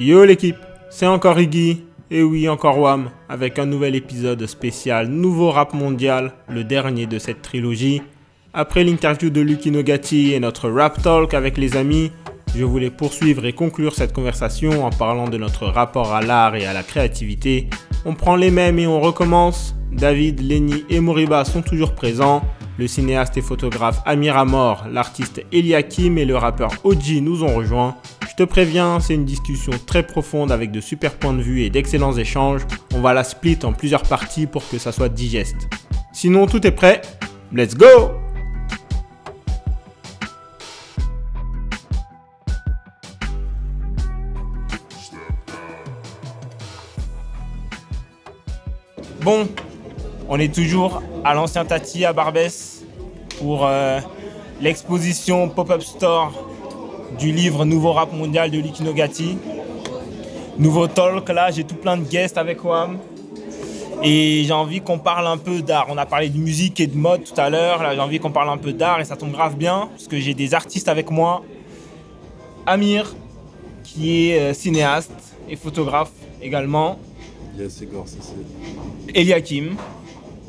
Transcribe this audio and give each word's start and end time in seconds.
Yo 0.00 0.24
l'équipe, 0.24 0.58
c'est 0.90 1.08
encore 1.08 1.40
Iggy, 1.40 1.82
et 2.08 2.22
oui 2.22 2.48
encore 2.48 2.78
Wam, 2.78 3.10
avec 3.28 3.58
un 3.58 3.66
nouvel 3.66 3.96
épisode 3.96 4.46
spécial 4.46 5.08
Nouveau 5.08 5.50
Rap 5.50 5.74
Mondial, 5.74 6.34
le 6.48 6.62
dernier 6.62 7.06
de 7.06 7.18
cette 7.18 7.42
trilogie. 7.42 8.00
Après 8.54 8.84
l'interview 8.84 9.28
de 9.28 9.40
Lucky 9.40 9.72
Nogati 9.72 10.34
et 10.34 10.38
notre 10.38 10.70
Rap 10.70 11.02
Talk 11.02 11.34
avec 11.34 11.58
les 11.58 11.76
amis, 11.76 12.12
je 12.54 12.62
voulais 12.62 12.90
poursuivre 12.90 13.44
et 13.44 13.52
conclure 13.52 13.96
cette 13.96 14.12
conversation 14.12 14.84
en 14.84 14.90
parlant 14.90 15.28
de 15.28 15.36
notre 15.36 15.66
rapport 15.66 16.14
à 16.14 16.22
l'art 16.22 16.54
et 16.54 16.64
à 16.64 16.72
la 16.72 16.84
créativité. 16.84 17.68
On 18.04 18.14
prend 18.14 18.36
les 18.36 18.52
mêmes 18.52 18.78
et 18.78 18.86
on 18.86 19.00
recommence. 19.00 19.74
David, 19.90 20.40
Lenny 20.40 20.84
et 20.90 21.00
Moriba 21.00 21.44
sont 21.44 21.62
toujours 21.62 21.96
présents. 21.96 22.44
Le 22.78 22.86
cinéaste 22.86 23.36
et 23.36 23.42
photographe 23.42 24.00
Amir 24.06 24.36
Amor, 24.36 24.86
l'artiste 24.88 25.42
Eliakim 25.50 26.16
et 26.16 26.24
le 26.24 26.36
rappeur 26.36 26.70
Oji 26.84 27.20
nous 27.20 27.42
ont 27.42 27.56
rejoints. 27.56 27.96
Je 28.30 28.36
te 28.36 28.44
préviens, 28.44 29.00
c'est 29.00 29.14
une 29.14 29.24
discussion 29.24 29.72
très 29.84 30.04
profonde 30.04 30.52
avec 30.52 30.70
de 30.70 30.80
super 30.80 31.14
points 31.14 31.32
de 31.32 31.42
vue 31.42 31.62
et 31.62 31.70
d'excellents 31.70 32.16
échanges. 32.16 32.62
On 32.94 33.00
va 33.00 33.14
la 33.14 33.24
split 33.24 33.58
en 33.64 33.72
plusieurs 33.72 34.04
parties 34.04 34.46
pour 34.46 34.62
que 34.68 34.78
ça 34.78 34.92
soit 34.92 35.08
digeste. 35.08 35.68
Sinon, 36.12 36.46
tout 36.46 36.64
est 36.64 36.70
prêt. 36.70 37.02
Let's 37.52 37.74
go! 37.74 38.12
Bon, 49.20 49.48
on 50.28 50.38
est 50.38 50.54
toujours 50.54 51.02
à 51.24 51.34
l'ancien 51.34 51.64
Tati 51.64 52.04
à 52.04 52.12
Barbès 52.12 52.77
pour 53.38 53.66
euh, 53.66 54.00
l'exposition 54.60 55.48
Pop-Up 55.48 55.82
Store 55.82 56.32
du 57.18 57.32
livre 57.32 57.64
Nouveau 57.64 57.92
Rap 57.92 58.12
Mondial 58.12 58.50
de 58.50 58.58
Likinogati. 58.58 59.38
Nouveau 60.58 60.88
talk, 60.88 61.28
là 61.28 61.50
j'ai 61.50 61.64
tout 61.64 61.76
plein 61.76 61.96
de 61.96 62.04
guests 62.04 62.38
avec 62.38 62.64
Wam. 62.64 62.98
Et 64.02 64.44
j'ai 64.46 64.52
envie 64.52 64.80
qu'on 64.80 64.98
parle 64.98 65.26
un 65.26 65.38
peu 65.38 65.60
d'art. 65.60 65.86
On 65.88 65.98
a 65.98 66.06
parlé 66.06 66.28
de 66.28 66.38
musique 66.38 66.78
et 66.80 66.86
de 66.86 66.96
mode 66.96 67.24
tout 67.24 67.40
à 67.40 67.50
l'heure. 67.50 67.82
Là 67.82 67.94
j'ai 67.94 68.00
envie 68.00 68.18
qu'on 68.18 68.30
parle 68.30 68.50
un 68.50 68.58
peu 68.58 68.72
d'art 68.72 69.00
et 69.00 69.04
ça 69.04 69.16
tombe 69.16 69.32
grave 69.32 69.56
bien 69.56 69.88
parce 69.90 70.06
que 70.08 70.18
j'ai 70.18 70.34
des 70.34 70.54
artistes 70.54 70.88
avec 70.88 71.10
moi. 71.10 71.42
Amir, 72.66 73.14
qui 73.82 74.30
est 74.30 74.40
euh, 74.40 74.52
cinéaste 74.52 75.12
et 75.48 75.56
photographe 75.56 76.12
également. 76.42 76.98
Yes, 77.58 77.80
Igor, 77.80 78.04
Eliakim, 79.14 79.76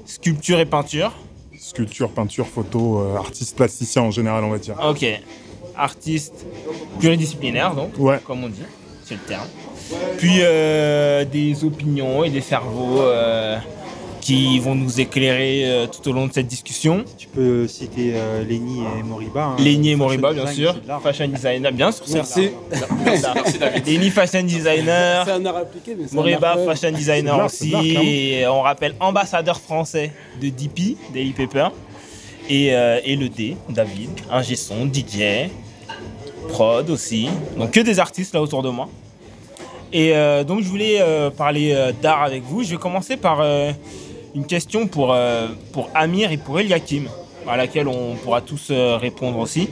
sculpture 0.06 0.60
et 0.60 0.66
peinture. 0.66 1.12
Sculpture, 1.60 2.10
peinture, 2.10 2.48
photo, 2.48 3.00
euh, 3.02 3.18
artiste 3.18 3.56
plasticien 3.56 4.02
en 4.04 4.12
général, 4.12 4.44
on 4.44 4.50
va 4.50 4.58
dire. 4.58 4.76
Ok. 4.88 5.06
Artiste 5.76 6.46
pluridisciplinaire, 7.00 7.76
donc, 7.76 7.92
Ouais. 8.00 8.20
comme 8.26 8.44
on 8.44 8.50
dit, 8.50 8.62
c'est 9.04 9.16
le 9.16 9.22
terme. 9.22 9.48
Puis 10.18 10.38
euh, 10.40 11.26
des 11.26 11.64
opinions 11.64 12.24
et 12.24 12.30
des 12.30 12.42
cerveaux 12.42 13.02
euh, 13.02 13.58
qui 14.22 14.60
vont 14.60 14.76
nous 14.76 15.00
éclairer 15.00 15.64
euh, 15.66 15.88
tout 15.88 16.08
au 16.10 16.14
long 16.14 16.28
de 16.28 16.34
cette 16.34 16.48
discussion. 16.48 17.04
Tu 17.18 17.28
peux 17.28 17.68
citer 17.68 18.12
euh, 18.16 18.44
Lenny 18.44 18.82
et 19.00 19.04
Moriba. 19.04 19.44
hein. 19.46 19.56
Lenny 19.60 19.92
et 19.92 19.96
Moriba, 19.96 20.34
bien 20.34 20.46
design, 20.46 20.74
sûr. 20.86 21.00
Fashion 21.02 21.28
designer, 21.28 21.72
bien 21.72 21.92
sûr. 21.92 22.04
c'est 22.06 22.14
Merci. 22.16 22.50
de 22.72 23.22
l'art. 23.22 23.36
Lenny, 23.86 24.10
fashion 24.10 24.44
designer. 24.44 25.26
C'est 25.26 25.32
un 25.32 25.46
art 25.46 25.58
appliqué, 25.58 25.96
mais 25.98 26.06
c'est 26.08 26.14
un 26.14 26.16
Moriba, 26.16 26.50
art 26.52 26.60
fashion 26.66 26.92
designer 26.92 27.46
aussi. 27.46 27.70
l'art, 27.72 27.84
et 27.86 28.48
on 28.48 28.62
rappelle 28.62 28.96
ambassadeur 29.00 29.60
français 29.60 30.12
de 30.42 30.50
DP, 30.50 30.98
Daily 31.14 31.32
Paper. 31.34 31.70
Et, 32.50 32.74
euh, 32.74 33.00
et 33.06 33.16
le 33.16 33.30
D, 33.30 33.56
David, 33.70 34.10
ingé 34.32 34.56
son, 34.56 34.86
DJ, 34.92 35.50
prod 36.50 36.90
aussi. 36.90 37.30
Donc 37.58 37.72
que 37.72 37.80
des 37.80 38.00
artistes 38.00 38.34
là 38.34 38.42
autour 38.42 38.64
de 38.64 38.70
moi. 38.70 38.90
Et 39.94 40.16
euh, 40.16 40.44
donc 40.44 40.62
je 40.62 40.68
voulais 40.68 40.98
euh, 41.00 41.30
parler 41.30 41.72
euh, 41.74 41.92
d'art 42.02 42.24
avec 42.24 42.44
vous. 42.44 42.64
Je 42.64 42.72
vais 42.72 42.78
commencer 42.78 43.18
par 43.18 43.40
euh, 43.42 43.72
une 44.36 44.46
question 44.46 44.88
pour, 44.88 45.14
euh, 45.14 45.48
pour 45.74 45.90
Amir 45.96 46.32
et 46.32 46.38
pour 46.38 46.60
Eliakim, 46.60 47.08
à 47.48 47.58
laquelle 47.58 47.88
on 47.88 48.16
pourra 48.16 48.42
tous 48.42 48.68
euh, 48.72 48.98
répondre 48.98 49.40
aussi. 49.40 49.70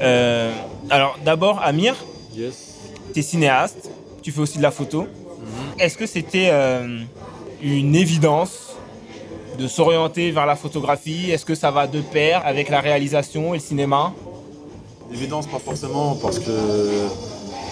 Euh, 0.00 0.50
alors 0.90 1.18
d'abord, 1.24 1.60
Amir, 1.62 1.94
Yes. 2.36 2.76
tu 3.14 3.20
es 3.20 3.22
cinéaste, 3.22 3.90
tu 4.22 4.32
fais 4.32 4.40
aussi 4.40 4.58
de 4.58 4.62
la 4.62 4.70
photo. 4.70 5.06
Est-ce 5.78 5.96
que 5.96 6.06
c'était 6.06 6.48
euh, 6.50 7.00
une 7.62 7.94
évidence 7.94 8.74
de 9.58 9.66
s'orienter 9.68 10.30
vers 10.30 10.46
la 10.46 10.56
photographie? 10.56 11.30
Est-ce 11.30 11.44
que 11.44 11.54
ça 11.54 11.70
va 11.70 11.86
de 11.86 12.00
pair 12.00 12.42
avec 12.44 12.68
la 12.68 12.80
réalisation 12.80 13.54
et 13.54 13.58
le 13.58 13.62
cinéma? 13.62 14.12
Évidence, 15.12 15.46
pas 15.46 15.58
forcément, 15.58 16.16
parce 16.20 16.38
que 16.38 17.06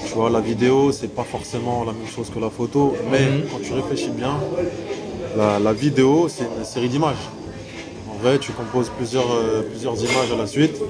tu 0.07 0.15
vois, 0.15 0.31
la 0.31 0.41
vidéo, 0.41 0.91
c'est 0.93 1.13
pas 1.15 1.25
forcément 1.25 1.85
la 1.85 1.93
même 1.93 2.07
chose 2.09 2.31
que 2.31 2.39
la 2.39 2.49
photo, 2.51 2.95
mais 3.11 3.21
Mhm. 3.21 3.43
quand 3.51 3.61
tu 3.63 3.73
réfléchis 3.73 4.09
bien, 4.11 4.35
la, 5.37 5.59
la 5.59 5.73
vidéo, 5.73 6.29
c'est 6.29 6.45
une 6.59 6.65
série 6.65 6.89
d'images. 6.89 7.17
En 8.11 8.19
vrai, 8.23 8.39
tu 8.39 8.53
composes 8.53 8.91
plusieurs, 8.97 9.31
euh, 9.31 9.63
plusieurs 9.63 9.97
images 10.03 10.33
à 10.33 10.37
la 10.37 10.47
suite 10.47 10.81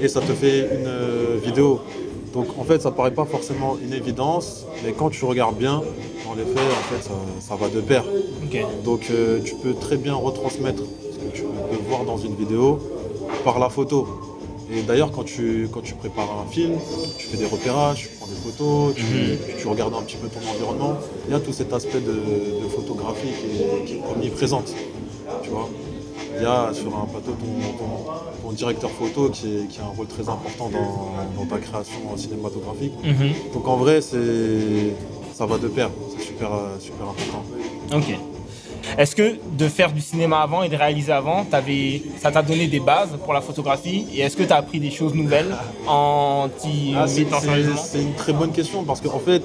et 0.00 0.08
ça 0.08 0.20
te 0.20 0.32
fait 0.32 0.60
une 0.60 0.86
euh, 0.86 1.36
vidéo. 1.42 1.80
Donc 2.32 2.46
en 2.58 2.64
fait, 2.64 2.82
ça 2.82 2.90
paraît 2.90 3.14
pas 3.14 3.24
forcément 3.24 3.78
une 3.82 3.92
évidence, 3.92 4.66
mais 4.84 4.92
quand 4.92 5.10
tu 5.10 5.24
regardes 5.24 5.56
bien, 5.56 5.82
dans 6.26 6.34
les 6.34 6.44
faits, 6.44 6.58
en 6.58 6.94
fait, 6.94 7.02
ça, 7.02 7.14
ça 7.40 7.56
va 7.56 7.68
de 7.68 7.80
pair. 7.80 8.04
Donc 8.84 9.08
euh, 9.10 9.40
tu 9.44 9.54
peux 9.54 9.74
très 9.74 9.96
bien 9.96 10.14
retransmettre 10.14 10.82
ce 11.12 11.18
que 11.18 11.36
tu 11.36 11.42
peux 11.42 11.88
voir 11.88 12.04
dans 12.04 12.18
une 12.18 12.34
vidéo 12.34 12.80
par 13.44 13.58
la 13.58 13.68
photo. 13.68 14.06
Et 14.70 14.82
d'ailleurs, 14.82 15.10
quand 15.12 15.24
tu, 15.24 15.68
quand 15.72 15.80
tu 15.80 15.94
prépares 15.94 16.28
un 16.46 16.50
film, 16.50 16.74
tu 17.18 17.26
fais 17.26 17.36
des 17.38 17.46
repérages, 17.46 18.02
tu 18.02 18.08
prends 18.18 18.26
des 18.26 18.34
photos, 18.34 18.94
tu, 18.94 19.02
tu 19.58 19.66
regardes 19.66 19.94
un 19.94 20.02
petit 20.02 20.16
peu 20.16 20.28
ton 20.28 20.40
environnement. 20.50 20.98
Il 21.26 21.32
y 21.32 21.34
a 21.34 21.40
tout 21.40 21.52
cet 21.52 21.72
aspect 21.72 22.00
de, 22.00 22.12
de 22.12 22.68
photographie 22.76 23.28
qui 23.28 23.62
est, 23.62 23.84
qui 23.86 23.94
est 23.94 24.02
omniprésente. 24.14 24.74
Tu 25.42 25.50
vois 25.50 25.68
il 26.36 26.42
y 26.42 26.46
a 26.46 26.72
sur 26.72 26.94
un 26.96 27.04
plateau 27.06 27.32
ton, 27.32 27.78
ton- 27.78 28.04
ton 28.48 28.52
directeur 28.52 28.90
photo 28.90 29.28
qui, 29.30 29.46
est- 29.56 29.66
qui 29.68 29.80
a 29.80 29.84
un 29.84 29.88
rôle 29.96 30.06
très 30.06 30.28
important 30.28 30.68
dans, 30.68 31.40
dans 31.40 31.46
ta 31.46 31.58
création 31.58 32.16
cinématographique. 32.16 32.92
Mhm. 33.02 33.32
Donc 33.54 33.66
en 33.66 33.76
vrai, 33.76 34.00
c'est, 34.00 34.94
ça 35.34 35.46
va 35.46 35.58
de 35.58 35.66
pair. 35.66 35.90
C'est 36.16 36.24
super, 36.24 36.50
super 36.78 37.06
important. 37.08 37.42
Ok. 37.96 38.18
Est-ce 38.96 39.14
que 39.14 39.34
de 39.52 39.68
faire 39.68 39.92
du 39.92 40.00
cinéma 40.00 40.38
avant 40.40 40.62
et 40.62 40.68
de 40.68 40.76
réaliser 40.76 41.12
avant, 41.12 41.44
ça 42.22 42.30
t'a 42.30 42.42
donné 42.42 42.66
des 42.66 42.80
bases 42.80 43.10
pour 43.24 43.32
la 43.32 43.40
photographie 43.40 44.06
Et 44.14 44.20
est-ce 44.20 44.36
que 44.36 44.42
tu 44.42 44.52
as 44.52 44.56
appris 44.56 44.80
des 44.80 44.90
choses 44.90 45.14
nouvelles 45.14 45.54
en 45.86 46.48
t'y 46.58 46.94
Ah, 46.96 47.06
c'est, 47.06 47.24
mettant 47.24 47.38
une 47.94 48.14
très 48.14 48.32
bonne 48.32 48.52
question 48.52 48.84
parce 48.84 49.00
qu'en 49.00 49.18
fait, 49.18 49.42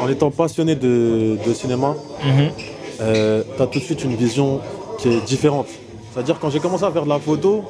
en 0.00 0.08
étant 0.08 0.30
passionné 0.30 0.74
de, 0.74 1.38
de 1.46 1.54
cinéma, 1.54 1.94
Mhm. 2.24 2.50
tu 2.98 3.62
as 3.62 3.66
tout 3.66 3.78
de 3.78 3.84
suite 3.84 4.02
une 4.04 4.16
vision 4.16 4.60
qui 4.98 5.08
est 5.08 5.20
différente. 5.26 5.68
C'est-à-dire 6.12 6.38
quand 6.40 6.50
j'ai 6.50 6.60
commencé 6.60 6.84
à 6.84 6.90
faire 6.90 7.04
de 7.04 7.08
la 7.10 7.18
photo, 7.18 7.62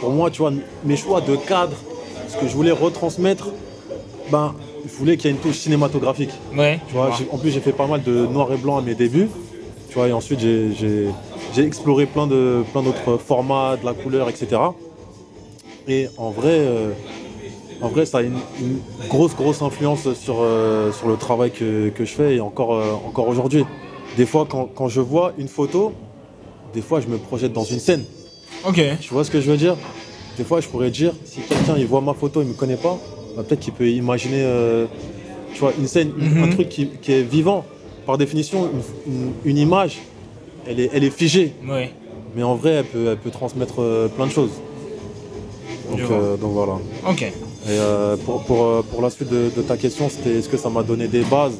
pour 0.00 0.10
moi, 0.10 0.30
tu 0.30 0.38
vois, 0.38 0.52
mes 0.84 0.96
choix 0.96 1.20
de 1.20 1.34
cadre, 1.36 1.76
ce 2.28 2.36
que 2.36 2.46
je 2.46 2.54
voulais 2.54 2.70
retransmettre, 2.70 3.48
ben, 4.30 4.54
je 4.88 4.96
voulais 4.96 5.16
qu'il 5.16 5.26
y 5.30 5.32
ait 5.32 5.36
une 5.36 5.42
touche 5.42 5.56
cinématographique. 5.58 6.30
Ouais. 6.56 6.78
Tu 6.88 6.94
vois, 6.94 7.10
en 7.32 7.38
plus, 7.38 7.50
j'ai 7.50 7.60
fait 7.60 7.72
pas 7.72 7.86
mal 7.86 8.02
de 8.02 8.26
noir 8.26 8.52
et 8.52 8.56
blanc 8.56 8.78
à 8.78 8.82
mes 8.82 8.94
débuts. 8.94 9.28
Vois, 9.98 10.06
et 10.06 10.12
ensuite, 10.12 10.38
j'ai, 10.38 11.10
exploré 11.56 12.06
plein, 12.06 12.28
de, 12.28 12.62
plein 12.70 12.84
d'autres 12.84 13.16
formats, 13.18 13.76
de 13.76 13.84
la 13.84 13.94
couleur, 13.94 14.28
etc. 14.28 14.60
Et 15.88 16.06
en 16.16 16.30
vrai, 16.30 16.52
euh, 16.52 16.92
en 17.80 17.88
vrai 17.88 18.06
ça 18.06 18.18
a 18.18 18.22
une, 18.22 18.38
une 18.60 18.78
grosse, 19.08 19.34
grosse 19.34 19.60
influence 19.60 20.12
sur, 20.14 20.36
euh, 20.38 20.92
sur 20.92 21.08
le 21.08 21.16
travail 21.16 21.50
que, 21.50 21.88
que 21.88 22.04
je 22.04 22.12
fais 22.12 22.36
et 22.36 22.40
encore, 22.40 22.74
euh, 22.74 22.92
encore 23.08 23.26
aujourd'hui. 23.26 23.64
Des 24.16 24.24
fois, 24.24 24.46
quand, 24.48 24.66
quand 24.72 24.86
je 24.86 25.00
vois 25.00 25.32
une 25.36 25.48
photo, 25.48 25.92
des 26.72 26.80
fois, 26.80 27.00
je 27.00 27.08
me 27.08 27.18
projette 27.18 27.52
dans 27.52 27.64
une 27.64 27.80
scène. 27.80 28.04
Ok. 28.68 28.80
Tu 29.00 29.12
vois 29.12 29.24
ce 29.24 29.32
que 29.32 29.40
je 29.40 29.50
veux 29.50 29.56
dire? 29.56 29.74
Des 30.36 30.44
fois, 30.44 30.60
je 30.60 30.68
pourrais 30.68 30.92
dire, 30.92 31.12
si 31.24 31.40
quelqu'un 31.40 31.74
il 31.76 31.86
voit 31.88 32.02
ma 32.02 32.14
photo, 32.14 32.40
il 32.40 32.46
me 32.46 32.54
connaît 32.54 32.76
pas, 32.76 32.96
bah, 33.36 33.42
peut-être 33.42 33.58
qu'il 33.58 33.72
peut 33.72 33.88
imaginer, 33.88 34.46
tu 35.54 35.58
vois, 35.58 35.72
une 35.76 35.88
scène, 35.88 36.12
Mhm. 36.16 36.44
un 36.44 36.48
truc 36.50 36.68
qui, 36.68 36.86
qui 37.02 37.10
est 37.10 37.22
vivant. 37.22 37.64
Par 38.08 38.16
définition, 38.16 38.70
une, 39.06 39.12
une- 39.12 39.32
une 39.44 39.58
image, 39.58 39.98
elle 40.66 40.80
est, 40.80 40.88
elle 40.94 41.04
est 41.04 41.10
figée, 41.10 41.52
mais 42.34 42.42
en 42.42 42.54
vrai, 42.54 42.70
elle 42.78 42.84
peut, 42.86 43.06
elle 43.10 43.18
peut 43.18 43.30
transmettre 43.30 43.82
euh, 43.82 44.08
plein 44.08 44.26
de 44.26 44.30
choses. 44.32 44.52
Donc, 45.90 45.98
euh, 46.14 46.36
donc 46.38 46.52
voilà. 46.52 46.76
Ok. 47.06 47.20
Et 47.22 47.32
euh, 47.68 48.16
pour, 48.24 48.42
pour, 48.44 48.82
pour 48.84 49.02
la 49.02 49.10
suite 49.10 49.28
de, 49.28 49.50
de 49.54 49.60
ta 49.60 49.76
question, 49.76 50.08
c'était 50.08 50.36
est-ce 50.38 50.48
que 50.48 50.56
ça 50.56 50.70
m'a 50.70 50.82
donné 50.82 51.06
des 51.06 51.20
bases? 51.20 51.58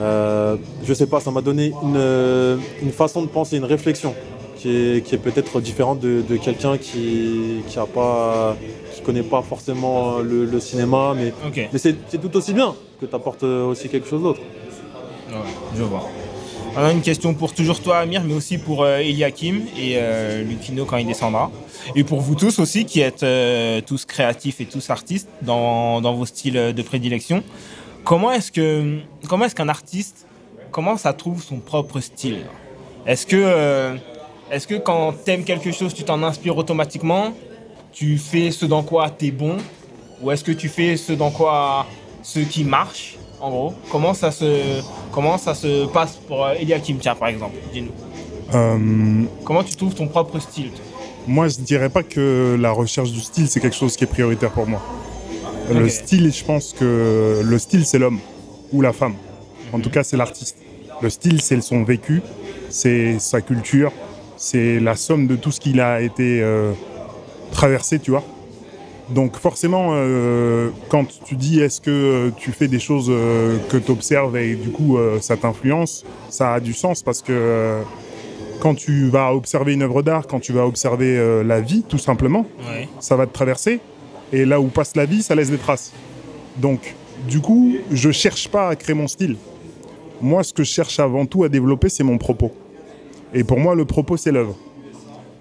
Euh, 0.00 0.56
Je 0.84 0.92
sais 0.92 1.06
pas, 1.06 1.18
ça 1.20 1.30
m'a 1.30 1.40
donné 1.40 1.72
une, 1.82 2.58
une 2.82 2.92
façon 2.92 3.22
de 3.22 3.26
penser, 3.28 3.56
une 3.56 3.64
réflexion 3.64 4.14
qui 4.56 4.68
est, 4.68 5.02
qui 5.06 5.14
est 5.14 5.18
peut-être 5.18 5.62
différente 5.62 6.00
de, 6.00 6.20
de 6.28 6.36
quelqu'un 6.36 6.76
qui 6.76 7.62
qui 7.68 7.78
a 7.78 7.86
pas 7.86 8.54
qui 8.92 9.00
connaît 9.00 9.22
pas 9.22 9.40
forcément 9.40 10.18
le, 10.18 10.44
le 10.44 10.60
cinéma, 10.60 11.14
mais, 11.16 11.32
mais 11.72 11.78
c'est 11.78 11.96
tout 12.20 12.36
aussi 12.36 12.52
bien 12.52 12.74
que 13.00 13.06
tu 13.06 13.14
apportes 13.14 13.44
aussi 13.44 13.88
quelque 13.88 14.06
chose 14.06 14.22
d'autre. 14.22 14.42
Ouais, 15.30 15.36
je 15.76 15.82
vois. 15.82 16.08
On 16.76 16.80
a 16.84 16.92
une 16.92 17.02
question 17.02 17.34
pour 17.34 17.52
toujours 17.52 17.80
toi, 17.80 17.98
Amir, 17.98 18.22
mais 18.24 18.34
aussi 18.34 18.58
pour 18.58 18.82
euh, 18.82 18.98
Eliakim 18.98 19.62
et 19.76 19.94
euh, 19.96 20.42
Lucino 20.44 20.84
quand 20.84 20.96
il 20.98 21.06
descendra. 21.06 21.50
Et 21.96 22.04
pour 22.04 22.20
vous 22.20 22.34
tous 22.34 22.58
aussi, 22.58 22.84
qui 22.84 23.00
êtes 23.00 23.22
euh, 23.22 23.80
tous 23.80 24.04
créatifs 24.04 24.60
et 24.60 24.66
tous 24.66 24.90
artistes 24.90 25.28
dans, 25.42 26.00
dans 26.00 26.14
vos 26.14 26.26
styles 26.26 26.72
de 26.74 26.82
prédilection. 26.82 27.42
Comment 28.04 28.32
est-ce 28.32 28.50
que 28.52 28.98
comment 29.28 29.44
est-ce 29.44 29.54
qu'un 29.54 29.68
artiste 29.68 30.26
commence 30.70 31.06
à 31.06 31.12
trouver 31.12 31.40
son 31.40 31.58
propre 31.58 32.00
style? 32.00 32.46
Est-ce 33.06 33.26
que 33.26 33.36
euh, 33.36 33.96
est-ce 34.50 34.66
que 34.66 34.76
quand 34.76 35.12
t'aimes 35.24 35.44
quelque 35.44 35.72
chose, 35.72 35.92
tu 35.94 36.04
t'en 36.04 36.22
inspires 36.22 36.56
automatiquement? 36.56 37.32
Tu 37.92 38.18
fais 38.18 38.50
ce 38.50 38.66
dans 38.66 38.82
quoi 38.82 39.10
t'es 39.10 39.30
bon? 39.30 39.56
Ou 40.22 40.30
est-ce 40.30 40.44
que 40.44 40.52
tu 40.52 40.68
fais 40.68 40.96
ce 40.96 41.12
dans 41.12 41.30
quoi 41.30 41.86
ce 42.22 42.40
qui 42.40 42.64
marche? 42.64 43.16
En 43.40 43.50
gros, 43.50 43.74
comment 43.90 44.14
ça 44.14 44.30
se 44.30 44.82
comment 45.12 45.38
ça 45.38 45.54
se 45.54 45.86
passe 45.86 46.16
pour 46.28 46.44
euh, 46.44 46.54
Eliakim 46.60 46.98
tiens 46.98 47.14
par 47.14 47.28
exemple 47.28 47.56
Dis-nous. 47.72 47.92
Euh, 48.54 49.22
Comment 49.44 49.62
tu 49.62 49.74
trouves 49.76 49.94
ton 49.94 50.08
propre 50.08 50.38
style 50.38 50.70
moi, 51.26 51.48
je 51.48 51.60
dirais 51.60 51.90
pas 51.90 52.02
que 52.02 52.56
la 52.58 52.72
recherche 52.72 53.12
du 53.12 53.20
style, 53.20 53.48
c'est 53.48 53.60
quelque 53.60 53.76
chose 53.76 53.94
qui 53.96 54.04
est 54.04 54.06
prioritaire 54.06 54.50
pour 54.50 54.66
moi. 54.66 54.80
Le 55.72 55.88
style, 55.88 56.32
je 56.32 56.44
pense 56.44 56.72
que 56.72 57.42
le 57.44 57.58
style, 57.58 57.84
c'est 57.84 57.98
l'homme 57.98 58.18
ou 58.72 58.80
la 58.80 58.92
femme. 58.92 59.14
En 59.72 59.80
tout 59.80 59.90
cas, 59.90 60.02
c'est 60.02 60.16
l'artiste. 60.16 60.56
Le 61.00 61.10
style, 61.10 61.40
c'est 61.40 61.60
son 61.60 61.84
vécu, 61.84 62.22
c'est 62.68 63.18
sa 63.18 63.40
culture, 63.40 63.92
c'est 64.36 64.80
la 64.80 64.96
somme 64.96 65.26
de 65.26 65.36
tout 65.36 65.52
ce 65.52 65.60
qu'il 65.60 65.80
a 65.80 66.00
été 66.00 66.42
euh, 66.42 66.72
traversé, 67.52 67.98
tu 67.98 68.10
vois. 68.10 68.24
Donc 69.10 69.36
forcément, 69.36 69.88
euh, 69.92 70.70
quand 70.88 71.04
tu 71.24 71.34
dis 71.34 71.60
est-ce 71.60 71.80
que 71.80 71.90
euh, 71.90 72.30
tu 72.36 72.52
fais 72.52 72.68
des 72.68 72.78
choses 72.78 73.08
euh, 73.10 73.58
que 73.68 73.76
tu 73.76 73.90
observes 73.90 74.36
et 74.36 74.54
du 74.54 74.70
coup 74.70 74.98
ça 75.20 75.36
t'influence, 75.36 76.04
ça 76.28 76.54
a 76.54 76.60
du 76.60 76.72
sens 76.72 77.02
parce 77.02 77.20
que 77.22 77.80
quand 78.60 78.74
tu 78.74 79.08
vas 79.08 79.34
observer 79.34 79.72
une 79.72 79.82
œuvre 79.82 80.02
d'art, 80.02 80.26
quand 80.28 80.38
tu 80.38 80.52
vas 80.52 80.64
observer 80.66 81.42
la 81.44 81.60
vie 81.60 81.82
tout 81.88 81.98
simplement, 81.98 82.46
Ouais. 82.70 82.88
ça 83.00 83.16
va 83.16 83.26
te 83.26 83.32
traverser. 83.32 83.80
Et 84.32 84.44
là 84.44 84.60
où 84.60 84.66
passe 84.66 84.94
la 84.94 85.06
vie, 85.06 85.22
ça 85.22 85.34
laisse 85.34 85.50
des 85.50 85.58
traces. 85.58 85.92
Donc, 86.58 86.94
du 87.28 87.40
coup, 87.40 87.74
je 87.90 88.10
cherche 88.12 88.48
pas 88.48 88.68
à 88.68 88.76
créer 88.76 88.94
mon 88.94 89.08
style. 89.08 89.36
Moi, 90.20 90.42
ce 90.44 90.52
que 90.52 90.62
je 90.62 90.70
cherche 90.70 91.00
avant 91.00 91.24
tout 91.26 91.42
à 91.42 91.48
développer, 91.48 91.88
c'est 91.88 92.04
mon 92.04 92.18
propos. 92.18 92.52
Et 93.32 93.42
pour 93.44 93.58
moi, 93.58 93.74
le 93.74 93.86
propos, 93.86 94.16
c'est 94.18 94.30
l'œuvre. 94.30 94.54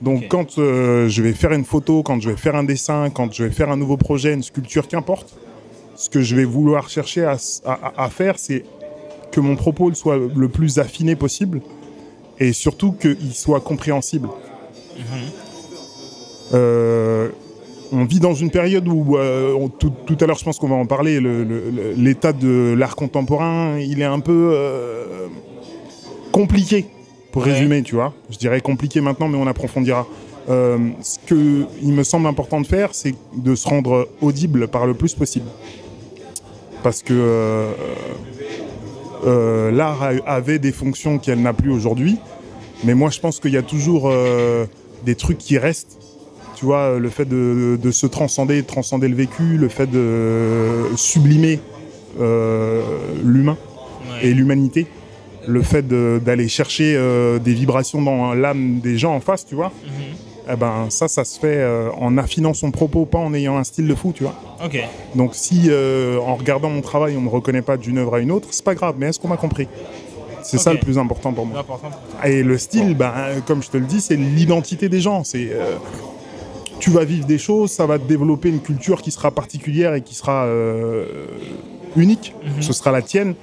Donc, 0.01 0.27
quand 0.29 0.57
euh, 0.59 1.09
je 1.09 1.21
vais 1.21 1.33
faire 1.33 1.51
une 1.51 1.65
photo, 1.65 2.03
quand 2.03 2.21
je 2.21 2.29
vais 2.29 2.37
faire 2.37 2.55
un 2.55 2.63
dessin, 2.63 3.09
quand 3.09 3.33
je 3.33 3.43
vais 3.43 3.49
faire 3.51 3.69
un 3.69 3.75
nouveau 3.77 3.97
projet, 3.97 4.33
une 4.33 4.43
sculpture, 4.43 4.87
qu'importe, 4.87 5.33
ce 5.95 6.09
que 6.09 6.21
je 6.21 6.35
vais 6.37 6.45
vouloir 6.45 6.87
chercher 6.89 7.25
à, 7.25 7.33
s- 7.33 7.61
à- 7.65 7.93
à 8.05 8.09
faire, 8.09 8.39
c'est 8.39 8.63
que 9.31 9.41
mon 9.41 9.55
propos 9.57 9.93
soit 9.93 10.17
le 10.17 10.47
plus 10.47 10.79
affiné 10.79 11.15
possible 11.17 11.61
et 12.39 12.53
surtout 12.53 12.93
qu'il 12.93 13.33
soit 13.33 13.59
compréhensible. 13.59 14.29
Euh, 16.53 17.29
on 17.91 18.05
vit 18.05 18.19
dans 18.19 18.33
une 18.33 18.51
période 18.51 18.87
où, 18.87 19.17
euh, 19.17 19.53
on- 19.53 19.67
tout, 19.67 19.91
tout 20.05 20.17
à 20.21 20.25
l'heure, 20.25 20.37
je 20.37 20.45
pense 20.45 20.57
qu'on 20.59 20.69
va 20.69 20.75
en 20.75 20.85
parler, 20.85 21.19
le- 21.19 21.43
le- 21.43 21.69
le- 21.69 21.91
l'état 21.97 22.31
de 22.33 22.73
l'art 22.77 22.95
contemporain, 22.95 23.77
il 23.79 23.99
est 24.01 24.05
un 24.05 24.19
peu 24.19 24.55
compliqué, 26.31 26.85
pour 27.31 27.43
Ouais. 27.45 27.53
résumer, 27.53 27.83
tu 27.83 27.95
vois. 27.95 28.13
Je 28.29 28.37
dirais 28.37 28.61
compliqué 28.61 29.01
maintenant, 29.01 29.27
mais 29.27 29.37
on 29.37 29.47
approfondira. 29.47 30.07
Euh, 30.49 30.77
ce 31.01 31.17
que 31.27 31.65
il 31.83 31.93
me 31.93 32.03
semble 32.03 32.25
important 32.27 32.59
de 32.59 32.65
faire, 32.65 32.89
c'est 32.93 33.13
de 33.35 33.53
se 33.55 33.67
rendre 33.67 34.07
audible 34.21 34.67
par 34.67 34.87
le 34.87 34.93
plus 34.95 35.13
possible. 35.13 35.45
Parce 36.81 37.03
que 37.03 37.13
euh, 37.13 37.71
euh, 39.25 39.71
l'art 39.71 40.01
avait 40.25 40.59
des 40.59 40.71
fonctions 40.71 41.19
qu'elle 41.19 41.41
n'a 41.41 41.53
plus 41.53 41.71
aujourd'hui, 41.71 42.17
mais 42.83 42.95
moi 42.95 43.09
je 43.09 43.19
pense 43.19 43.39
qu'il 43.39 43.51
y 43.53 43.57
a 43.57 43.61
toujours 43.61 44.11
des 45.05 45.15
trucs 45.15 45.37
qui 45.37 45.57
restent. 45.57 45.97
Tu 46.55 46.65
vois, 46.65 46.97
le 46.99 47.09
fait 47.09 47.25
de, 47.25 47.77
de 47.81 47.91
se 47.91 48.05
transcender, 48.07 48.61
de 48.61 48.67
transcender 48.67 49.07
le 49.07 49.15
vécu, 49.15 49.55
le 49.57 49.69
fait 49.69 49.87
de 49.87 50.85
sublimer 50.95 51.59
l'humain 52.19 53.57
et 54.21 54.33
l'humanité, 54.33 54.87
le 55.49 55.61
fait 55.63 55.81
de- 55.87 56.21
d'aller 56.23 56.47
chercher 56.47 56.95
euh, 56.95 57.39
des 57.39 57.53
vibrations 57.53 58.01
dans 58.01 58.33
l'âme 58.33 58.79
des 58.79 58.97
gens 58.97 59.13
en 59.15 59.19
face, 59.19 59.45
tu 59.45 59.55
vois, 59.55 59.71
eh 60.51 60.55
ben 60.55 60.87
ça, 60.89 61.07
ça 61.07 61.23
se 61.25 61.39
fait 61.39 61.57
euh, 61.57 61.89
en 61.97 62.17
affinant 62.17 62.53
son 62.53 62.71
propos, 62.71 63.05
pas 63.05 63.19
en 63.19 63.33
ayant 63.33 63.57
un 63.57 63.63
style 63.63 63.87
de 63.87 63.95
fou, 63.95 64.13
tu 64.15 64.23
vois. 64.23 64.35
Ok. 64.63 64.77
Donc 65.15 65.31
si 65.35 65.63
euh, 65.67 66.17
en 66.19 66.35
regardant 66.35 66.69
mon 66.69 66.81
travail, 66.81 67.15
on 67.17 67.21
me 67.21 67.29
reconnaît 67.29 67.61
pas 67.61 67.77
d'une 67.77 67.97
œuvre 67.97 68.15
à 68.15 68.19
une 68.19 68.31
autre, 68.31 68.47
c'est 68.51 68.63
pas 68.65 68.75
grave, 68.75 68.95
mais 68.97 69.07
est-ce 69.07 69.19
qu'on 69.19 69.27
m'a 69.27 69.37
compris? 69.37 69.67
C'est 70.41 70.57
ça 70.57 70.71
le 70.73 70.79
plus 70.79 70.97
important 70.97 71.33
pour 71.33 71.45
moi. 71.45 71.59
important 71.59 71.89
pour 71.89 71.99
toi. 72.19 72.29
Et 72.29 72.43
le 72.43 72.57
style, 72.57 72.95
ben, 72.95 73.13
comme 73.45 73.61
je 73.61 73.69
te 73.69 73.77
le 73.77 73.85
dis, 73.85 73.99
c'est 74.01 74.15
l'identité 74.15 74.87
des 74.87 75.01
gens. 75.01 75.23
C'est 75.23 75.49
tu 76.79 76.89
vas 76.91 77.03
vivre 77.03 77.25
des 77.27 77.37
choses, 77.37 77.71
ça 77.71 77.85
va 77.85 77.99
te 77.99 78.05
développer 78.07 78.47
une 78.49 78.61
culture 78.61 79.01
qui 79.01 79.11
sera 79.11 79.31
particulière 79.31 79.93
et 79.95 80.01
qui 80.01 80.15
sera 80.15 80.47
unique. 81.95 82.33
Mhm. 82.43 82.61
Ce 82.61 82.73
sera 82.73 82.91
la 82.91 83.01
tienne. 83.01 83.35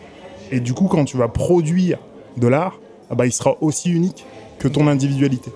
Et 0.53 0.61
du 0.61 0.75
coup, 0.75 0.87
quand 0.87 1.05
tu 1.05 1.17
vas 1.17 1.29
produire 1.29 1.99
de 2.37 2.47
l'art, 2.47 2.79
ah 3.11 3.15
bah, 3.15 3.27
il 3.27 3.33
sera 3.33 3.57
aussi 3.61 3.91
unique 3.91 4.25
que 4.59 4.69
ton 4.69 4.87
individualité. 4.87 5.51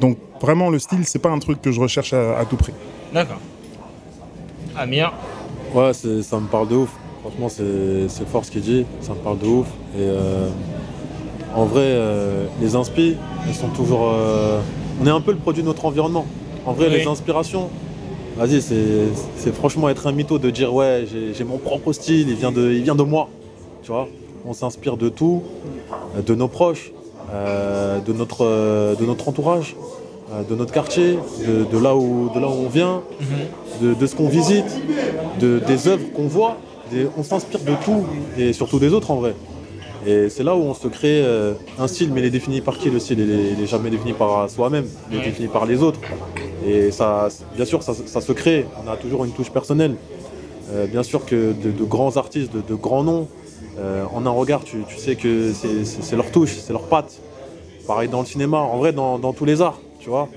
Donc 0.00 0.18
vraiment, 0.40 0.70
le 0.70 0.78
style, 0.78 1.04
c'est 1.04 1.18
pas 1.18 1.30
un 1.30 1.38
truc 1.38 1.60
que 1.62 1.70
je 1.70 1.80
recherche 1.80 2.12
à, 2.12 2.38
à 2.38 2.44
tout 2.44 2.56
prix. 2.56 2.72
D'accord. 3.12 3.38
Amir. 4.76 5.12
Ouais, 5.74 5.92
ça 5.92 6.08
me 6.40 6.46
parle 6.46 6.68
de 6.68 6.76
ouf. 6.76 6.90
Franchement, 7.22 7.48
c'est 7.48 8.26
fort 8.28 8.44
ce 8.44 8.50
qu'il 8.50 8.62
dit. 8.62 8.84
Ça 9.00 9.12
me 9.12 9.18
parle 9.18 9.38
de 9.38 9.46
ouf. 9.46 9.66
Et 9.96 10.00
euh, 10.00 10.48
en 11.54 11.64
vrai, 11.66 11.82
euh, 11.84 12.46
les 12.60 12.74
inspi, 12.74 13.16
elles 13.46 13.54
sont 13.54 13.68
toujours. 13.68 14.10
euh, 14.12 14.60
on 15.00 15.06
est 15.06 15.10
un 15.10 15.20
peu 15.20 15.32
le 15.32 15.38
produit 15.38 15.62
de 15.62 15.68
notre 15.68 15.84
environnement. 15.84 16.26
En 16.66 16.72
vrai, 16.72 16.88
Oui. 16.88 16.94
les 16.98 17.06
inspirations, 17.06 17.68
vas-y, 18.36 18.60
c'est 18.62 19.54
franchement 19.54 19.88
être 19.88 20.06
un 20.06 20.12
mytho 20.12 20.38
de 20.38 20.50
dire 20.50 20.72
ouais, 20.72 21.04
j'ai 21.10 21.34
j'ai 21.34 21.44
mon 21.44 21.58
propre 21.58 21.92
style, 21.92 22.28
il 22.28 22.36
vient, 22.36 22.52
de, 22.52 22.70
il 22.72 22.82
vient 22.82 22.94
de 22.94 23.02
moi. 23.02 23.28
Tu 23.82 23.90
vois 23.90 24.08
On 24.46 24.52
s'inspire 24.52 24.96
de 24.96 25.08
tout, 25.08 25.42
de 26.24 26.34
nos 26.34 26.48
proches, 26.48 26.92
euh, 27.32 27.98
de, 28.00 28.12
notre, 28.12 28.44
euh, 28.44 28.94
de 28.94 29.04
notre 29.04 29.28
entourage, 29.28 29.74
euh, 30.32 30.42
de 30.48 30.54
notre 30.54 30.72
quartier, 30.72 31.18
de, 31.46 31.64
de 31.64 31.78
là, 31.82 31.96
où, 31.96 32.30
de 32.34 32.38
là 32.40 32.48
où 32.48 32.64
on 32.66 32.68
vient, 32.68 33.02
de, 33.80 33.94
de 33.94 34.06
ce 34.06 34.14
qu'on 34.14 34.28
visite, 34.28 34.66
de, 35.40 35.58
des 35.66 35.88
œuvres 35.88 36.04
qu'on 36.14 36.26
voit. 36.28 36.56
Des- 36.90 37.08
on 37.16 37.22
s'inspire 37.22 37.60
de 37.60 37.72
tout 37.84 38.04
et 38.38 38.52
surtout 38.52 38.78
des 38.78 38.92
autres 38.92 39.10
en 39.10 39.16
vrai. 39.16 39.34
Et 40.06 40.28
c'est 40.28 40.42
là 40.42 40.54
où 40.54 40.60
on 40.60 40.74
se 40.74 40.88
crée 40.88 41.24
un 41.78 41.86
style, 41.86 42.10
mais 42.12 42.20
il 42.20 42.26
est 42.26 42.30
défini 42.30 42.60
par 42.60 42.76
qui 42.76 42.90
le 42.90 42.98
style? 42.98 43.20
Il 43.20 43.30
est, 43.30 43.52
il 43.56 43.62
est 43.62 43.66
jamais 43.68 43.88
défini 43.88 44.12
par 44.12 44.50
soi-même, 44.50 44.86
il 45.10 45.18
est 45.18 45.24
défini 45.24 45.46
par 45.48 45.64
les 45.64 45.80
autres. 45.82 46.00
Et 46.66 46.90
ça, 46.90 47.28
bien 47.56 47.64
sûr, 47.64 47.82
ça, 47.82 47.92
ça 47.94 48.20
se 48.20 48.32
crée. 48.32 48.66
On 48.84 48.90
a 48.90 48.96
toujours 48.96 49.24
une 49.24 49.30
touche 49.30 49.50
personnelle. 49.50 49.94
Bien 50.90 51.02
sûr 51.02 51.24
que 51.24 51.52
de, 51.52 51.84
grands 51.84 52.16
artistes, 52.16 52.50
de 52.52 52.74
grands 52.74 53.04
noms, 53.04 53.28
euh, 53.78 54.04
en 54.14 54.26
un 54.26 54.30
regard, 54.30 54.62
tu, 54.64 54.84
tu 54.88 54.96
sais 54.98 55.16
que 55.16 55.52
c'est- 55.52 56.16
leur 56.16 56.30
touche, 56.30 56.56
c'est 56.60 56.72
leur 56.72 56.82
patte. 56.88 57.18
Pareil 57.86 58.08
dans 58.08 58.20
le 58.20 58.26
cinéma, 58.26 58.58
en 58.58 58.76
vrai, 58.78 58.92
dans, 58.92 59.18
dans 59.18 59.32
tous 59.32 59.44
les 59.44 59.60
arts, 59.60 59.80
tu 59.98 60.08
vois. 60.08 60.28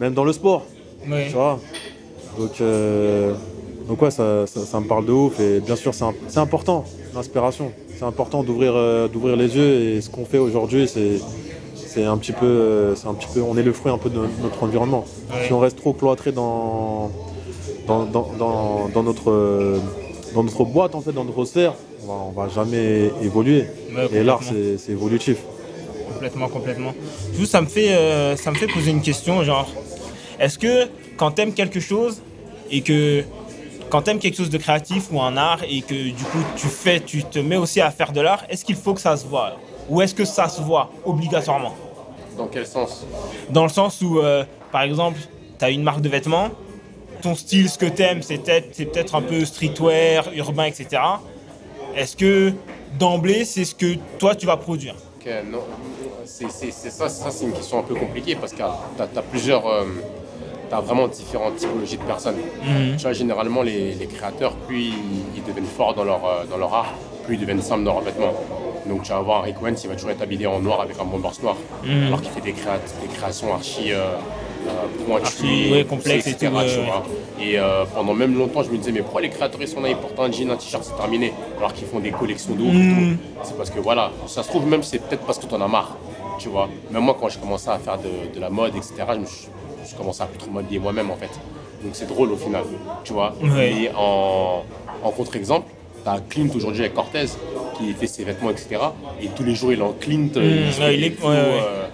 Même 0.00 0.14
dans 0.14 0.24
le 0.24 0.32
sport, 0.32 0.62
Oui. 1.06 1.26
tu 1.28 1.34
vois. 1.34 1.58
Donc, 2.38 2.60
euh, 2.60 3.34
donc 3.88 4.00
ouais, 4.02 4.10
ça, 4.10 4.46
ça, 4.46 4.60
ça 4.60 4.80
me 4.80 4.86
parle 4.86 5.06
de 5.06 5.12
ouf. 5.12 5.38
Et 5.40 5.60
bien 5.60 5.76
sûr, 5.76 5.92
c'est 5.94 6.38
important, 6.38 6.84
l'inspiration. 7.14 7.72
C'est 7.98 8.04
important 8.04 8.42
d'ouvrir 8.42 8.72
euh, 8.76 9.08
d'ouvrir 9.08 9.36
les 9.36 9.56
yeux. 9.56 9.80
Et 9.96 10.00
ce 10.02 10.10
qu'on 10.10 10.24
fait 10.26 10.38
aujourd'hui, 10.38 10.86
c'est 10.86 11.18
c'est 11.74 12.04
un 12.04 12.18
petit 12.18 12.32
peu, 12.32 12.92
c'est 12.94 13.06
un 13.08 13.14
petit 13.14 13.28
peu, 13.32 13.40
on 13.40 13.56
est 13.56 13.62
le 13.62 13.72
fruit 13.72 13.90
un 13.90 13.96
peu 13.96 14.10
de 14.10 14.20
notre 14.42 14.62
environnement. 14.62 15.04
Si 15.46 15.52
on 15.54 15.58
reste 15.60 15.78
trop 15.78 15.94
cloîtré 15.94 16.30
dans 16.30 17.10
dans, 17.86 18.04
dans, 18.04 18.28
dans, 18.38 18.88
dans 18.92 19.02
notre 19.02 19.78
dans 20.34 20.42
notre 20.42 20.64
boîte 20.64 20.94
en 20.94 21.00
fait, 21.00 21.12
dans 21.12 21.24
notre 21.24 21.44
sphère, 21.46 21.72
on 21.95 21.95
va, 22.06 22.14
on 22.14 22.30
va 22.30 22.48
jamais 22.48 23.10
évoluer. 23.22 23.66
Ouais, 23.94 24.08
Et 24.12 24.22
l'art, 24.22 24.40
c'est 24.42 24.92
évolutif. 24.92 25.38
Complètement, 26.12 26.48
complètement. 26.48 26.94
Juste, 27.34 27.52
ça 27.52 27.60
me 27.60 27.66
fait, 27.66 27.90
euh, 27.90 28.36
ça 28.36 28.50
me 28.50 28.56
fait 28.56 28.66
poser 28.66 28.90
une 28.90 29.02
question, 29.02 29.42
genre, 29.44 29.68
est-ce 30.38 30.58
que 30.58 30.88
quand 31.16 31.32
t'aimes 31.32 31.52
quelque 31.52 31.80
chose 31.80 32.22
et 32.70 32.80
que 32.80 33.24
quand 33.90 34.02
t'aimes 34.02 34.18
quelque 34.18 34.36
chose 34.36 34.50
de 34.50 34.58
créatif 34.58 35.08
ou 35.12 35.20
un 35.20 35.36
art 35.36 35.60
et 35.68 35.82
que 35.82 35.94
du 35.94 36.24
coup 36.24 36.42
tu 36.56 36.66
fais, 36.66 37.00
tu 37.00 37.22
te 37.22 37.38
mets 37.38 37.56
aussi 37.56 37.80
à 37.80 37.90
faire 37.90 38.12
de 38.12 38.20
l'art, 38.20 38.44
est-ce 38.48 38.64
qu'il 38.64 38.76
faut 38.76 38.94
que 38.94 39.00
ça 39.00 39.16
se 39.16 39.26
voit 39.26 39.56
ou 39.88 40.02
est-ce 40.02 40.14
que 40.14 40.24
ça 40.24 40.48
se 40.48 40.60
voit 40.60 40.90
obligatoirement? 41.04 41.74
Dans 42.36 42.48
quel 42.48 42.66
sens? 42.66 43.06
Dans 43.50 43.62
le 43.62 43.68
sens 43.68 44.02
où, 44.02 44.18
euh, 44.18 44.44
par 44.72 44.82
exemple, 44.82 45.18
t'as 45.58 45.70
une 45.70 45.82
marque 45.82 46.00
de 46.00 46.08
vêtements, 46.08 46.50
ton 47.22 47.34
style, 47.34 47.70
ce 47.70 47.78
que 47.78 47.86
t'aimes, 47.86 48.22
c'est 48.22 48.38
peut-être, 48.38 48.68
c'est 48.72 48.86
peut-être 48.86 49.14
un 49.14 49.22
peu 49.22 49.44
streetwear, 49.44 50.30
urbain, 50.34 50.64
etc. 50.64 51.00
Est-ce 51.96 52.16
que 52.16 52.52
d'emblée, 52.98 53.44
c'est 53.44 53.64
ce 53.64 53.74
que 53.74 53.94
toi 54.18 54.34
tu 54.34 54.46
vas 54.46 54.56
produire? 54.56 54.94
Non. 55.50 55.58
C'est 56.24 56.50
c'est- 56.50 56.70
c'est 56.70 56.90
ça, 56.90 57.08
ça 57.08 57.30
c'est 57.30 57.46
une 57.46 57.52
question 57.52 57.80
un 57.80 57.82
peu 57.82 57.94
compliquée 57.94 58.36
parce 58.36 58.52
que 58.52 58.58
tu 58.58 58.62
as, 58.62 59.22
plusieurs. 59.22 59.62
tu 60.68 60.74
as 60.74 60.80
vraiment 60.80 61.08
différentes 61.08 61.56
typologies 61.56 61.96
de 61.96 62.02
personnes. 62.02 62.36
Tu 62.96 63.02
vois, 63.02 63.12
généralement, 63.12 63.62
les, 63.62 63.94
les 63.94 64.06
créateurs, 64.06 64.54
plus 64.66 64.82
ils, 64.82 64.94
ils 65.36 65.42
deviennent 65.44 65.64
forts 65.66 65.94
dans 65.94 66.04
leur, 66.04 66.24
euh, 66.24 66.44
dans 66.50 66.56
leur 66.58 66.72
art, 66.74 66.92
plus 67.24 67.34
ils 67.36 67.40
deviennent 67.40 67.62
simples 67.62 67.84
dans 67.84 67.94
leurs 67.94 68.02
vêtements. 68.02 68.34
Donc 68.86 69.02
tu 69.02 69.10
vas 69.10 69.20
voir 69.20 69.42
Rick 69.42 69.60
Owens, 69.60 69.74
il 69.82 69.88
va 69.88 69.94
toujours 69.96 70.10
être 70.10 70.22
habillé 70.22 70.46
en 70.46 70.60
noir 70.60 70.80
avec 70.82 70.96
un 71.00 71.04
bombers 71.04 71.32
noir, 71.42 71.56
Mhm. 71.82 72.06
alors 72.06 72.20
qu'il 72.22 72.30
fait 72.30 72.40
des, 72.40 72.52
créa- 72.52 72.78
des 73.02 73.08
créations 73.16 73.52
archi 73.52 73.90
euh, 73.92 74.14
euh, 74.68 75.16
Archi, 75.22 75.70
ouais, 75.72 75.84
complexes 75.84 76.26
et 76.26 76.30
etc., 76.30 76.48
tout, 76.50 76.56
ouais, 76.58 76.84
vois. 76.84 77.02
Et 77.40 77.58
euh, 77.58 77.84
pendant 77.94 78.14
même 78.14 78.36
longtemps, 78.36 78.62
je 78.62 78.70
me 78.70 78.76
disais, 78.78 78.92
mais 78.92 79.00
pourquoi 79.02 79.20
les 79.20 79.30
créateurs 79.30 79.60
ils 79.60 79.68
sont 79.68 79.80
là, 79.80 79.88
ils 79.88 79.96
portent 79.96 80.18
un 80.20 80.30
jean, 80.32 80.50
un 80.50 80.56
t-shirt, 80.56 80.82
c'est 80.84 80.96
terminé, 80.96 81.32
alors 81.58 81.72
qu'ils 81.72 81.86
font 81.86 82.00
des 82.00 82.10
collections 82.10 82.54
de 82.54 82.62
et 82.62 83.16
tout. 83.16 83.20
C'est 83.44 83.56
parce 83.56 83.70
que 83.70 83.80
voilà, 83.80 84.10
ça 84.26 84.42
se 84.42 84.48
trouve 84.48 84.66
même 84.66 84.82
c'est 84.82 84.98
peut-être 84.98 85.24
parce 85.24 85.38
que 85.38 85.46
tu 85.46 85.54
en 85.54 85.60
as 85.60 85.68
marre, 85.68 85.96
tu 86.38 86.48
vois. 86.48 86.68
Même 86.90 87.02
moi, 87.02 87.16
quand 87.18 87.28
je 87.28 87.38
commençais 87.38 87.70
à 87.70 87.78
faire 87.78 87.98
de, 87.98 88.34
de 88.34 88.40
la 88.40 88.50
mode, 88.50 88.74
etc., 88.76 88.94
je, 89.14 89.18
me 89.20 89.26
suis, 89.26 89.48
je 89.90 89.94
commençais 89.94 90.22
à 90.22 90.26
plus 90.26 90.38
trop 90.38 90.50
m'habiller 90.50 90.78
moi-même 90.78 91.10
en 91.10 91.16
fait. 91.16 91.30
Donc 91.82 91.90
c'est 91.94 92.08
drôle 92.08 92.32
au 92.32 92.36
final, 92.36 92.64
tu 93.04 93.12
vois. 93.12 93.34
Ouais. 93.42 93.72
Et 93.82 93.90
en, 93.96 94.64
en 95.02 95.10
contre-exemple, 95.10 95.66
tu 96.02 96.08
as 96.10 96.18
Clint 96.28 96.48
aujourd'hui 96.54 96.80
avec 96.82 96.94
Cortez 96.94 97.26
qui 97.76 97.92
fait 97.92 98.06
ses 98.06 98.24
vêtements, 98.24 98.50
etc. 98.50 98.76
Et 99.20 99.26
tous 99.28 99.44
les 99.44 99.54
jours, 99.54 99.72
il 99.72 99.78
est 99.80 99.82
en 99.82 99.92
Clint. 99.92 100.28
euh, 100.36 100.70
fait 100.70 100.94
il 100.94 101.04
est- 101.04 101.20
ouais, 101.22 101.26
ouais. 101.28 101.34
euh, 101.36 101.86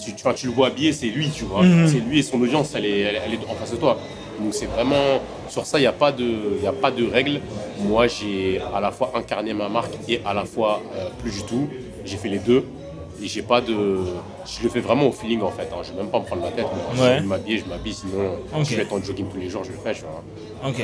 tu, 0.00 0.14
tu, 0.14 0.26
enfin, 0.26 0.34
tu 0.34 0.46
le 0.46 0.52
vois 0.52 0.68
habillé, 0.68 0.92
c'est 0.92 1.06
lui, 1.06 1.28
tu 1.30 1.44
vois. 1.44 1.62
Mhm. 1.62 1.86
C'est 1.88 1.98
lui 2.00 2.18
et 2.18 2.22
son 2.22 2.40
audience, 2.40 2.72
elle 2.76 2.86
est, 2.86 3.00
elle, 3.00 3.20
elle 3.26 3.34
est 3.34 3.50
en 3.50 3.54
face 3.54 3.72
de 3.72 3.76
toi. 3.76 3.98
Donc 4.40 4.54
c'est 4.54 4.66
vraiment, 4.66 5.20
sur 5.48 5.66
ça, 5.66 5.78
il 5.78 5.82
n'y 5.82 5.86
a, 5.86 5.92
pas 5.92 6.10
de- 6.12 6.58
y 6.62 6.66
a 6.66 6.72
pas 6.72 6.90
de 6.90 7.06
règle. 7.06 7.40
Moi, 7.80 8.06
j'ai 8.06 8.60
à 8.74 8.80
la 8.80 8.90
fois 8.90 9.12
incarné 9.14 9.52
ma 9.54 9.68
marque 9.68 9.92
et 10.08 10.20
à 10.24 10.32
la 10.34 10.44
fois 10.44 10.80
euh, 10.96 11.08
plus 11.20 11.32
du 11.32 11.42
tout. 11.44 11.68
J'ai 12.04 12.16
fait 12.16 12.28
les 12.28 12.38
deux. 12.38 12.64
Et 13.22 13.28
j'ai 13.28 13.42
pas 13.42 13.60
de. 13.60 13.98
Je 14.46 14.62
le 14.64 14.68
fais 14.68 14.80
vraiment 14.80 15.06
au 15.06 15.12
feeling 15.12 15.42
en 15.42 15.50
fait. 15.50 15.68
Hein. 15.72 15.76
Je 15.84 15.92
vais 15.92 15.98
même 15.98 16.08
pas 16.10 16.18
me 16.18 16.24
prendre 16.24 16.42
la 16.42 16.50
tête. 16.50 16.64
Moi. 16.64 16.92
Si 16.96 17.00
Ouais. 17.02 17.20
de 17.20 17.26
m'habiller, 17.26 17.58
je 17.58 17.64
m'habille. 17.66 17.94
Sinon, 17.94 18.38
je 18.64 18.74
vais 18.74 18.82
être 18.82 18.92
en 18.92 19.00
jogging 19.00 19.26
tous 19.32 19.38
les 19.38 19.48
jours, 19.48 19.62
je 19.62 19.70
le 19.70 19.76
fais. 19.76 20.00
Vois. 20.00 20.68
Ok. 20.70 20.82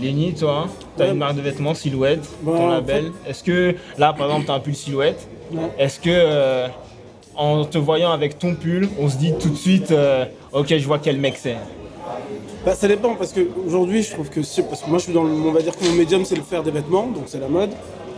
Léni, 0.00 0.34
toi, 0.34 0.66
tu 0.96 1.02
as 1.02 1.06
Ouais. 1.06 1.12
une 1.12 1.18
marque 1.18 1.36
de 1.36 1.40
vêtements 1.42 1.72
Silhouette, 1.74 2.20
Bah, 2.42 2.52
ton 2.56 2.64
en 2.66 2.68
label. 2.72 3.12
Est-ce 3.26 3.42
que 3.44 3.74
là, 3.96 4.12
par 4.12 4.26
exemple, 4.26 4.44
tu 4.46 4.50
as 4.50 4.54
un 4.54 4.60
pull 4.60 4.74
Silhouette? 4.74 5.26
Ouais. 5.52 5.60
Est-ce 5.78 5.98
que 6.00 6.10
euh, 6.10 6.68
en 7.36 7.64
te 7.64 7.78
voyant 7.78 8.12
avec 8.12 8.38
ton 8.38 8.54
pull, 8.54 8.88
on 8.98 9.08
se 9.08 9.16
dit 9.16 9.34
tout 9.38 9.48
de 9.48 9.56
suite, 9.56 9.90
euh, 9.90 10.24
ok, 10.52 10.76
je 10.76 10.86
vois 10.86 10.98
quel 10.98 11.18
mec 11.18 11.34
c'est 11.38 11.56
Bah, 12.64 12.74
ça 12.74 12.88
dépend 12.88 13.14
parce 13.14 13.32
qu'aujourd'hui, 13.32 14.02
je 14.02 14.12
trouve 14.12 14.28
que 14.28 14.40
parce 14.62 14.82
que 14.82 14.88
moi, 14.90 14.98
je 14.98 15.04
suis 15.04 15.12
dans 15.12 15.24
le, 15.24 15.32
on 15.32 15.52
va 15.52 15.62
dire 15.62 15.76
que 15.76 15.84
mon 15.84 15.92
médium, 15.92 16.24
c'est 16.24 16.36
le 16.36 16.42
faire 16.42 16.62
des 16.62 16.70
vêtements, 16.70 17.06
donc 17.06 17.24
c'est 17.26 17.40
la 17.40 17.48
mode. 17.48 17.70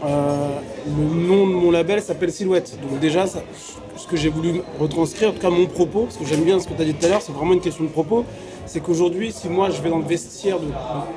Euh, 0.05 0.59
le 0.87 1.27
nom 1.27 1.47
de 1.47 1.53
mon 1.53 1.71
label 1.71 2.03
s'appelle 2.03 2.31
Silhouette. 2.33 2.77
Donc 2.83 3.01
déjà, 3.01 3.27
ce 3.27 4.07
que 4.07 4.17
j'ai 4.17 4.29
voulu 4.29 4.61
retranscrire, 4.79 5.31
en 5.31 5.33
tout 5.33 5.39
cas 5.41 5.51
mon 5.51 5.67
propos, 5.67 6.03
parce 6.03 6.17
que 6.17 6.27
j'aime 6.27 6.43
bien 6.45 6.61
ce 6.61 6.69
que 6.69 6.75
tu 6.75 6.83
as 6.83 6.85
dit 6.85 6.95
tout 6.95 7.07
à 7.07 7.09
l'heure, 7.09 7.23
c'est 7.23 7.33
vraiment 7.33 7.55
une 7.55 7.61
question 7.61 7.85
de 7.85 7.89
propos. 7.89 8.25
C'est 8.67 8.81
qu'aujourd'hui, 8.81 9.31
si 9.33 9.49
moi 9.49 9.71
je 9.71 9.81
vais 9.83 9.91
dans 9.91 9.99
le 9.99 10.05
vestiaire 10.05 10.59
de, 10.59 10.67
de 10.67 10.71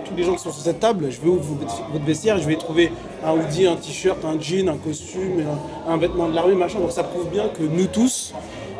tous 0.07 0.15
les 0.15 0.23
gens 0.23 0.33
qui 0.33 0.43
sont 0.43 0.51
sur 0.51 0.61
cette 0.61 0.79
table, 0.79 1.09
je 1.09 1.19
vais 1.21 1.29
ouvrir 1.29 1.57
votre- 1.59 2.05
vestiaire, 2.05 2.37
je 2.37 2.45
vais 2.45 2.53
y 2.53 2.57
trouver 2.57 2.91
un 3.25 3.31
hoodie, 3.33 3.65
un 3.65 3.75
t-shirt, 3.75 4.23
un 4.25 4.39
jean, 4.39 4.67
un 4.69 4.77
costume, 4.77 5.43
un, 5.87 5.91
un 5.91 5.97
vêtement 5.97 6.27
de 6.29 6.35
l'armée, 6.35 6.55
machin. 6.55 6.79
Donc 6.79 6.91
ça 6.91 7.03
prouve 7.03 7.29
bien 7.29 7.47
que 7.47 7.63
nous 7.63 7.87
tous, 7.87 8.33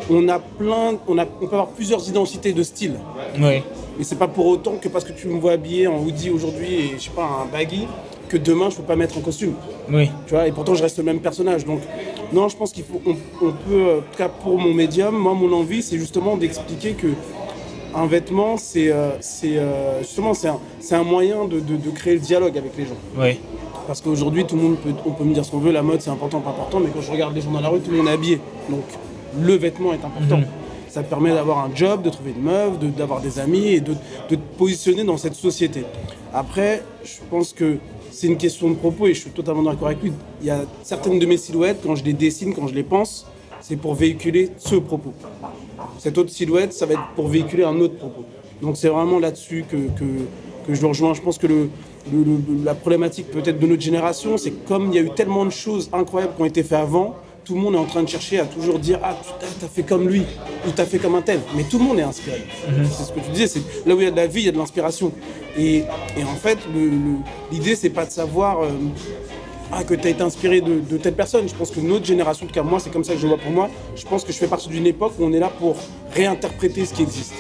on 0.10 0.28
a 0.30 0.40
plein, 0.40 0.98
on, 1.08 1.18
a, 1.18 1.24
on 1.24 1.48
peut 1.48 1.56
avoir 1.56 1.68
plusieurs 1.70 2.08
identités 2.08 2.54
de 2.54 2.62
style. 2.64 2.96
Oui. 3.40 3.64
Mais 3.98 4.04
c'est 4.04 4.18
pas 4.20 4.28
pour 4.28 4.46
autant 4.46 4.74
que 4.80 4.90
parce 4.90 5.04
que 5.06 5.14
tu 5.14 5.28
me 5.28 5.40
vois 5.40 5.54
habillé 5.54 5.88
en 5.88 6.00
hoodie 6.00 6.30
aujourd'hui 6.30 6.74
et 6.74 6.92
je 6.98 7.04
sais 7.06 7.10
pas 7.10 7.24
un 7.44 7.46
baggy 7.52 7.88
que 8.30 8.38
demain 8.38 8.70
je 8.70 8.76
peux 8.76 8.84
pas 8.84 8.96
mettre 8.98 9.18
en 9.18 9.22
costume. 9.22 9.54
Oui. 9.92 10.12
Tu 10.28 10.34
vois, 10.36 10.46
et 10.48 10.52
pourtant 10.52 10.76
je 10.76 10.84
reste 10.84 10.98
le 10.98 11.04
même 11.04 11.20
personnage. 11.20 11.66
Donc 11.66 11.80
non, 12.32 12.48
je 12.50 12.58
pense 12.58 12.74
qu'il 12.74 12.84
faut, 12.84 13.02
on, 13.08 13.16
on 13.42 13.52
peut, 13.54 13.92
en 13.98 14.02
tout 14.02 14.18
cas 14.18 14.28
pour 14.30 14.60
mon 14.60 14.74
médium, 14.74 15.16
moi 15.18 15.34
mon 15.34 15.52
envie 15.54 15.82
c'est 15.82 15.98
justement 15.98 16.38
d'expliquer 16.38 16.92
que 16.92 17.08
un 17.98 18.06
vêtement 18.08 18.58
c'est, 18.58 18.90
euh, 18.92 19.10
c'est 19.22 19.58
euh, 19.58 20.00
justement 20.02 20.34
c'est 20.34 20.48
un, 20.50 20.60
un 20.92 21.04
moyen 21.04 21.46
de, 21.46 21.60
de- 21.60 21.76
de 21.78 21.90
créer 21.90 22.14
le 22.14 22.20
dialogue 22.20 22.58
avec 22.58 22.72
les 22.78 22.86
gens. 22.86 23.00
Oui. 23.18 23.40
Parce 23.88 24.02
qu'aujourd'hui, 24.02 24.46
tout 24.46 24.56
le 24.58 24.62
monde 24.64 24.78
peut, 24.78 24.92
on 25.06 25.12
peut 25.12 25.24
me 25.24 25.34
dire 25.34 25.46
ce 25.46 25.52
qu'on 25.52 25.60
veut, 25.60 25.72
la 25.72 25.82
mode 25.82 26.02
c'est 26.02 26.10
important, 26.10 26.40
pas 26.42 26.50
important, 26.52 26.80
mais 26.82 26.90
quand 26.94 27.02
je 27.02 27.12
regarde 27.12 27.34
les 27.34 27.42
gens 27.42 27.52
dans 27.52 27.62
la 27.62 27.70
rue, 27.70 27.80
tout 27.80 27.92
le 27.92 27.98
monde 27.98 28.08
est 28.08 28.12
habillé. 28.12 28.40
Donc 28.70 28.84
le 29.42 29.54
vêtement 29.56 29.92
est 29.94 30.04
important. 30.10 30.38
Mhm. 30.40 30.48
Ça 30.90 31.04
te 31.04 31.10
permet 31.10 31.32
d'avoir 31.34 31.60
un 31.66 31.72
job, 31.74 32.02
de 32.02 32.10
trouver 32.10 32.32
une 32.38 32.44
meuf, 32.44 32.78
de- 32.80 32.88
d'avoir 32.90 33.22
des 33.22 33.40
amis 33.40 33.68
et 33.68 33.80
de, 33.82 33.94
de 34.30 34.36
te 34.36 34.42
positionner 34.58 35.04
dans 35.04 35.18
cette 35.18 35.36
société. 35.36 35.84
Après, 36.34 36.84
je 37.04 37.18
pense 37.30 37.54
que 37.54 37.78
c'est 38.12 38.28
une 38.28 38.38
question 38.38 38.70
de 38.70 38.76
propos 38.76 39.08
et 39.08 39.14
je 39.14 39.22
suis 39.22 39.30
totalement 39.32 39.64
d'accord 39.64 39.88
avec 39.88 40.02
lui. 40.04 40.12
Il 40.42 40.48
y 40.48 40.50
a 40.50 40.62
certaines 40.84 41.20
de 41.20 41.26
mes 41.26 41.38
silhouettes, 41.38 41.80
quand 41.86 41.96
je 41.96 42.04
les 42.04 42.14
dessine, 42.14 42.54
quand 42.54 42.68
je 42.68 42.74
les 42.74 42.84
pense, 42.84 43.26
c'est 43.68 43.76
pour 43.76 43.96
véhiculer 43.96 44.50
ce 44.58 44.76
propos. 44.76 45.14
Cette 46.00 46.18
autre 46.18 46.30
silhouette, 46.30 46.72
ça 46.74 46.86
va 46.86 46.94
être 46.94 47.08
pour 47.16 47.28
véhiculer 47.28 47.64
un 47.66 47.78
autre 47.82 47.96
propos. 47.98 48.24
Donc 48.62 48.78
c'est 48.78 48.88
vraiment 48.88 49.20
là-dessus 49.20 49.66
que, 49.70 49.76
que, 49.76 50.06
que 50.68 50.74
je 50.74 50.82
le 50.82 50.88
rejoins. 50.88 51.14
Je 51.14 51.22
pense 51.22 51.38
que 51.38 51.48
le, 51.48 51.70
le- 52.14 52.24
le- 52.24 52.64
la 52.64 52.76
problématique 52.76 53.30
peut-être 53.30 53.60
de 53.60 53.68
notre 53.68 53.82
génération, 53.82 54.38
c'est 54.38 54.52
que 54.52 54.68
comme 54.68 54.88
il 54.88 54.96
y 54.96 55.00
a 55.00 55.02
eu 55.02 55.10
tellement 55.10 55.44
de 55.46 55.50
choses 55.52 55.90
incroyables 55.92 56.34
qui 56.36 56.42
ont 56.42 56.46
été 56.46 56.64
faites 56.64 56.80
avant, 56.80 57.16
tout 57.44 57.56
le 57.56 57.60
monde 57.62 57.76
est 57.76 57.80
en 57.80 57.86
train 57.86 58.04
de 58.04 58.10
chercher 58.10 58.40
à 58.40 58.46
toujours 58.46 58.80
dire 58.80 59.00
Ah, 59.04 59.16
putain, 59.22 59.52
t'as 59.60 59.68
fait 59.68 59.84
comme 59.84 60.08
lui, 60.08 60.22
ou 60.66 60.72
t'as 60.76 60.86
fait 60.86 60.98
comme 61.00 61.16
un 61.16 61.22
tel. 61.22 61.40
Mais 61.56 61.64
tout 61.64 61.78
le 61.78 61.84
monde 61.84 62.00
est 62.00 62.04
inspiré. 62.04 62.44
C'est 62.90 63.04
ce 63.04 63.12
que 63.12 63.20
tu 63.20 63.32
disais, 63.32 63.48
c'est 63.48 63.62
là 63.86 63.96
où 63.96 64.00
il 64.00 64.04
y 64.06 64.08
a 64.08 64.12
de 64.12 64.16
la 64.16 64.28
vie, 64.28 64.42
il 64.42 64.46
y 64.46 64.50
a 64.50 64.52
de 64.54 64.58
l'inspiration. 64.58 65.12
Et, 65.58 65.80
et 66.18 66.24
en 66.24 66.36
fait, 66.36 66.58
l'idée, 67.52 67.76
c'est 67.76 67.90
pas 67.90 68.06
de 68.06 68.12
savoir. 68.12 68.62
euh, 68.64 68.70
ah, 69.72 69.84
que 69.84 69.94
tu 69.94 70.08
as 70.08 70.12
été 70.12 70.22
inspiré 70.22 70.62
de, 70.62 70.80
de 70.80 70.98
telle 70.98 71.16
personne. 71.16 71.48
Je 71.48 71.54
pense 71.56 71.72
que 71.72 71.80
notre 71.80 72.06
génération, 72.06 72.46
en 72.46 72.48
tout 72.48 72.54
cas 72.54 72.64
moi, 72.64 72.80
c'est 72.80 72.92
comme 72.92 73.04
ça 73.04 73.14
que 73.14 73.20
je 73.20 73.24
le 73.24 73.30
vois 73.34 73.38
pour 73.44 73.52
moi. 73.52 73.70
Je 73.96 74.06
pense 74.06 74.24
que 74.24 74.32
je 74.32 74.38
fais 74.38 74.48
partie 74.48 74.70
d'une 74.70 74.88
époque 74.88 75.14
où 75.20 75.24
on 75.26 75.34
est 75.34 75.40
là 75.40 75.50
pour 75.50 75.76
réinterpréter 76.14 76.86
ce 76.86 76.94
qui 76.94 77.04
existe. 77.04 77.34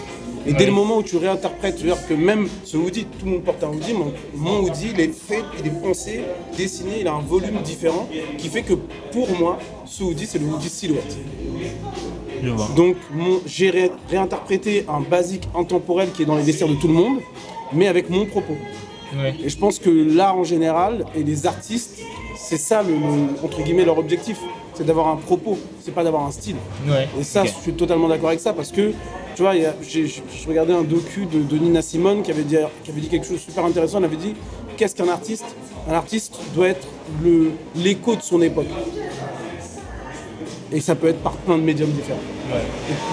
Et 0.45 0.53
dès 0.53 0.65
le 0.65 0.71
moment 0.71 0.97
où 0.99 1.03
tu 1.03 1.17
réinterprètes, 1.17 1.77
c'est-à-dire 1.77 2.07
que 2.07 2.13
même 2.13 2.47
ce 2.63 2.77
hoodie, 2.77 3.05
tout 3.19 3.25
le 3.25 3.31
monde 3.31 3.43
porte 3.43 3.61
un 3.65 3.67
hoodie, 3.67 3.93
mon, 3.93 4.13
mon 4.33 4.59
hoodie, 4.63 4.91
il 4.93 4.99
est 5.01 5.11
fait, 5.13 5.43
il 5.59 5.67
est 5.67 5.81
pensé, 5.81 6.21
dessiné, 6.55 7.01
il 7.01 7.07
a 7.07 7.13
un 7.15 7.19
volume 7.19 7.61
différent 7.65 8.07
qui 8.37 8.47
fait 8.47 8.61
que 8.61 8.75
pour 9.11 9.29
moi, 9.37 9.57
ce 9.85 10.03
hoodie, 10.03 10.25
c'est 10.25 10.39
le 10.39 10.45
hoodie 10.45 10.69
silhouette. 10.69 11.17
Donc 12.77 12.95
j'ai 13.45 13.69
ré- 13.71 13.91
réinterprété 14.09 14.85
un 14.87 15.01
basique 15.01 15.49
intemporel 15.53 16.11
qui 16.13 16.21
est 16.21 16.25
dans 16.25 16.37
les 16.37 16.43
vestiaires 16.43 16.69
de 16.69 16.75
tout 16.75 16.87
le 16.87 16.93
monde, 16.93 17.19
mais 17.73 17.87
avec 17.87 18.09
mon 18.09 18.25
propos. 18.25 18.55
Et 19.43 19.49
je 19.49 19.57
pense 19.57 19.79
que 19.79 19.89
l'art 19.89 20.37
en 20.37 20.43
général 20.43 21.05
et 21.15 21.23
les 21.23 21.45
artistes, 21.47 21.99
c'est 22.35 22.57
ça 22.57 22.83
le, 22.83 22.93
le- 22.93 23.43
entre 23.45 23.61
guillemets 23.63 23.85
leur 23.85 23.97
objectif, 23.97 24.37
c'est 24.73 24.85
d'avoir 24.85 25.07
un 25.07 25.15
propos, 25.15 25.57
c'est 25.83 25.93
pas 25.93 26.03
d'avoir 26.03 26.25
un 26.25 26.31
style. 26.31 26.55
Ouais. 26.87 27.07
Et 27.19 27.23
ça, 27.23 27.43
je 27.45 27.51
suis 27.61 27.73
totalement 27.73 28.07
d'accord 28.07 28.29
avec 28.29 28.39
ça 28.41 28.53
parce 28.53 28.71
que, 28.71 28.91
tu 29.35 29.41
vois, 29.41 29.53
je 29.55 30.47
regardais 30.47 30.73
un 30.73 30.83
docu 30.83 31.25
de, 31.25 31.41
de 31.41 31.57
Nina 31.57 31.81
Simone 31.81 32.21
qui 32.21 32.31
avait, 32.31 32.43
dit, 32.43 32.57
qui 32.83 32.91
avait 32.91 33.01
dit 33.01 33.07
quelque 33.07 33.25
chose 33.25 33.37
de 33.37 33.41
super 33.41 33.65
intéressant. 33.65 33.97
Elle 33.99 34.05
avait 34.05 34.15
dit 34.17 34.33
Qu'est-ce 34.77 34.93
qu'un 34.95 35.07
artiste? 35.09 35.45
Un 35.89 35.93
artiste 35.93 36.35
doit 36.53 36.67
être 36.67 36.87
l'écho 37.75 38.15
de 38.15 38.21
son 38.21 38.41
époque. 38.41 38.67
Et 40.71 40.81
ça 40.81 40.95
peut 40.95 41.07
être 41.07 41.21
par 41.23 41.31
plein 41.33 41.57
de 41.57 41.63
médiums 41.63 41.89
différents. 41.91 42.19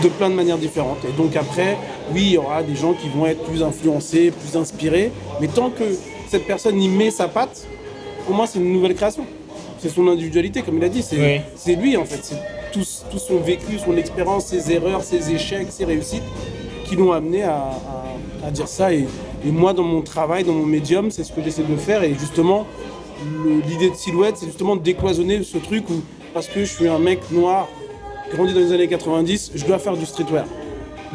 De 0.02 0.08
plein 0.08 0.30
de 0.30 0.34
manières 0.34 0.58
différentes. 0.58 1.04
Et 1.04 1.12
donc 1.20 1.34
après, 1.36 1.76
oui, 2.12 2.22
il 2.22 2.30
y 2.32 2.38
aura 2.38 2.62
des 2.62 2.76
gens 2.76 2.92
qui 2.92 3.08
vont 3.08 3.26
être 3.26 3.42
plus 3.44 3.62
influencés, 3.62 4.30
plus 4.30 4.56
inspirés. 4.56 5.10
Mais 5.40 5.48
tant 5.48 5.70
que 5.70 5.84
cette 6.28 6.46
personne 6.46 6.80
y 6.80 6.88
met 6.88 7.10
sa 7.10 7.28
patte, 7.28 7.66
pour 8.26 8.34
moi, 8.34 8.46
c'est 8.46 8.58
une 8.58 8.72
nouvelle 8.72 8.94
création. 8.94 9.24
C'est 9.78 9.88
son 9.88 10.06
individualité, 10.08 10.62
comme 10.62 10.78
il 10.78 10.84
a 10.84 10.88
dit. 10.88 11.02
C'est 11.02 11.40
Oui. 11.66 11.76
lui, 11.76 11.96
en 11.96 12.04
fait. 12.04 12.20
C'est 12.22 12.36
tout, 12.72 12.84
tout 13.10 13.18
son 13.18 13.38
vécu, 13.38 13.78
son 13.84 13.96
expérience, 13.96 14.46
ses 14.46 14.72
erreurs, 14.72 15.02
ses 15.02 15.30
échecs, 15.32 15.66
ses 15.70 15.84
réussites 15.84 16.22
qui 16.86 16.96
l'ont 16.96 17.12
amené 17.12 17.42
à, 17.42 17.56
à- 17.56 18.46
à 18.46 18.50
dire 18.50 18.68
ça. 18.68 18.92
Et, 18.92 19.06
et 19.46 19.50
moi, 19.50 19.72
dans 19.72 19.82
mon 19.82 20.00
travail, 20.02 20.44
dans 20.44 20.52
mon 20.52 20.66
médium, 20.66 21.10
c'est 21.10 21.24
ce 21.24 21.32
que 21.32 21.42
j'essaie 21.42 21.62
de 21.62 21.76
faire. 21.76 22.02
Et 22.02 22.14
justement, 22.18 22.66
l'idée 23.68 23.90
de 23.90 23.94
silhouette, 23.96 24.36
c'est 24.38 24.46
justement 24.46 24.76
de 24.76 24.82
décloisonner 24.82 25.42
ce 25.42 25.58
truc 25.58 25.88
où, 25.90 26.02
parce 26.32 26.46
que 26.48 26.60
je 26.60 26.70
suis 26.72 26.88
un 26.88 26.98
mec 26.98 27.20
noir, 27.30 27.68
grandi 28.32 28.54
dans 28.54 28.60
les 28.60 28.72
années 28.72 28.88
90, 28.88 29.52
je 29.54 29.64
dois 29.64 29.78
faire 29.78 29.96
du 29.96 30.06
streetwear. 30.06 30.44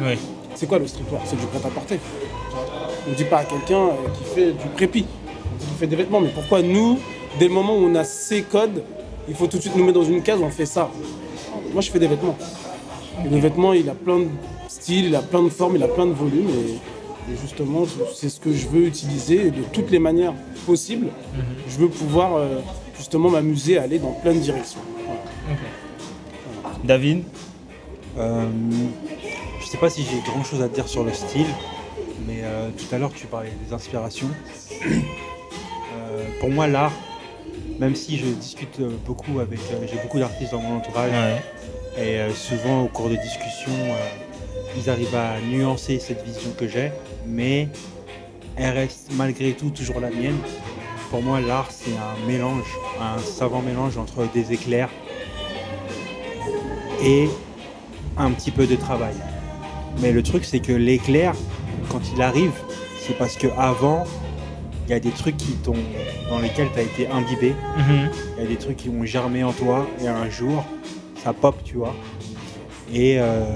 Oui. 0.00 0.18
C'est 0.54 0.66
quoi 0.66 0.78
le 0.78 0.86
streetwear? 0.86 1.20
C'est 1.24 1.38
du 1.38 1.46
prêt-à-porter. 1.46 1.98
On 3.06 3.10
ne 3.10 3.14
dit 3.14 3.24
pas 3.24 3.38
à 3.38 3.44
quelqu'un 3.44 3.88
euh, 3.88 4.08
qui 4.14 4.24
fait 4.34 4.52
du 4.52 4.68
prépi, 4.74 5.02
qui 5.58 5.66
fait 5.78 5.86
des 5.86 5.96
vêtements. 5.96 6.20
Mais 6.20 6.30
pourquoi 6.34 6.62
nous, 6.62 6.98
dès 7.38 7.48
le 7.48 7.54
moment 7.54 7.74
où 7.74 7.84
on 7.84 7.94
a 7.94 8.04
ces 8.04 8.42
codes, 8.42 8.82
il 9.28 9.34
faut 9.34 9.46
tout 9.46 9.56
de 9.56 9.62
suite 9.62 9.76
nous 9.76 9.84
mettre 9.84 9.98
dans 10.00 10.04
une 10.06 10.22
case, 10.22 10.40
on 10.42 10.50
fait 10.50 10.66
ça 10.66 10.90
Moi, 11.72 11.80
je 11.80 11.90
fais 11.90 11.98
des 11.98 12.08
vêtements. 12.08 12.36
Et 13.24 13.28
le 13.28 13.38
vêtement, 13.38 13.72
il 13.72 13.88
a 13.88 13.94
plein 13.94 14.20
de 14.20 14.28
styles, 14.68 15.06
il 15.06 15.14
a 15.14 15.22
plein 15.22 15.42
de 15.42 15.48
formes, 15.48 15.76
il 15.76 15.82
a 15.82 15.88
plein 15.88 16.06
de 16.06 16.12
volumes. 16.12 16.48
Et, 16.48 17.32
et 17.32 17.36
justement, 17.40 17.84
c'est 18.14 18.28
ce 18.28 18.40
que 18.40 18.52
je 18.52 18.66
veux 18.68 18.86
utiliser 18.86 19.50
de 19.50 19.62
toutes 19.72 19.90
les 19.90 19.98
manières 19.98 20.34
possibles. 20.66 21.08
Je 21.68 21.78
veux 21.78 21.88
pouvoir 21.88 22.36
euh, 22.36 22.60
justement 22.96 23.30
m'amuser 23.30 23.78
à 23.78 23.82
aller 23.82 23.98
dans 23.98 24.12
plein 24.12 24.32
de 24.32 24.38
directions. 24.38 24.80
Voilà. 25.04 25.20
David 26.84 27.24
Euh, 28.18 28.48
je 29.60 29.66
sais 29.66 29.78
pas 29.78 29.88
si 29.88 30.02
j'ai 30.02 30.18
grand 30.28 30.42
chose 30.42 30.60
à 30.62 30.68
dire 30.68 30.88
sur 30.88 31.04
le 31.04 31.12
style, 31.12 31.46
mais 32.26 32.40
euh, 32.42 32.70
tout 32.76 32.92
à 32.92 32.98
l'heure 32.98 33.12
tu 33.14 33.26
parlais 33.28 33.52
des 33.64 33.72
inspirations. 33.72 34.28
Euh, 34.84 36.24
pour 36.40 36.50
moi, 36.50 36.66
l'art, 36.66 36.92
même 37.78 37.94
si 37.94 38.18
je 38.18 38.26
discute 38.26 38.80
beaucoup 39.06 39.38
avec, 39.38 39.60
j'ai 39.88 39.98
beaucoup 40.02 40.18
d'artistes 40.18 40.50
dans 40.50 40.60
mon 40.60 40.78
entourage, 40.78 41.12
Ouais. 41.12 42.04
et 42.28 42.34
souvent 42.34 42.82
au 42.82 42.88
cours 42.88 43.08
de 43.08 43.14
discussions, 43.16 43.78
ils 44.76 44.90
arrivent 44.90 45.14
à 45.14 45.40
nuancer 45.40 46.00
cette 46.00 46.24
vision 46.24 46.50
que 46.58 46.66
j'ai, 46.66 46.90
mais 47.26 47.68
elle 48.56 48.74
reste 48.76 49.12
malgré 49.12 49.52
tout 49.52 49.70
toujours 49.70 50.00
la 50.00 50.10
mienne. 50.10 50.38
pour 51.10 51.22
moi, 51.22 51.40
l'art, 51.40 51.68
c'est 51.70 51.92
un 51.96 52.26
mélange, 52.26 52.66
un 53.00 53.18
savant 53.18 53.62
mélange 53.62 53.96
entre 53.98 54.26
des 54.34 54.52
éclairs 54.52 54.90
et 57.02 57.28
un 58.16 58.30
petit 58.30 58.50
peu 58.50 58.66
de 58.66 58.76
travail. 58.76 59.14
Mais 60.00 60.12
le 60.12 60.22
truc, 60.22 60.44
c'est 60.44 60.60
que 60.60 60.72
l'éclair, 60.72 61.34
quand 61.90 62.00
il 62.14 62.22
arrive, 62.22 62.52
c'est 63.00 63.16
parce 63.16 63.36
que 63.36 63.48
avant, 63.58 64.04
il 64.86 64.90
y 64.90 64.94
a 64.94 65.00
des 65.00 65.10
trucs 65.10 65.36
qui 65.36 65.52
t'ont, 65.52 65.74
dans 66.28 66.38
lesquels 66.38 66.68
tu 66.72 66.78
as 66.78 66.82
été 66.82 67.08
imbibé. 67.08 67.54
Mhm. 67.76 68.10
Il 68.36 68.42
y 68.42 68.46
a 68.46 68.48
des 68.48 68.56
trucs 68.56 68.76
qui 68.76 68.88
ont 68.88 69.04
germé 69.04 69.44
en 69.44 69.52
toi 69.52 69.86
et 70.02 70.08
un 70.08 70.28
jour, 70.28 70.64
ça 71.22 71.32
pop, 71.32 71.56
tu 71.64 71.76
vois. 71.76 71.94
Et 72.92 73.20
euh, 73.20 73.54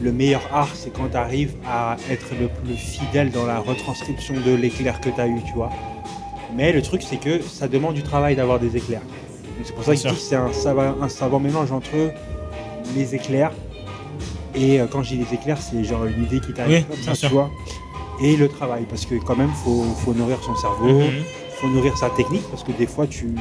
le 0.00 0.12
meilleur 0.12 0.42
art, 0.52 0.70
c'est 0.74 0.90
quand 0.90 1.08
tu 1.10 1.16
arrives 1.16 1.54
à 1.66 1.96
être 2.10 2.34
le 2.38 2.48
plus 2.48 2.76
fidèle 2.76 3.30
dans 3.30 3.46
la 3.46 3.58
retranscription 3.58 4.34
de 4.34 4.54
l'éclair 4.54 5.00
que 5.00 5.10
tu 5.10 5.20
as 5.20 5.28
eu, 5.28 5.40
tu 5.46 5.54
vois. 5.54 5.70
Mais 6.54 6.72
le 6.72 6.82
truc, 6.82 7.02
c'est 7.02 7.18
que 7.18 7.40
ça 7.42 7.68
demande 7.68 7.94
du 7.94 8.02
travail 8.02 8.36
d'avoir 8.36 8.58
des 8.58 8.76
éclairs. 8.76 9.02
C'est 9.62 9.74
pour 9.74 9.84
ça 9.84 9.92
que 9.92 9.98
je 9.98 10.02
Bien 10.04 10.12
dis 10.12 10.18
que 10.18 10.22
c'est 10.22 10.36
un 10.36 10.52
savant, 10.52 10.94
un 11.02 11.08
savant 11.08 11.38
mélange 11.38 11.70
entre 11.70 12.12
les 12.94 13.14
éclairs 13.14 13.52
et 14.54 14.80
euh, 14.80 14.86
quand 14.90 15.02
j'ai 15.02 15.16
les 15.16 15.32
éclairs, 15.32 15.58
c'est 15.60 15.84
genre 15.84 16.04
une 16.06 16.24
idée 16.24 16.40
qui 16.40 16.52
t'arrive 16.52 16.78
Oui, 16.78 16.84
comme 16.96 17.02
ça, 17.04 17.14
sûr. 17.14 17.28
tu 17.28 17.34
vois. 17.34 17.50
Et 18.22 18.36
le 18.36 18.48
travail, 18.48 18.84
parce 18.88 19.06
que 19.06 19.14
quand 19.14 19.36
même, 19.36 19.52
faut, 19.64 19.84
faut 20.04 20.12
nourrir 20.12 20.38
son 20.42 20.54
cerveau 20.56 20.86
Mhm. 20.88 21.24
faut 21.60 21.68
nourrir 21.68 21.96
sa 21.98 22.08
technique 22.10 22.42
parce 22.50 22.64
que 22.64 22.72
des 22.72 22.86
fois 22.86 23.06
tu, 23.06 23.34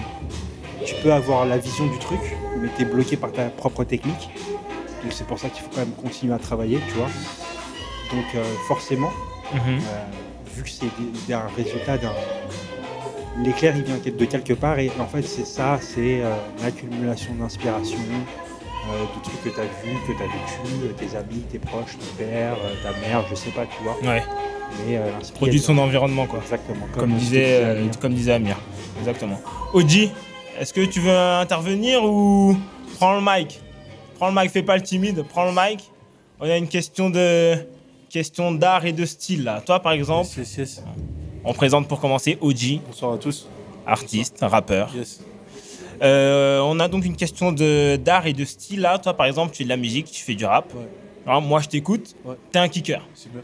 tu 0.85 0.93
peux 1.01 1.13
avoir 1.13 1.45
la 1.45 1.57
vision 1.57 1.85
du 1.87 1.97
truc 1.99 2.19
mais 2.61 2.67
tu 2.75 2.81
es 2.81 2.85
bloqué 2.85 3.15
par 3.15 3.31
ta 3.31 3.45
propre 3.49 3.85
technique 3.85 4.29
donc 5.01 5.13
c'est 5.13 5.25
pour 5.25 5.39
ça 5.39 5.47
qu'il 5.49 5.61
faut 5.63 5.69
quand 5.73 5.79
même 5.79 5.91
continuer 6.03 6.33
à 6.33 6.37
travailler 6.37 6.79
tu 6.89 6.95
vois 6.95 7.07
donc 8.11 8.25
euh, 8.35 8.43
forcément 8.67 9.11
Mhm. 9.53 9.59
euh, 9.67 10.05
vu 10.53 10.63
que 10.63 10.69
c'est 10.69 11.33
un 11.33 11.47
résultat 11.55 11.97
d'un 11.97 12.11
l'éclair 13.41 13.73
il 13.77 13.83
vient 13.83 13.95
de 13.97 14.25
quelque 14.25 14.51
part 14.53 14.77
et 14.79 14.91
en 14.99 15.05
fait 15.07 15.21
c'est 15.23 15.45
ça 15.45 15.79
c'est 15.81 16.19
euh, 16.21 16.35
l'accumulation 16.61 17.33
d'inspiration 17.39 17.99
euh, 18.89 19.03
de 19.17 19.23
trucs 19.23 19.43
que 19.43 19.49
tu 19.49 19.59
as 19.59 19.63
vu 19.63 19.97
que 20.07 20.11
tu 20.13 20.23
as 20.23 20.25
vécu 20.25 20.85
euh, 20.85 20.93
tes 20.93 21.15
amis 21.17 21.41
tes 21.51 21.59
proches 21.59 21.97
ton 21.97 22.15
père 22.17 22.53
euh, 22.53 22.73
ta 22.83 22.91
mère 22.99 23.23
je 23.29 23.35
sais 23.35 23.51
pas 23.51 23.65
tu 23.65 23.83
vois 23.83 23.97
Ouais, 24.01 24.23
mais 24.87 24.97
euh, 24.97 25.11
produit 25.35 25.59
de 25.59 25.63
son 25.65 25.77
environnement, 25.77 26.25
quoi. 26.27 26.39
exactement 26.43 26.85
Comme, 26.97 27.13
disait, 27.15 27.59
euh, 27.63 27.87
comme 27.99 28.13
disait 28.13 28.33
Amir. 28.33 28.57
Exactement. 28.99 29.39
Oji, 29.73 30.11
est-ce 30.59 30.73
que 30.73 30.85
tu 30.85 30.99
veux 30.99 31.09
intervenir 31.17 32.03
ou 32.03 32.55
prends 32.97 33.15
le 33.15 33.21
mic? 33.21 33.59
Prends 34.17 34.29
le 34.29 34.39
mic, 34.39 34.51
fais 34.51 34.61
pas 34.63 34.75
le 34.75 34.83
timide, 34.83 35.23
prends 35.29 35.45
le 35.45 35.51
mic. 35.51 35.89
On 36.39 36.49
a 36.49 36.57
une 36.57 36.67
question 36.67 37.09
de 37.09 37.55
question 38.09 38.51
d'art 38.51 38.85
et 38.85 38.91
de 38.91 39.05
style 39.05 39.43
là. 39.43 39.61
Toi 39.65 39.79
par 39.79 39.91
exemple, 39.93 40.27
Yes, 40.37 40.37
yes, 40.37 40.57
yes. 40.57 40.83
on 41.43 41.53
présente 41.53 41.87
pour 41.87 41.99
commencer 41.99 42.37
Oji, 42.41 42.81
Bonsoir 42.87 43.13
à 43.13 43.17
tous. 43.17 43.47
artiste, 43.87 44.37
rappeur. 44.41 44.89
Yes. 44.95 45.21
Euh, 46.01 46.59
on 46.61 46.79
a 46.79 46.87
donc 46.87 47.05
une 47.05 47.15
question 47.15 47.51
de 47.51 47.95
d'art 47.97 48.25
et 48.27 48.33
de 48.33 48.45
style 48.45 48.81
là. 48.81 48.97
Toi 48.99 49.13
par 49.13 49.25
exemple, 49.25 49.51
tu 49.51 49.59
fais 49.59 49.63
de 49.65 49.69
la 49.69 49.77
musique, 49.77 50.07
tu 50.11 50.23
fais 50.23 50.35
du 50.35 50.45
rap. 50.45 50.73
Ouais. 50.73 50.87
Alors, 51.27 51.41
moi 51.41 51.59
je 51.61 51.67
t'écoute, 51.67 52.15
Ouais. 52.25 52.35
t'es 52.51 52.59
un 52.59 52.67
kicker. 52.69 53.01
Super. 53.13 53.41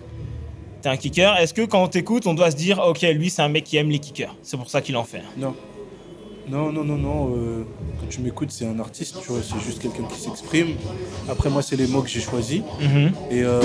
T'es 0.82 0.90
un 0.90 0.98
kicker. 0.98 1.36
Est-ce 1.38 1.54
que 1.54 1.64
quand 1.64 1.84
on 1.84 1.88
t'écoute, 1.88 2.26
on 2.28 2.34
doit 2.34 2.52
se 2.52 2.56
dire, 2.56 2.80
ok, 2.80 3.02
lui 3.14 3.30
c'est 3.30 3.42
un 3.42 3.50
mec 3.50 3.64
qui 3.66 3.78
aime 3.78 3.90
les 3.90 4.00
kickers. 4.00 4.36
C'est 4.44 4.58
pour 4.58 4.70
ça 4.70 4.82
qu'il 4.82 4.96
en 4.98 5.04
fait. 5.04 5.22
Non. 5.38 5.54
Non, 6.48 6.72
non, 6.72 6.84
non, 6.84 6.96
non. 6.98 7.36
euh, 7.36 7.64
quand 8.00 8.08
tu 8.08 8.22
m'écoutes, 8.22 8.52
c'est 8.52 8.68
un 8.68 8.80
artiste, 8.80 9.18
tu 9.20 9.30
vois, 9.32 9.42
c'est 9.42 9.60
juste 9.66 9.82
quelqu'un 9.82 10.04
qui 10.04 10.20
s'exprime. 10.22 10.76
Après, 11.28 11.50
moi, 11.50 11.64
c'est 11.64 11.76
les 11.76 11.88
mots 11.88 12.04
que 12.04 12.08
j'ai 12.10 12.20
choisis. 12.22 12.62
Mhm. 12.80 13.12
Et 13.32 13.42
euh, 13.42 13.60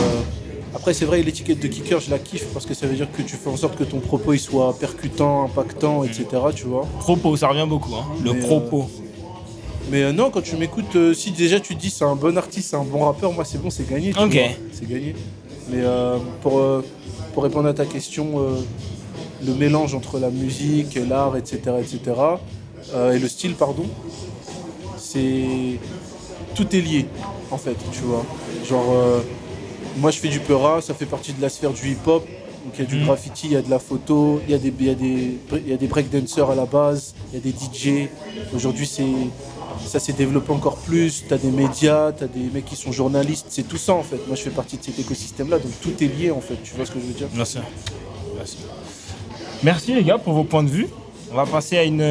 après, 0.75 0.95
c'est 0.95 1.05
vrai, 1.05 1.23
l'étiquette 1.23 1.61
de 1.61 1.67
kicker, 1.69 2.01
je 2.01 2.11
la 2.11 2.19
kiffe 2.19 2.47
parce 2.53 2.65
que 2.67 2.75
ça 2.75 2.87
veut 2.87 2.95
dire 2.95 3.09
que 3.11 3.23
tu 3.23 3.37
fais 3.37 3.51
en 3.51 3.57
sorte 3.57 3.77
que 3.77 3.85
ton 3.85 3.99
propos 4.01 4.33
il 4.33 4.39
soit 4.39 4.77
percutant, 4.79 5.45
impactant, 5.45 6.05
etc. 6.05 6.27
Tu 6.55 6.65
vois. 6.65 6.87
Propos, 7.01 7.37
ça 7.37 7.49
revient 7.49 7.67
beaucoup. 7.69 7.95
hein. 7.95 8.05
Le 8.25 8.33
Mais, 8.35 8.41
propos. 8.41 8.89
Mais 9.91 10.03
euh, 10.05 10.13
non, 10.13 10.31
quand 10.31 10.43
tu 10.43 10.57
m'écoutes, 10.57 10.95
euh, 10.95 11.13
si 11.15 11.33
déjà 11.33 11.59
tu 11.59 11.75
te 11.75 11.81
dis 11.81 11.91
c'est 11.91 12.05
un 12.05 12.15
bon 12.15 12.37
artiste, 12.39 12.71
c'est 12.71 12.77
un 12.77 12.85
bon 12.85 13.05
rappeur, 13.05 13.33
moi 13.33 13.45
c'est 13.45 13.61
bon, 13.61 13.71
c'est 13.71 13.89
gagné. 13.89 14.13
tu 14.13 14.19
Ok. 14.21 14.33
vois. 14.33 14.43
C'est 14.73 14.89
gagné. 14.89 15.15
Mais 15.71 15.79
euh, 15.81 16.19
pour, 16.43 16.59
euh, 16.61 16.85
pour 17.35 17.43
répondre 17.43 17.69
à 17.69 17.75
ta 17.75 17.85
question, 17.87 18.39
euh, 18.39 18.61
le 19.45 19.55
mélange 19.55 19.95
entre 19.95 20.19
la 20.21 20.31
musique, 20.31 20.97
l'art, 21.09 21.37
etc., 21.37 21.59
etc., 21.81 22.01
euh, 22.95 23.13
et 23.13 23.19
le 23.19 23.29
style, 23.29 23.55
pardon, 23.55 23.85
c'est. 24.97 25.79
Tout 26.55 26.75
est 26.75 26.81
lié, 26.81 27.07
en 27.51 27.59
fait, 27.59 27.77
tu 27.93 28.01
vois. 28.03 28.25
Genre, 28.69 28.93
euh, 28.93 29.21
moi 29.99 30.11
je 30.11 30.19
fais 30.19 30.29
du 30.29 30.41
peura, 30.41 30.81
ça 30.81 30.95
fait 30.95 31.07
partie 31.07 31.33
de 31.33 31.41
la 31.43 31.49
sphère 31.49 31.73
du 31.73 31.91
hip-hop. 31.91 32.27
Donc 32.65 32.75
il 32.79 32.85
y 32.85 32.87
a 32.87 32.89
du 32.89 32.97
Mhm. 32.97 33.05
graffiti, 33.07 33.47
il 33.47 33.53
y 33.53 33.57
a 33.57 33.63
de 33.63 33.71
la 33.71 33.79
photo, 33.79 34.41
il 34.47 34.51
y 34.53 34.55
a 34.55 34.59
des, 34.59 34.73
il 34.79 34.87
y 34.87 34.91
a 34.91 34.95
des, 34.95 35.39
il 35.65 35.69
y 35.69 35.73
a 35.73 35.77
des 35.79 35.87
breakdancers 35.87 36.51
à 36.51 36.55
la 36.55 36.67
base, 36.67 37.15
il 37.33 37.37
y 37.37 37.39
a 37.39 37.41
des 37.41 37.53
DJ. 37.59 38.09
Aujourd'hui, 38.55 38.87
c'est, 38.87 39.05
ça 39.87 39.99
s'est 39.99 40.13
développé 40.13 40.53
encore 40.53 40.77
plus. 40.77 41.25
Tu 41.27 41.33
as 41.33 41.39
des 41.39 41.51
médias, 41.51 42.13
tu 42.13 42.25
as 42.25 42.27
des 42.29 42.51
mecs 42.53 42.67
qui 42.67 42.77
sont 42.77 42.93
journalistes. 42.93 43.47
C'est 43.49 43.67
tout 43.67 43.79
ça 43.79 43.95
en 43.95 44.03
fait. 44.03 44.19
Moi, 44.27 44.37
je 44.37 44.43
fais 44.43 44.51
partie 44.51 44.77
de 44.77 44.83
cet 44.83 44.99
écosystème-là. 44.99 45.59
Donc 45.59 45.73
tout 45.81 45.93
est 46.05 46.07
lié 46.09 46.31
en 46.31 46.41
fait. 46.43 46.57
Tu 46.63 46.75
vois 46.75 46.85
ce 46.85 46.91
que 46.91 47.01
je 47.01 47.07
veux 47.07 47.15
dire? 47.15 47.29
Sûr. 47.47 47.63
Merci. 48.37 48.59
Merci 49.63 49.95
les 49.95 50.05
gars 50.05 50.19
pour 50.19 50.35
vos 50.35 50.45
points 50.45 50.63
de 50.63 50.71
vue. 50.71 50.89
On 51.33 51.37
va 51.37 51.47
passer 51.47 51.79
à 51.79 51.85
une, 51.85 52.03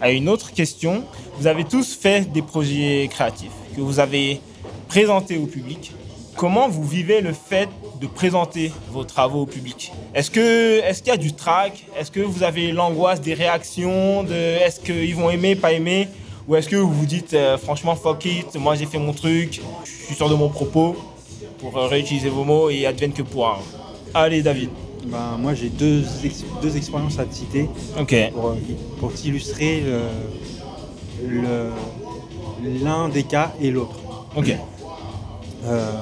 à 0.00 0.10
une 0.10 0.28
autre 0.28 0.52
question. 0.52 1.04
Vous 1.38 1.46
avez 1.46 1.64
tous 1.64 1.94
fait 1.94 2.30
des 2.32 2.42
projets 2.42 3.08
créatifs 3.10 3.50
que 3.76 3.80
vous 3.80 4.00
avez 4.00 4.40
présentés 4.88 5.38
au 5.38 5.46
public. 5.46 5.92
Comment 6.42 6.68
vous 6.68 6.82
vivez 6.82 7.20
le 7.20 7.32
fait 7.32 7.68
de 8.00 8.08
présenter 8.08 8.72
vos 8.90 9.04
travaux 9.04 9.42
au 9.42 9.46
public? 9.46 9.92
Est-ce 10.12 10.28
que 10.28 10.80
est-ce 10.80 11.00
qu'il 11.00 11.12
y 11.12 11.14
a 11.14 11.16
du 11.16 11.34
trac? 11.34 11.86
Est-ce 11.96 12.10
que 12.10 12.18
vous 12.18 12.42
avez 12.42 12.72
l'angoisse 12.72 13.20
des 13.20 13.32
réactions 13.32 14.24
de 14.24 14.34
est-ce 14.34 14.80
qu'ils 14.80 15.14
vont 15.14 15.30
aimer, 15.30 15.54
pas 15.54 15.70
aimer? 15.70 16.08
Ou 16.48 16.56
est-ce 16.56 16.68
que 16.68 16.74
vous 16.74 16.92
vous 16.92 17.06
dites 17.06 17.34
euh, 17.34 17.56
franchement 17.58 17.94
fuck 17.94 18.24
it, 18.24 18.56
moi 18.56 18.74
j'ai 18.74 18.86
fait 18.86 18.98
mon 18.98 19.12
truc, 19.12 19.60
je 19.84 20.06
suis 20.06 20.16
sûr 20.16 20.28
de 20.28 20.34
mon 20.34 20.48
propos 20.48 20.96
pour 21.60 21.78
euh, 21.78 21.86
réutiliser 21.86 22.28
vos 22.28 22.42
mots 22.42 22.70
et 22.70 22.86
advienne 22.86 23.12
que 23.12 23.22
pourra. 23.22 23.60
Allez 24.12 24.42
David. 24.42 24.70
Ben, 25.06 25.36
moi 25.38 25.54
j'ai 25.54 25.68
deux, 25.68 26.02
ex- 26.24 26.42
deux 26.60 26.76
expériences 26.76 27.20
à 27.20 27.24
te 27.24 27.34
citer 27.36 27.68
Ok. 27.96 28.16
pour, 28.34 28.48
euh, 28.48 28.54
pour 28.98 29.12
t'illustrer 29.14 29.84
l'un 32.82 33.08
des 33.10 33.22
cas 33.22 33.52
et 33.60 33.70
l'autre. 33.70 33.94
Ok. 34.34 34.52
Euh, 35.64 35.92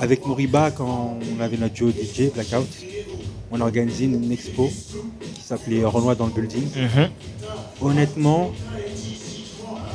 avec 0.00 0.24
Moriba, 0.24 0.70
quand 0.70 1.18
on 1.36 1.40
avait 1.40 1.58
notre 1.58 1.74
duo 1.74 1.90
DJ 1.90 2.32
Blackout, 2.32 2.66
on 3.52 3.60
a 3.60 3.64
organisé 3.64 4.06
une 4.06 4.32
expo 4.32 4.70
qui 5.34 5.42
s'appelait 5.42 5.84
Renoir 5.84 6.16
dans 6.16 6.26
le 6.26 6.32
building. 6.32 6.66
Mhm. 6.74 7.10
Honnêtement, 7.82 8.52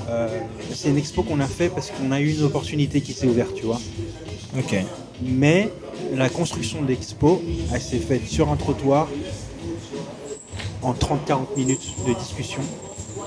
euh, 0.10 0.40
c'est 0.74 0.90
une 0.90 0.98
expo 0.98 1.24
qu'on 1.24 1.40
a 1.40 1.48
fait 1.48 1.70
parce 1.70 1.90
qu'on 1.90 2.12
a 2.12 2.22
eu 2.22 2.36
une 2.36 2.44
opportunité 2.44 3.02
qui 3.02 3.14
s'est 3.14 3.26
ouverte, 3.26 3.56
tu 3.56 3.66
vois. 3.66 3.82
Ok. 4.58 4.76
Mais 5.24 5.72
la 6.14 6.30
construction 6.30 6.84
de 6.84 6.90
l'expo, 6.90 7.42
elle 7.74 7.82
s'est 7.82 7.98
faite 7.98 8.28
sur 8.28 8.50
un 8.52 8.58
trottoir 8.58 9.08
en 10.84 10.94
30-40 10.94 11.58
minutes 11.58 11.96
de 12.08 12.14
discussion. 12.14 12.62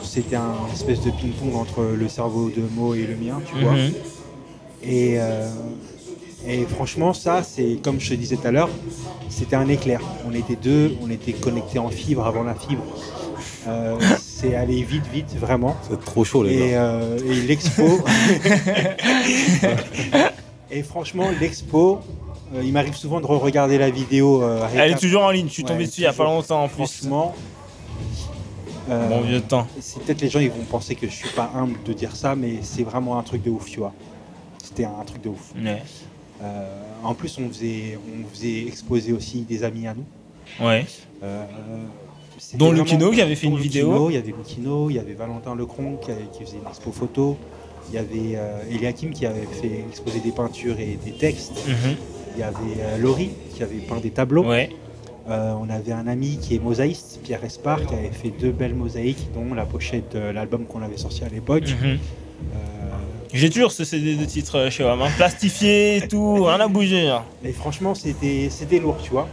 C'était 0.05 0.37
un 0.37 0.55
espèce 0.73 1.01
de 1.01 1.11
ping-pong 1.11 1.57
entre 1.57 1.83
le 1.83 2.09
cerveau 2.09 2.51
de 2.51 2.63
Mo 2.77 2.95
et 2.95 3.05
le 3.05 3.17
mien, 3.17 3.41
tu 3.45 3.61
vois. 3.61 3.73
Mhm. 3.73 3.93
Et, 4.85 5.15
euh, 5.19 5.49
et 6.47 6.65
franchement, 6.67 7.13
ça, 7.13 7.43
c'est 7.43 7.79
comme 7.83 8.01
je 8.01 8.11
te 8.11 8.15
disais 8.15 8.37
tout 8.37 8.47
à 8.47 8.51
l'heure, 8.51 8.69
c'était 9.29 9.57
un 9.57 9.69
éclair. 9.69 10.01
On 10.29 10.35
était 10.35 10.57
deux, 10.57 10.97
on 11.03 11.11
était 11.11 11.33
connectés 11.33 11.79
en 11.79 11.89
fibre 11.89 12.27
avant 12.27 12.43
la 12.43 12.55
fibre. 12.55 12.83
Euh, 13.67 13.99
c'est 14.21 14.55
allé 14.55 14.83
vite, 14.83 15.07
vite, 15.13 15.35
vraiment. 15.37 15.77
C'est 15.89 16.03
trop 16.05 16.25
chaud, 16.25 16.45
Et, 16.47 16.75
euh, 16.77 17.19
et 17.27 17.35
l'expo. 17.43 17.83
et 20.71 20.83
franchement, 20.83 21.29
l'expo, 21.41 22.01
euh, 22.55 22.63
il 22.65 22.73
m'arrive 22.73 22.95
souvent 22.95 23.21
de 23.21 23.27
regarder 23.27 23.79
la 23.79 23.91
vidéo. 23.91 24.43
euh, 24.43 24.67
Elle 24.75 24.93
est 24.93 24.99
toujours 24.99 25.23
en 25.25 25.31
ligne. 25.31 25.49
Je 25.49 25.53
suis 25.55 25.63
Ouais, 25.65 25.69
tombé 25.71 25.87
dessus 25.87 26.03
il 26.03 26.05
y 26.05 26.07
a 26.07 26.13
pas 26.13 26.25
longtemps 26.25 26.65
en 26.65 26.69
plus. 26.69 26.77
Franchement. 26.87 27.35
euh, 28.91 29.09
Bon 29.09 29.21
vieux 29.23 29.41
temps. 29.41 29.67
c'est 29.81 30.01
peut-être 30.03 30.21
les 30.23 30.29
gens 30.31 30.41
ils 30.41 30.51
vont 30.51 30.65
penser 30.71 30.95
que 30.95 31.07
je 31.09 31.13
suis 31.13 31.29
pas 31.31 31.51
humble 31.55 31.77
de 31.85 31.93
dire 31.93 32.15
ça, 32.17 32.35
mais 32.35 32.61
c'est 32.63 32.85
vraiment 32.85 33.19
un 33.19 33.23
truc 33.23 33.43
de 33.43 33.51
ouf, 33.51 33.67
tu 33.67 33.81
vois. 33.81 33.93
C'était 34.63 34.85
un 34.85 35.05
truc 35.05 35.23
de 35.23 35.29
ouf. 35.31 35.53
Ouais. 35.63 35.83
Euh, 36.43 36.67
en 37.03 37.15
plus, 37.15 37.39
on 37.39 37.49
faisait, 37.49 37.99
on 37.99 38.29
faisait 38.29 38.67
exposer 38.67 39.13
aussi 39.13 39.43
des 39.43 39.65
amis 39.65 39.87
à 39.87 39.95
nous. 39.95 40.65
Ouais. 40.67 40.85
Euh, 41.23 41.45
Dont 42.55 42.71
Lucino 42.71 43.11
qui 43.11 43.21
avait 43.21 43.35
fait 43.35 43.49
une 43.49 43.57
Lucino, 43.57 43.91
vidéo. 43.97 44.11
Il 44.11 44.15
y 44.15 44.17
avait 44.17 44.33
Lucino, 44.37 44.91
il 44.91 44.97
y 44.97 44.99
avait 44.99 45.15
Valentin 45.15 45.55
Lecron 45.57 45.97
qui, 45.97 46.11
avait- 46.13 46.29
qui 46.33 46.45
faisait 46.45 46.59
une 46.63 46.69
expo 46.69 46.93
photo. 46.93 47.37
Il 47.91 47.95
y 47.97 47.99
avait 47.99 48.37
euh, 48.37 48.63
Eliakim 48.71 49.11
qui 49.11 49.27
avait 49.27 49.47
fait 49.61 49.85
exposer 49.89 50.21
des 50.21 50.31
peintures 50.31 50.79
et 50.79 50.99
des 51.05 51.13
textes. 51.13 51.67
Mhm. 51.67 51.97
Il 52.37 52.41
y 52.41 52.43
avait 52.45 52.81
euh, 52.81 52.99
Laurie 52.99 53.31
qui 53.55 53.63
avait 53.63 53.79
peint 53.79 53.99
des 53.99 54.11
tableaux. 54.11 54.45
Ouais. 54.45 54.71
Euh, 55.29 55.53
on 55.61 55.69
avait 55.69 55.93
un 55.93 56.07
ami 56.07 56.39
qui 56.41 56.55
est 56.55 56.59
mosaïste, 56.59 57.21
Pierre 57.25 57.45
Espar, 57.45 57.85
qui 57.85 57.95
avait 57.95 58.11
fait 58.11 58.31
deux 58.31 58.53
belles 58.53 58.75
mosaïques, 58.75 59.29
dont 59.35 59.53
la 59.55 59.67
pochette 59.67 60.15
de 60.15 60.21
l'album 60.31 60.65
qu'on 60.67 60.83
avait 60.83 60.97
sorti 60.97 61.25
à 61.25 61.29
l'époque. 61.29 61.65
Mhm. 61.83 61.99
J'ai 63.33 63.51
toujours 63.51 63.73
ce 63.73 63.85
CD 63.85 64.15
de 64.17 64.25
titre 64.25 64.57
euh, 64.59 64.71
chez 64.71 64.85
WAM. 64.85 65.03
hein. 65.03 65.11
Plastifié 65.17 65.97
et 65.99 66.09
tout, 66.09 66.45
rien 66.45 66.61
à 66.61 66.69
bouger. 66.69 67.09
hein. 67.09 67.23
Et 67.45 67.53
franchement, 67.53 67.95
c'était 67.95 68.49
c'était 68.51 68.79
lourd, 68.79 68.97
tu 69.03 69.11
vois. 69.11 69.29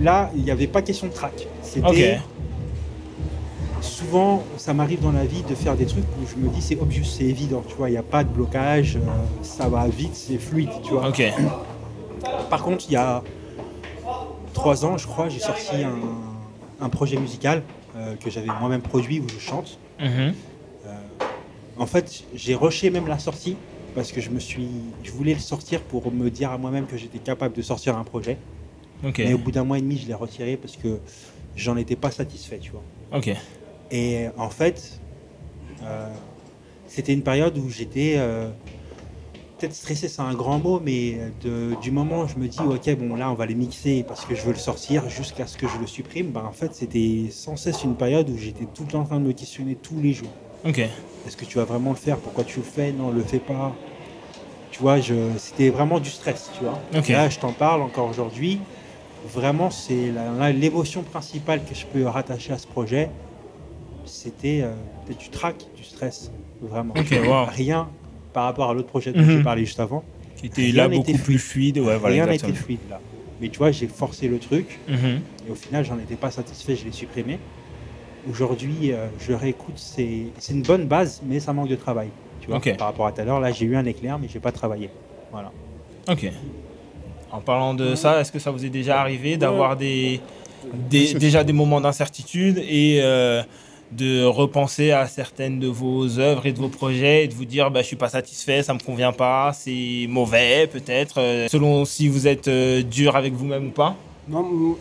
Là, 0.00 0.30
il 0.36 0.42
n'y 0.42 0.50
avait 0.50 0.66
pas 0.66 0.82
question 0.82 1.06
de 1.08 1.12
track. 1.12 1.46
C'était 1.62 2.20
Ok. 3.78 3.82
souvent, 3.82 4.44
ça 4.56 4.74
m'arrive 4.74 5.00
dans 5.00 5.12
la 5.12 5.24
vie 5.24 5.42
de 5.42 5.54
faire 5.54 5.74
des 5.76 5.86
trucs 5.86 6.04
où 6.04 6.26
je 6.30 6.36
me 6.36 6.48
dis 6.50 6.60
c'est 6.62 6.78
obvious, 6.80 7.04
c'est 7.04 7.24
évident, 7.24 7.62
tu 7.66 7.74
vois, 7.74 7.88
il 7.88 7.92
n'y 7.92 7.98
a 7.98 8.02
pas 8.02 8.24
de 8.24 8.28
blocage, 8.28 8.96
euh, 8.96 9.00
ça 9.42 9.68
va 9.68 9.86
vite, 9.88 10.14
c'est 10.14 10.38
fluide, 10.38 10.70
tu 10.82 10.92
vois. 10.92 11.08
Ok. 11.08 11.22
Par 12.50 12.62
contre, 12.62 12.84
il 12.88 12.92
y 12.92 12.96
a 12.96 13.22
trois 14.54 14.84
ans, 14.84 14.98
je 14.98 15.06
crois, 15.06 15.28
j'ai 15.28 15.38
sorti 15.38 15.74
un, 15.82 15.98
un 16.84 16.88
projet 16.88 17.16
musical 17.16 17.62
euh, 17.96 18.14
que 18.22 18.30
j'avais 18.30 18.48
moi-même 18.60 18.82
produit 18.82 19.20
où 19.20 19.26
je 19.28 19.38
chante. 19.40 19.78
Mhm. 19.98 20.34
En 21.76 21.86
fait, 21.86 22.24
j'ai 22.32 22.54
rushé 22.54 22.90
même 22.90 23.06
la 23.06 23.18
sortie 23.18 23.64
parce 23.94 24.12
que 24.12 24.20
je 24.20 24.30
me 24.30 24.38
suis, 24.40 24.98
je 25.02 25.12
voulais 25.12 25.34
le 25.34 25.40
sortir 25.40 25.86
pour 25.86 26.12
me 26.12 26.30
dire 26.30 26.50
à 26.52 26.58
moi-même 26.58 26.86
que 26.86 26.96
j'étais 26.96 27.20
capable 27.20 27.54
de 27.56 27.62
sortir 27.62 27.96
un 27.96 28.04
projet. 28.04 28.46
Mais 29.20 29.34
au 29.34 29.38
bout 29.38 29.52
d'un 29.52 29.64
mois 29.64 29.78
et 29.78 29.82
demi, 29.82 29.98
je 29.98 30.06
l'ai 30.08 30.14
retiré 30.14 30.56
parce 30.58 30.76
que 30.76 31.02
j'en 31.54 31.76
étais 31.76 31.96
pas 31.96 32.10
satisfait, 32.10 32.60
tu 32.60 32.72
vois. 32.72 32.90
Ok. 33.12 33.30
Et 33.90 34.28
en 34.36 34.50
fait, 34.50 35.02
euh, 35.82 36.14
c'était 36.86 37.14
une 37.14 37.24
période 37.24 37.58
où 37.58 37.68
j'étais 37.70 38.16
euh, 38.18 38.52
peut-être 39.58 39.74
stressé, 39.74 40.08
c'est 40.08 40.22
un 40.22 40.34
grand 40.34 40.58
mot, 40.58 40.80
mais 40.80 41.32
de- 41.40 41.74
du 41.74 41.90
moment 41.90 42.22
où 42.22 42.28
je 42.28 42.38
me 42.38 42.48
dis, 42.48 42.66
ok, 42.66 42.96
bon 42.96 43.14
là, 43.16 43.30
on 43.30 43.34
va 43.34 43.46
les 43.46 43.54
mixer 43.54 44.04
parce 44.04 44.24
que 44.24 44.34
je 44.34 44.44
veux 44.46 44.52
le 44.52 44.58
sortir 44.58 45.08
jusqu'à 45.08 45.46
ce 45.46 45.56
que 45.56 45.66
je 45.66 45.78
le 45.78 45.86
supprime, 45.86 46.32
bah, 46.32 46.44
en 46.44 46.52
fait, 46.52 46.74
c'était 46.74 47.28
sans 47.30 47.56
cesse 47.56 47.84
une 47.84 47.96
période 47.96 48.30
où 48.30 48.36
j'étais 48.36 48.66
tout 48.66 48.84
le 48.84 48.90
temps 48.90 49.00
en 49.02 49.04
train 49.04 49.20
de 49.20 49.26
me 49.26 49.32
questionner 49.32 49.76
tous 49.76 50.00
les 50.00 50.12
jours. 50.14 50.40
Ok. 50.64 50.78
Est-ce 50.78 51.36
que 51.36 51.44
tu 51.44 51.58
vas 51.58 51.64
vraiment 51.64 51.90
le 51.90 51.96
faire? 51.96 52.16
Pourquoi 52.16 52.44
tu 52.44 52.58
le 52.58 52.64
fais? 52.64 52.92
Non, 52.92 53.10
le 53.10 53.22
fais 53.22 53.38
pas. 53.38 53.74
Tu 54.70 54.80
vois, 54.80 55.00
je... 55.00 55.14
c'était 55.38 55.68
vraiment 55.68 56.00
du 56.00 56.10
stress, 56.10 56.50
tu 56.56 56.64
vois. 56.64 56.78
Là, 57.12 57.28
je 57.28 57.38
t'en 57.38 57.52
parle 57.52 57.82
encore 57.82 58.08
aujourd'hui. 58.08 58.60
Vraiment, 59.32 59.70
c'est 59.70 60.12
l'émotion 60.54 61.02
principale 61.02 61.62
que 61.64 61.74
je 61.74 61.84
peux 61.86 62.06
rattacher 62.06 62.52
à 62.52 62.58
ce 62.58 62.66
projet. 62.66 63.10
C'était 64.06 64.60
euh, 64.62 64.72
du 65.18 65.28
trac, 65.28 65.56
du 65.76 65.84
stress, 65.84 66.30
vraiment. 66.62 66.94
Ok, 66.96 67.10
wow. 67.26 67.44
Rien 67.46 67.88
par 68.32 68.44
rapport 68.44 68.70
à 68.70 68.74
l'autre 68.74 68.88
projet 68.88 69.12
dont 69.12 69.20
Mhm. 69.20 69.38
j'ai 69.38 69.42
parlé 69.42 69.64
juste 69.64 69.80
avant. 69.80 70.02
Qui 70.36 70.46
était 70.46 70.72
là 70.72 70.88
n'était 70.88 71.12
beaucoup 71.12 71.24
plus 71.24 71.38
fluide. 71.38 71.78
Ouais, 71.78 71.96
voilà, 71.98 72.14
Rien 72.24 72.30
été 72.30 72.52
fluide 72.52 72.78
là. 72.88 73.00
Mais 73.40 73.48
tu 73.50 73.58
vois, 73.58 73.70
j'ai 73.72 73.88
forcé 73.88 74.28
le 74.28 74.38
truc. 74.38 74.78
Mhm. 74.88 75.20
Et 75.46 75.50
au 75.50 75.54
final, 75.54 75.84
j'en 75.84 75.98
étais 75.98 76.14
pas 76.16 76.30
satisfait, 76.30 76.76
je 76.76 76.84
l'ai 76.86 76.92
supprimé. 76.92 77.38
Aujourd'hui, 78.28 78.92
euh, 78.92 79.06
je 79.18 79.32
réécoute, 79.32 79.74
c'est 79.76 80.24
c'est 80.38 80.52
une 80.52 80.62
bonne 80.62 80.86
base, 80.86 81.20
mais 81.26 81.40
ça 81.40 81.52
manque 81.52 81.68
de 81.68 81.76
travail. 81.76 82.08
Tu 82.40 82.48
vois, 82.48 82.56
Ok. 82.58 82.76
par 82.76 82.88
rapport 82.88 83.06
à 83.06 83.12
tout 83.12 83.20
à 83.20 83.24
l'heure, 83.24 83.40
là, 83.40 83.50
j'ai 83.52 83.64
eu 83.64 83.76
un 83.76 83.84
éclair, 83.86 84.18
mais 84.18 84.28
j'ai 84.32 84.40
pas 84.40 84.52
travaillé. 84.52 84.90
Voilà. 85.30 85.52
Ok. 86.08 86.30
En 87.32 87.40
parlant 87.40 87.74
de 87.74 87.94
ça, 87.94 88.20
est-ce 88.20 88.32
que 88.32 88.38
ça 88.38 88.50
vous 88.50 88.64
est 88.64 88.70
déjà 88.70 89.00
arrivé 89.00 89.36
d'avoir 89.36 89.76
des, 89.76 90.20
des- 90.90 91.14
déjà 91.26 91.44
des 91.44 91.52
moments 91.52 91.80
d'incertitude 91.80 92.58
et 92.58 92.98
euh, 93.02 93.42
de 93.92 94.24
repenser 94.24 94.90
à 94.90 95.06
certaines 95.06 95.58
de 95.60 95.68
vos 95.68 96.18
œuvres 96.18 96.46
et 96.46 96.52
de 96.52 96.58
vos 96.58 96.68
projets 96.68 97.24
et 97.24 97.28
de 97.28 97.34
vous 97.34 97.44
dire 97.44 97.70
bah, 97.70 97.82
je 97.82 97.86
suis 97.86 97.96
pas 97.96 98.08
satisfait, 98.08 98.62
ça 98.62 98.74
me 98.74 98.80
convient 98.80 99.12
pas, 99.12 99.52
c'est 99.52 100.06
mauvais 100.08 100.66
peut-être, 100.66 101.18
euh, 101.20 101.48
selon 101.48 101.84
si 101.84 102.08
vous 102.08 102.26
êtes 102.26 102.48
euh, 102.48 102.82
dur 102.82 103.14
avec 103.16 103.32
vous-même 103.32 103.68
ou 103.68 103.70
pas? 103.70 103.96
Non, 104.28 104.40
m- 104.40 104.74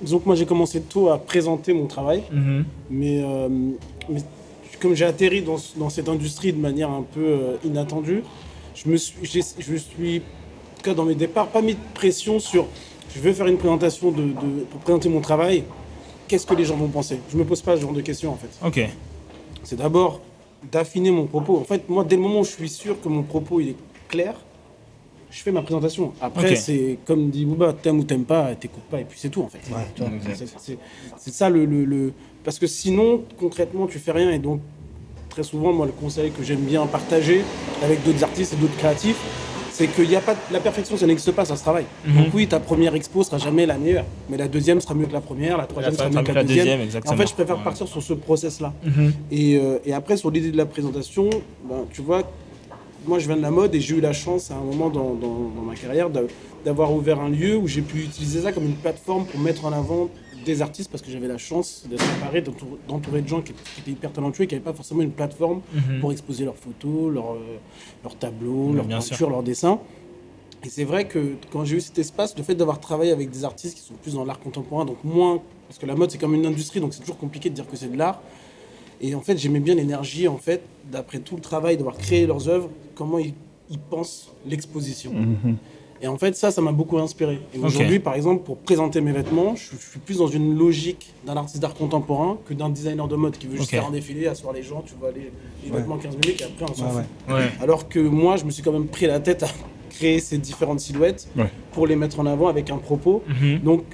disons 0.00 0.18
que 0.18 0.26
moi 0.26 0.34
j'ai 0.34 0.46
commencé 0.46 0.80
tôt 0.80 1.08
à 1.10 1.18
présenter 1.18 1.72
mon 1.72 1.86
travail, 1.86 2.22
mais, 2.90 3.22
euh, 3.22 3.48
mais 4.08 4.20
comme 4.80 4.94
j'ai 4.94 5.04
atterri 5.04 5.42
dans, 5.42 5.58
ce- 5.58 5.78
dans 5.78 5.90
cette 5.90 6.08
industrie 6.08 6.52
de 6.52 6.58
manière 6.58 6.90
un 6.90 7.02
peu 7.02 7.20
euh, 7.24 7.56
inattendue, 7.64 8.22
je 8.74 8.88
me 8.88 8.96
suis, 8.96 9.26
je 9.58 9.76
suis, 9.76 10.18
en 10.18 10.76
tout 10.76 10.82
cas 10.82 10.94
dans 10.94 11.04
mes 11.04 11.14
départs, 11.14 11.48
pas 11.48 11.60
mis 11.62 11.74
de 11.74 11.78
pression 11.94 12.38
sur 12.38 12.66
je 13.14 13.20
veux 13.20 13.32
faire 13.32 13.46
une 13.48 13.58
présentation 13.58 14.10
de, 14.12 14.22
de- 14.22 14.64
pour 14.70 14.80
présenter 14.80 15.08
mon 15.08 15.20
travail, 15.20 15.64
qu'est-ce 16.28 16.46
que 16.46 16.54
les 16.54 16.64
gens 16.64 16.76
vont 16.76 16.88
penser? 16.88 17.18
Je 17.30 17.36
me 17.36 17.44
pose 17.44 17.60
pas 17.60 17.76
ce 17.76 17.82
genre 17.82 17.92
de 17.92 18.00
questions 18.02 18.32
en 18.32 18.36
fait. 18.36 18.50
Ok. 18.66 18.88
C'est 19.64 19.76
d'abord 19.76 20.20
d'affiner 20.70 21.10
mon 21.10 21.26
propos. 21.26 21.56
En 21.58 21.64
fait, 21.64 21.88
moi, 21.88 22.04
dès 22.04 22.16
le 22.16 22.22
moment 22.22 22.40
où 22.40 22.44
je 22.44 22.50
suis 22.50 22.68
sûr 22.68 23.00
que 23.00 23.08
mon 23.08 23.22
propos 23.22 23.60
il 23.60 23.70
est 23.70 23.76
clair, 24.08 24.34
je 25.30 25.40
fais 25.42 25.52
ma 25.52 25.62
présentation. 25.62 26.12
Après, 26.20 26.56
c'est 26.56 26.98
comme 27.06 27.30
dit 27.30 27.44
Bouba, 27.44 27.72
t'aimes 27.72 28.00
ou 28.00 28.04
t'aimes 28.04 28.24
pas, 28.24 28.54
t'écoutes 28.54 28.82
pas, 28.90 29.00
et 29.00 29.04
puis 29.04 29.18
c'est 29.20 29.28
tout 29.28 29.42
en 29.42 29.48
fait. 29.48 29.60
C'est- 31.16 31.30
ça 31.32 31.48
le, 31.48 31.64
le- 31.64 31.84
le- 31.84 32.12
Parce 32.44 32.58
que 32.58 32.66
sinon, 32.66 33.22
concrètement, 33.38 33.86
tu 33.86 33.98
fais 33.98 34.12
rien. 34.12 34.30
Et 34.30 34.38
donc, 34.38 34.60
très 35.28 35.42
souvent, 35.42 35.72
moi, 35.72 35.86
le 35.86 35.92
conseil 35.92 36.30
que 36.30 36.42
j'aime 36.42 36.60
bien 36.60 36.86
partager 36.86 37.42
avec 37.82 38.02
d'autres 38.04 38.24
artistes 38.24 38.54
et 38.54 38.56
d'autres 38.56 38.76
créatifs, 38.78 39.18
c'est 39.72 39.86
qu'il 39.88 40.10
y 40.10 40.16
a 40.16 40.20
pas 40.20 40.34
de- 40.34 40.38
la 40.50 40.58
perfection, 40.60 40.96
ça 40.96 41.06
n'existe 41.06 41.32
pas, 41.32 41.44
ça 41.44 41.54
se 41.56 41.62
travaille. 41.62 41.84
Mhm. 42.06 42.16
Donc 42.16 42.34
oui, 42.34 42.46
ta 42.48 42.58
première 42.58 42.94
expo 42.94 43.22
sera 43.22 43.38
jamais 43.38 43.66
la 43.66 43.78
meilleure, 43.78 44.04
mais 44.28 44.36
la 44.36 44.48
deuxième 44.48 44.80
sera 44.80 44.94
mieux 44.94 45.06
que 45.06 45.12
la 45.12 45.20
première, 45.20 45.56
la 45.58 45.66
troisième 45.66 45.94
sera 45.94 46.10
mieux 46.10 46.22
que 46.22 46.32
la 46.32 46.44
deuxième. 46.44 46.80
Exactement. 46.80 47.14
en 47.14 47.16
fait, 47.18 47.26
je 47.28 47.34
préfère 47.34 47.58
Ouais. 47.58 47.64
partir 47.64 47.86
sur 47.86 48.02
ce 48.02 48.14
process-là. 48.14 48.72
Mhm. 48.84 49.12
Et, 49.30 49.56
euh, 49.56 49.78
et 49.84 49.92
après, 49.92 50.16
sur 50.16 50.30
l'idée 50.30 50.50
de 50.50 50.56
la 50.56 50.66
présentation, 50.66 51.30
ben, 51.68 51.84
tu 51.92 52.00
vois, 52.02 52.22
moi 53.06 53.18
je 53.18 53.26
viens 53.26 53.36
de 53.36 53.42
la 53.42 53.50
mode 53.50 53.74
et 53.74 53.80
j'ai 53.80 53.96
eu 53.96 54.00
la 54.00 54.12
chance 54.12 54.50
à 54.50 54.56
un 54.56 54.60
moment 54.62 54.90
dans, 54.90 55.14
dans- 55.14 55.50
dans 55.56 55.62
ma 55.62 55.74
carrière 55.74 56.10
d'a- 56.10 56.22
d'avoir 56.64 56.92
ouvert 56.92 57.20
un 57.20 57.28
lieu 57.30 57.56
où 57.56 57.66
j'ai 57.66 57.82
pu 57.82 57.98
utiliser 58.02 58.42
ça 58.42 58.52
comme 58.52 58.64
une 58.66 58.74
plateforme 58.74 59.24
pour 59.26 59.40
mettre 59.40 59.64
en 59.64 59.72
avant 59.72 60.08
des 60.44 60.62
artistes 60.62 60.90
parce 60.90 61.02
que 61.02 61.10
j'avais 61.10 61.28
la 61.28 61.38
chance 61.38 61.84
d'être 61.88 62.02
séparé, 62.02 62.40
d'entour- 62.40 62.78
d'entourer 62.88 63.20
de 63.22 63.28
gens 63.28 63.42
qui, 63.42 63.52
qui 63.52 63.80
étaient 63.80 63.90
hyper 63.90 64.12
talentueux 64.12 64.44
et 64.44 64.46
qui 64.46 64.54
n'avaient 64.54 64.64
pas 64.64 64.72
forcément 64.72 65.02
une 65.02 65.10
plateforme 65.12 65.60
Mhm. 65.74 66.00
pour 66.00 66.12
exposer 66.12 66.44
leurs 66.44 66.56
photos, 66.56 67.12
leurs, 67.12 67.32
euh, 67.32 67.58
leurs 68.02 68.16
tableaux, 68.16 68.72
leurs 68.72 68.86
peintures, 69.10 69.30
leurs 69.30 69.42
dessins. 69.42 69.78
Et 70.64 70.68
c'est 70.68 70.84
vrai 70.84 71.06
que 71.08 71.36
quand 71.50 71.64
j'ai 71.64 71.76
eu 71.76 71.80
cet 71.80 71.98
espace, 71.98 72.36
le 72.36 72.42
fait 72.42 72.54
d'avoir 72.54 72.80
travaillé 72.80 73.12
avec 73.12 73.30
des 73.30 73.44
artistes 73.44 73.76
qui 73.78 73.82
sont 73.82 73.94
plus 73.94 74.14
dans 74.14 74.24
l'art 74.26 74.40
contemporain, 74.40 74.84
donc 74.84 74.98
moins, 75.04 75.40
parce 75.68 75.78
que 75.78 75.86
la 75.86 75.94
mode 75.94 76.10
c'est 76.10 76.18
comme 76.18 76.34
une 76.34 76.44
industrie, 76.46 76.80
donc 76.80 76.92
c'est 76.94 77.00
toujours 77.00 77.16
compliqué 77.18 77.48
de 77.48 77.54
dire 77.54 77.66
que 77.66 77.76
c'est 77.76 77.90
de 77.90 77.96
l'art. 77.96 78.20
Et 79.02 79.14
en 79.14 79.22
fait, 79.22 79.38
j'aimais 79.38 79.60
bien 79.60 79.74
l'énergie, 79.74 80.28
en 80.28 80.36
fait, 80.36 80.60
d'après 80.92 81.20
tout 81.20 81.34
le 81.36 81.40
travail, 81.40 81.78
d'avoir 81.78 81.96
créé 81.96 82.26
leurs 82.26 82.48
œuvres, 82.50 82.68
comment 83.00 83.18
ils, 83.18 83.32
ils 83.70 83.78
pensent 83.78 84.28
l'exposition. 84.46 85.10
Et 86.02 86.06
en 86.08 86.16
fait, 86.18 86.34
ça, 86.36 86.50
ça 86.50 86.60
m'a 86.62 86.72
beaucoup 86.72 86.98
inspiré. 86.98 87.40
Et 87.54 87.58
aujourd'hui, 87.58 87.98
par 87.98 88.14
exemple, 88.14 88.42
pour 88.44 88.56
présenter 88.58 89.00
mes 89.00 89.12
vêtements, 89.12 89.54
je, 89.56 89.70
je 89.78 89.90
suis 89.92 89.98
plus 90.00 90.18
dans 90.18 90.26
une 90.28 90.56
logique 90.58 91.12
d'un 91.26 91.36
artiste 91.36 91.60
d'art 91.62 91.74
contemporain 91.74 92.36
que 92.46 92.52
d'un 92.54 92.68
designer 92.70 93.06
de 93.08 93.16
mode 93.16 93.36
qui 93.38 93.46
veut 93.46 93.56
juste 93.56 93.70
faire 93.70 93.86
un 93.86 93.90
défilé, 93.90 94.26
asseoir 94.26 94.52
les 94.54 94.62
gens, 94.62 94.82
tu 94.86 94.94
vois, 95.00 95.10
les, 95.12 95.30
les 95.64 95.70
Ouais. 95.70 95.78
vêtements 95.78 95.96
15 95.98 96.16
minutes 96.16 96.40
et 96.42 96.44
après 96.44 96.64
on 96.70 96.74
s'en 96.74 96.84
Ouais, 96.86 96.90
fout. 97.02 97.04
ouais. 97.28 97.34
Ouais. 97.34 97.50
Alors 97.62 97.88
que 97.88 97.98
moi, 98.00 98.36
je 98.36 98.44
me 98.44 98.50
suis 98.50 98.62
quand 98.62 98.72
même 98.72 98.86
pris 98.86 99.06
la 99.06 99.20
tête 99.20 99.42
à 99.44 99.48
créer 99.90 100.20
ces 100.20 100.36
différentes 100.38 100.80
silhouettes 100.80 101.26
Ouais. 101.36 101.50
pour 101.72 101.86
les 101.86 101.96
mettre 101.96 102.18
en 102.20 102.26
avant 102.26 102.48
avec 102.48 102.68
un 102.70 102.78
propos. 102.78 103.22
Mhm. 103.28 103.58
Donc, 103.60 103.84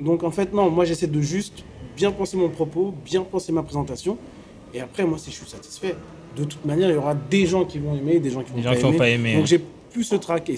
donc 0.00 0.24
en 0.24 0.30
fait, 0.30 0.52
non, 0.54 0.70
moi 0.70 0.84
j'essaie 0.86 1.06
de 1.06 1.20
juste 1.22 1.64
bien 1.96 2.10
penser 2.12 2.36
mon 2.38 2.50
propos, 2.50 2.94
bien 3.04 3.22
penser 3.22 3.52
ma 3.52 3.62
présentation. 3.62 4.16
Et 4.74 4.80
après, 4.80 5.04
moi, 5.06 5.16
si 5.16 5.30
je 5.30 5.36
suis 5.36 5.46
satisfait, 5.46 5.94
de 6.36 6.44
toute 6.44 6.64
manière, 6.64 6.88
il 6.90 6.94
y 6.94 6.98
aura 6.98 7.14
des 7.14 7.46
gens 7.46 7.64
qui 7.64 7.78
vont 7.78 7.96
aimer, 7.96 8.18
des 8.20 8.30
gens 8.30 8.42
qui 8.42 8.50
vont 8.50 8.56
Des 8.56 8.62
gens 8.62 8.70
pas 8.70 8.76
qui 8.76 8.82
vont 8.82 8.88
aimer. 8.90 8.98
pas 8.98 9.08
aimer. 9.08 9.34
Donc 9.36 9.46
j'ai 9.46 9.60
plus 9.90 10.04
ce 10.04 10.16
trac. 10.16 10.48
Et 10.50 10.56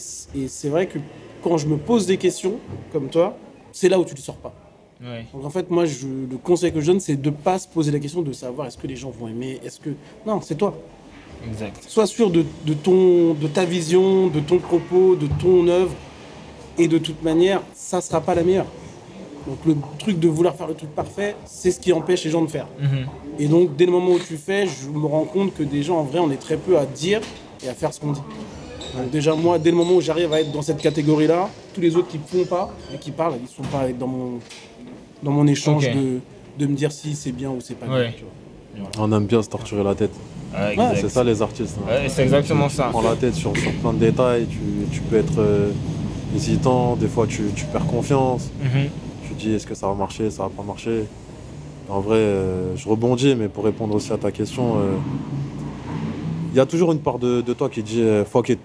c'est 0.48 0.68
vrai 0.68 0.86
que 0.86 0.98
quand 1.42 1.56
je 1.58 1.66
me 1.68 1.76
pose 1.76 2.06
des 2.06 2.16
questions, 2.16 2.54
comme 2.92 3.08
toi, 3.08 3.36
c'est 3.72 3.88
là 3.88 3.98
où 3.98 4.04
tu 4.04 4.14
ne 4.14 4.18
sors 4.18 4.36
pas. 4.36 4.54
Ouais. 5.00 5.26
Donc 5.32 5.44
en 5.44 5.50
fait, 5.50 5.70
moi, 5.70 5.84
je, 5.84 6.06
le 6.30 6.36
conseil 6.42 6.72
que 6.72 6.80
je 6.80 6.86
donne, 6.86 7.00
c'est 7.00 7.14
de 7.14 7.30
ne 7.30 7.34
pas 7.34 7.58
se 7.58 7.68
poser 7.68 7.92
la 7.92 8.00
question 8.00 8.22
de 8.22 8.32
savoir 8.32 8.66
est-ce 8.66 8.76
que 8.76 8.88
les 8.88 8.96
gens 8.96 9.10
vont 9.10 9.28
aimer, 9.28 9.60
est-ce 9.64 9.78
que... 9.78 9.90
Non, 10.26 10.40
c'est 10.40 10.56
toi. 10.56 10.76
Exact. 11.48 11.84
Sois 11.86 12.06
sûr 12.06 12.30
de, 12.30 12.44
de 12.66 12.74
ton, 12.74 13.34
de 13.34 13.46
ta 13.46 13.64
vision, 13.64 14.26
de 14.26 14.40
ton 14.40 14.58
propos, 14.58 15.14
de 15.14 15.28
ton 15.40 15.68
œuvre. 15.68 15.92
Et 16.78 16.88
de 16.88 16.98
toute 16.98 17.22
manière, 17.22 17.62
ça 17.74 18.00
sera 18.00 18.20
pas 18.20 18.34
la 18.34 18.42
meilleure. 18.42 18.66
Donc 19.48 19.58
le 19.66 19.76
truc 19.98 20.18
de 20.20 20.28
vouloir 20.28 20.54
faire 20.54 20.66
le 20.66 20.74
truc 20.74 20.90
parfait, 20.94 21.34
c'est 21.46 21.70
ce 21.70 21.80
qui 21.80 21.92
empêche 21.92 22.24
les 22.24 22.30
gens 22.30 22.42
de 22.42 22.48
faire. 22.50 22.66
Mhm. 22.80 23.06
Et 23.38 23.46
donc 23.48 23.76
dès 23.76 23.86
le 23.86 23.92
moment 23.92 24.10
où 24.12 24.18
tu 24.18 24.36
fais, 24.36 24.66
je 24.66 24.88
me 24.90 25.06
rends 25.06 25.24
compte 25.24 25.54
que 25.54 25.62
des 25.62 25.82
gens, 25.82 25.96
en 25.98 26.04
vrai, 26.04 26.18
on 26.18 26.30
est 26.30 26.36
très 26.48 26.56
peu 26.56 26.76
à 26.78 26.84
dire 26.84 27.20
et 27.64 27.68
à 27.68 27.74
faire 27.74 27.92
ce 27.94 28.00
qu'on 28.00 28.12
dit. 28.12 28.20
Donc 28.96 29.10
déjà 29.10 29.34
moi, 29.34 29.58
dès 29.58 29.70
le 29.70 29.76
moment 29.76 29.94
où 29.94 30.00
j'arrive 30.00 30.32
à 30.32 30.40
être 30.40 30.52
dans 30.52 30.62
cette 30.62 30.78
catégorie-là, 30.82 31.48
tous 31.74 31.80
les 31.80 31.96
autres 31.96 32.08
qui 32.08 32.18
ne 32.18 32.24
font 32.44 32.46
pas 32.48 32.70
et 32.94 32.98
qui 32.98 33.10
parlent, 33.10 33.34
ils 33.42 33.48
sont 33.48 33.62
pas 33.62 33.86
dans 33.98 34.06
mon, 34.06 34.32
dans 35.22 35.30
mon 35.32 35.46
échange 35.46 35.88
de, 35.90 36.20
de 36.58 36.66
me 36.66 36.74
dire 36.76 36.92
si 36.92 37.14
c'est 37.14 37.32
bien 37.32 37.50
ou 37.50 37.58
c'est 37.60 37.74
pas 37.78 37.86
Ouais. 37.86 38.02
bien. 38.08 38.12
tu 38.16 38.24
vois. 38.80 38.90
On 38.98 39.10
aime 39.12 39.26
bien 39.26 39.42
se 39.42 39.48
torturer 39.48 39.82
la 39.82 39.94
tête. 39.94 40.12
Ouais. 40.52 40.76
C'est 41.00 41.08
ça 41.08 41.24
les 41.24 41.40
artistes. 41.42 41.76
hein. 41.82 41.88
Ouais, 41.88 42.08
c'est 42.08 42.22
exactement 42.22 42.68
Tu 42.68 42.76
ça. 42.76 42.88
prends 42.90 43.02
la 43.02 43.16
tête 43.16 43.34
sur, 43.34 43.56
sur 43.56 43.72
plein 43.74 43.92
de 43.92 43.98
détails, 43.98 44.46
tu, 44.46 44.58
tu 44.92 45.00
peux 45.02 45.16
être 45.16 45.38
euh, 45.38 45.70
hésitant, 46.36 46.96
des 46.96 47.08
fois 47.08 47.26
tu, 47.26 47.42
tu 47.54 47.64
perds 47.66 47.86
confiance, 47.86 48.50
Mhm. 48.62 48.84
tu 48.84 48.90
dis 49.38 49.54
est-ce 49.54 49.66
que 49.66 49.74
ça 49.74 49.86
va 49.88 49.94
marcher, 49.94 50.30
ça 50.30 50.44
va 50.44 50.48
pas 50.50 50.62
marcher. 50.62 51.04
En 51.88 52.00
vrai, 52.00 52.16
euh, 52.16 52.76
je 52.76 52.88
rebondis, 52.88 53.34
mais 53.34 53.48
pour 53.48 53.64
répondre 53.64 53.94
aussi 53.94 54.12
à 54.12 54.18
ta 54.18 54.30
question, 54.30 54.76
euh, 54.78 54.96
il 56.52 56.56
y 56.56 56.60
a 56.60 56.66
toujours 56.66 56.92
une 56.92 57.00
part 57.00 57.18
de, 57.18 57.40
de 57.40 57.52
toi 57.54 57.68
qui 57.68 57.82
dit 57.82 58.02
euh, 58.02 58.24
fuck 58.24 58.50
it, 58.50 58.58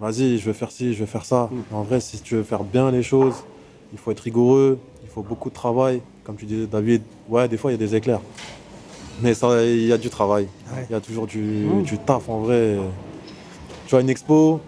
vas-y, 0.00 0.38
je 0.38 0.46
vais 0.46 0.52
faire 0.52 0.70
ci, 0.70 0.94
je 0.94 1.00
vais 1.00 1.06
faire 1.06 1.24
ça. 1.24 1.50
Mm. 1.52 1.74
En 1.74 1.82
vrai, 1.82 2.00
si 2.00 2.20
tu 2.20 2.36
veux 2.36 2.42
faire 2.42 2.64
bien 2.64 2.90
les 2.90 3.02
choses, 3.02 3.34
il 3.92 3.98
faut 3.98 4.10
être 4.10 4.20
rigoureux, 4.20 4.78
il 5.02 5.08
faut 5.08 5.22
beaucoup 5.22 5.50
de 5.50 5.54
travail. 5.54 6.00
Comme 6.24 6.36
tu 6.36 6.46
disais, 6.46 6.66
David, 6.66 7.02
ouais, 7.28 7.48
des 7.48 7.56
fois 7.56 7.70
il 7.72 7.74
y 7.74 7.82
a 7.82 7.86
des 7.86 7.94
éclairs. 7.94 8.20
Mais 9.20 9.34
ça, 9.34 9.62
il 9.64 9.84
y 9.86 9.92
a 9.92 9.98
du 9.98 10.08
travail. 10.08 10.46
Ouais. 10.74 10.86
Il 10.88 10.92
y 10.92 10.96
a 10.96 11.00
toujours 11.00 11.26
du, 11.26 11.38
Mm. 11.40 11.82
du 11.82 11.98
taf 11.98 12.28
en 12.28 12.40
vrai. 12.40 12.78
Tu 13.86 13.94
as 13.96 14.00
une 14.00 14.08
expo, 14.08 14.60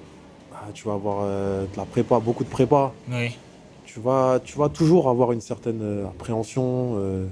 ah, 0.53 0.67
tu 0.75 0.87
vas 0.87 0.95
avoir 0.95 1.19
euh, 1.23 1.63
de 1.63 1.77
la 1.79 1.85
prépa, 1.87 2.19
beaucoup 2.19 2.45
de 2.45 2.51
prépa. 2.51 2.93
Oui. 3.11 3.35
Tu 3.95 4.01
vas, 4.01 4.41
tu 4.43 4.59
vas 4.59 4.69
toujours 4.69 5.09
avoir 5.09 5.31
une 5.31 5.41
certaine 5.41 5.81
euh, 5.81 6.07
appréhension, 6.07 6.97
euh, 6.99 7.27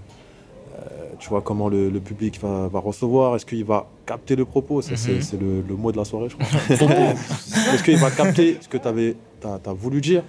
tu 1.18 1.28
vois 1.28 1.40
comment 1.42 1.68
le, 1.68 1.90
le 1.90 1.98
public 1.98 2.38
va, 2.40 2.68
va 2.68 2.78
recevoir, 2.78 3.34
est-ce 3.34 3.44
qu'il 3.44 3.64
va 3.64 3.86
capter 4.06 4.36
le 4.36 4.44
propos, 4.44 4.80
ça 4.80 4.96
c'est 4.96 5.14
Mhm. 5.14 5.20
c'est 5.22 5.40
le, 5.40 5.60
le 5.68 5.74
mot 5.74 5.90
de 5.90 5.96
la 5.96 6.04
soirée 6.04 6.28
je 6.28 6.36
crois. 6.36 6.46
est-ce 7.74 7.82
qu'il 7.82 7.96
va 7.98 8.12
capter 8.12 8.58
ce 8.60 8.68
que 8.68 8.76
tu 8.78 8.86
as, 8.88 9.72
voulu 9.72 10.00
dire? 10.00 10.22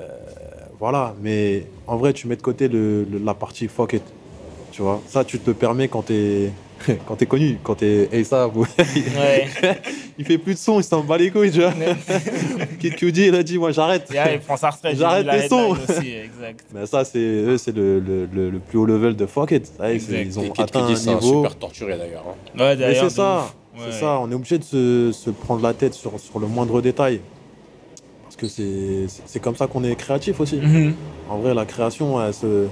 Euh, 0.00 0.08
Voilà, 0.80 1.14
mais 1.22 1.64
en 1.86 1.96
vrai 1.96 2.12
tu 2.12 2.26
mets 2.26 2.36
de 2.36 2.42
côté 2.42 2.66
le- 2.68 3.06
la 3.24 3.32
partie 3.34 3.68
fuck 3.68 3.92
it, 3.94 4.02
tu 4.72 4.82
vois. 4.82 5.00
Ça 5.06 5.24
tu 5.24 5.38
te 5.38 5.48
le 5.50 5.54
permets 5.54 5.86
quand 5.88 6.02
t'es 6.02 6.50
quand 7.06 7.16
t'es 7.16 7.26
connu, 7.26 7.58
quand 7.62 7.74
t'es 7.76 8.08
ASAP, 8.12 8.54
ou- 8.56 8.60
Ouais. 8.62 9.46
il 10.18 10.24
fait 10.24 10.38
plus 10.38 10.54
de 10.54 10.58
son, 10.58 10.78
il 10.80 10.84
s'en 10.84 11.02
bat 11.02 11.16
les 11.18 11.30
couilles, 11.30 11.50
tu 11.50 11.60
vois. 11.60 11.72
Kid 12.80 12.94
QD 12.96 13.16
il 13.18 13.34
a 13.34 13.42
dit 13.42 13.58
moi 13.58 13.70
j'arrête. 13.72 14.08
Yeah, 14.12 14.34
il 14.34 14.40
prend 14.40 14.56
sa 14.56 14.70
retraite. 14.70 14.96
J'arrête 14.96 15.26
les 15.26 15.48
sons. 15.48 15.74
headline 15.74 15.98
aussi, 15.98 16.12
exact. 16.14 16.64
Mais 16.74 16.86
ça, 16.86 17.04
c'est 17.04 17.18
eux, 17.18 17.58
c'est 17.58 17.74
le, 17.74 17.98
le, 18.00 18.26
le, 18.32 18.50
le 18.50 18.58
plus 18.58 18.78
haut 18.78 18.86
level 18.86 19.16
de 19.16 19.26
fuck 19.26 19.50
it. 19.52 19.72
Ouais, 19.80 19.98
c'est- 19.98 20.14
Exact. 20.14 20.42
Ils 20.44 20.50
ont 20.50 20.52
atteint 20.62 20.84
un 20.84 20.94
c'est 20.96 21.14
niveau. 21.14 21.42
super 21.42 21.56
torturé 21.56 21.96
d'ailleurs. 21.96 22.24
hein. 22.28 22.34
Ouais, 22.58 22.70
Mais 22.70 22.76
d'ailleurs. 22.76 22.96
c'est 22.96 23.04
de 23.04 23.08
ça. 23.10 23.46
Ouais. 23.76 23.82
c'est 23.90 24.00
ça. 24.00 24.18
On 24.20 24.30
est 24.30 24.34
obligé 24.34 24.58
de 24.58 24.64
se, 24.64 25.12
se 25.12 25.30
prendre 25.30 25.62
la 25.62 25.74
tête 25.74 25.94
sur, 25.94 26.18
sur 26.20 26.38
le 26.38 26.46
moindre 26.46 26.80
détail. 26.80 27.20
Parce 28.24 28.36
que 28.36 28.48
c'est 28.48 29.06
c'est- 29.08 29.22
c'est 29.26 29.40
comme 29.40 29.56
ça 29.56 29.66
qu'on 29.66 29.82
est 29.84 29.94
créatif 29.96 30.40
aussi. 30.40 30.56
Mhm. 30.56 30.94
En 31.30 31.38
vrai, 31.38 31.54
la 31.54 31.64
création, 31.64 32.22
elle, 32.24 32.34
se, 32.34 32.66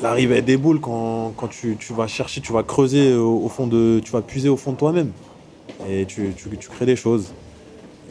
elle 0.00 0.06
arrive, 0.06 0.32
elle 0.32 0.44
déboule 0.44 0.80
quand, 0.80 1.32
quand 1.36 1.48
tu, 1.48 1.76
tu 1.78 1.92
vas 1.92 2.06
chercher, 2.06 2.40
tu 2.40 2.52
vas 2.52 2.62
creuser 2.62 3.14
au, 3.14 3.44
au 3.44 3.48
fond 3.48 3.66
de, 3.66 4.00
tu 4.02 4.10
vas 4.10 4.22
puiser 4.22 4.48
au 4.48 4.56
fond 4.56 4.72
de 4.72 4.76
toi-même. 4.76 5.12
Et 5.88 6.06
tu, 6.06 6.32
tu, 6.36 6.48
tu 6.56 6.68
crées 6.68 6.86
des 6.86 6.96
choses. 6.96 7.32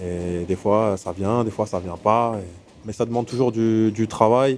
Et 0.02 0.46
des 0.46 0.56
fois, 0.56 0.96
ça 0.98 1.12
vient, 1.12 1.44
des 1.44 1.52
fois, 1.52 1.66
ça 1.66 1.80
vient 1.80 1.98
pas. 1.98 2.38
Et- 2.40 2.46
mais 2.86 2.94
ça 2.94 3.06
demande 3.06 3.26
toujours 3.26 3.52
du, 3.52 3.92
du 3.92 4.08
travail. 4.08 4.58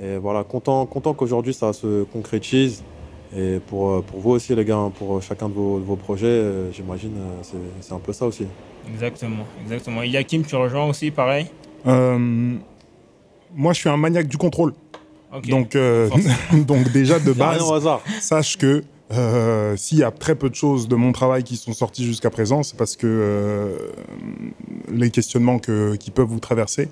Et 0.00 0.16
voilà, 0.18 0.44
content, 0.44 0.86
content 0.86 1.12
qu'aujourd'hui, 1.12 1.52
ça 1.52 1.72
se 1.72 2.04
concrétise. 2.04 2.84
Et 3.36 3.58
pour, 3.66 4.02
pour 4.04 4.20
vous 4.20 4.30
aussi, 4.30 4.54
les 4.54 4.64
gars, 4.64 4.90
pour 4.96 5.20
chacun 5.20 5.48
de 5.48 5.54
vos, 5.54 5.80
de 5.80 5.84
vos 5.84 5.96
projets, 5.96 6.26
euh, 6.26 6.70
j'imagine, 6.72 7.14
euh, 7.18 7.38
c'est 7.42 7.56
c'est 7.80 7.92
un 7.92 7.98
peu 7.98 8.12
ça 8.12 8.26
aussi. 8.26 8.46
Exactement, 8.88 9.44
exactement. 9.64 10.02
Et 10.04 10.08
Yakim, 10.08 10.44
tu 10.44 10.54
rejoins 10.54 10.86
aussi, 10.86 11.10
pareil? 11.10 11.46
Euh, 11.86 12.54
moi, 13.52 13.72
je 13.72 13.80
suis 13.80 13.88
un 13.88 13.96
maniaque 13.96 14.28
du 14.28 14.36
contrôle. 14.36 14.74
Donc, 15.44 15.76
euh, 15.76 16.08
donc 16.52 16.90
déjà 16.92 17.18
de 17.18 17.32
base, 17.32 17.62
sache 18.20 18.56
que 18.56 18.82
euh, 19.12 19.76
s'il 19.76 19.98
y 19.98 20.02
a 20.02 20.10
très 20.10 20.34
peu 20.34 20.50
de 20.50 20.54
choses 20.54 20.88
de 20.88 20.96
mon 20.96 21.12
travail 21.12 21.44
qui 21.44 21.56
sont 21.56 21.72
sorties 21.72 22.04
jusqu'à 22.04 22.30
présent, 22.30 22.62
c'est 22.62 22.76
parce 22.76 22.96
que 22.96 23.06
euh, 23.06 23.76
les 24.90 25.10
questionnements 25.10 25.58
que, 25.58 25.94
qui 25.96 26.10
peuvent 26.10 26.26
vous 26.28 26.40
traverser, 26.40 26.88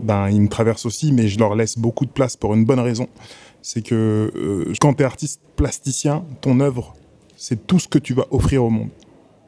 ben, 0.00 0.28
ils 0.30 0.40
me 0.40 0.48
traversent 0.48 0.86
aussi, 0.86 1.12
mais 1.12 1.26
je 1.26 1.38
leur 1.38 1.56
laisse 1.56 1.76
beaucoup 1.76 2.06
de 2.06 2.10
place 2.10 2.36
pour 2.36 2.54
une 2.54 2.64
bonne 2.64 2.78
raison. 2.80 3.08
C'est 3.62 3.82
que 3.82 4.30
euh, 4.36 4.72
quand 4.80 4.94
tu 4.94 5.02
es 5.02 5.06
artiste 5.06 5.40
plasticien, 5.56 6.24
ton 6.40 6.60
œuvre, 6.60 6.94
c'est 7.36 7.66
tout 7.66 7.80
ce 7.80 7.88
que 7.88 7.98
tu 7.98 8.14
vas 8.14 8.26
offrir 8.30 8.62
au 8.62 8.70
monde. 8.70 8.90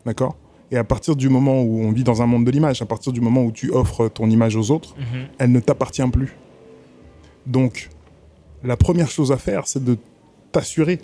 D'accord? 0.04 0.36
Et 0.72 0.76
à 0.76 0.84
partir 0.84 1.14
du 1.14 1.28
moment 1.28 1.62
où 1.62 1.80
on 1.80 1.92
vit 1.92 2.04
dans 2.04 2.22
un 2.22 2.26
monde 2.26 2.44
de 2.44 2.50
l'image, 2.50 2.82
à 2.82 2.86
partir 2.86 3.12
du 3.12 3.20
moment 3.20 3.42
où 3.42 3.52
tu 3.52 3.70
offres 3.70 4.08
ton 4.08 4.28
image 4.30 4.56
aux 4.56 4.70
autres, 4.72 4.94
Mhm. 4.98 5.26
elle 5.38 5.52
ne 5.52 5.60
t'appartient 5.60 6.02
plus. 6.10 6.36
Donc, 7.46 7.88
la 8.64 8.76
première 8.76 9.10
chose 9.10 9.32
à 9.32 9.36
faire, 9.36 9.66
c'est 9.66 9.82
de 9.82 9.96
t'assurer 10.52 11.00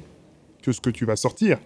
que 0.62 0.73
ce 0.73 0.81
que 0.81 0.90
tu 0.90 1.05
vas 1.05 1.16
sortir, 1.16 1.59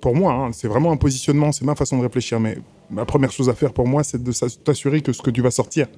pour 0.00 0.14
moi, 0.14 0.32
hein, 0.32 0.50
c'est 0.52 0.68
vraiment 0.68 0.92
un 0.92 0.96
positionnement, 0.96 1.52
c'est 1.52 1.64
ma 1.64 1.74
façon 1.74 1.98
de 1.98 2.02
réfléchir, 2.02 2.38
mais 2.38 2.58
la 2.94 3.04
première 3.04 3.32
chose 3.32 3.48
à 3.48 3.54
faire 3.54 3.72
pour 3.72 3.86
moi, 3.86 4.04
c'est 4.04 4.22
de 4.22 4.32
t'assurer 4.62 5.00
que 5.00 5.12
ce 5.12 5.22
que 5.22 5.30
tu 5.30 5.42
vas 5.42 5.50
sortir, 5.50 5.88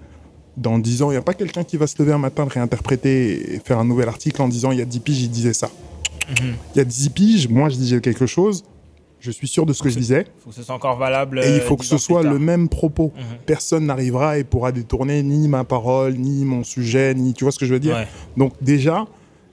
dans 0.56 0.78
10 0.78 1.02
ans, 1.02 1.10
il 1.10 1.14
n'y 1.14 1.18
a 1.18 1.22
pas 1.22 1.34
quelqu'un 1.34 1.64
qui 1.64 1.76
va 1.76 1.86
se 1.86 2.00
lever 2.00 2.12
un 2.12 2.18
matin, 2.18 2.44
le 2.44 2.50
réinterpréter 2.50 3.54
et 3.54 3.60
faire 3.60 3.78
un 3.78 3.84
nouvel 3.84 4.08
article 4.08 4.40
en 4.42 4.48
disant 4.48 4.72
il 4.72 4.78
y 4.78 4.82
a 4.82 4.84
10 4.84 5.00
piges, 5.00 5.22
il 5.22 5.30
disait 5.30 5.52
ça. 5.52 5.70
Mhm. 6.28 6.54
Il 6.74 6.78
y 6.78 6.80
a 6.80 6.84
10 6.84 7.08
piges, 7.10 7.48
moi 7.48 7.68
je 7.68 7.76
disais 7.76 8.00
quelque 8.00 8.26
chose, 8.26 8.64
je 9.20 9.30
suis 9.30 9.46
sûr 9.48 9.66
de 9.66 9.72
ce 9.72 9.82
que 9.82 9.90
je 9.90 9.98
disais, 9.98 10.26
faut 10.42 10.50
que 10.50 10.56
ce 10.56 10.62
soit 10.62 10.74
encore 10.74 10.96
valable. 10.96 11.40
et 11.44 11.56
il 11.56 11.60
faut 11.60 11.76
que 11.76 11.82
10 11.82 11.88
ce 11.88 11.98
soit 11.98 12.22
le 12.22 12.38
même 12.38 12.68
propos. 12.68 13.12
Mhm. 13.14 13.22
Personne 13.46 13.86
n'arrivera 13.86 14.38
et 14.38 14.44
pourra 14.44 14.72
détourner 14.72 15.22
ni 15.22 15.46
ma 15.46 15.64
parole, 15.64 16.14
ni 16.14 16.44
mon 16.44 16.64
sujet, 16.64 17.14
ni. 17.14 17.34
Tu 17.34 17.44
vois 17.44 17.52
ce 17.52 17.58
que 17.58 17.66
je 17.66 17.74
veux 17.74 17.80
dire? 17.80 17.96
Ouais. 17.96 18.08
Donc, 18.36 18.54
déjà, 18.60 19.06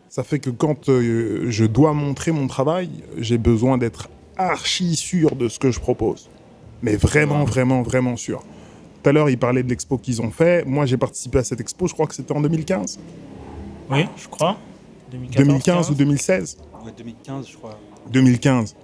ça 0.09 0.23
fait 0.23 0.39
que 0.39 0.49
quand 0.49 0.89
euh, 0.89 1.45
je 1.49 1.65
dois 1.65 1.93
montrer 1.93 2.31
mon 2.31 2.47
travail, 2.47 2.89
j'ai 3.17 3.37
besoin 3.37 3.77
d'être 3.77 4.09
archi 4.37 4.95
sûr 4.95 5.35
de 5.35 5.49
ce 5.49 5.59
que 5.59 5.71
je 5.71 5.79
propose. 5.79 6.29
Mais 6.81 6.95
vraiment, 6.95 7.43
vraiment, 7.43 7.81
vraiment 7.81 8.15
sûr. 8.15 8.43
Tout 9.03 9.09
à 9.09 9.13
l'heure, 9.13 9.29
il 9.29 9.37
parlait 9.37 9.63
de 9.63 9.69
l'expo 9.69 9.97
qu'ils 9.97 10.21
ont 10.21 10.31
fait. 10.31 10.65
Moi, 10.65 10.85
j'ai 10.85 10.97
participé 10.97 11.39
à 11.39 11.43
cette 11.43 11.59
expo, 11.59 11.87
je 11.87 11.93
crois 11.93 12.07
que 12.07 12.15
c'était 12.15 12.33
en 12.33 12.41
2015. 12.41 12.99
Oui, 13.89 14.05
je 14.17 14.27
crois. 14.27 14.57
2014, 15.11 15.47
2015 15.47 15.85
ou 15.85 15.89
15. 15.89 15.97
2016 15.97 16.57
Ouais, 16.85 16.91
2015, 16.97 17.47
je 17.49 17.57
crois. 17.57 17.79
2015. 18.11 18.75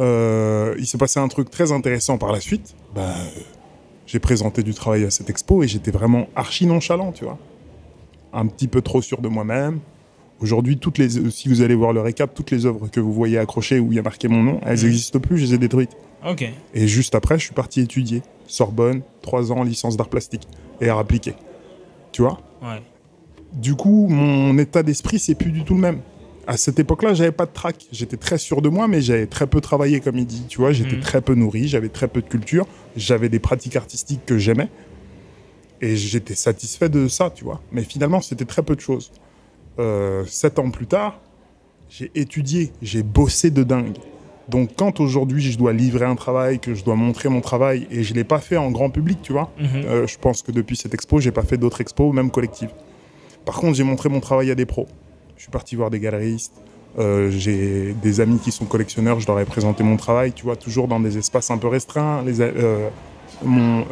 Euh, 0.00 0.74
il 0.78 0.86
s'est 0.86 0.98
passé 0.98 1.20
un 1.20 1.28
truc 1.28 1.50
très 1.50 1.72
intéressant 1.72 2.18
par 2.18 2.32
la 2.32 2.40
suite. 2.40 2.74
Bah, 2.94 3.02
euh, 3.02 3.40
j'ai 4.06 4.18
présenté 4.18 4.62
du 4.62 4.74
travail 4.74 5.04
à 5.04 5.10
cette 5.10 5.28
expo 5.30 5.62
et 5.62 5.68
j'étais 5.68 5.90
vraiment 5.90 6.26
archi 6.34 6.66
nonchalant, 6.66 7.12
tu 7.12 7.24
vois. 7.24 7.38
Un 8.32 8.46
petit 8.46 8.68
peu 8.68 8.80
trop 8.82 9.02
sûr 9.02 9.20
de 9.20 9.28
moi-même. 9.28 9.80
Aujourd'hui, 10.40 10.78
toutes 10.78 10.96
les, 10.96 11.30
si 11.30 11.48
vous 11.48 11.60
allez 11.60 11.74
voir 11.74 11.92
le 11.92 12.00
récap, 12.00 12.32
toutes 12.34 12.50
les 12.50 12.64
œuvres 12.64 12.88
que 12.88 12.98
vous 12.98 13.12
voyez 13.12 13.36
accrochées 13.36 13.78
où 13.78 13.92
il 13.92 13.96
y 13.96 13.98
a 13.98 14.02
marqué 14.02 14.26
mon 14.26 14.42
nom, 14.42 14.58
elles 14.64 14.78
Mhm. 14.78 14.84
n'existent 14.86 15.20
plus, 15.20 15.36
je 15.36 15.44
les 15.46 15.54
ai 15.54 15.58
détruites. 15.58 15.94
Ok. 16.26 16.48
Et 16.74 16.88
juste 16.88 17.14
après, 17.14 17.38
je 17.38 17.44
suis 17.44 17.54
parti 17.54 17.80
étudier. 17.80 18.22
Sorbonne, 18.46 19.02
3 19.22 19.52
ans, 19.52 19.62
licence 19.62 19.96
d'art 19.98 20.08
plastique 20.08 20.48
et 20.80 20.88
art 20.88 20.98
appliqué. 20.98 21.34
Tu 22.12 22.22
vois? 22.22 22.40
Ouais. 22.62 22.82
du 23.52 23.74
coup, 23.74 24.06
mon 24.08 24.56
état 24.58 24.82
d'esprit, 24.84 25.18
c'est 25.18 25.34
plus 25.34 25.50
du 25.50 25.64
tout 25.64 25.74
le 25.74 25.80
même. 25.80 26.00
À 26.50 26.56
cette 26.56 26.80
époque-là, 26.80 27.14
j'avais 27.14 27.30
pas 27.30 27.46
de 27.46 27.52
trac. 27.52 27.76
J'étais 27.92 28.16
très 28.16 28.36
sûr 28.36 28.60
de 28.60 28.68
moi, 28.68 28.88
mais 28.88 29.00
j'avais 29.00 29.26
très 29.26 29.46
peu 29.46 29.60
travaillé, 29.60 30.00
comme 30.00 30.18
il 30.18 30.26
dit. 30.26 30.46
Tu 30.48 30.58
vois, 30.58 30.72
j'étais 30.72 30.96
Mhm. 30.96 31.00
très 31.00 31.20
peu 31.20 31.34
nourri, 31.36 31.68
j'avais 31.68 31.88
très 31.88 32.08
peu 32.08 32.20
de 32.22 32.26
culture, 32.28 32.66
j'avais 32.96 33.28
des 33.28 33.38
pratiques 33.38 33.76
artistiques 33.76 34.26
que 34.26 34.36
j'aimais. 34.36 34.68
Et 35.80 35.94
j'étais 35.96 36.34
satisfait 36.34 36.88
de 36.88 37.06
ça, 37.06 37.30
tu 37.30 37.44
vois. 37.44 37.60
Mais 37.70 37.84
finalement, 37.84 38.20
c'était 38.20 38.44
très 38.46 38.62
peu 38.64 38.74
de 38.74 38.80
choses. 38.80 39.12
Euh, 39.78 40.24
sept 40.26 40.58
ans 40.58 40.70
plus 40.72 40.88
tard, 40.88 41.20
j'ai 41.88 42.10
étudié, 42.16 42.72
j'ai 42.82 43.04
bossé 43.04 43.50
de 43.52 43.62
dingue. 43.62 43.96
Donc, 44.48 44.70
quand 44.76 44.98
aujourd'hui 44.98 45.42
je 45.52 45.56
dois 45.56 45.72
livrer 45.72 46.04
un 46.04 46.16
travail, 46.16 46.58
que 46.58 46.74
je 46.74 46.82
dois 46.82 46.96
montrer 46.96 47.28
mon 47.28 47.40
travail, 47.40 47.86
et 47.92 48.02
je 48.02 48.12
l'ai 48.12 48.24
pas 48.24 48.40
fait 48.40 48.56
en 48.56 48.72
grand 48.72 48.90
public, 48.90 49.18
tu 49.22 49.32
vois, 49.32 49.52
Mhm. 49.60 49.68
euh, 49.84 50.06
je 50.08 50.18
pense 50.18 50.42
que 50.42 50.50
depuis 50.50 50.76
cette 50.76 50.94
expo, 50.94 51.20
j'ai 51.20 51.30
pas 51.30 51.44
fait 51.44 51.56
d'autres 51.58 51.80
expos, 51.80 52.12
même 52.12 52.32
collectives. 52.32 52.72
Par 53.44 53.54
contre, 53.54 53.76
j'ai 53.76 53.84
montré 53.84 54.08
mon 54.08 54.18
travail 54.18 54.50
à 54.50 54.56
des 54.56 54.66
pros. 54.66 54.88
Je 55.40 55.44
suis 55.44 55.50
parti 55.50 55.74
voir 55.74 55.88
des 55.88 56.00
galeristes. 56.00 56.52
euh, 56.98 57.30
j'ai 57.30 57.94
des 57.94 58.20
amis 58.20 58.38
qui 58.40 58.52
sont 58.52 58.66
collectionneurs. 58.66 59.20
Je 59.20 59.26
leur 59.26 59.40
ai 59.40 59.46
présenté 59.46 59.82
mon 59.82 59.96
travail, 59.96 60.34
tu 60.34 60.44
vois, 60.44 60.54
toujours 60.54 60.86
dans 60.86 61.00
des 61.00 61.16
espaces 61.16 61.50
un 61.50 61.56
peu 61.56 61.66
restreints. 61.66 62.22
Les, 62.26 62.42
euh, 62.42 62.90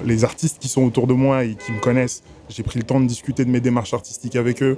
les 0.04 0.24
artistes 0.24 0.58
qui 0.58 0.68
sont 0.68 0.82
autour 0.82 1.06
de 1.06 1.14
moi 1.14 1.44
et 1.44 1.54
qui 1.54 1.72
me 1.72 1.80
connaissent, 1.80 2.22
j'ai 2.50 2.62
pris 2.62 2.78
le 2.78 2.84
temps 2.84 3.00
de 3.00 3.06
discuter 3.06 3.46
de 3.46 3.50
mes 3.50 3.60
démarches 3.60 3.94
artistiques 3.94 4.36
avec 4.36 4.62
eux. 4.62 4.76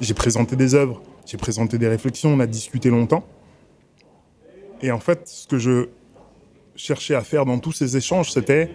J'ai 0.00 0.14
présenté 0.14 0.56
des 0.56 0.74
œuvres, 0.74 1.02
j'ai 1.26 1.36
présenté 1.36 1.76
des 1.76 1.86
réflexions, 1.86 2.30
on 2.30 2.40
a 2.40 2.46
discuté 2.46 2.88
longtemps. 2.88 3.26
Et 4.80 4.92
en 4.92 5.00
fait, 5.00 5.20
ce 5.28 5.46
que 5.46 5.58
je 5.58 5.88
cherchais 6.76 7.14
à 7.14 7.20
faire 7.20 7.44
dans 7.44 7.58
tous 7.58 7.72
ces 7.72 7.94
échanges, 7.98 8.32
c'était 8.32 8.70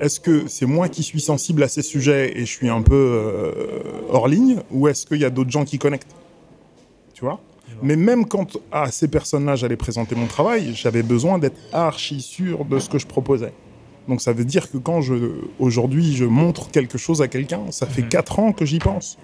est-ce 0.00 0.18
que 0.18 0.48
c'est 0.48 0.64
moi 0.64 0.88
qui 0.88 1.02
suis 1.02 1.20
sensible 1.20 1.62
à 1.62 1.68
ces 1.68 1.82
sujets 1.82 2.38
et 2.38 2.46
je 2.46 2.50
suis 2.50 2.70
un 2.70 2.80
peu 2.80 2.94
euh, 2.94 3.82
hors 4.08 4.28
ligne 4.28 4.60
ou 4.70 4.88
est-ce 4.88 5.04
qu'il 5.04 5.18
y 5.18 5.26
a 5.26 5.30
d'autres 5.30 5.50
gens 5.50 5.66
qui 5.66 5.78
connectent? 5.78 6.16
Tu 7.20 7.24
vois 7.24 7.40
Mais 7.82 7.96
même 7.96 8.26
quand 8.26 8.56
à 8.72 8.90
ces 8.90 9.08
personnes-là, 9.08 9.54
j'allais 9.56 9.76
présenter 9.76 10.14
mon 10.16 10.26
travail, 10.26 10.72
j'avais 10.74 11.02
besoin 11.04 11.38
d'être 11.38 11.58
archi 11.72 12.20
sûr 12.20 12.64
de 12.64 12.78
ce 12.78 12.88
que 12.88 12.98
je 12.98 13.06
proposais. 13.06 13.52
Donc 14.08 14.20
ça 14.20 14.32
veut 14.32 14.44
dire 14.44 14.70
que 14.70 14.78
quand 14.78 15.00
je 15.02 15.14
aujourd'hui 15.58 16.16
je 16.16 16.24
montre 16.24 16.70
quelque 16.70 16.98
chose 16.98 17.22
à 17.22 17.28
quelqu'un, 17.28 17.60
ça 17.70 17.86
fait 17.86 18.02
Mhm. 18.02 18.08
quatre 18.08 18.38
ans 18.40 18.52
que 18.52 18.64
j'y 18.64 18.78
pense. 18.78 19.18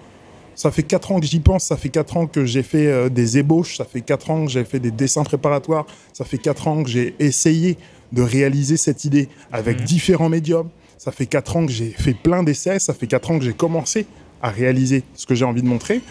Ça 0.55 0.71
fait 0.71 0.83
quatre 0.83 1.11
ans 1.11 1.19
que 1.19 1.25
j'y 1.25 1.39
pense, 1.39 1.65
ça 1.65 1.77
fait 1.77 1.89
quatre 1.89 2.17
ans 2.17 2.25
que 2.25 2.45
j'ai 2.45 2.63
fait 2.63 2.87
euh, 2.87 3.09
des 3.09 3.37
ébauches, 3.37 3.77
ça 3.77 3.85
fait 3.85 4.01
quatre 4.01 4.31
ans 4.31 4.45
que 4.45 4.51
j'ai 4.51 4.63
fait 4.63 4.79
des 4.79 4.89
dessins 4.91 5.23
préparatoires, 5.23 5.85
ça 6.13 6.25
fait 6.25 6.39
quatre 6.39 6.67
ans 6.67 6.81
que 6.83 6.89
j'ai 6.89 7.15
essayé 7.19 7.77
de 8.11 8.21
réaliser 8.23 8.77
cette 8.77 9.03
idée 9.05 9.29
avec 9.51 9.79
Mhm. 9.79 9.85
différents 9.85 10.29
médiums, 10.29 10.69
ça 10.97 11.11
fait 11.11 11.25
quatre 11.27 11.55
ans 11.57 11.65
que 11.65 11.71
j'ai 11.71 11.89
fait 11.91 12.13
plein 12.15 12.41
d'essais, 12.43 12.79
ça 12.79 12.93
fait 12.93 13.05
quatre 13.07 13.29
ans 13.29 13.37
que 13.37 13.45
j'ai 13.45 13.53
commencé 13.53 14.07
à 14.41 14.49
réaliser 14.49 15.03
ce 15.15 15.25
que 15.27 15.35
j'ai 15.35 15.45
envie 15.45 15.61
de 15.61 15.67
montrer. 15.67 16.01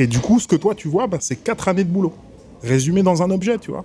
Et 0.00 0.06
du 0.06 0.18
coup, 0.18 0.40
ce 0.40 0.48
que 0.48 0.56
toi 0.56 0.74
tu 0.74 0.88
vois, 0.88 1.06
bah, 1.06 1.18
c'est 1.20 1.36
quatre 1.36 1.68
années 1.68 1.84
de 1.84 1.90
boulot, 1.90 2.14
résumé 2.62 3.02
dans 3.02 3.22
un 3.22 3.30
objet, 3.30 3.58
tu 3.58 3.70
vois, 3.70 3.84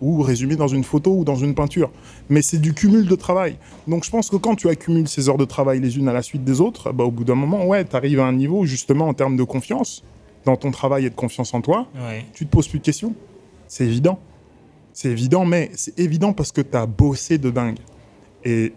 ou 0.00 0.22
résumé 0.22 0.54
dans 0.54 0.68
une 0.68 0.84
photo 0.84 1.10
ou 1.18 1.24
dans 1.24 1.34
une 1.34 1.56
peinture. 1.56 1.90
Mais 2.28 2.40
c'est 2.40 2.58
du 2.58 2.72
cumul 2.72 3.06
de 3.08 3.14
travail. 3.16 3.56
Donc 3.88 4.04
je 4.04 4.10
pense 4.10 4.30
que 4.30 4.36
quand 4.36 4.54
tu 4.54 4.68
accumules 4.68 5.08
ces 5.08 5.28
heures 5.28 5.38
de 5.38 5.44
travail 5.44 5.80
les 5.80 5.98
unes 5.98 6.08
à 6.08 6.12
la 6.12 6.22
suite 6.22 6.44
des 6.44 6.60
autres, 6.60 6.92
bah, 6.92 7.02
au 7.02 7.10
bout 7.10 7.24
d'un 7.24 7.34
moment, 7.34 7.66
ouais, 7.66 7.84
tu 7.84 7.96
arrives 7.96 8.20
à 8.20 8.26
un 8.26 8.32
niveau 8.32 8.64
justement 8.64 9.08
en 9.08 9.14
termes 9.14 9.36
de 9.36 9.42
confiance 9.42 10.04
dans 10.44 10.56
ton 10.56 10.70
travail 10.70 11.06
et 11.06 11.10
de 11.10 11.16
confiance 11.16 11.52
en 11.52 11.60
toi, 11.60 11.88
Ouais. 11.96 12.24
tu 12.32 12.46
te 12.46 12.50
poses 12.52 12.68
plus 12.68 12.78
de 12.78 12.84
questions. 12.84 13.12
C'est 13.66 13.84
évident. 13.84 14.20
C'est 14.92 15.08
évident, 15.08 15.44
mais 15.44 15.72
c'est 15.74 15.98
évident 15.98 16.32
parce 16.32 16.52
que 16.52 16.60
tu 16.60 16.76
as 16.76 16.86
bossé 16.86 17.38
de 17.38 17.50
dingue. 17.50 17.78
Et 18.44 18.72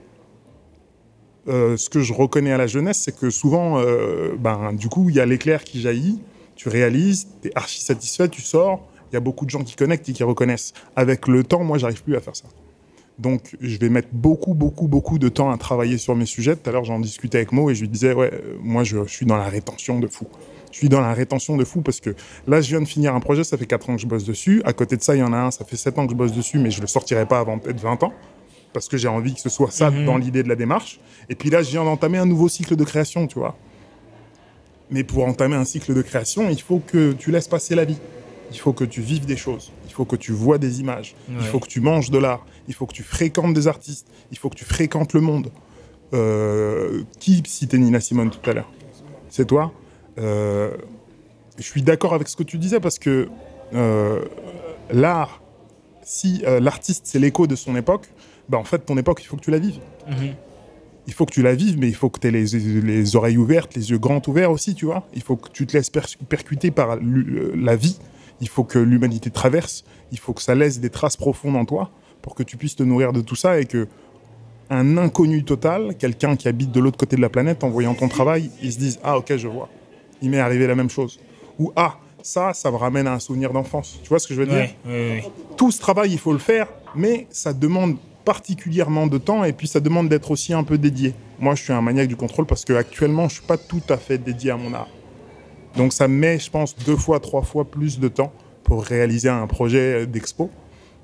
euh, 1.48 1.78
ce 1.78 1.88
que 1.90 2.02
je 2.02 2.14
reconnais 2.14 2.52
à 2.52 2.58
la 2.58 2.66
jeunesse, 2.66 2.98
c'est 2.98 3.16
que 3.16 3.30
souvent, 3.30 3.78
euh, 3.80 4.34
ben, 4.40 4.74
du 4.74 4.90
coup, 4.90 5.10
il 5.10 5.16
y 5.16 5.20
a 5.20 5.26
l'éclair 5.28 5.64
qui 5.64 5.80
jaillit, 5.82 6.20
tu 6.60 6.68
réalises, 6.68 7.30
tu 7.42 7.48
es 7.48 7.52
archi 7.56 7.82
satisfait, 7.82 8.28
tu 8.28 8.42
sors, 8.42 8.86
Il 9.12 9.14
y 9.14 9.18
a 9.18 9.22
beaucoup 9.22 9.46
de 9.46 9.50
gens 9.50 9.64
qui 9.64 9.76
connectent 9.78 10.10
et 10.10 10.14
qui 10.14 10.24
reconnaissent. 10.24 10.74
Avec 10.98 11.28
le 11.30 11.46
temps, 11.46 11.64
moi, 11.64 11.78
j'arrive 11.78 12.04
plus 12.04 12.18
à 12.18 12.20
faire 12.20 12.36
ça. 12.36 12.44
Donc, 13.18 13.56
je 13.62 13.78
vais 13.78 13.88
mettre 13.88 14.10
beaucoup, 14.12 14.54
beaucoup, 14.54 14.88
beaucoup 14.90 15.20
de 15.20 15.30
temps 15.30 15.50
à 15.52 15.58
travailler 15.58 15.98
sur 15.98 16.16
mes 16.18 16.26
sujets. 16.26 16.58
Tout 16.58 16.70
à 16.70 16.74
l'heure, 16.74 16.84
j'en 16.84 17.00
discutais 17.00 17.38
avec 17.38 17.54
Mo 17.54 17.70
et 17.70 17.76
je 17.76 17.82
lui 17.82 17.88
disais, 17.88 18.14
ouais, 18.14 18.30
euh, 18.34 18.58
moi, 18.62 18.84
je, 18.84 18.98
je 19.08 19.12
suis 19.12 19.26
dans 19.26 19.38
la 19.38 19.48
rétention 19.48 20.00
de 20.00 20.08
fou. 20.08 20.28
Je 20.72 20.78
suis 20.78 20.90
dans 20.90 21.00
la 21.02 21.14
rétention 21.14 21.56
de 21.58 21.64
fou 21.64 21.82
parce 21.82 22.02
que 22.02 22.14
là, 22.46 22.60
je 22.62 22.70
viens 22.70 22.82
de 22.82 22.86
finir 22.88 23.16
un 23.16 23.20
projet, 23.22 23.44
ça 23.46 23.58
fait 23.58 23.66
4 23.66 23.90
ans 23.90 23.96
que 23.96 24.02
je 24.02 24.08
bosse 24.08 24.26
dessus. 24.26 24.62
À 24.66 24.74
côté 24.74 24.98
de 24.98 25.02
ça, 25.02 25.16
il 25.16 25.20
y 25.20 25.24
en 25.24 25.32
a 25.34 25.38
un, 25.38 25.52
ça 25.52 25.64
fait 25.66 25.78
7 25.78 25.98
ans 25.98 26.06
que 26.06 26.12
je 26.12 26.18
bosse 26.18 26.34
dessus, 26.34 26.60
mais 26.60 26.72
je 26.72 26.82
le 26.82 26.88
sortirai 26.88 27.26
pas 27.26 27.40
avant 27.40 27.58
peut-être 27.58 27.80
20 27.80 28.04
ans. 28.04 28.14
Parce 28.74 28.88
que 28.90 28.98
j'ai 28.98 29.08
envie 29.08 29.34
que 29.34 29.40
ce 29.42 29.50
soit 29.50 29.72
ça 29.72 29.90
Mhm. 29.92 30.06
dans 30.06 30.18
l'idée 30.18 30.44
de 30.44 30.50
la 30.50 30.56
démarche. 30.56 31.00
Et 31.30 31.36
puis 31.36 31.50
là, 31.50 31.64
je 31.64 31.72
viens 31.72 31.84
d'entamer 31.86 32.20
un 32.20 32.26
nouveau 32.28 32.48
cycle 32.50 32.76
de 32.76 32.84
création, 32.84 33.26
tu 33.28 33.40
vois. 33.40 33.58
Mais 34.92 35.04
pour 35.04 35.26
entamer 35.26 35.56
un 35.56 35.66
cycle 35.66 35.94
de 35.94 36.02
création, 36.02 36.50
il 36.50 36.62
faut 36.62 36.80
que 36.80 37.12
tu 37.14 37.32
laisses 37.32 37.48
passer 37.48 37.76
la 37.76 37.86
vie. 37.86 38.00
Il 38.52 38.58
faut 38.58 38.74
que 38.74 38.84
tu 38.84 39.02
vives 39.02 39.26
des 39.26 39.38
choses. 39.38 39.72
Il 39.86 39.94
faut 39.94 40.06
que 40.06 40.16
tu 40.16 40.32
vois 40.32 40.58
des 40.58 40.80
images. 40.80 41.16
Il 41.30 41.46
faut 41.46 41.60
que 41.60 41.68
tu 41.68 41.82
manges 41.82 42.10
de 42.10 42.18
l'art. 42.18 42.46
Il 42.68 42.74
faut 42.74 42.88
que 42.88 42.94
tu 42.94 43.04
fréquentes 43.04 43.54
des 43.54 43.68
artistes. 43.68 44.08
Il 44.32 44.38
faut 44.38 44.50
que 44.50 44.56
tu 44.56 44.66
fréquentes 44.66 45.14
le 45.14 45.22
monde. 45.22 45.52
Euh, 46.14 47.04
qui 47.20 47.44
citait 47.46 47.78
Nina 47.78 48.00
Simone 48.00 48.32
tout 48.32 48.50
à 48.50 48.54
l'heure? 48.54 48.72
C'est 49.30 49.46
toi? 49.46 49.72
Euh, 50.18 50.72
Je 51.58 51.64
suis 51.64 51.84
d'accord 51.84 52.14
avec 52.16 52.28
ce 52.28 52.36
que 52.36 52.42
tu 52.44 52.58
disais 52.58 52.80
parce 52.80 52.98
que 52.98 53.30
euh, 53.76 54.26
l'art, 54.92 55.42
si 56.02 56.42
euh, 56.48 56.60
l'artiste 56.60 57.04
c'est 57.06 57.20
l'écho 57.20 57.46
de 57.46 57.56
son 57.56 57.76
époque, 57.76 58.08
bah 58.48 58.58
en 58.58 58.64
fait 58.64 58.80
ton 58.80 58.98
époque 58.98 59.22
il 59.22 59.28
faut 59.28 59.36
que 59.38 59.42
tu 59.44 59.52
la 59.52 59.60
vives. 59.60 59.80
Mhm. 60.08 60.34
Il 61.08 61.14
faut 61.14 61.26
que 61.26 61.34
tu 61.34 61.42
la 61.42 61.56
vives, 61.56 61.78
mais 61.80 61.88
il 61.88 61.96
faut 61.96 62.10
que 62.10 62.20
tu 62.20 62.28
aies 62.28 62.32
les, 62.32 62.46
les 62.82 63.16
oreilles 63.16 63.38
ouvertes, 63.38 63.74
les 63.76 63.90
yeux 63.90 63.98
grands 63.98 64.22
ouverts 64.28 64.52
aussi, 64.52 64.76
tu 64.76 64.86
vois. 64.86 65.08
Il 65.16 65.22
faut 65.24 65.36
que 65.36 65.50
tu 65.50 65.66
te 65.66 65.76
laisses 65.76 65.90
per- 65.90 66.02
percuter 66.28 66.70
par 66.72 66.98
la 67.02 67.76
vie. 67.76 67.98
Il 68.42 68.48
faut 68.48 68.64
que 68.64 68.78
l'humanité 68.80 69.32
traverse. 69.32 69.84
Il 70.12 70.20
faut 70.20 70.34
que 70.34 70.42
ça 70.42 70.56
laisse 70.56 70.80
des 70.80 70.90
traces 70.90 71.18
profondes 71.18 71.56
en 71.56 71.66
toi 71.66 71.90
pour 72.22 72.36
que 72.36 72.44
tu 72.44 72.58
puisses 72.58 72.76
te 72.76 72.84
nourrir 72.84 73.12
de 73.14 73.22
tout 73.22 73.36
ça 73.36 73.60
et 73.60 73.66
que 73.66 73.88
un 74.70 74.98
inconnu 74.98 75.44
total, 75.44 75.96
quelqu'un 75.98 76.36
qui 76.36 76.48
habite 76.48 76.72
de 76.72 76.80
l'autre 76.80 76.98
côté 76.98 77.16
de 77.16 77.22
la 77.22 77.30
planète, 77.30 77.64
en 77.64 77.70
voyant 77.70 77.96
ton 77.96 78.08
travail, 78.08 78.52
il 78.62 78.72
se 78.72 78.78
dise 78.78 79.00
Ah, 79.04 79.18
ok, 79.18 79.36
je 79.36 79.48
vois. 79.48 79.68
Il 80.22 80.30
m'est 80.30 80.40
arrivé 80.40 80.68
la 80.68 80.76
même 80.76 80.90
chose. 80.92 81.20
Ou 81.58 81.72
Ah, 81.76 81.98
ça, 82.22 82.54
ça 82.54 82.70
me 82.70 82.76
ramène 82.76 83.08
à 83.08 83.14
un 83.14 83.20
souvenir 83.20 83.52
d'enfance. 83.52 84.00
Tu 84.04 84.10
vois 84.10 84.20
ce 84.20 84.28
que 84.28 84.36
je 84.36 84.40
veux 84.42 84.46
dire? 84.46 84.56
Ouais, 84.56 84.76
ouais, 84.86 84.92
ouais. 84.92 85.24
tout 85.58 85.72
ce 85.72 85.80
travail, 85.80 86.12
il 86.12 86.20
faut 86.20 86.34
le 86.34 86.40
faire, 86.40 86.68
mais 86.94 87.26
ça 87.32 87.52
demande 87.54 87.96
particulièrement 88.26 89.08
de 89.08 89.18
temps 89.18 89.44
et 89.44 89.54
puis 89.54 89.68
ça 89.68 89.80
demande 89.80 90.10
d'être 90.10 90.32
aussi 90.32 90.54
un 90.54 90.64
peu 90.64 90.78
dédié. 90.78 91.14
Moi, 91.40 91.56
je 91.56 91.64
suis 91.64 91.74
un 91.74 91.82
maniaque 91.82 92.08
du 92.10 92.16
contrôle 92.16 92.46
parce 92.46 92.66
que 92.66 92.74
actuellement, 92.74 93.28
je 93.28 93.36
suis 93.36 93.44
pas 93.44 93.58
tout 93.58 93.82
à 93.90 93.98
fait 93.98 94.18
dédié 94.18 94.52
à 94.52 94.58
mon 94.58 94.74
art. 94.74 94.90
Donc, 95.76 95.94
ça 95.94 96.08
me 96.08 96.16
met, 96.16 96.40
je 96.40 96.50
pense, 96.50 96.76
deux 96.76 96.96
fois, 96.98 97.20
trois 97.20 97.42
fois 97.44 97.66
plus 97.66 98.00
de 98.00 98.08
temps 98.08 98.32
pour 98.64 98.84
réaliser 98.84 99.30
un 99.30 99.48
projet 99.48 100.06
d'expo 100.06 100.50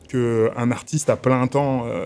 qu'un 0.09 0.71
artiste 0.71 1.09
à 1.09 1.15
plein 1.15 1.47
temps, 1.47 1.83
euh, 1.85 2.05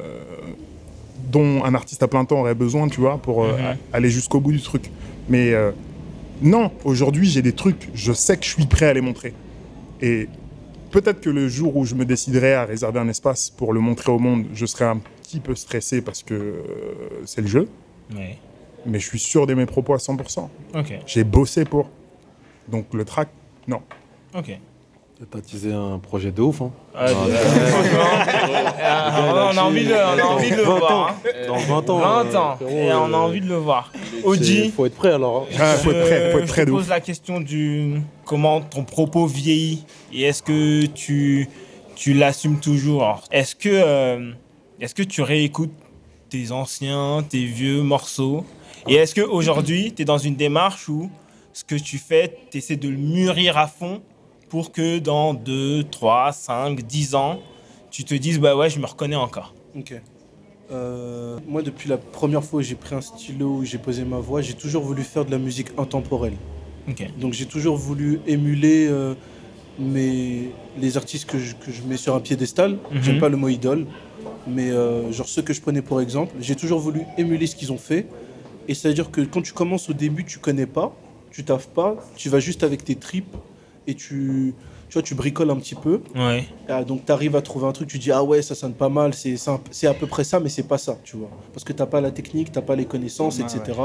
dont 1.32 1.64
un 1.66 1.74
artiste 1.76 2.02
à 2.04 2.08
plein 2.08 2.26
temps 2.26 2.40
aurait 2.42 2.56
besoin, 2.56 2.88
tu 2.88 3.00
vois, 3.02 3.18
pour 3.18 3.44
euh, 3.44 3.58
Mhm. 3.58 3.78
aller 3.94 4.10
jusqu'au 4.10 4.40
bout 4.40 4.52
du 4.52 4.62
truc. 4.62 4.90
Mais 5.28 5.54
euh, 5.54 5.72
non, 6.42 6.72
aujourd'hui, 6.86 7.28
j'ai 7.28 7.42
des 7.42 7.54
trucs, 7.54 7.90
je 7.94 8.14
sais 8.14 8.38
que 8.38 8.46
je 8.46 8.50
suis 8.52 8.66
prêt 8.66 8.88
à 8.88 8.94
les 8.94 9.02
montrer. 9.02 9.34
Et 10.02 10.28
peut-être 10.92 11.22
que 11.22 11.30
le 11.30 11.48
jour 11.48 11.76
où 11.78 11.86
je 11.86 11.96
me 11.96 12.06
déciderai 12.06 12.54
à 12.54 12.66
réserver 12.66 13.00
un 13.00 13.08
espace 13.08 13.50
pour 13.50 13.74
le 13.74 13.80
montrer 13.80 14.12
au 14.12 14.20
monde, 14.20 14.46
je 14.54 14.66
serai 14.66 14.86
un 14.86 14.98
petit 15.24 15.40
peu 15.40 15.56
stressé 15.56 16.02
parce 16.02 16.24
que 16.24 16.34
euh, 16.34 16.54
c'est 17.26 17.42
le 17.42 17.48
jeu. 17.48 17.68
Ouais. 18.16 18.38
Mais 18.86 19.00
je 19.00 19.06
suis 19.06 19.20
sûr 19.20 19.46
de 19.46 19.54
mes 19.54 19.66
propos 19.66 19.94
à 19.94 19.98
100%. 19.98 20.48
Ok, 20.76 20.94
J'ai 21.06 21.24
bossé 21.24 21.66
pour. 21.66 21.90
Donc 22.70 22.94
le 22.94 23.04
track, 23.06 23.30
non. 23.68 23.82
ok. 24.36 24.58
T'as 25.32 25.42
teasé 25.42 25.74
un 25.74 26.00
projet 26.00 26.32
de 26.32 26.42
ouf, 26.42 26.62
hein. 26.62 26.72
Ah, 26.96 27.08
euh, 27.10 27.14
on 29.54 29.58
a 29.58 29.62
envie 29.64 29.86
de, 29.86 29.92
on 29.94 30.18
a 30.18 30.24
envie 30.24 30.50
de 30.50 30.56
le 30.56 30.64
20 30.64 30.80
voir. 30.80 31.10
hein. 31.10 31.16
Dans 31.46 31.58
20 31.58 31.90
ans. 31.90 32.00
20 32.00 32.06
euh, 32.06 32.36
ans. 32.38 32.56
frérot, 32.56 32.72
Et 32.72 32.94
on 32.94 33.14
a 33.14 33.18
euh, 33.18 33.20
envie 33.20 33.42
de 33.42 33.48
le 33.48 33.58
voir. 33.58 33.92
Oji, 34.24 34.72
Faut 34.72 34.86
être 34.86 34.96
prêt 34.96 35.12
alors. 35.12 35.46
hein. 35.52 35.56
Ah, 35.60 35.76
faut 35.76 35.92
être 35.92 36.06
prêt, 36.06 36.32
faut 36.32 36.38
être 36.40 36.46
je 36.48 36.52
prêt 36.54 36.62
te 36.62 36.68
de 36.68 36.72
pose 36.72 36.84
ouf. 36.84 36.90
la 36.90 37.02
question 37.02 37.42
du 37.42 38.00
comment 38.24 38.62
ton 38.62 38.86
propos 38.86 39.26
vieillit 39.28 39.84
et 40.14 40.22
est-ce 40.24 40.42
que 40.42 40.86
tu 40.86 41.50
tu 41.96 42.14
l'assumes 42.14 42.62
toujours? 42.62 43.22
Est-ce 43.30 43.56
que 43.58 43.68
euh, 43.70 44.32
est-ce 44.80 44.96
que 44.96 45.04
tu 45.04 45.22
réécoutes 45.22 45.74
tes 46.30 46.54
anciens, 46.54 47.26
tes 47.28 47.44
vieux 47.44 47.82
morceaux? 47.82 48.46
Et 48.88 48.96
est-ce 48.96 49.14
que 49.14 49.20
aujourd'hui 49.22 49.92
tu 49.94 50.04
es 50.04 50.06
dans 50.06 50.18
une 50.18 50.36
démarche 50.36 50.88
où 50.88 51.10
ce 51.52 51.66
que 51.66 51.76
tu 51.76 51.98
fais, 51.98 52.38
tu 52.52 52.60
essaies 52.60 52.78
de 52.78 52.88
le 52.88 52.96
mûrir 52.98 53.58
à 53.58 53.68
fond 53.68 54.02
pour 54.50 54.72
que 54.72 55.00
dans 55.00 55.34
2, 55.34 55.84
3, 55.84 56.32
5, 56.34 56.82
10 56.82 57.16
ans, 57.16 57.40
tu 57.92 58.04
te 58.04 58.14
dises 58.14 58.40
bah 58.40 58.56
ouais, 58.56 58.70
je 58.70 58.80
me 58.80 58.86
reconnais 58.86 59.16
encore. 59.16 59.54
Ok. 59.78 59.94
Euh, 60.72 61.40
moi, 61.48 61.62
depuis 61.62 61.90
la 61.90 61.98
première 61.98 62.44
fois 62.44 62.60
où 62.60 62.64
j'ai 62.64 62.76
pris 62.76 62.96
un 62.96 63.02
stylo, 63.02 63.58
où 63.58 63.66
j'ai 63.66 63.78
posé 63.78 64.04
ma 64.04 64.18
voix, 64.18 64.42
j'ai 64.42 64.54
toujours 64.54 64.84
voulu 64.84 65.04
faire 65.04 65.26
de 65.26 65.32
la 65.32 65.38
musique 65.38 65.70
intemporelle. 65.78 66.36
OK. 66.88 67.08
Donc 67.20 67.34
j'ai 67.34 67.46
toujours 67.46 67.78
voulu 67.78 68.20
émuler 68.28 68.88
euh, 68.88 69.14
mes, 69.80 70.52
les 70.80 70.98
artistes 70.98 71.30
que 71.30 71.40
je, 71.40 71.56
que 71.56 71.72
je 71.72 71.82
mets 71.84 71.98
sur 71.98 72.16
un 72.16 72.20
piédestal. 72.20 72.78
Mhm. 72.92 73.02
J'aime 73.02 73.20
pas 73.20 73.30
le 73.30 73.38
mot 73.38 73.48
idole, 73.48 73.88
mais 74.48 74.70
euh, 74.70 75.12
genre 75.12 75.28
ceux 75.28 75.42
que 75.42 75.54
je 75.54 75.62
prenais 75.62 75.82
pour 75.82 76.02
exemple. 76.02 76.36
J'ai 76.40 76.56
toujours 76.56 76.80
voulu 76.80 77.02
émuler 77.18 77.48
ce 77.48 77.56
qu'ils 77.56 77.72
ont 77.72 77.78
fait. 77.78 78.08
Et 78.68 78.76
c'est-à-dire 78.76 79.10
que 79.10 79.22
quand 79.22 79.42
tu 79.42 79.54
commences 79.54 79.90
au 79.90 79.94
début, 79.94 80.26
tu 80.26 80.38
connais 80.38 80.68
pas, 80.68 80.96
tu 81.32 81.44
taffes 81.44 81.70
pas, 81.70 81.96
tu 82.16 82.30
vas 82.30 82.40
juste 82.40 82.64
avec 82.64 82.84
tes 82.84 82.96
tripes 82.96 83.36
et 83.90 83.96
tu, 83.96 84.54
tu 84.90 84.94
vois, 84.94 85.02
tu 85.02 85.16
bricoles 85.16 85.50
un 85.50 85.56
petit 85.58 85.76
peu. 85.76 86.02
Ouais. 86.16 86.46
Ah, 86.68 86.84
donc 86.84 87.06
tu 87.06 87.12
arrives 87.12 87.36
à 87.36 87.42
trouver 87.42 87.66
un 87.68 87.72
truc, 87.72 87.88
tu 87.90 87.98
dis 87.98 88.12
ah 88.12 88.24
ouais 88.24 88.42
ça 88.42 88.56
sonne 88.56 88.74
pas 88.74 88.90
mal, 88.90 89.14
c'est 89.14 89.36
c'est 89.72 89.88
à 89.88 89.94
peu 89.94 90.08
près 90.08 90.24
ça, 90.24 90.40
mais 90.40 90.50
c'est 90.50 90.68
pas 90.68 90.78
ça, 90.78 90.98
tu 91.04 91.18
vois. 91.18 91.30
Parce 91.54 91.64
que 91.64 91.74
t'as 91.74 91.86
pas 91.86 92.02
la 92.02 92.12
technique, 92.12 92.52
t'as 92.52 92.62
pas 92.62 92.76
les 92.76 92.86
connaissances, 92.86 93.40
Ouais, 93.40 93.46
etc. 93.46 93.80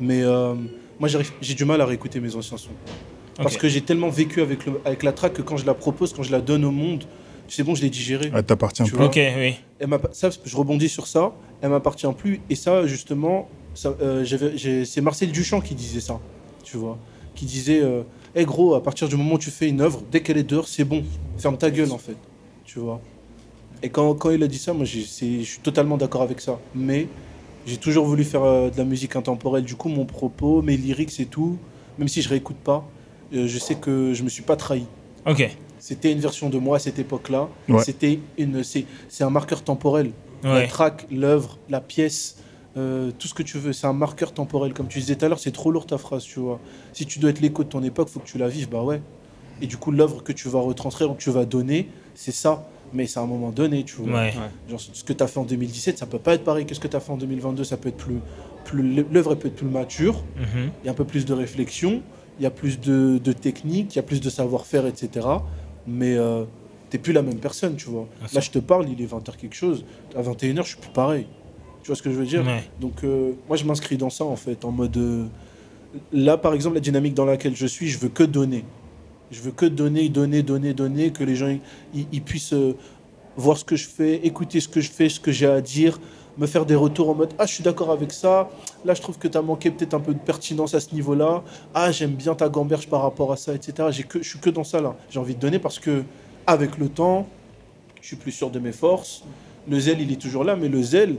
Mais 0.00 0.22
euh, 0.22 0.54
moi 0.98 1.08
j'ai 1.40 1.54
du 1.54 1.64
mal 1.64 1.80
à 1.80 1.86
réécouter 1.86 2.20
mes 2.20 2.34
anciens 2.36 2.56
sons. 2.58 2.70
Parce 3.36 3.56
que 3.56 3.68
j'ai 3.68 3.80
tellement 3.80 4.10
vécu 4.10 4.40
avec, 4.42 4.64
le, 4.66 4.80
avec 4.84 5.02
la 5.02 5.12
track 5.12 5.32
que 5.32 5.42
quand 5.42 5.56
je 5.56 5.66
la 5.66 5.74
propose, 5.74 6.12
quand 6.12 6.22
je 6.22 6.30
la 6.30 6.40
donne 6.40 6.64
au 6.64 6.70
monde, 6.70 7.04
c'est 7.48 7.64
bon, 7.64 7.74
je 7.74 7.82
l'ai 7.82 7.90
digéré. 7.90 8.30
Elle 8.32 8.44
t'appartient 8.44 8.84
Tu 8.84 8.92
pas. 8.92 8.96
vois. 8.98 9.06
OK, 9.06 9.16
oui. 9.16 9.56
Elle 9.80 9.88
ça, 10.12 10.30
je 10.44 10.56
rebondis 10.56 10.88
sur 10.88 11.06
ça, 11.06 11.32
elle 11.60 11.70
m'appartient 11.70 12.06
plus. 12.16 12.40
Et 12.48 12.54
ça, 12.54 12.86
justement, 12.86 13.48
ça, 13.74 13.94
euh, 14.00 14.24
c'est 14.84 15.00
Marcel 15.00 15.32
Duchamp 15.32 15.60
qui 15.60 15.74
disait 15.74 16.00
ça, 16.00 16.20
tu 16.62 16.76
vois. 16.76 16.96
Qui 17.34 17.44
disait, 17.44 17.80
euh, 17.82 18.02
Eh, 18.36 18.44
gros, 18.44 18.74
à 18.74 18.82
partir 18.82 19.08
du 19.08 19.16
moment 19.16 19.34
où 19.34 19.38
tu 19.38 19.50
fais 19.50 19.68
une 19.68 19.80
œuvre, 19.80 20.02
dès 20.10 20.20
qu'elle 20.22 20.38
est 20.38 20.42
dehors, 20.48 20.66
c'est 20.68 20.84
bon. 20.84 21.04
Ferme 21.38 21.56
ta 21.56 21.70
gueule, 21.70 21.92
en 21.92 21.98
fait. 21.98 22.16
Tu 22.64 22.78
vois. 22.80 23.00
Et 23.82 23.88
quand, 23.90 24.14
quand 24.14 24.30
il 24.30 24.42
a 24.42 24.48
dit 24.48 24.58
ça, 24.58 24.72
moi, 24.72 24.84
je 24.84 24.98
suis 25.00 25.58
totalement 25.62 25.96
d'accord 25.96 26.22
avec 26.22 26.40
ça. 26.40 26.58
Mais 26.74 27.06
j'ai 27.66 27.76
toujours 27.76 28.06
voulu 28.06 28.24
faire 28.24 28.42
euh, 28.42 28.70
de 28.70 28.76
la 28.78 28.84
musique 28.84 29.14
intemporelle. 29.14 29.64
Du 29.64 29.76
coup, 29.76 29.88
mon 29.88 30.04
propos, 30.04 30.62
mes 30.62 30.76
lyrics 30.76 31.20
et 31.20 31.26
tout, 31.26 31.58
même 31.98 32.08
si 32.08 32.22
je 32.22 32.28
réécoute 32.28 32.56
pas, 32.56 32.84
euh, 33.34 33.46
je 33.46 33.58
sais 33.58 33.74
que 33.76 34.14
je 34.14 34.22
me 34.22 34.28
suis 34.28 34.42
pas 34.42 34.56
trahi. 34.56 34.84
OK. 35.26 35.48
C'était 35.78 36.10
une 36.12 36.20
version 36.20 36.48
de 36.48 36.58
moi 36.58 36.76
à 36.76 36.78
cette 36.80 36.98
époque-là. 36.98 37.48
Ouais. 37.68 37.82
C'était 37.84 38.18
une, 38.38 38.62
c'est, 38.64 38.86
un 39.20 39.30
marqueur 39.30 39.62
temporel. 39.62 40.10
La 40.42 40.54
Ouais. 40.54 40.66
track, 40.66 41.06
l'œuvre, 41.10 41.58
la 41.70 41.80
pièce, 41.80 42.36
euh, 42.76 43.12
tout 43.18 43.28
ce 43.28 43.34
que 43.34 43.42
tu 43.42 43.58
veux, 43.58 43.72
c'est 43.72 43.86
un 43.86 43.92
marqueur 43.92 44.32
temporel. 44.32 44.72
Comme 44.72 44.88
tu 44.88 44.98
disais 44.98 45.16
tout 45.16 45.24
à 45.24 45.28
l'heure, 45.28 45.38
c'est 45.38 45.52
trop 45.52 45.70
lourd 45.70 45.86
ta 45.86 45.98
phrase, 45.98 46.24
tu 46.24 46.40
vois. 46.40 46.60
Si 46.92 47.06
tu 47.06 47.18
dois 47.18 47.30
être 47.30 47.40
l'écho 47.40 47.62
de 47.62 47.68
ton 47.68 47.82
époque, 47.82 48.08
faut 48.08 48.20
que 48.20 48.26
tu 48.26 48.38
la 48.38 48.48
vives, 48.48 48.68
bah 48.68 48.82
ouais. 48.82 49.00
Et 49.62 49.66
du 49.66 49.76
coup, 49.76 49.92
l'œuvre 49.92 50.22
que 50.22 50.32
tu 50.32 50.48
vas 50.48 50.60
retranscrire 50.60 51.10
ou 51.10 51.14
que 51.14 51.22
tu 51.22 51.30
vas 51.30 51.44
donner, 51.44 51.88
c'est 52.14 52.32
ça. 52.32 52.68
Mais 52.92 53.06
c'est 53.06 53.18
à 53.18 53.22
un 53.22 53.26
moment 53.26 53.50
donné, 53.50 53.84
tu 53.84 53.96
vois. 53.96 54.20
Ouais. 54.20 54.34
Genre, 54.68 54.80
ce 54.80 55.04
que 55.04 55.12
tu 55.12 55.22
as 55.22 55.26
fait 55.26 55.38
en 55.38 55.44
2017, 55.44 55.98
ça 55.98 56.06
peut 56.06 56.18
pas 56.18 56.34
être 56.34 56.44
pareil 56.44 56.66
que 56.66 56.74
ce 56.74 56.80
que 56.80 56.88
tu 56.88 56.96
as 56.96 57.00
fait 57.00 57.12
en 57.12 57.16
2022. 57.16 57.64
Ça 57.64 57.76
peut 57.76 57.88
être 57.88 57.96
plus, 57.96 58.18
plus 58.64 59.04
l'œuvre 59.10 59.34
peut 59.34 59.48
être 59.48 59.56
plus 59.56 59.66
mature. 59.66 60.22
Mhm. 60.36 60.70
Il 60.82 60.86
y 60.86 60.88
a 60.88 60.92
un 60.92 60.94
peu 60.94 61.04
plus 61.04 61.24
de 61.24 61.32
réflexion, 61.32 62.02
il 62.38 62.42
y 62.42 62.46
a 62.46 62.50
plus 62.50 62.80
de, 62.80 63.18
de 63.22 63.32
technique, 63.32 63.94
il 63.94 63.96
y 63.96 63.98
a 64.00 64.02
plus 64.02 64.20
de 64.20 64.30
savoir-faire, 64.30 64.86
etc. 64.86 65.26
Mais 65.86 66.16
euh, 66.16 66.44
t'es 66.90 66.98
plus 66.98 67.12
la 67.12 67.22
même 67.22 67.38
personne, 67.38 67.76
tu 67.76 67.88
vois. 67.88 68.06
Là, 68.32 68.40
je 68.40 68.50
te 68.50 68.58
parle, 68.58 68.88
il 68.88 69.00
est 69.00 69.12
20h 69.12 69.36
quelque 69.36 69.56
chose. 69.56 69.84
À 70.16 70.22
21h, 70.22 70.62
je 70.62 70.68
suis 70.68 70.76
plus 70.76 70.92
pareil. 70.92 71.26
Tu 71.84 71.88
vois 71.88 71.96
ce 71.96 72.02
que 72.02 72.10
je 72.10 72.16
veux 72.16 72.24
dire 72.26 72.44
Ouais. 72.44 72.64
Donc, 72.80 73.04
euh, 73.04 73.32
moi, 73.46 73.56
je 73.56 73.64
m'inscris 73.64 73.96
dans 73.96 74.10
ça, 74.10 74.24
en 74.24 74.36
fait, 74.36 74.64
en 74.64 74.72
mode. 74.72 74.96
euh, 74.96 75.26
là, 76.12 76.36
par 76.36 76.54
exemple, 76.54 76.74
la 76.74 76.80
dynamique 76.80 77.14
dans 77.14 77.24
laquelle 77.26 77.54
je 77.54 77.66
suis, 77.66 77.88
je 77.88 77.98
veux 77.98 78.08
que 78.08 78.24
donner. 78.24 78.64
Je 79.30 79.40
veux 79.42 79.50
que 79.52 79.66
donner, 79.66 80.08
donner, 80.08 80.42
donner, 80.42 80.74
donner, 80.74 81.10
que 81.12 81.22
les 81.24 81.36
gens 81.36 81.54
ils- 81.94 82.22
puissent 82.22 82.52
euh, 82.54 82.74
voir 83.36 83.56
ce 83.58 83.64
que 83.64 83.76
je 83.76 83.86
fais, 83.86 84.14
écouter 84.26 84.60
ce 84.60 84.68
que 84.68 84.80
je 84.80 84.90
fais, 84.90 85.08
ce 85.08 85.20
que 85.20 85.30
j'ai 85.30 85.46
à 85.46 85.60
dire, 85.60 86.00
me 86.38 86.46
faire 86.46 86.64
des 86.66 86.74
retours 86.74 87.10
en 87.10 87.14
mode 87.14 87.32
Ah, 87.38 87.46
je 87.46 87.52
suis 87.54 87.62
d'accord 87.62 87.90
avec 87.90 88.12
ça. 88.12 88.48
Là, 88.84 88.94
je 88.94 89.02
trouve 89.02 89.18
que 89.18 89.28
tu 89.28 89.36
as 89.38 89.42
manqué 89.42 89.70
peut-être 89.70 89.94
un 89.94 90.00
peu 90.00 90.14
de 90.14 90.18
pertinence 90.18 90.74
à 90.74 90.80
ce 90.80 90.94
niveau-là. 90.94 91.42
Ah, 91.74 91.92
j'aime 91.92 92.12
bien 92.12 92.34
ta 92.34 92.48
gamberge 92.48 92.88
par 92.88 93.02
rapport 93.02 93.30
à 93.32 93.36
ça, 93.36 93.54
etc. 93.54 93.88
Que, 94.08 94.22
je 94.22 94.28
suis 94.28 94.38
que 94.38 94.50
dans 94.50 94.64
ça, 94.64 94.80
là. 94.80 94.96
J'ai 95.10 95.18
envie 95.20 95.34
de 95.34 95.40
donner 95.40 95.58
parce 95.58 95.78
que, 95.78 96.02
avec 96.46 96.78
le 96.78 96.88
temps, 96.88 97.26
je 98.00 98.06
suis 98.08 98.16
plus 98.16 98.32
sûr 98.32 98.50
de 98.50 98.58
mes 98.58 98.72
forces. 98.72 99.22
Le 99.68 99.78
zèle, 99.80 100.00
il 100.00 100.10
est 100.12 100.20
toujours 100.20 100.44
là, 100.44 100.56
mais 100.56 100.68
le 100.68 100.82
zèle, 100.82 101.16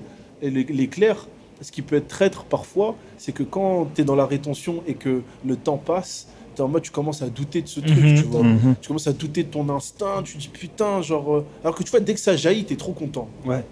l'éclair, 0.50 1.28
ce 1.62 1.72
qui 1.72 1.82
peut 1.82 1.96
être 1.96 2.08
traître 2.08 2.44
parfois, 2.44 2.96
c'est 3.18 3.32
que 3.32 3.44
quand 3.44 3.88
tu 3.96 4.02
es 4.02 4.04
dans 4.04 4.16
la 4.16 4.26
rétention 4.26 4.84
et 4.88 4.94
que 4.96 5.22
le 5.46 5.56
temps 5.56 5.78
passe, 5.78 6.28
t'es 6.56 6.62
en 6.62 6.68
mode, 6.68 6.84
tu 6.84 6.92
commences 6.92 7.22
à 7.22 7.28
douter 7.30 7.62
de 7.62 7.68
ce 7.68 7.80
truc, 7.80 7.98
Mhm. 7.98 8.16
tu 8.16 8.24
vois. 8.24 8.44
Mhm. 8.44 8.76
Tu 8.82 8.88
commences 8.88 9.08
à 9.08 9.14
douter 9.14 9.44
de 9.44 9.50
ton 9.50 9.68
instinct, 9.70 10.22
tu 10.24 10.38
dis 10.38 10.48
putain, 10.50 11.02
genre. 11.02 11.36
euh, 11.38 11.46
Alors 11.64 11.76
que 11.76 11.84
tu 11.84 11.92
vois, 11.92 12.00
dès 12.00 12.14
que 12.14 12.20
ça 12.20 12.36
jaillit, 12.38 12.66
t'es 12.66 12.76
trop 12.76 12.94
content. 12.94 13.28
Ouais. 13.46 13.64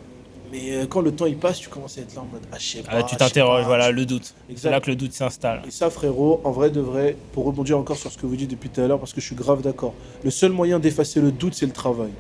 Mais 0.51 0.71
euh, 0.73 0.85
quand 0.85 1.01
le 1.01 1.11
temps 1.11 1.25
il 1.25 1.37
passe, 1.37 1.59
tu 1.59 1.67
commences 1.69 1.97
à 1.97 2.01
être 2.01 2.13
là 2.13 2.21
en 2.21 2.25
mode, 2.31 2.41
ah, 2.51 2.57
je 2.59 2.65
sais 2.65 2.81
pas. 2.83 2.89
Ah, 2.91 3.01
tu 3.03 3.07
je 3.07 3.09
sais 3.11 3.17
t'interroges, 3.17 3.61
pas, 3.61 3.67
voilà, 3.67 3.91
le 3.91 4.05
doute. 4.05 4.35
C'est 4.55 4.69
là 4.69 4.79
que 4.81 4.89
le 4.91 4.95
doute 4.95 5.13
s'installe. 5.13 5.63
Et 5.67 5.71
ça, 5.71 5.89
frérot, 5.89 6.41
en 6.43 6.51
vrai 6.51 6.69
de 6.69 6.79
vrai, 6.79 7.15
pour 7.31 7.45
rebondir 7.45 7.77
encore 7.79 7.97
sur 7.97 8.11
ce 8.11 8.17
que 8.19 8.25
vous 8.27 8.35
dites 8.35 8.51
depuis 8.51 8.69
tout 8.69 8.81
à 8.81 8.87
l'heure, 8.87 8.99
parce 8.99 9.13
que 9.13 9.19
je 9.21 9.25
suis 9.25 9.35
grave 9.35 9.61
d'accord, 9.61 9.93
le 10.23 10.29
seul 10.29 10.51
moyen 10.51 10.77
d'effacer 10.79 11.21
le 11.21 11.31
doute, 11.31 11.55
c'est 11.55 11.65
le 11.65 11.71
travail. 11.71 12.11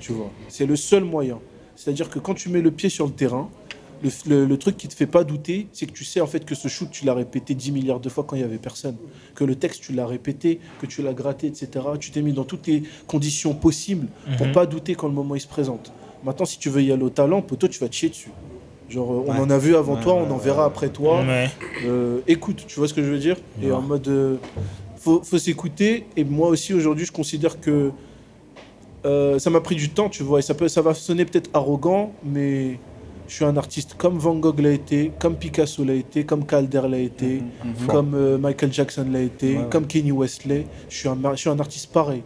Tu 0.00 0.12
vois, 0.12 0.30
c'est 0.48 0.66
le 0.66 0.76
seul 0.76 1.04
moyen. 1.04 1.38
C'est-à-dire 1.76 2.08
que 2.10 2.18
quand 2.18 2.34
tu 2.34 2.48
mets 2.48 2.60
le 2.60 2.70
pied 2.70 2.88
sur 2.88 3.06
le 3.06 3.12
terrain, 3.12 3.48
le, 4.04 4.10
le- 4.28 4.44
le 4.46 4.56
truc 4.58 4.76
qui 4.76 4.86
te 4.86 4.94
fait 4.94 5.06
pas 5.06 5.24
douter, 5.24 5.66
c'est 5.72 5.86
que 5.86 5.92
tu 5.92 6.04
sais 6.04 6.20
en 6.20 6.26
fait 6.26 6.44
que 6.44 6.54
ce 6.54 6.68
shoot, 6.68 6.88
tu 6.90 7.04
l'as 7.04 7.14
répété 7.14 7.54
10 7.54 7.72
milliards 7.72 7.98
de 8.00 8.08
fois 8.08 8.22
quand 8.22 8.36
il 8.36 8.42
y 8.42 8.44
avait 8.44 8.58
personne. 8.58 8.96
Que 9.34 9.42
le 9.44 9.56
texte, 9.56 9.80
tu 9.82 9.92
l'as 9.92 10.06
répété, 10.06 10.60
que 10.80 10.86
tu 10.86 11.02
l'as 11.02 11.14
gratté, 11.14 11.46
etc. 11.48 11.68
Tu 11.98 12.10
t'es 12.10 12.22
mis 12.22 12.32
dans 12.32 12.44
toutes 12.44 12.66
les 12.66 12.82
conditions 13.06 13.54
possibles 13.54 14.06
pour 14.36 14.46
Mhm. 14.46 14.52
pas 14.52 14.66
douter 14.66 14.94
quand 14.94 15.08
le 15.08 15.14
moment 15.14 15.34
il 15.34 15.40
se 15.40 15.48
présente. 15.48 15.90
Maintenant, 16.22 16.46
si 16.46 16.58
tu 16.58 16.68
veux 16.70 16.82
y 16.82 16.92
aller 16.92 17.02
au 17.02 17.10
talent, 17.10 17.42
poteau, 17.42 17.66
tu 17.68 17.80
vas 17.80 17.88
te 17.88 17.94
chier 17.94 18.10
dessus. 18.10 18.30
Genre, 18.90 19.10
euh, 19.10 19.24
on 19.26 19.32
Ouais. 19.32 19.38
en 19.40 19.50
a 19.50 19.58
vu 19.58 19.74
avant 19.76 19.94
Ouais, 19.96 20.02
toi, 20.02 20.14
on 20.14 20.30
en 20.30 20.36
verra 20.36 20.66
après 20.66 20.90
toi. 20.90 21.22
Ouais. 21.22 21.48
Euh, 21.86 22.20
écoute, 22.28 22.64
tu 22.66 22.78
vois 22.78 22.86
ce 22.88 22.94
que 22.94 23.02
je 23.02 23.10
veux 23.10 23.18
dire? 23.18 23.36
Et 23.62 23.72
en 23.72 23.80
mode, 23.82 24.06
euh, 24.08 24.36
faut, 24.98 25.22
faut 25.22 25.38
s'écouter. 25.38 26.04
Et 26.16 26.24
moi 26.24 26.48
aussi 26.48 26.74
aujourd'hui, 26.74 27.06
je 27.06 27.12
considère 27.12 27.60
que 27.60 27.90
euh, 29.06 29.38
ça 29.38 29.50
m'a 29.50 29.60
pris 29.60 29.74
du 29.74 29.90
temps, 29.90 30.08
tu 30.08 30.22
vois. 30.22 30.38
Et 30.38 30.42
ça 30.42 30.54
peut, 30.54 30.68
ça 30.68 30.82
va 30.82 30.94
sonner 30.94 31.24
peut-être 31.24 31.50
arrogant, 31.54 32.12
mais 32.24 32.78
je 33.28 33.34
suis 33.34 33.44
un 33.44 33.56
artiste 33.56 33.94
comme 33.96 34.18
Van 34.18 34.34
Gogh 34.34 34.60
l'a 34.60 34.70
été, 34.72 35.10
comme 35.18 35.36
Picasso 35.36 35.82
l'a 35.84 35.94
été, 35.94 36.24
comme 36.24 36.44
Calder 36.46 36.82
l'a 36.88 36.98
été, 36.98 37.42
Mhm. 37.64 37.86
comme 37.88 38.14
euh, 38.14 38.38
Michael 38.38 38.72
Jackson 38.72 39.06
l'a 39.10 39.22
été, 39.22 39.54
Ouais, 39.56 39.62
ouais. 39.62 39.68
comme 39.70 39.86
Kanye 39.86 40.12
Westley. 40.12 40.66
Je 40.88 40.96
suis 40.96 41.08
un, 41.08 41.14
mar- 41.14 41.34
je 41.34 41.40
suis 41.40 41.50
un 41.50 41.58
artiste 41.58 41.90
pareil. 41.92 42.22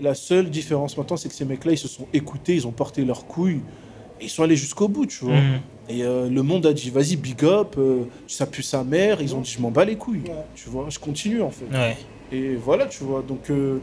La 0.00 0.14
seule 0.14 0.48
différence 0.48 0.96
maintenant, 0.96 1.16
c'est 1.16 1.28
que 1.28 1.34
ces 1.34 1.44
mecs-là, 1.44 1.72
ils 1.72 1.78
se 1.78 1.88
sont 1.88 2.06
écoutés, 2.12 2.54
ils 2.54 2.66
ont 2.66 2.72
porté 2.72 3.04
leurs 3.04 3.26
couilles. 3.26 3.60
Et 4.20 4.24
ils 4.24 4.30
sont 4.30 4.42
allés 4.44 4.56
jusqu'au 4.56 4.88
bout, 4.88 5.06
tu 5.06 5.24
vois. 5.24 5.34
Mhm. 5.36 5.60
Et 5.88 6.02
euh, 6.04 6.28
le 6.28 6.42
monde 6.42 6.66
a 6.66 6.72
dit, 6.72 6.90
vas-y, 6.90 7.16
big 7.16 7.44
up, 7.44 7.74
euh, 7.78 8.04
ça 8.26 8.46
pue 8.46 8.62
sa 8.62 8.84
mère. 8.84 9.20
Ils 9.20 9.34
ont 9.34 9.40
dit, 9.40 9.50
je 9.50 9.60
m'en 9.60 9.70
bats 9.70 9.84
les 9.84 9.96
couilles. 9.96 10.22
Tu 10.54 10.68
vois, 10.68 10.86
je 10.88 10.98
continue 10.98 11.40
en 11.42 11.50
fait. 11.50 11.64
Ouais. 11.72 11.96
Et 12.30 12.54
voilà, 12.56 12.86
tu 12.86 13.02
vois. 13.04 13.22
Donc 13.26 13.50
euh, 13.50 13.78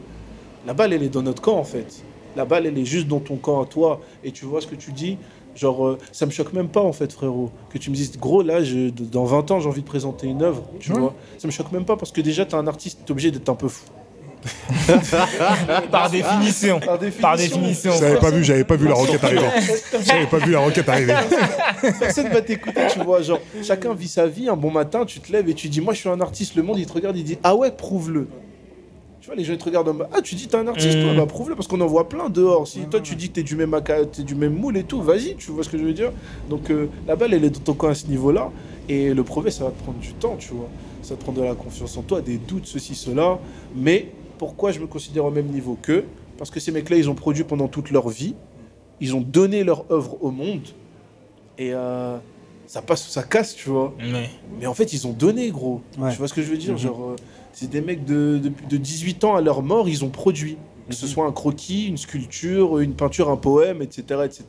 la 0.65 0.73
balle, 0.73 0.93
elle 0.93 1.03
est 1.03 1.09
dans 1.09 1.21
notre 1.23 1.41
camp 1.41 1.57
en 1.57 1.63
fait. 1.63 2.03
La 2.35 2.43
balle, 2.45 2.65
elle 2.65 2.77
est 2.77 2.85
juste 2.85 3.07
dans 3.07 3.19
ton 3.21 3.37
camp 3.37 3.61
à 3.61 3.65
toi. 3.65 4.01
Et 4.23 4.31
tu 4.31 4.43
vois 4.45 4.59
ce 4.61 4.67
que 4.67 4.75
tu 4.75 4.91
dis? 4.91 5.17
Genre, 5.55 5.87
euh, 5.87 5.97
ça 6.11 6.25
me 6.25 6.31
choque 6.31 6.51
même 6.53 6.67
pas 6.67 6.81
en 6.81 6.91
fait, 6.91 7.11
frérot. 7.13 7.49
Que 7.69 7.77
tu 7.77 7.89
me 7.89 7.95
dises, 7.95 8.17
gros, 8.17 8.41
là, 8.41 8.61
je- 8.63 8.89
dans 8.89 9.23
20 9.25 9.49
ans, 9.51 9.59
j'ai 9.61 9.67
envie 9.69 9.81
de 9.81 9.87
présenter 9.87 10.27
une 10.27 10.43
œuvre. 10.43 10.63
Tu 10.79 10.91
Ouais. 10.91 10.99
vois 10.99 11.13
Ça 11.37 11.47
me 11.47 11.51
choque 11.53 11.71
même 11.71 11.85
pas 11.85 11.95
parce 11.95 12.11
que 12.11 12.21
déjà, 12.21 12.45
t'es 12.45 12.55
un 12.55 12.67
artiste, 12.67 12.99
t'es 13.05 13.11
obligé 13.11 13.31
d'être 13.31 13.47
un 13.49 13.55
peu 13.55 13.67
fou. 13.69 13.85
Par 15.91 16.09
définition. 16.09 16.79
Par 16.79 16.99
définition. 16.99 17.21
Par 17.21 17.37
définition. 17.37 17.91
J'avais 17.99 18.19
pas 18.19 18.29
vu, 18.29 18.43
j'avais 18.43 18.63
pas 18.63 18.75
vu 18.75 18.87
la 18.87 18.93
roquette 18.93 19.23
arriver. 19.23 19.41
J'avais 20.05 20.25
pas 20.27 20.37
vu 20.37 20.51
la 20.51 20.59
roquette 20.59 20.87
arriver. 20.89 21.15
Personne 21.99 22.27
va 22.29 22.41
t'écouter, 22.41 22.81
tu 22.91 22.99
vois. 22.99 23.21
Genre, 23.21 23.39
chacun 23.63 23.93
vit 23.93 24.07
sa 24.07 24.27
vie. 24.27 24.47
Un 24.49 24.55
bon 24.55 24.71
matin, 24.71 25.05
tu 25.05 25.19
te 25.19 25.31
lèves 25.31 25.49
et 25.49 25.53
tu 25.53 25.67
dis, 25.69 25.81
moi, 25.81 25.93
je 25.93 25.99
suis 25.99 26.09
un 26.09 26.21
artiste. 26.21 26.55
Le 26.55 26.63
monde, 26.63 26.77
il 26.79 26.85
te 26.85 26.93
regarde, 26.93 27.17
il 27.17 27.23
dit, 27.23 27.37
ah 27.43 27.55
ouais, 27.55 27.71
prouve-le. 27.71 28.27
Tu 29.25 29.31
vois, 29.31 29.37
les 29.37 29.43
gens, 29.43 29.53
ils 29.53 29.57
te 29.57 29.65
regardent 29.65 29.87
en 29.89 29.93
mode, 29.95 30.07
ah, 30.13 30.21
tu 30.21 30.35
dis, 30.35 30.47
t'es 30.47 30.55
un 30.55 30.67
artiste, 30.67 30.99
Mm. 30.99 31.01
toi, 31.01 31.13
bah 31.15 31.25
prouve-le, 31.25 31.55
parce 31.55 31.67
qu'on 31.67 31.81
en 31.81 31.87
voit 31.87 32.07
plein 32.07 32.29
dehors. 32.29 32.67
Si 32.67 32.81
toi, 32.81 33.01
tu 33.01 33.15
dis 33.15 33.29
que 33.29 33.33
t'es 33.33 33.41
du 33.41 33.55
même, 33.55 33.75
t'es 34.11 34.21
du 34.21 34.35
même 34.35 34.53
moule 34.55 34.77
et 34.77 34.83
tout, 34.83 35.01
vas-y, 35.01 35.35
tu 35.35 35.49
vois 35.49 35.63
ce 35.63 35.69
que 35.69 35.79
je 35.79 35.83
veux 35.83 35.93
dire. 35.93 36.11
Donc, 36.47 36.69
euh, 36.69 36.89
la 37.07 37.15
balle, 37.15 37.33
elle 37.33 37.43
est 37.43 37.49
dans 37.49 37.59
ton 37.59 37.73
camp 37.73 37.87
à 37.87 37.95
ce 37.95 38.05
niveau-là. 38.05 38.51
Et 38.87 39.15
le 39.15 39.23
progrès, 39.23 39.49
ça 39.49 39.63
va 39.63 39.71
te 39.71 39.81
prendre 39.81 39.97
du 39.97 40.13
temps, 40.13 40.35
tu 40.37 40.53
vois. 40.53 40.67
Ça 41.01 41.15
va 41.15 41.17
te 41.17 41.23
prendre 41.23 41.39
de 41.39 41.43
la 41.43 41.55
confiance 41.55 41.97
en 41.97 42.03
toi, 42.03 42.21
des 42.21 42.37
doutes, 42.37 42.67
ceci, 42.67 42.93
cela. 42.93 43.39
Mais 43.75 44.11
pourquoi 44.37 44.71
je 44.71 44.79
me 44.79 44.85
considère 44.85 45.25
au 45.25 45.31
même 45.31 45.47
niveau 45.47 45.75
qu'eux? 45.81 46.05
Parce 46.37 46.51
que 46.51 46.59
ces 46.59 46.71
mecs-là, 46.71 46.97
ils 46.97 47.09
ont 47.09 47.15
produit 47.15 47.45
pendant 47.45 47.67
toute 47.67 47.89
leur 47.89 48.09
vie. 48.09 48.35
Ils 49.01 49.15
ont 49.15 49.21
donné 49.21 49.63
leur 49.63 49.85
œuvre 49.91 50.19
au 50.21 50.29
monde. 50.29 50.67
Et 51.57 51.73
euh, 51.73 52.17
ça 52.67 52.83
passe 52.83 53.07
ou 53.07 53.09
ça 53.09 53.23
casse, 53.23 53.55
tu 53.55 53.69
vois. 53.69 53.91
Ouais. 53.99 54.29
Mais 54.59 54.67
en 54.67 54.75
fait, 54.75 54.93
ils 54.93 55.07
ont 55.07 55.13
donné, 55.13 55.49
gros. 55.49 55.81
Ouais. 55.97 56.11
Tu 56.11 56.19
vois 56.19 56.27
ce 56.27 56.33
que 56.35 56.43
je 56.43 56.47
veux 56.51 56.57
dire? 56.57 56.73
Mhm. 56.73 56.77
Genre, 56.77 57.01
euh, 57.01 57.15
c'est 57.55 57.69
des 57.69 57.81
mecs 57.81 58.05
de, 58.05 58.37
de, 58.37 58.51
de 58.69 58.77
18 58.77 59.23
ans 59.23 59.35
à 59.35 59.41
leur 59.41 59.63
mort, 59.63 59.89
ils 59.89 60.05
ont 60.05 60.09
produit. 60.09 60.57
Que 60.87 60.93
ce 60.93 61.05
Mhm. 61.07 61.11
soit 61.11 61.25
un 61.25 61.31
croquis, 61.31 61.87
une 61.87 61.97
sculpture, 61.97 62.77
une 62.77 62.93
peinture, 62.93 63.31
un 63.31 63.37
poème, 63.37 63.81
etc. 63.81 64.03
etc. 64.23 64.43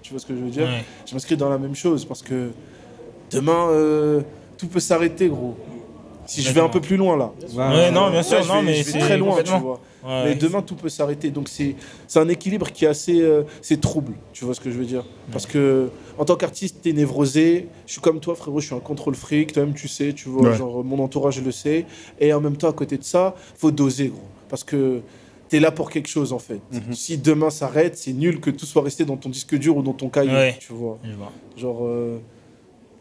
Tu 0.00 0.10
vois 0.12 0.20
ce 0.20 0.24
que 0.24 0.34
je 0.34 0.40
veux 0.40 0.48
dire 0.48 0.62
Ouais. 0.64 0.84
Je 1.06 1.12
m'inscris 1.12 1.36
dans 1.36 1.50
la 1.50 1.58
même 1.58 1.74
chose 1.74 2.06
parce 2.06 2.22
que 2.22 2.48
demain, 3.30 3.68
euh, 3.68 4.22
tout 4.56 4.68
peut 4.68 4.80
s'arrêter, 4.80 5.28
gros. 5.28 5.54
Si 6.24 6.40
je 6.40 6.50
vais 6.52 6.60
un 6.62 6.68
peu 6.70 6.80
plus 6.80 6.96
loin 6.96 7.16
là. 7.16 7.32
Ouais, 7.54 7.90
non, 7.90 8.10
bien 8.10 8.22
sûr, 8.22 8.38
non, 8.46 8.60
vais- 8.60 8.62
mais 8.62 8.82
c'est 8.84 9.00
très 9.00 9.18
loin, 9.18 9.42
tu 9.42 9.52
vois. 9.52 9.80
Mais 10.24 10.34
demain, 10.34 10.62
tout 10.62 10.76
peut 10.76 10.88
s'arrêter. 10.88 11.30
Donc, 11.30 11.48
c'est 11.48 11.74
c'est 12.06 12.20
un 12.20 12.28
équilibre 12.28 12.70
qui 12.72 12.84
est 12.86 12.88
assez 12.88 13.20
euh, 13.20 13.42
c'est 13.60 13.80
trouble. 13.80 14.14
Tu 14.32 14.44
vois 14.46 14.54
ce 14.54 14.60
que 14.60 14.70
je 14.70 14.78
veux 14.78 14.84
dire 14.86 15.04
Parce 15.30 15.44
que, 15.46 15.90
en 16.18 16.24
tant 16.24 16.36
qu'artiste, 16.36 16.78
t'es 16.82 16.92
névrosé. 16.92 17.68
Je 17.86 17.92
suis 17.92 18.00
comme 18.00 18.20
toi, 18.20 18.34
frérot, 18.34 18.60
je 18.60 18.66
suis 18.66 18.74
un 18.74 18.80
contrôle 18.80 19.14
fric. 19.14 19.52
Toi-même, 19.52 19.74
tu 19.74 19.88
sais, 19.88 20.12
tu 20.12 20.28
vois. 20.28 20.50
Ouais. 20.50 20.56
Genre, 20.56 20.82
mon 20.84 21.02
entourage 21.02 21.40
le 21.42 21.50
sait. 21.52 21.86
Et 22.20 22.32
en 22.32 22.40
même 22.40 22.56
temps, 22.56 22.68
à 22.68 22.72
côté 22.72 22.98
de 22.98 23.04
ça, 23.04 23.34
faut 23.56 23.70
doser, 23.70 24.08
gros. 24.08 24.20
Parce 24.48 24.64
que 24.64 25.00
t'es 25.48 25.60
là 25.60 25.70
pour 25.70 25.90
quelque 25.90 26.08
chose, 26.08 26.32
en 26.32 26.38
fait. 26.38 26.60
Mhm. 26.72 26.92
Si 26.94 27.18
demain 27.18 27.50
s'arrête, 27.50 27.96
c'est 27.96 28.12
nul 28.12 28.40
que 28.40 28.50
tout 28.50 28.66
soit 28.66 28.82
resté 28.82 29.04
dans 29.04 29.16
ton 29.16 29.28
disque 29.28 29.54
dur 29.56 29.76
ou 29.76 29.82
dans 29.82 29.92
ton 29.94 30.08
cahier. 30.08 30.30
Ouais. 30.32 30.56
Tu 30.60 30.72
vois 30.72 30.98
Je 31.04 31.12
vois. 31.12 31.32
Genre, 31.56 31.84
euh, 31.84 32.18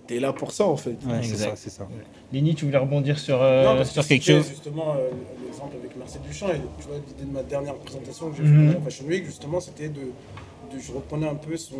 t'es 0.07 0.19
là 0.19 0.33
pour 0.33 0.51
ça, 0.51 0.65
en 0.65 0.77
fait. 0.77 0.91
Ouais, 0.91 1.19
c'est 1.21 1.31
Exact. 1.31 1.49
ça, 1.51 1.55
c'est 1.55 1.69
ça. 1.69 1.87
Léni, 2.33 2.55
tu 2.55 2.65
voulais 2.65 2.77
rebondir 2.77 3.19
sur, 3.19 3.41
euh, 3.41 3.65
Non, 3.65 3.75
parce 3.77 3.89
que 3.89 3.93
sur 3.95 4.07
quelque 4.07 4.23
c'était 4.23 4.37
chose? 4.39 4.49
Justement, 4.49 4.93
euh, 4.97 5.09
l'exemple 5.45 5.75
avec 5.81 5.97
Marcel 5.97 6.21
Duchamp, 6.27 6.47
et 6.49 6.61
tu 6.79 6.87
vois, 6.87 6.97
l'idée 7.05 7.29
de 7.29 7.33
ma 7.33 7.43
dernière 7.43 7.75
présentation 7.75 8.29
que 8.31 8.37
j'ai 8.37 8.43
Mhm. 8.43 8.67
faite 8.67 8.75
à 8.75 8.79
la 8.79 8.85
Fashion 8.85 9.05
Week, 9.05 9.25
justement, 9.25 9.59
c'était 9.59 9.89
de- 9.89 10.11
Je 10.79 10.91
reprenais 10.93 11.27
un 11.27 11.35
peu 11.35 11.57
son, 11.57 11.75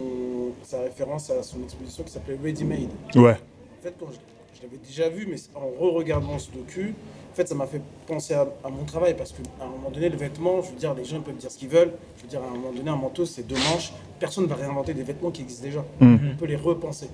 sa 0.63 0.81
référence 0.81 1.29
à 1.29 1.43
son 1.43 1.63
exposition 1.63 2.03
qui 2.03 2.11
s'appelait 2.11 2.37
Ready 2.43 2.63
Made. 2.65 2.89
Ouais. 3.15 3.31
En 3.31 3.83
fait, 3.83 3.95
quand 3.99 4.07
je, 4.11 4.17
je 4.57 4.61
l'avais 4.63 4.77
déjà 4.77 5.09
vu, 5.09 5.27
mais 5.29 5.37
en 5.55 5.67
re-regardant 5.67 6.37
ce 6.37 6.51
docu, 6.51 6.93
en 7.31 7.35
fait, 7.35 7.47
ça 7.47 7.55
m'a 7.55 7.65
fait 7.65 7.81
penser 8.07 8.33
à, 8.33 8.47
à 8.63 8.69
mon 8.69 8.83
travail 8.83 9.15
parce 9.15 9.31
qu'à 9.31 9.63
un 9.63 9.69
moment 9.69 9.89
donné, 9.89 10.09
le 10.09 10.17
vêtement, 10.17 10.61
je 10.61 10.71
veux 10.71 10.77
dire, 10.77 10.93
les 10.93 11.05
gens 11.05 11.21
peuvent 11.21 11.37
dire 11.37 11.49
ce 11.49 11.57
qu'ils 11.57 11.69
veulent. 11.69 11.93
Je 12.17 12.23
veux 12.23 12.27
dire, 12.27 12.41
à 12.41 12.47
un 12.47 12.49
moment 12.51 12.71
donné, 12.71 12.89
un 12.89 12.95
manteau, 12.95 13.25
c'est 13.25 13.43
deux 13.47 13.55
manches. 13.55 13.93
Personne 14.19 14.43
ne 14.43 14.49
va 14.49 14.55
réinventer 14.55 14.93
des 14.93 15.03
vêtements 15.03 15.31
qui 15.31 15.41
existent 15.41 15.63
déjà. 15.65 15.85
Mhm. 15.99 16.31
On 16.33 16.37
peut 16.37 16.45
les 16.45 16.57
repenser. 16.57 17.07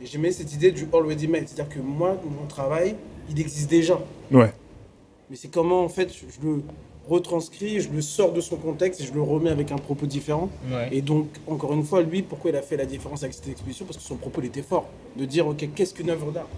Et 0.00 0.06
j'aimais 0.06 0.32
cette 0.32 0.52
idée 0.52 0.70
du 0.72 0.86
already 0.92 1.26
made, 1.26 1.48
c'est-à-dire 1.48 1.74
que 1.74 1.80
moi, 1.80 2.16
mon 2.24 2.46
travail, 2.46 2.94
il 3.28 3.40
existe 3.40 3.68
déjà. 3.68 3.98
Ouais. 4.30 4.52
Mais 5.30 5.36
c'est 5.36 5.48
comment, 5.48 5.82
en 5.82 5.88
fait, 5.88 6.12
je 6.12 6.46
le 6.46 6.62
retranscris, 7.08 7.80
je 7.80 7.90
le 7.90 8.00
sors 8.00 8.32
de 8.32 8.40
son 8.40 8.56
contexte 8.56 9.00
et 9.00 9.04
je 9.04 9.12
le 9.12 9.22
remets 9.22 9.50
avec 9.50 9.72
un 9.72 9.76
propos 9.76 10.06
différent. 10.06 10.48
Ouais. 10.70 10.88
Et 10.92 11.02
donc, 11.02 11.28
encore 11.46 11.72
une 11.72 11.84
fois, 11.84 12.02
lui, 12.02 12.22
pourquoi 12.22 12.50
il 12.50 12.56
a 12.56 12.62
fait 12.62 12.76
la 12.76 12.86
différence 12.86 13.22
avec 13.22 13.34
cette 13.34 13.48
exposition? 13.48 13.84
Parce 13.84 13.98
que 13.98 14.02
son 14.02 14.16
propos, 14.16 14.40
il 14.42 14.46
était 14.46 14.62
fort. 14.62 14.86
De 15.16 15.24
dire, 15.24 15.46
OK, 15.46 15.68
qu'est-ce 15.74 15.94
qu'une 15.94 16.10
œuvre 16.10 16.32
d'art? 16.32 16.48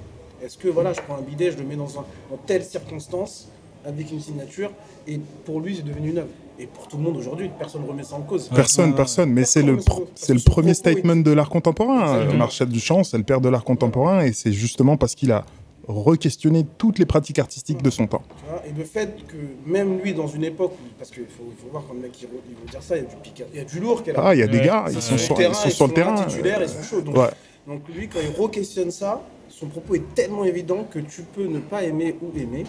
Est-ce 0.42 0.56
que, 0.58 0.68
voilà, 0.68 0.92
je 0.92 1.00
prends 1.00 1.16
un 1.16 1.22
bidet, 1.22 1.50
je 1.50 1.58
le 1.58 1.64
mets 1.64 1.76
dans, 1.76 1.98
un, 1.98 2.04
dans 2.30 2.38
telle 2.46 2.64
circonstance, 2.64 3.48
avec 3.84 4.10
une 4.10 4.20
signature, 4.20 4.70
et 5.06 5.20
pour 5.44 5.60
lui, 5.60 5.76
c'est 5.76 5.84
devenu 5.84 6.10
une 6.10 6.18
œuvre. 6.18 6.28
Et 6.58 6.66
pour 6.66 6.88
tout 6.88 6.96
le 6.96 7.02
monde 7.02 7.16
aujourd'hui, 7.16 7.50
personne 7.58 7.82
ne 7.82 7.88
remet 7.88 8.02
ça 8.02 8.16
en 8.16 8.22
cause. 8.22 8.48
Personne, 8.54 8.94
personne. 8.94 9.30
Mais 9.30 9.44
c'est 9.44 9.62
le, 9.62 9.78
c'est 10.14 10.34
le 10.34 10.40
premier 10.40 10.74
statement 10.74 11.16
de 11.16 11.30
l'art 11.30 11.50
contemporain. 11.50 12.24
Marcel 12.32 12.68
Duchamp, 12.68 13.04
c'est 13.04 13.18
le 13.18 13.24
père 13.24 13.40
de 13.42 13.48
l'art 13.48 13.62
contemporain. 13.62 14.24
Et 14.24 14.32
c'est 14.32 14.52
justement 14.52 14.96
parce 14.96 15.14
qu'il 15.14 15.32
a 15.32 15.44
re-questionné 15.88 16.66
toutes 16.78 16.98
les 16.98 17.06
pratiques 17.06 17.38
artistiques 17.38 17.82
de 17.82 17.90
son 17.90 18.06
temps. 18.06 18.22
Et 18.66 18.72
le 18.76 18.84
fait 18.84 19.16
que 19.28 19.36
même 19.64 19.98
lui, 20.00 20.14
dans 20.14 20.26
une 20.26 20.44
époque, 20.44 20.72
parce 20.98 21.10
qu'il 21.10 21.24
faut, 21.24 21.44
faut 21.62 21.68
voir 21.70 21.84
quand 21.86 21.94
le 21.94 22.00
mec 22.00 22.12
il, 22.20 22.28
il 22.50 22.54
veut 22.56 22.68
dire 22.70 22.82
ça, 22.82 22.96
il 22.96 23.04
y 23.04 23.06
a 23.06 23.08
du, 23.08 23.16
pica- 23.16 23.46
il 23.52 23.58
y 23.58 23.62
a 23.62 23.64
du 23.64 23.80
lourd 23.80 24.02
qu'elle 24.02 24.16
a. 24.16 24.26
Ah, 24.26 24.34
il 24.34 24.40
y 24.40 24.42
a 24.42 24.46
des 24.48 24.58
Ouais. 24.58 24.64
gars, 24.66 24.84
ils 24.88 24.94
sont 24.94 25.16
Sur 25.16 25.18
sur, 25.20 25.36
terrain, 25.36 25.52
ils 25.52 25.70
sont 25.70 25.70
sur 25.70 25.86
le 25.88 25.92
terrain. 25.94 26.24
titulaires, 26.26 26.60
ils 26.62 26.68
sont 26.68 26.82
chauds. 26.82 27.00
Donc, 27.02 27.16
Ouais. 27.16 27.30
donc 27.66 27.82
lui, 27.94 28.08
quand 28.08 28.18
il 28.20 28.30
re-questionne 28.42 28.90
ça, 28.90 29.22
son 29.48 29.66
propos 29.66 29.94
est 29.94 30.14
tellement 30.14 30.44
évident 30.44 30.84
que 30.90 30.98
tu 30.98 31.22
peux 31.22 31.46
ne 31.46 31.60
pas 31.60 31.82
aimer 31.84 32.16
ou 32.20 32.36
aimer, 32.38 32.64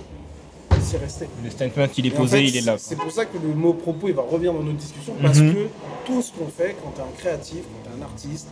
c'est 0.82 0.97
resté. 0.97 1.28
Le 1.43 1.49
statement 1.49 1.88
qu'il 1.88 2.05
est 2.05 2.09
Et 2.09 2.13
en 2.13 2.18
posé, 2.18 2.38
fait, 2.38 2.45
il 2.45 2.57
est 2.57 2.61
là. 2.61 2.78
C'est 2.78 2.95
pour 2.97 3.11
ça 3.11 3.26
que 3.26 3.38
le 3.38 3.53
mot 3.53 3.74
propos, 3.74 4.07
il 4.09 4.13
va 4.13 4.22
revenir 4.22 4.53
dans 4.53 4.61
notre 4.61 4.78
discussion, 4.78 5.13
parce 5.22 5.39
Mhm. 5.39 5.53
que 5.53 5.68
tout 6.05 6.22
ce 6.22 6.32
qu'on 6.32 6.47
fait, 6.47 6.76
quand 6.84 6.91
tu 6.91 6.99
es 7.01 7.03
un 7.03 7.18
créatif, 7.18 7.57
quand 7.63 7.89
tu 7.91 7.97
es 7.97 8.01
un 8.01 8.05
artiste, 8.05 8.47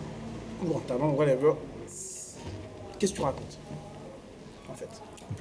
ou 0.66 0.76
un 0.78 0.82
talent, 0.88 1.12
whatever, 1.12 1.52
qu'est-ce 3.00 3.12
que 3.12 3.18
tu 3.18 3.22
racontes? 3.22 3.58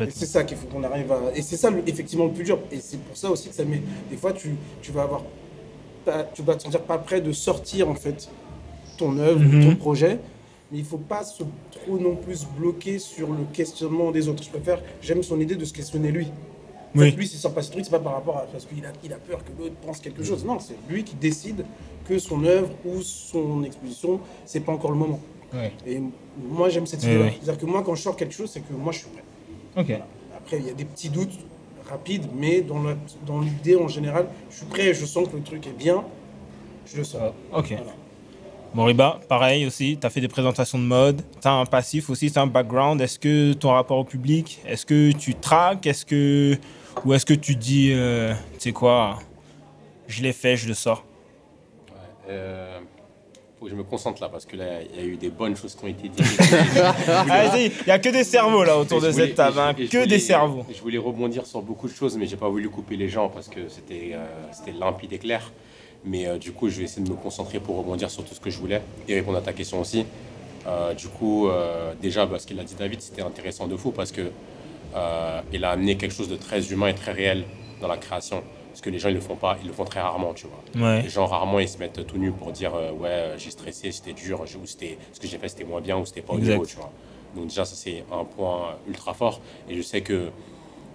Et 0.01 0.11
c'est 0.11 0.27
ça 0.27 0.45
qu'il 0.45 0.57
faut 0.57 0.67
qu'on 0.67 0.83
arrive 0.83 1.11
à. 1.13 1.21
Et 1.35 1.43
c'est 1.43 1.57
ça, 1.57 1.71
effectivement, 1.87 2.25
le 2.27 2.33
plus 2.33 2.45
dur. 2.45 2.59
Et 2.73 2.81
c'est 2.81 2.99
pour 2.99 3.17
ça 3.17 3.31
aussi 3.31 3.49
que 3.49 3.55
ça 3.55 3.65
met. 3.65 3.83
Des 4.11 4.17
fois, 4.17 4.33
tu, 4.33 4.55
tu 4.83 4.93
vas 4.93 5.03
avoir. 5.03 5.23
pas- 6.05 6.25
tu 6.35 6.43
vas 6.43 6.55
te 6.57 6.63
sentir 6.63 6.83
pas 6.83 6.99
prêt 6.99 7.21
de 7.23 7.33
sortir, 7.33 7.89
en 7.89 7.95
fait, 7.95 8.29
ton 8.99 9.17
œuvre, 9.19 9.41
Mhm. 9.41 9.65
ton 9.71 9.77
projet. 9.77 10.19
Mais 10.71 10.79
il 10.79 10.85
faut 10.85 10.99
pas 10.99 11.23
se 11.25 11.43
trop 11.71 11.99
non 11.99 12.15
plus 12.17 12.47
bloquer 12.59 12.99
sur 12.99 13.29
le 13.29 13.45
questionnement 13.53 14.11
des 14.11 14.29
autres. 14.29 14.43
Je 14.43 14.51
préfère. 14.51 14.83
J'aime 15.01 15.23
son 15.23 15.41
idée 15.41 15.55
de 15.57 15.65
se 15.65 15.73
questionner 15.73 16.11
lui. 16.11 16.27
En 16.95 17.01
Oui. 17.01 17.11
fait, 17.11 17.17
lui, 17.17 17.27
s'il 17.27 17.39
sort 17.39 17.53
pas 17.55 17.63
ce 17.63 17.71
truc, 17.71 17.85
c'est 17.85 17.91
pas 17.91 17.99
par 18.01 18.13
rapport 18.15 18.37
à. 18.37 18.43
Parce 18.43 18.67
qu'il 18.67 18.85
a, 18.85 18.93
il 19.03 19.13
a 19.13 19.17
peur 19.17 19.43
que 19.45 19.51
l'autre 19.59 19.75
pense 19.85 19.99
quelque 20.01 20.23
chose. 20.23 20.45
Non, 20.45 20.59
c'est 20.59 20.77
lui 20.91 21.05
qui 21.05 21.15
décide 21.17 21.65
que 22.09 22.19
son 22.19 22.45
œuvre 22.45 22.69
ou 22.85 23.01
son 23.03 23.63
exposition, 23.65 24.21
c'est 24.45 24.61
pas 24.61 24.73
encore 24.73 24.91
le 24.91 24.99
moment. 24.99 25.21
Ouais. 25.55 25.73
Et 25.87 26.01
moi, 26.51 26.69
j'aime 26.69 26.87
cette 26.87 27.03
idée-là. 27.05 27.27
oui. 27.27 27.39
C'est-à-dire 27.43 27.61
que 27.61 27.67
moi, 27.67 27.83
quand 27.83 27.95
je 27.95 28.03
sors 28.03 28.17
quelque 28.17 28.35
chose, 28.35 28.51
c'est 28.53 28.61
que 28.61 28.73
moi, 28.75 28.93
je 28.93 28.99
suis 28.99 29.09
prêt. 29.09 29.23
Ok. 29.77 29.91
Après, 30.37 30.59
il 30.59 30.67
y 30.67 30.71
a 30.71 30.75
des 30.75 30.85
petits 30.85 31.09
doutes. 31.11 31.39
rapide, 31.91 32.25
mais 32.35 32.63
dans 32.63 32.83
la- 32.83 32.97
dans 33.27 33.41
l'idée 33.43 33.77
en 33.77 33.89
général, 33.89 34.27
je 34.51 34.57
suis 34.57 34.65
prêt, 34.65 34.95
je 34.95 35.05
sens 35.05 35.29
que 35.29 35.37
le 35.37 35.43
truc 35.43 35.67
est 35.67 35.77
bien, 35.77 36.03
je 36.91 36.97
le 36.97 37.05
sors. 37.05 37.35
Ok. 37.53 37.67
Voilà. 37.77 37.93
Bon, 38.75 38.85
Riba, 38.87 39.21
pareil 39.29 39.67
aussi, 39.67 39.99
tu 40.01 40.07
as 40.07 40.09
fait 40.09 40.23
des 40.23 40.29
présentations 40.29 40.79
de 40.79 40.85
mode, 40.85 41.21
tu 41.43 41.47
as 41.47 41.53
un 41.53 41.67
passif 41.67 42.09
aussi, 42.09 42.33
tu 42.33 42.39
as 42.39 42.43
un 42.43 42.47
background. 42.47 43.03
Est-ce 43.03 43.19
que 43.19 43.53
ton 43.53 43.69
rapport 43.73 43.99
au 43.99 44.05
public, 44.05 44.63
est-ce 44.67 44.87
que 44.87 45.13
tu 45.13 45.35
traques 45.35 45.87
est-ce 45.87 46.07
que, 46.07 46.57
Ou 47.05 47.13
est-ce 47.13 47.27
que 47.27 47.35
tu 47.35 47.55
dis, 47.55 47.93
euh, 47.93 48.33
tu 48.55 48.61
sais 48.61 48.73
quoi, 48.73 49.19
je 50.09 50.23
l'ai 50.23 50.33
fait, 50.33 50.57
je 50.57 50.69
le 50.69 50.75
sors? 50.75 51.05
Euh, 52.31 52.81
faut 53.65 53.71
que 53.71 53.71
je 53.71 53.77
me 53.79 53.83
concentre 53.85 54.21
là 54.21 54.29
parce 54.29 54.45
que 54.45 54.57
là, 54.57 54.83
il 54.95 55.01
y 55.01 55.03
a 55.03 55.07
eu 55.07 55.17
des 55.17 55.31
bonnes 55.31 55.57
choses 55.57 55.75
qui 55.75 55.85
ont 55.85 55.89
été 55.89 56.09
dites. 56.09 56.21
Allez, 57.31 57.67
il 57.81 57.85
n'y 57.87 57.93
a 57.93 57.99
que 57.99 58.11
des 58.11 58.23
cerveaux 58.25 58.63
là 58.63 58.77
autour 58.79 58.99
Et 58.99 59.07
de 59.07 59.11
voulais- 59.13 59.27
cette 59.29 59.37
table, 59.37 59.59
hein, 59.59 59.73
que 59.73 59.85
voulais- 59.87 60.07
des 60.07 60.19
cerveaux. 60.19 60.67
Je 60.75 60.81
voulais 60.83 60.99
rebondir 60.99 61.47
sur 61.47 61.63
beaucoup 61.63 61.89
de 61.89 61.95
choses, 61.95 62.17
mais 62.19 62.27
j'ai 62.27 62.37
pas 62.37 62.49
voulu 62.49 62.69
couper 62.69 62.97
les 62.97 63.09
gens 63.09 63.31
parce 63.31 63.49
que 63.49 63.69
c'était 63.69 64.11
euh, 64.13 64.25
c'était 64.53 64.73
limpide 64.79 65.13
et 65.15 65.19
clair. 65.19 65.51
Mais 66.05 66.27
euh, 66.27 66.37
du 66.37 66.53
coup, 66.53 66.69
je 66.69 66.77
vais 66.79 66.85
essayer 66.85 67.03
de 67.03 67.09
me 67.11 67.17
concentrer 67.17 67.59
pour 67.59 67.79
rebondir 67.79 68.11
sur 68.11 68.23
tout 68.23 68.35
ce 68.35 68.41
que 68.41 68.51
je 68.51 68.59
voulais 68.59 68.83
et 69.09 69.15
répondre 69.15 69.39
à 69.39 69.41
ta 69.41 69.55
question 69.55 69.81
aussi. 69.81 70.05
Euh, 70.67 70.93
du 70.93 71.09
coup, 71.09 71.49
euh, 71.49 71.95
déjà, 72.03 72.27
bah, 72.27 72.39
ce 72.39 72.47
qu'il 72.47 72.61
a 72.61 72.65
dit 72.65 72.75
David, 72.79 73.01
c'était 73.01 73.23
intéressant 73.23 73.67
de 73.67 73.77
fou 73.79 73.93
parce 73.93 74.13
que 74.13 74.31
euh, 74.95 75.41
il 75.55 75.65
a 75.65 75.71
amené 75.71 75.97
quelque 75.97 76.15
chose 76.15 76.29
de 76.29 76.37
très 76.37 76.71
humain 76.71 76.89
et 76.89 76.95
très 76.95 77.13
réel 77.13 77.45
dans 77.81 77.89
la 77.89 77.97
création. 77.97 78.43
Parce 78.75 78.81
que 78.81 78.91
les 78.91 78.99
gens, 78.99 79.09
ils 79.09 79.15
le 79.15 79.21
font 79.21 79.37
pas, 79.37 79.57
ils 79.63 79.69
le 79.69 79.73
font 79.73 79.85
très 79.85 80.01
rarement, 80.01 80.35
tu 80.35 80.49
vois. 80.49 80.85
Ouais. 80.85 81.03
Les 81.03 81.09
gens, 81.09 81.27
rarement, 81.27 81.61
ils 81.61 81.69
se 81.69 81.79
mettent 81.79 82.05
tout 82.05 82.19
nus 82.19 82.33
pour 82.33 82.51
dire 82.51 82.75
euh, 82.75 82.91
Ouais, 82.91 83.09
euh, 83.09 83.39
j'ai 83.39 83.53
stressé, 83.53 83.93
c'était 83.93 84.15
dur, 84.15 84.41
ou 84.41 84.67
c'était, 84.67 84.99
ce 85.13 85.21
que 85.21 85.29
j'ai 85.29 85.39
fait, 85.39 85.49
c'était 85.49 85.63
moins 85.63 85.81
bien, 85.81 85.97
ou 85.97 86.05
c'était 86.05 86.23
pas 86.23 86.33
au 86.33 86.41
niveau, 86.41 86.67
tu 86.67 86.75
vois. 86.75 86.91
Donc, 87.37 87.47
déjà, 87.47 87.65
ça, 87.65 87.77
c'est 87.77 88.03
un 88.11 88.25
point 88.25 88.75
ultra 88.89 89.15
fort. 89.15 89.41
Et 89.69 89.77
je 89.77 89.83
sais 89.83 90.01
que 90.01 90.31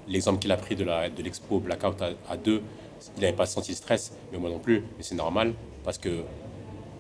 l'exemple 0.10 0.40
qu'il 0.40 0.52
a 0.52 0.58
pris 0.58 0.76
de, 0.76 0.84
la, 0.84 1.10
de 1.10 1.24
l'expo 1.24 1.60
Blackout 1.60 2.02
à, 2.02 2.10
à 2.30 2.36
deux, 2.36 2.62
il 3.16 3.22
n'avait 3.22 3.32
pas 3.32 3.46
senti 3.46 3.72
le 3.72 3.78
stress, 3.78 4.12
mais 4.34 4.38
moi 4.38 4.50
non 4.50 4.60
plus. 4.60 4.84
Mais 4.98 5.04
c'est 5.04 5.16
normal 5.16 5.54
parce 5.86 5.98
que, 5.98 6.24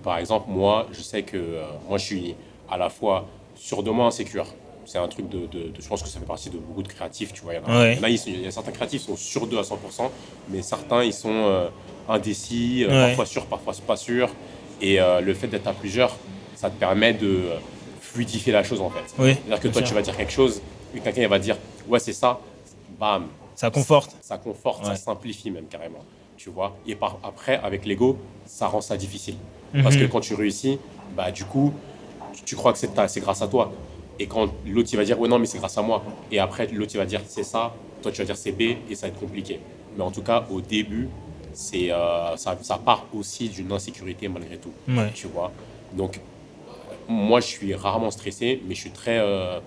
par 0.02 0.18
exemple, 0.18 0.46
moi, 0.50 0.88
je 0.94 1.02
sais 1.02 1.24
que 1.24 1.36
euh, 1.36 1.64
moi, 1.90 1.98
je 1.98 2.06
suis 2.06 2.36
à 2.70 2.78
la 2.78 2.90
fois 2.90 3.28
sûr 3.56 3.84
de 3.84 3.92
moi, 3.92 4.06
insécure. 4.06 4.48
C'est 4.92 4.98
un 4.98 5.08
truc 5.08 5.30
de, 5.30 5.42
de- 5.46 5.70
de- 5.70 5.74
Je 5.80 5.88
pense 5.88 6.02
que 6.02 6.10
ça 6.10 6.20
fait 6.20 6.26
partie 6.26 6.50
de 6.50 6.58
beaucoup 6.58 6.82
de 6.82 6.88
créatifs, 6.88 7.32
tu 7.32 7.42
vois. 7.42 7.54
Il 7.54 7.58
y 7.58 7.60
en 7.60 7.66
a, 7.72 7.80
Ouais. 7.80 7.94
il 7.94 7.98
y 7.98 8.00
en 8.00 8.04
a, 8.06 8.10
ils 8.10 8.18
sont- 8.18 8.30
il 8.32 8.42
y 8.42 8.48
a 8.48 8.50
certains 8.50 8.72
créatifs 8.72 9.02
qui 9.02 9.06
sont 9.08 9.16
sûrs 9.16 9.46
d'eux 9.46 9.60
à 9.60 9.64
100%, 9.64 10.10
mais 10.50 10.64
certains, 10.64 11.04
ils 11.04 11.14
sont 11.14 11.30
euh, 11.32 11.70
indécis, 12.10 12.86
euh, 12.86 12.88
Ouais. 12.88 13.08
parfois 13.10 13.28
sûrs, 13.28 13.46
parfois 13.46 13.74
pas 13.86 13.96
sûrs. 13.96 14.32
Et 14.82 15.00
euh, 15.00 15.22
le 15.22 15.36
fait 15.36 15.48
d'être 15.48 15.68
à 15.68 15.74
plusieurs, 15.74 16.16
ça 16.56 16.72
te 16.72 16.80
permet 16.80 17.14
de 17.14 17.50
fluidifier 18.02 18.52
la 18.52 18.64
chose, 18.64 18.82
en 18.82 18.90
fait. 18.90 19.04
Oui, 19.20 19.36
C'est-à-dire 19.36 19.60
que 19.60 19.68
toi, 19.68 19.82
sûr. 19.82 19.88
tu 19.90 19.94
vas 19.94 20.02
dire 20.02 20.18
quelque 20.18 20.32
chose, 20.32 20.60
et 20.96 21.00
quelqu'un 21.02 21.28
va 21.28 21.38
dire 21.38 21.58
Ouais, 21.88 22.00
c'est 22.00 22.14
ça, 22.14 22.40
bam, 23.00 23.28
Ça 23.54 23.70
conforte. 23.70 24.16
ça 24.22 24.40
conforte, 24.40 24.86
ça 24.86 24.96
simplifie 24.96 25.52
même 25.52 25.66
carrément. 25.66 26.04
Tu 26.36 26.50
vois? 26.50 26.76
Et 26.88 26.96
par, 26.96 27.20
après, 27.24 27.58
avec 27.62 27.86
l'ego, 27.86 28.18
ça 28.48 28.66
rend 28.66 28.82
ça 28.82 28.98
difficile. 28.98 29.36
Parce 29.84 29.96
que 29.98 30.06
Mhm. 30.06 30.10
quand 30.10 30.22
tu 30.22 30.34
réussis, 30.34 30.80
bah 31.16 31.30
du 31.30 31.44
coup, 31.46 31.74
tu, 32.34 32.42
tu 32.44 32.56
crois 32.56 32.74
que 32.74 32.80
c'est 32.80 33.20
grâce 33.20 33.42
à 33.44 33.48
toi. 33.48 33.72
Et 34.20 34.28
quand 34.28 34.50
l'autre 34.68 34.90
il 34.92 34.98
va 34.98 35.04
dire 35.06 35.20
ouais 35.20 35.30
non 35.30 35.40
mais 35.40 35.46
c'est 35.46 35.58
grâce 35.60 35.78
à 35.78 35.82
moi. 35.82 36.04
Et 36.32 36.40
après 36.40 36.68
l'autre 36.68 36.92
il 36.94 36.98
va 36.98 37.06
dire 37.06 37.22
c'est 37.26 37.44
ça, 37.44 37.74
toi 38.02 38.12
tu 38.12 38.20
vas 38.20 38.26
dire 38.26 38.36
c'est 38.38 38.52
B 38.52 38.62
et 38.90 38.96
ça 38.96 39.08
va 39.08 39.14
être 39.14 39.20
compliqué. 39.20 39.60
Mais 39.98 40.04
en 40.04 40.12
tout 40.12 40.22
cas 40.22 40.46
au 40.52 40.62
début, 40.62 41.10
c'est 41.54 41.92
euh, 41.92 42.36
ça, 42.38 42.58
ça 42.62 42.78
part 42.78 43.06
aussi 43.14 43.50
d'une 43.50 43.72
insécurité 43.72 44.28
malgré 44.28 44.58
tout 44.58 44.72
Ouais. 44.88 45.12
tu 45.14 45.28
vois. 45.28 45.52
Donc, 45.94 46.20
moi, 47.08 47.40
je 47.40 47.48
suis 47.48 47.74
rarement 47.74 48.12
stressé, 48.12 48.62
mais 48.68 48.76
je 48.76 48.82
suis 48.82 48.92
très, 48.92 49.18
euh, 49.18 49.60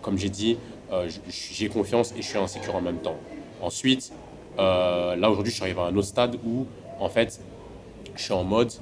comme 0.00 0.16
j'ai 0.16 0.30
dit, 0.30 0.56
euh, 0.92 1.08
j'ai 1.28 1.68
confiance 1.68 2.12
et 2.16 2.22
je 2.22 2.26
suis 2.26 2.38
insécure 2.38 2.74
en 2.74 2.80
même 2.80 2.98
temps. 2.98 3.16
Ensuite, 3.60 4.12
là, 4.56 5.28
aujourd'hui, 5.30 5.50
je 5.50 5.56
suis 5.56 5.64
arrivé 5.64 5.78
à 5.80 5.84
un 5.84 5.96
autre 5.96 6.08
stade 6.08 6.36
où, 6.46 6.66
en 6.98 7.08
fait, 7.10 7.38
je 8.16 8.22
suis 8.22 8.32
en 8.32 8.44
mode... 8.44 8.72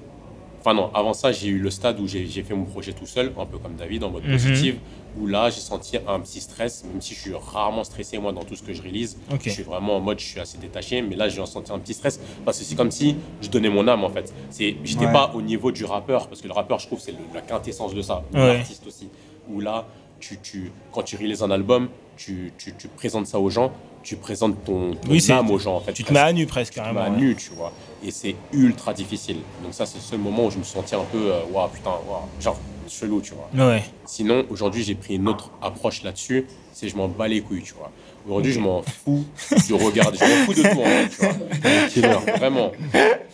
Enfin 0.61 0.75
non, 0.75 0.91
avant 0.95 1.13
ça, 1.13 1.33
j'ai 1.33 1.49
eu 1.49 1.59
le 1.59 1.71
stade 1.71 1.99
où 2.01 2.07
j'ai 2.07 2.25
fait 2.43 2.55
mon 2.55 2.65
projet 2.65 2.93
tout 2.93 3.05
seul, 3.07 3.33
un 3.39 3.45
peu 3.47 3.59
comme 3.59 3.75
David, 3.75 4.05
en 4.05 4.11
mode 4.11 4.25
Mhm. 4.25 4.33
positif, 4.33 4.77
où 5.21 5.27
là, 5.27 5.49
j'ai 5.51 5.61
senti 5.61 5.97
un 6.09 6.19
petit 6.21 6.41
stress, 6.41 6.85
même 6.91 7.01
si 7.01 7.15
je 7.15 7.21
suis 7.21 7.33
rarement 7.35 7.85
stressé, 7.85 8.19
moi, 8.19 8.33
dans 8.33 8.43
tout 8.43 8.57
ce 8.57 8.63
que 8.63 8.73
je 8.73 8.83
réalise. 8.83 9.17
Ok. 9.33 9.43
Je 9.45 9.51
suis 9.51 9.63
vraiment 9.63 9.97
en 9.97 10.01
mode, 10.01 10.19
je 10.19 10.25
suis 10.27 10.41
assez 10.41 10.59
détaché, 10.59 11.03
mais 11.03 11.15
là, 11.17 11.29
j'ai 11.29 11.41
ressenti 11.41 11.71
un 11.73 11.79
petit 11.79 11.95
stress, 11.95 12.19
parce 12.45 12.59
que 12.59 12.65
c'est 12.65 12.75
comme 12.75 12.91
si 12.91 13.17
je 13.41 13.49
donnais 13.49 13.69
mon 13.71 13.87
âme, 13.87 14.03
en 14.05 14.11
fait. 14.11 14.33
C'est- 14.51 14.77
J'étais 14.85 15.07
Ouais. 15.07 15.13
pas 15.13 15.33
au 15.35 15.43
niveau 15.43 15.71
du 15.73 15.85
rappeur, 15.85 16.29
parce 16.29 16.41
que 16.41 16.47
le 16.49 16.53
rappeur, 16.53 16.79
je 16.79 16.87
trouve, 16.87 17.01
c'est 17.01 17.15
la 17.33 17.41
quintessence 17.43 17.95
de 17.95 18.03
ça, 18.03 18.23
ou 18.33 18.37
Ouais. 18.37 18.57
l'artiste 18.59 18.87
aussi. 18.87 19.09
Où 19.49 19.61
là, 19.61 19.87
tu, 20.21 20.39
tu, 20.43 20.73
quand 20.93 21.03
tu 21.03 21.17
réalises 21.17 21.43
un 21.43 21.51
album, 21.51 21.89
tu, 22.17 22.53
tu, 22.59 22.75
tu 22.77 22.89
présentes 22.89 23.27
ça 23.27 23.39
aux 23.39 23.51
gens, 23.51 23.73
tu 24.03 24.17
présentes 24.17 24.63
ton, 24.65 24.95
ton 24.95 25.11
Oui, 25.11 25.25
âme 25.31 25.51
aux 25.51 25.59
gens, 25.59 25.77
en 25.77 25.81
fait. 25.81 25.93
Tu 25.93 26.05
te 26.05 26.13
mets 26.13 26.19
à 26.21 26.33
nu 26.33 26.47
presque 26.47 26.75
tu 26.75 26.81
te 26.81 26.85
mets 26.89 27.01
à 27.01 27.05
ouais. 27.05 27.17
nu, 27.17 27.37
tu 27.37 27.51
vois. 27.51 27.73
Et 28.03 28.11
c'est 28.11 28.37
ultra 28.53 28.93
difficile. 28.95 29.39
Donc 29.63 29.73
ça, 29.75 29.87
c'est 29.87 29.97
le 29.99 30.03
seul 30.03 30.19
moment 30.19 30.47
où 30.47 30.51
je 30.51 30.59
me 30.59 30.65
sentais 30.65 30.97
un 30.97 31.05
peu, 31.11 31.33
euh, 31.33 31.41
waouh, 31.53 31.69
putain, 31.69 31.91
waouh, 32.09 32.23
genre, 32.41 32.59
chelou, 32.89 33.21
tu 33.21 33.35
vois. 33.35 33.67
Ouais. 33.67 33.83
Sinon, 34.07 34.45
aujourd'hui, 34.51 34.83
j'ai 34.83 34.95
pris 34.95 35.17
une 35.17 35.29
autre 35.29 35.51
approche 35.63 36.03
là-dessus, 36.03 36.47
c'est 36.73 36.89
je 36.89 36.97
m'en 36.97 37.09
bats 37.09 37.29
les 37.29 37.41
couilles, 37.41 37.63
tu 37.63 37.75
vois. 37.75 37.91
Aujourd'hui, 38.27 38.53
je 38.53 38.61
m'en 38.61 38.83
fous 38.83 39.25
du 39.67 39.75
regard, 39.75 40.13
je 40.15 40.21
m'en 40.21 40.45
fous 40.47 40.55
de 40.55 40.63
tout, 40.63 40.81
en 40.81 40.85
fait, 40.85 41.09
tu 41.09 41.21
vois. 41.21 41.89
Killer, 41.89 42.39
vraiment. 42.39 42.73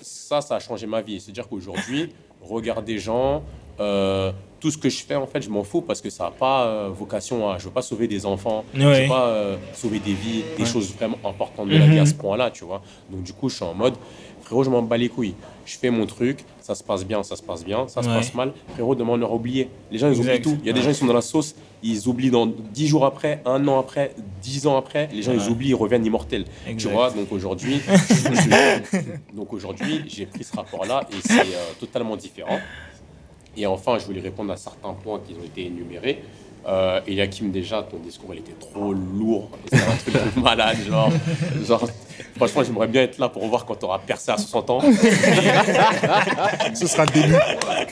Ça, 0.03 0.41
ça 0.41 0.57
a 0.57 0.61
changé 0.61 0.87
ma 0.87 1.01
vie. 1.01 1.21
C'est-à-dire 1.21 1.49
qu'aujourd'hui, 1.49 2.13
regard 2.43 2.83
des 2.83 2.99
gens, 2.99 3.43
euh, 3.81 4.33
tout 4.61 4.71
ce 4.71 4.77
que 4.77 4.91
je 4.91 5.03
fais, 5.03 5.15
en 5.17 5.27
fait, 5.27 5.41
je 5.41 5.49
m'en 5.49 5.65
fous 5.65 5.81
parce 5.81 6.01
que 6.03 6.11
ça 6.11 6.25
n'a 6.25 6.31
pas 6.31 6.67
euh, 6.67 6.89
vocation 6.93 7.49
à... 7.49 7.57
Je 7.59 7.65
veux 7.65 7.71
pas 7.71 7.81
sauver 7.83 8.07
des 8.09 8.27
enfants, 8.27 8.65
je 8.75 8.87
Ouais. 8.87 9.03
veux 9.03 9.09
pas 9.09 9.27
euh, 9.29 9.57
sauver 9.73 9.99
des 10.01 10.13
vies, 10.13 10.43
des 10.59 10.65
Ouais. 10.65 10.69
choses 10.69 10.93
vraiment 10.95 11.17
importantes 11.25 11.69
de 11.69 11.77
la 11.79 11.87
vie 11.87 11.99
à 11.99 12.03
Mhm. 12.03 12.07
ce 12.07 12.15
point-là, 12.15 12.51
tu 12.51 12.65
vois. 12.65 12.83
Donc, 13.11 13.23
du 13.23 13.33
coup, 13.33 13.49
je 13.49 13.55
suis 13.57 13.65
en 13.65 13.73
mode, 13.73 13.95
frérot, 14.43 14.63
je 14.65 14.69
m'en 14.71 14.83
bats 14.83 14.99
les 14.99 15.09
couilles. 15.09 15.35
Je 15.65 15.79
fais 15.79 15.89
mon 15.91 16.05
truc, 16.05 16.45
ça 16.61 16.75
se 16.75 16.83
passe 16.85 17.07
bien, 17.07 17.23
ça 17.23 17.37
se 17.37 17.43
passe 17.43 17.65
bien, 17.65 17.89
ça 17.89 18.03
se 18.03 18.09
Ouais. 18.09 18.17
passe 18.17 18.35
mal. 18.35 18.53
Frérot, 18.75 18.95
demain, 18.95 19.13
on 19.15 19.23
aura 19.23 19.35
oublié. 19.35 19.71
Les 19.91 19.97
gens, 19.99 20.09
ils 20.09 20.19
Exact. 20.19 20.41
oublient 20.41 20.43
tout. 20.57 20.59
Il 20.63 20.67
y 20.67 20.71
a 20.71 20.73
des 20.75 20.83
gens 20.83 20.89
qui 20.91 20.97
sont 20.99 21.07
dans 21.07 21.15
la 21.15 21.21
sauce, 21.23 21.55
ils 21.83 22.07
oublient 22.07 22.31
dans 22.31 22.47
10 22.47 22.87
jours 22.87 23.07
après, 23.07 23.41
un 23.47 23.67
an 23.67 23.79
après, 23.79 24.15
10 24.43 24.67
ans 24.67 24.77
après, 24.77 25.09
les 25.13 25.23
gens, 25.23 25.33
Ouais. 25.33 25.39
ils 25.43 25.49
oublient, 25.51 25.69
ils 25.71 25.75
reviennent 25.75 26.05
immortels. 26.05 26.45
Exact. 26.67 26.77
Tu 26.91 26.95
vois, 26.95 27.11
donc 27.13 27.33
aujourd'hui, 27.33 27.81
je- 27.89 29.35
donc 29.35 29.53
aujourd'hui, 29.55 30.03
j'ai 30.07 30.27
pris 30.27 30.45
ce 30.45 30.55
rapport-là 30.55 31.07
et 31.13 31.17
c'est 31.27 31.41
euh, 31.41 31.73
totalement 31.79 32.17
différent. 32.17 32.59
Et 33.57 33.67
enfin, 33.67 33.99
je 33.99 34.07
voulais 34.07 34.21
répondre 34.21 34.53
à 34.53 34.57
certains 34.57 34.93
points 34.93 35.21
qui 35.27 35.35
ont 35.35 35.45
été 35.45 35.67
énumérés. 35.67 36.23
Euh, 36.67 37.01
et 37.07 37.15
Yakim, 37.15 37.51
déjà, 37.51 37.83
ton 37.83 37.97
discours, 37.99 38.35
il 38.35 38.41
était 38.41 38.53
trop 38.53 38.93
lourd. 38.93 39.51
C'est 39.73 39.79
un 39.79 39.97
truc 39.97 40.35
de 40.37 40.41
malade, 40.41 40.77
genre. 40.89 41.11
genre 41.67 41.89
franchement, 42.37 42.63
j'aimerais 42.65 42.87
bien 42.87 43.03
être 43.03 43.19
là 43.19 43.29
pour 43.29 43.47
voir 43.47 43.65
quand 43.65 43.77
tu 43.77 43.85
auras 43.85 43.99
percé 43.99 44.31
à 44.31 44.37
60 44.37 44.71
ans. 44.71 44.81
Ce 46.75 46.87
sera 46.87 47.05
le 47.07 47.13
début. 47.13 47.35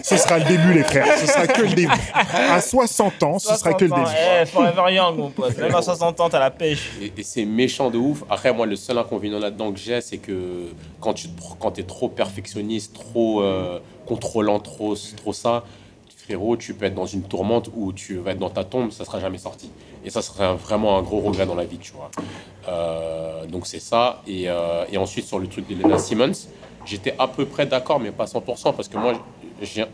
Ce 0.02 0.16
sera 0.16 0.38
le 0.38 0.44
début, 0.44 0.74
les 0.74 0.82
frères. 0.82 1.06
Ce 1.18 1.26
sera 1.26 1.46
que 1.46 1.62
le 1.62 1.68
début. 1.68 1.92
À 2.14 2.60
60 2.60 3.22
ans, 3.22 3.38
ce 3.38 3.54
sera 3.54 3.72
que 3.72 3.84
le 3.84 3.90
60 3.90 4.06
ans, 4.06 4.10
début. 4.10 4.16
Eh, 4.42 4.46
forever 4.46 4.94
young, 4.94 5.16
mon 5.16 5.30
pote. 5.30 5.56
Même 5.58 5.74
à 5.74 5.82
60 5.82 6.20
ans, 6.20 6.28
t'as 6.28 6.38
la 6.38 6.50
pêche. 6.50 6.90
Et, 7.00 7.12
et 7.16 7.22
c'est 7.22 7.44
méchant 7.44 7.90
de 7.90 7.98
ouf. 7.98 8.24
Après, 8.28 8.52
moi, 8.52 8.66
le 8.66 8.76
seul 8.76 8.98
inconvénient 8.98 9.38
là-dedans 9.38 9.72
que 9.72 9.78
j'ai, 9.78 10.00
c'est 10.00 10.18
que 10.18 10.68
quand 11.00 11.14
tu 11.14 11.28
quand 11.58 11.78
es 11.78 11.82
trop 11.82 12.08
perfectionniste, 12.08 12.94
trop 12.94 13.42
euh, 13.42 13.78
contrôlant, 14.06 14.58
trop, 14.60 14.94
trop 15.16 15.32
ça, 15.32 15.64
tu 16.58 16.74
peux 16.74 16.84
être 16.84 16.94
dans 16.94 17.06
une 17.06 17.22
tourmente 17.22 17.70
où 17.74 17.92
tu 17.92 18.16
vas 18.16 18.32
être 18.32 18.38
dans 18.38 18.50
ta 18.50 18.64
tombe, 18.64 18.90
ça 18.90 19.04
sera 19.04 19.20
jamais 19.20 19.38
sorti. 19.38 19.70
Et 20.04 20.10
ça 20.10 20.22
serait 20.22 20.54
vraiment 20.54 20.98
un 20.98 21.02
gros 21.02 21.20
regret 21.20 21.46
dans 21.46 21.54
la 21.54 21.64
vie, 21.64 21.78
tu 21.78 21.92
vois. 21.92 22.10
Euh, 22.68 23.46
donc 23.46 23.66
c'est 23.66 23.80
ça. 23.80 24.22
Et, 24.26 24.44
euh, 24.48 24.84
et 24.92 24.98
ensuite, 24.98 25.26
sur 25.26 25.38
le 25.38 25.46
truc 25.46 25.66
d'Elena 25.66 25.98
Simmons, 25.98 26.48
j'étais 26.84 27.14
à 27.18 27.28
peu 27.28 27.46
près 27.46 27.66
d'accord, 27.66 28.00
mais 28.00 28.10
pas 28.10 28.26
100%, 28.26 28.74
parce 28.74 28.88
que 28.88 28.98
moi, 28.98 29.14
j'ai 29.62 29.86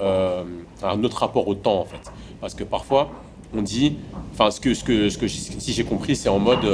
euh, 0.00 0.44
un 0.82 1.04
autre 1.04 1.18
rapport 1.18 1.46
au 1.46 1.54
temps, 1.54 1.80
en 1.80 1.84
fait. 1.84 2.10
Parce 2.40 2.54
que 2.54 2.64
parfois, 2.64 3.10
on 3.54 3.62
dit, 3.62 3.96
enfin, 4.32 4.50
ce 4.50 4.60
que, 4.60 4.74
ce 4.74 4.84
que, 4.84 5.08
ce 5.08 5.18
que 5.18 5.28
si 5.28 5.72
j'ai 5.72 5.84
compris, 5.84 6.16
c'est 6.16 6.28
en 6.28 6.38
mode, 6.38 6.66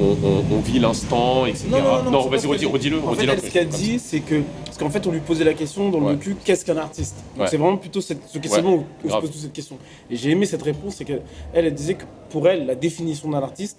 on, 0.00 0.16
on- 0.26 0.44
on 0.56 0.60
vit 0.60 0.78
l'instant, 0.78 1.46
etc. 1.46 1.66
Non, 1.70 2.02
non, 2.04 2.10
non, 2.10 2.28
vas-y, 2.28 2.46
redis- 2.46 2.66
redis-le. 2.66 3.00
fait, 3.14 3.26
elle, 3.26 3.40
ce 3.40 3.50
qu'elle 3.50 3.68
dit, 3.68 3.98
c'est 3.98 4.20
que. 4.20 4.42
Parce 4.64 4.78
qu'en 4.78 4.90
fait, 4.90 5.06
on 5.06 5.12
lui 5.12 5.20
posait 5.20 5.44
la 5.44 5.54
question 5.54 5.90
dans 5.90 6.00
le 6.00 6.06
Ouais. 6.06 6.12
docu 6.14 6.36
qu'est-ce 6.44 6.64
qu'un 6.64 6.76
artiste? 6.78 7.16
Donc, 7.34 7.44
Ouais. 7.44 7.50
c'est 7.50 7.56
vraiment 7.58 7.76
plutôt 7.76 8.00
cette, 8.00 8.20
ce 8.28 8.38
questionnement 8.38 8.74
où 8.74 8.84
on 9.04 9.08
se 9.08 9.14
pose 9.20 9.30
toute 9.30 9.40
cette 9.40 9.52
question. 9.52 9.76
Et 10.10 10.16
j'ai 10.16 10.30
aimé 10.30 10.46
cette 10.46 10.62
réponse 10.62 10.94
c'est 10.96 11.04
qu'elle, 11.04 11.22
elle, 11.52 11.66
elle 11.66 11.74
disait 11.74 11.94
que 11.94 12.04
pour 12.30 12.48
elle, 12.48 12.66
la 12.66 12.74
définition 12.74 13.28
d'un 13.30 13.38
artiste, 13.42 13.78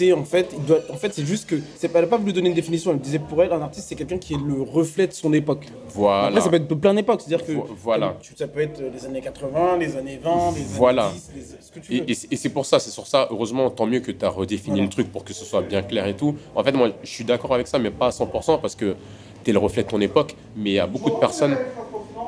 c'est 0.00 0.12
en 0.12 0.24
fait. 0.24 0.48
Il 0.56 0.64
doit, 0.64 0.78
en 0.90 0.96
fait, 0.96 1.12
c'est 1.12 1.24
juste 1.26 1.46
que. 1.48 1.56
C'est, 1.76 1.94
elle 1.94 2.00
n'a 2.02 2.06
pas 2.06 2.16
voulu 2.16 2.32
donner 2.32 2.48
une 2.48 2.54
définition. 2.54 2.90
Elle 2.92 2.98
disait 3.00 3.18
pour 3.18 3.42
elle, 3.42 3.52
un 3.52 3.60
artiste, 3.60 3.86
c'est 3.88 3.94
quelqu'un 3.94 4.18
qui 4.18 4.34
est 4.34 4.38
le 4.44 4.62
reflet 4.62 5.06
de 5.06 5.12
son 5.12 5.32
époque. 5.32 5.66
Voilà. 5.94 6.28
Après, 6.28 6.40
ça 6.40 6.48
peut 6.48 6.56
être 6.56 6.68
de 6.68 6.74
plein 6.74 6.94
d'époques. 6.94 7.20
C'est-à-dire 7.24 7.46
que. 7.46 7.52
Vo- 7.52 7.68
voilà. 7.82 8.16
ça 8.36 8.46
peut 8.48 8.60
être 8.60 8.80
les 8.80 9.04
années 9.04 9.20
80, 9.20 9.76
les 9.78 9.96
années 9.96 10.18
20, 10.22 10.30
les 10.56 10.62
Voilà. 10.64 11.06
années 11.06 11.14
10, 11.14 11.30
les- 11.36 11.62
ce 11.66 11.70
que 11.72 11.78
tu 11.80 11.92
veux. 11.92 12.10
Et, 12.10 12.14
c'est- 12.14 12.32
et 12.32 12.36
c'est 12.36 12.48
pour 12.48 12.64
ça, 12.66 12.78
c'est 12.78 12.90
sur 12.90 13.06
ça, 13.06 13.28
heureusement, 13.30 13.68
tant 13.70 13.86
mieux 13.86 14.00
que 14.00 14.10
tu 14.12 14.24
as 14.24 14.28
redéfini 14.30 14.70
Voilà. 14.76 14.84
le 14.84 14.88
truc 14.90 15.12
pour 15.12 15.24
que 15.24 15.32
ce 15.34 15.44
soit 15.44 15.62
bien 15.62 15.82
clair 15.82 16.06
et 16.06 16.14
tout. 16.16 16.34
En 16.56 16.64
fait, 16.64 16.72
moi, 16.72 16.90
je 17.02 17.08
suis 17.10 17.24
d'accord 17.24 17.52
avec 17.54 17.66
ça, 17.66 17.78
mais 17.78 17.90
pas 17.90 18.06
à 18.08 18.10
100% 18.10 18.58
parce 18.58 18.74
que 18.74 18.96
tu 19.44 19.50
es 19.50 19.52
le 19.52 19.58
reflet 19.58 19.82
de 19.84 19.88
ton 19.88 20.00
époque. 20.00 20.34
Mais 20.56 20.70
il 20.70 20.74
y 20.74 20.78
a 20.78 20.86
beaucoup 20.86 21.10
de 21.10 21.16
personnes, 21.16 21.56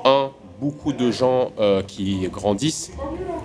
un, 0.04 0.30
beaucoup 0.60 0.92
de 0.92 1.10
gens 1.10 1.52
euh, 1.58 1.82
qui 1.82 2.28
grandissent, 2.28 2.92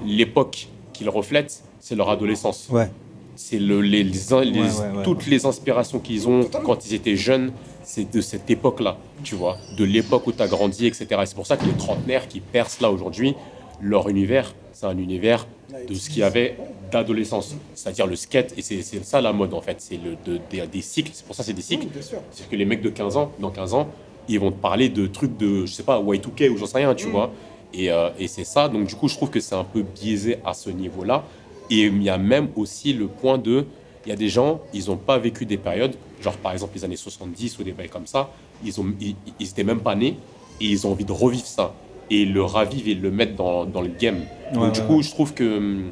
l'époque 0.05 0.67
qu'ils 0.93 1.09
reflètent, 1.09 1.63
c'est 1.80 1.95
leur 1.95 2.09
adolescence. 2.09 2.67
Ouais. 2.71 2.89
C'est 3.38 3.59
le, 3.59 3.81
les, 3.81 4.03
les- 4.03 4.11
les- 4.51 4.59
ouais, 4.61 4.97
ouais. 4.97 5.03
toutes 5.03 5.25
les 5.27 5.45
inspirations 5.45 5.99
qu'ils 5.99 6.27
ont 6.27 6.41
quand 6.65 6.85
ils 6.85 6.93
étaient 6.93 7.15
jeunes, 7.15 7.51
c'est 7.83 8.11
de 8.13 8.19
cette 8.19 8.49
époque-là, 8.49 8.97
tu 9.23 9.35
vois, 9.35 9.57
de 9.77 9.83
l'époque 9.85 10.27
où 10.27 10.31
tu 10.33 10.41
as 10.41 10.47
grandi, 10.47 10.85
etc. 10.88 11.05
Et 11.21 11.25
c'est 11.25 11.35
pour 11.35 11.47
ça 11.47 11.55
que 11.55 11.65
les 11.65 11.71
trentenaires 11.73 12.27
qui 12.27 12.39
percent 12.41 12.81
là 12.81 12.91
aujourd'hui, 12.91 13.35
leur 13.81 14.09
univers, 14.09 14.53
c'est 14.73 14.88
un 14.88 14.97
univers 14.97 15.47
de 15.88 15.93
ce 15.93 16.09
qu'il 16.09 16.19
y 16.19 16.23
avait 16.23 16.57
d'adolescence, 16.91 17.55
c'est-à-dire 17.75 18.07
le 18.07 18.15
skate, 18.15 18.53
et 18.57 18.61
c'est 18.61 18.81
ça 19.03 19.21
la 19.21 19.33
mode 19.33 19.53
en 19.53 19.61
fait, 19.61 19.77
c'est 19.79 19.97
le 19.97 20.15
de- 20.25 20.39
des- 20.49 20.65
des 20.67 20.81
cycles, 20.81 21.11
c'est 21.13 21.25
pour 21.25 21.35
ça 21.35 21.43
que 21.43 21.47
c'est 21.47 21.53
des 21.53 21.61
cycles. 21.61 21.88
C'est 22.31 22.49
que 22.49 22.55
les 22.55 22.65
mecs 22.65 22.81
de 22.81 22.89
15 22.89 23.17
ans, 23.17 23.31
dans 23.39 23.51
15 23.51 23.73
ans, 23.73 23.88
ils 24.29 24.39
vont 24.39 24.51
te 24.51 24.59
parler 24.61 24.89
de 24.89 25.07
trucs 25.07 25.38
de, 25.38 25.65
je 25.65 25.71
sais 25.71 25.83
pas, 25.83 25.99
Y2K 26.01 26.49
ou 26.49 26.57
j'en 26.57 26.65
sais 26.65 26.77
rien, 26.79 26.95
tu 26.95 27.07
vois. 27.11 27.31
Et, 27.73 27.91
euh, 27.91 28.09
et 28.17 28.27
c'est 28.27 28.43
ça, 28.45 28.67
donc 28.69 28.88
du 28.88 28.95
coup, 28.95 29.07
je 29.07 29.15
trouve 29.15 29.29
que 29.29 29.39
c'est 29.39 29.55
un 29.55 29.63
peu 29.65 29.83
biaisé 29.83 30.38
à 30.45 30.53
ce 30.53 30.69
niveau-là. 30.69 31.23
Et 31.70 31.82
il 31.86 32.01
y 32.03 32.09
a 32.09 32.18
même 32.18 32.49
aussi 32.55 32.93
le 32.93 33.07
point 33.07 33.38
de, 33.38 33.65
il 34.05 34.09
y 34.09 34.11
a 34.11 34.15
des 34.15 34.30
gens, 34.30 34.61
ils 34.74 34.88
n'ont 34.88 34.97
pas 34.97 35.18
vécu 35.18 35.45
des 35.45 35.57
périodes, 35.57 35.95
genre 36.22 36.38
par 36.38 36.53
exemple 36.53 36.74
les 36.76 36.86
années 36.86 36.95
70 36.95 37.59
ou 37.59 37.63
des 37.63 37.72
bails 37.74 37.89
comme 37.89 38.07
ça, 38.07 38.30
ils 38.63 38.80
ont, 38.80 38.86
ils, 39.01 39.15
ils 39.39 39.49
étaient 39.49 39.63
même 39.63 39.82
pas 39.82 39.95
nés 39.95 40.15
et 40.61 40.65
ils 40.65 40.88
ont 40.88 40.91
envie 40.91 41.05
de 41.05 41.11
revivre 41.11 41.45
ça. 41.45 41.74
Et 42.09 42.22
ils 42.22 42.32
le 42.34 42.41
ravivent 42.41 42.88
et 42.88 42.95
le 42.95 43.11
mettre 43.11 43.36
dans, 43.36 43.65
dans 43.65 43.82
le 43.82 43.89
game. 43.89 44.20
Donc 44.53 44.63
Ouais, 44.63 44.72
du 44.72 44.80
ouais, 44.80 44.86
coup, 44.88 45.01
je 45.01 45.09
trouve 45.09 45.34
que 45.34 45.57
hum, 45.57 45.91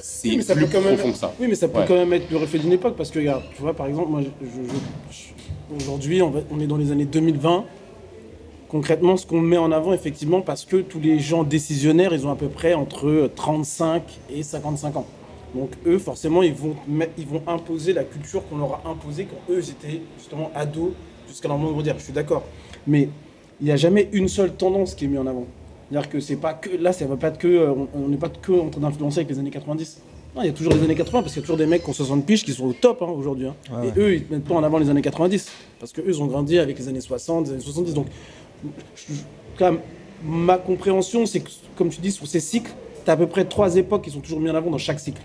c'est 0.00 0.28
Oui, 0.30 0.36
mais 0.38 0.42
ça 0.42 0.54
plus 0.54 0.64
peut 0.64 0.70
quand 0.72 0.80
même- 0.80 0.94
profond 0.96 1.12
que 1.12 1.18
ça. 1.18 1.34
Oui, 1.38 1.46
mais 1.48 1.54
ça 1.54 1.68
peut 1.68 1.80
Ouais. 1.80 1.84
quand 1.86 1.94
même 1.96 2.12
être 2.14 2.30
le 2.30 2.38
reflet 2.38 2.58
d'une 2.58 2.72
époque 2.72 2.96
parce 2.96 3.10
que, 3.10 3.18
regarde, 3.18 3.42
tu 3.54 3.60
vois, 3.60 3.74
par 3.74 3.86
exemple, 3.86 4.08
moi, 4.10 4.22
je- 4.22 4.46
je- 4.46 5.14
je- 5.14 5.84
aujourd'hui, 5.84 6.22
on 6.22 6.60
est 6.60 6.66
dans 6.66 6.78
les 6.78 6.90
années 6.92 7.04
2020. 7.04 7.64
Concrètement, 8.68 9.16
ce 9.16 9.26
qu'on 9.26 9.40
met 9.40 9.56
en 9.58 9.70
avant, 9.72 9.92
effectivement, 9.92 10.40
parce 10.40 10.64
que 10.64 10.76
tous 10.78 10.98
les 10.98 11.18
gens 11.20 11.44
décisionnaires, 11.44 12.12
ils 12.12 12.26
ont 12.26 12.30
à 12.30 12.36
peu 12.36 12.48
près 12.48 12.74
entre 12.74 13.30
35 13.36 14.02
et 14.34 14.42
55 14.42 14.96
ans. 14.96 15.06
Donc, 15.54 15.70
eux, 15.86 15.98
forcément, 15.98 16.42
ils 16.42 16.54
vont, 16.54 16.74
ils 17.16 17.26
vont 17.26 17.42
imposer 17.46 17.92
la 17.92 18.02
culture 18.02 18.42
qu'on 18.48 18.58
leur 18.58 18.80
a 18.84 18.90
imposée 18.90 19.26
quand 19.26 19.52
eux, 19.54 19.60
ils 19.62 19.70
étaient 19.70 20.00
justement 20.18 20.50
ados 20.54 20.90
jusqu'à 21.28 21.46
leur 21.48 21.58
moment 21.58 21.76
de 21.78 21.82
dire. 21.82 21.94
Je 21.98 22.04
suis 22.04 22.12
d'accord. 22.12 22.42
Mais 22.86 23.08
il 23.60 23.66
n'y 23.66 23.70
a 23.72 23.76
jamais 23.76 24.08
une 24.12 24.26
seule 24.28 24.52
tendance 24.54 24.94
qui 24.96 25.04
est 25.04 25.08
mise 25.08 25.20
en 25.20 25.26
avant. 25.28 25.46
C'est-à-dire 25.90 26.10
que 26.10 26.18
c'est 26.18 26.36
pas 26.36 26.54
que. 26.54 26.70
Là, 26.76 26.92
ça 26.92 27.06
va 27.06 27.16
pas 27.16 27.28
être 27.28 27.38
que. 27.38 27.46
euh, 27.46 27.72
on- 27.94 28.08
n'est 28.08 28.16
pas 28.16 28.30
que 28.30 28.52
en 28.52 28.70
train 28.70 28.80
d'influencer 28.80 29.18
avec 29.20 29.30
les 29.30 29.38
années 29.38 29.50
90. 29.50 30.00
Non, 30.34 30.42
il 30.42 30.46
y 30.46 30.48
a 30.48 30.52
toujours 30.52 30.72
les 30.72 30.82
années 30.82 30.96
80 30.96 31.20
parce 31.22 31.32
qu'il 31.32 31.40
y 31.40 31.44
a 31.44 31.46
toujours 31.46 31.58
des 31.58 31.66
mecs 31.66 31.84
qui 31.84 31.90
ont 31.90 31.92
60 31.92 32.26
piges 32.26 32.44
qui 32.44 32.52
sont 32.52 32.64
au 32.66 32.72
top 32.72 33.02
hein, 33.02 33.06
aujourd'hui. 33.16 33.46
hein. 33.46 33.54
Ouais, 33.72 33.92
Et 33.96 34.00
eux, 34.00 34.14
ils 34.16 34.24
mettent 34.28 34.42
pas 34.44 34.54
en 34.56 34.64
avant 34.64 34.78
les 34.78 34.90
années 34.90 35.02
90 35.02 35.48
parce 35.78 35.92
qu'eux, 35.92 36.02
ils 36.08 36.20
ont 36.20 36.26
grandi 36.26 36.58
avec 36.58 36.76
les 36.76 36.88
années 36.88 37.00
60, 37.00 37.46
les 37.46 37.52
années 37.52 37.60
70. 37.62 37.94
Donc, 37.94 38.06
ma 40.24 40.58
compréhension, 40.58 41.26
c'est 41.26 41.40
que, 41.40 41.50
comme 41.76 41.88
tu 41.90 42.00
dis, 42.00 42.12
sur 42.12 42.26
ces 42.26 42.40
cycles, 42.40 42.72
tu 43.04 43.10
as 43.10 43.14
à 43.14 43.16
peu 43.16 43.26
près 43.26 43.44
trois 43.44 43.76
époques 43.76 44.02
qui 44.02 44.10
sont 44.10 44.20
toujours 44.20 44.40
mis 44.40 44.50
en 44.50 44.54
avant 44.54 44.70
dans 44.70 44.78
chaque 44.78 45.00
cycle. 45.00 45.22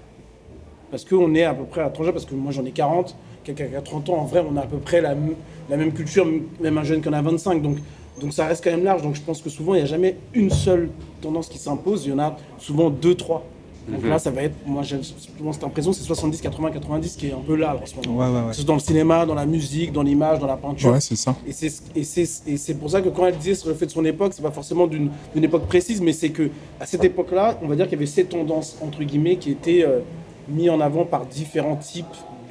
Parce 0.92 1.06
qu'on 1.06 1.34
est 1.36 1.44
à 1.44 1.54
peu 1.54 1.66
près 1.66 1.82
à 1.82 1.90
30 1.90 2.08
ans, 2.08 2.12
parce 2.12 2.26
que 2.26 2.34
moi 2.34 2.52
j'en 2.52 2.66
ai 2.66 2.72
40, 2.72 3.16
quelqu'un 3.44 3.68
qui 3.68 3.76
a 3.76 3.82
30 3.82 4.10
ans, 4.10 4.18
en 4.18 4.26
vrai, 4.26 4.44
on 4.48 4.58
a 4.58 4.62
à 4.62 4.66
peu 4.66 4.78
près 4.78 5.02
la, 5.02 5.16
même 5.16 5.94
culture, 5.94 6.28
même 6.60 6.78
un 6.78 6.84
jeune 6.84 7.02
qui 7.02 7.10
en 7.10 7.14
a 7.14 7.22
25. 7.22 7.62
Donc, 7.62 7.78
donc 8.20 8.34
ça 8.34 8.48
reste 8.48 8.64
quand 8.64 8.72
même 8.72 8.84
large. 8.84 9.02
Donc 9.02 9.16
je 9.16 9.22
pense 9.22 9.42
que 9.42 9.50
souvent, 9.50 9.76
il 9.76 9.78
n'y 9.78 9.84
a 9.84 9.88
jamais 9.88 10.18
une 10.34 10.50
seule 10.50 10.90
tendance 11.22 11.48
qui 11.48 11.58
s'impose. 11.58 12.06
Il 12.06 12.10
y 12.10 12.14
en 12.14 12.20
a 12.20 12.38
souvent 12.58 12.90
deux, 12.90 13.16
trois. 13.16 13.46
Donc 13.88 14.04
là, 14.06 14.20
ça 14.20 14.30
va 14.30 14.44
être, 14.44 14.56
moi 14.68 14.84
j'ai 14.84 15.00
souvent 15.02 15.52
cette 15.54 15.64
impression, 15.64 15.92
c'est 15.94 16.04
70, 16.04 16.42
80, 16.42 16.72
90 16.72 17.16
qui 17.16 17.28
est 17.28 17.32
un 17.34 17.40
peu 17.40 17.56
là 17.56 17.76
en 17.82 17.86
ce 17.86 17.96
moment. 17.96 18.20
Ouais, 18.20 18.28
ouais, 18.32 18.42
ouais. 18.42 18.50
Que 18.50 18.56
ce 18.56 18.62
soit 18.62 18.68
dans 18.68 18.74
le 18.76 18.80
cinéma, 18.80 19.26
dans 19.26 19.34
la 19.34 19.46
musique, 19.48 19.92
dans 19.92 20.04
l'image, 20.04 20.38
dans 20.40 20.46
la 20.48 20.58
peinture. 20.58 20.92
Ouais, 20.92 21.00
c'est 21.00 21.16
ça. 21.16 21.36
Et 21.48 21.52
c'est 21.54 21.70
c'est- 22.04 22.58
c'est 22.58 22.74
pour 22.76 22.90
ça 22.92 23.02
que 23.02 23.10
quand 23.10 23.26
elle 23.26 23.38
disait 23.38 23.56
sur 23.56 23.70
le 23.70 23.76
fait 23.76 23.86
de 23.88 23.92
son 23.92 24.06
époque, 24.06 24.34
c'est 24.36 24.44
pas 24.44 24.52
forcément 24.52 24.86
d'une 24.86 25.10
époque 25.36 25.66
précise, 25.68 26.02
mais 26.02 26.14
c'est 26.14 26.30
que 26.30 26.50
à 26.80 26.86
cette 26.86 27.04
époque-là, 27.04 27.58
on 27.64 27.68
va 27.68 27.76
dire 27.76 27.86
qu'il 27.86 27.94
y 27.94 27.96
avait 27.96 28.06
ces 28.06 28.26
tendances 28.26 28.78
entre 28.82 29.04
guillemets 29.04 29.38
qui 29.38 29.52
étaient 29.52 29.84
euh, 29.84 30.00
mis 30.48 30.70
en 30.70 30.80
avant 30.82 31.06
par 31.06 31.26
différents 31.26 31.76
types 31.78 32.06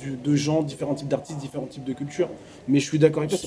de 0.07 0.35
gens, 0.37 0.63
différents 0.63 0.95
types 0.95 1.09
d'artistes, 1.09 1.39
différents 1.39 1.67
types 1.67 1.85
de 1.85 1.93
cultures. 1.93 2.29
Mais 2.67 2.81
je 2.81 2.85
suis 2.87 2.99
d'accord 2.99 3.23
avec 3.23 3.31
toi, 3.31 3.39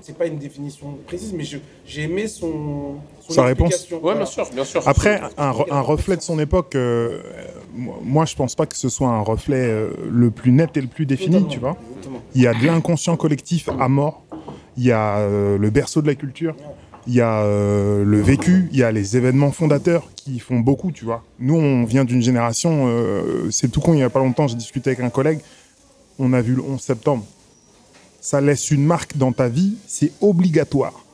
c'est- 0.00 0.12
pas 0.16 0.26
une 0.26 0.38
définition 0.38 0.98
précise, 1.06 1.32
mais 1.32 1.44
j'ai 1.44 2.02
aimé 2.02 2.26
son, 2.28 2.96
son 3.20 3.32
Sa 3.32 3.44
réponse. 3.44 3.68
explication. 3.70 3.96
Ouais, 3.96 4.02
Voilà. 4.02 4.18
bien 4.20 4.26
sûr, 4.26 4.46
bien 4.52 4.64
sûr. 4.64 4.82
Après, 4.86 5.20
un, 5.38 5.50
re- 5.52 5.66
un 5.72 5.80
reflet 5.80 6.16
de 6.16 6.22
son 6.22 6.38
époque, 6.38 6.74
euh, 6.74 7.22
moi- 7.74 8.24
je 8.26 8.34
pense 8.34 8.54
pas 8.54 8.66
que 8.66 8.76
ce 8.76 8.88
soit 8.88 9.08
un 9.08 9.20
reflet 9.20 9.56
euh, 9.60 9.90
le 10.10 10.30
plus 10.30 10.52
net 10.52 10.76
et 10.76 10.80
le 10.80 10.86
plus 10.88 11.06
défini, 11.06 11.46
tu 11.48 11.58
vois. 11.58 11.76
exactement. 11.90 12.20
Il 12.34 12.42
y 12.42 12.46
a 12.46 12.54
de 12.54 12.64
l'inconscient 12.66 13.16
collectif 13.16 13.68
à 13.80 13.88
mort, 13.88 14.22
il 14.76 14.84
y 14.84 14.92
a 14.92 15.18
euh, 15.18 15.58
le 15.58 15.70
berceau 15.70 16.02
de 16.02 16.06
la 16.06 16.14
culture, 16.14 16.54
il 17.06 17.14
y 17.14 17.20
a 17.20 17.40
euh, 17.42 18.04
le 18.04 18.20
vécu, 18.20 18.68
il 18.72 18.78
y 18.78 18.82
a 18.82 18.92
les 18.92 19.16
événements 19.16 19.50
fondateurs 19.52 20.08
qui 20.14 20.38
font 20.38 20.60
beaucoup, 20.60 20.92
tu 20.92 21.04
vois. 21.04 21.22
Nous, 21.40 21.54
on 21.56 21.84
vient 21.84 22.04
d'une 22.04 22.22
génération, 22.22 22.84
euh, 22.88 23.50
c'est 23.50 23.68
tout 23.68 23.80
con, 23.80 23.94
il 23.94 24.00
y 24.00 24.02
a 24.04 24.10
pas 24.10 24.20
longtemps, 24.20 24.46
j'ai 24.46 24.54
discuté 24.56 24.90
avec 24.90 25.00
un 25.00 25.10
collègue, 25.10 25.40
on 26.18 26.32
a 26.32 26.40
vu 26.40 26.54
le 26.54 26.62
11 26.62 26.80
septembre. 26.80 27.24
Ça 28.20 28.40
laisse 28.40 28.70
une 28.70 28.84
marque 28.84 29.16
dans 29.16 29.32
ta 29.32 29.48
vie, 29.48 29.74
c'est 29.86 30.12
obligatoire. 30.20 31.04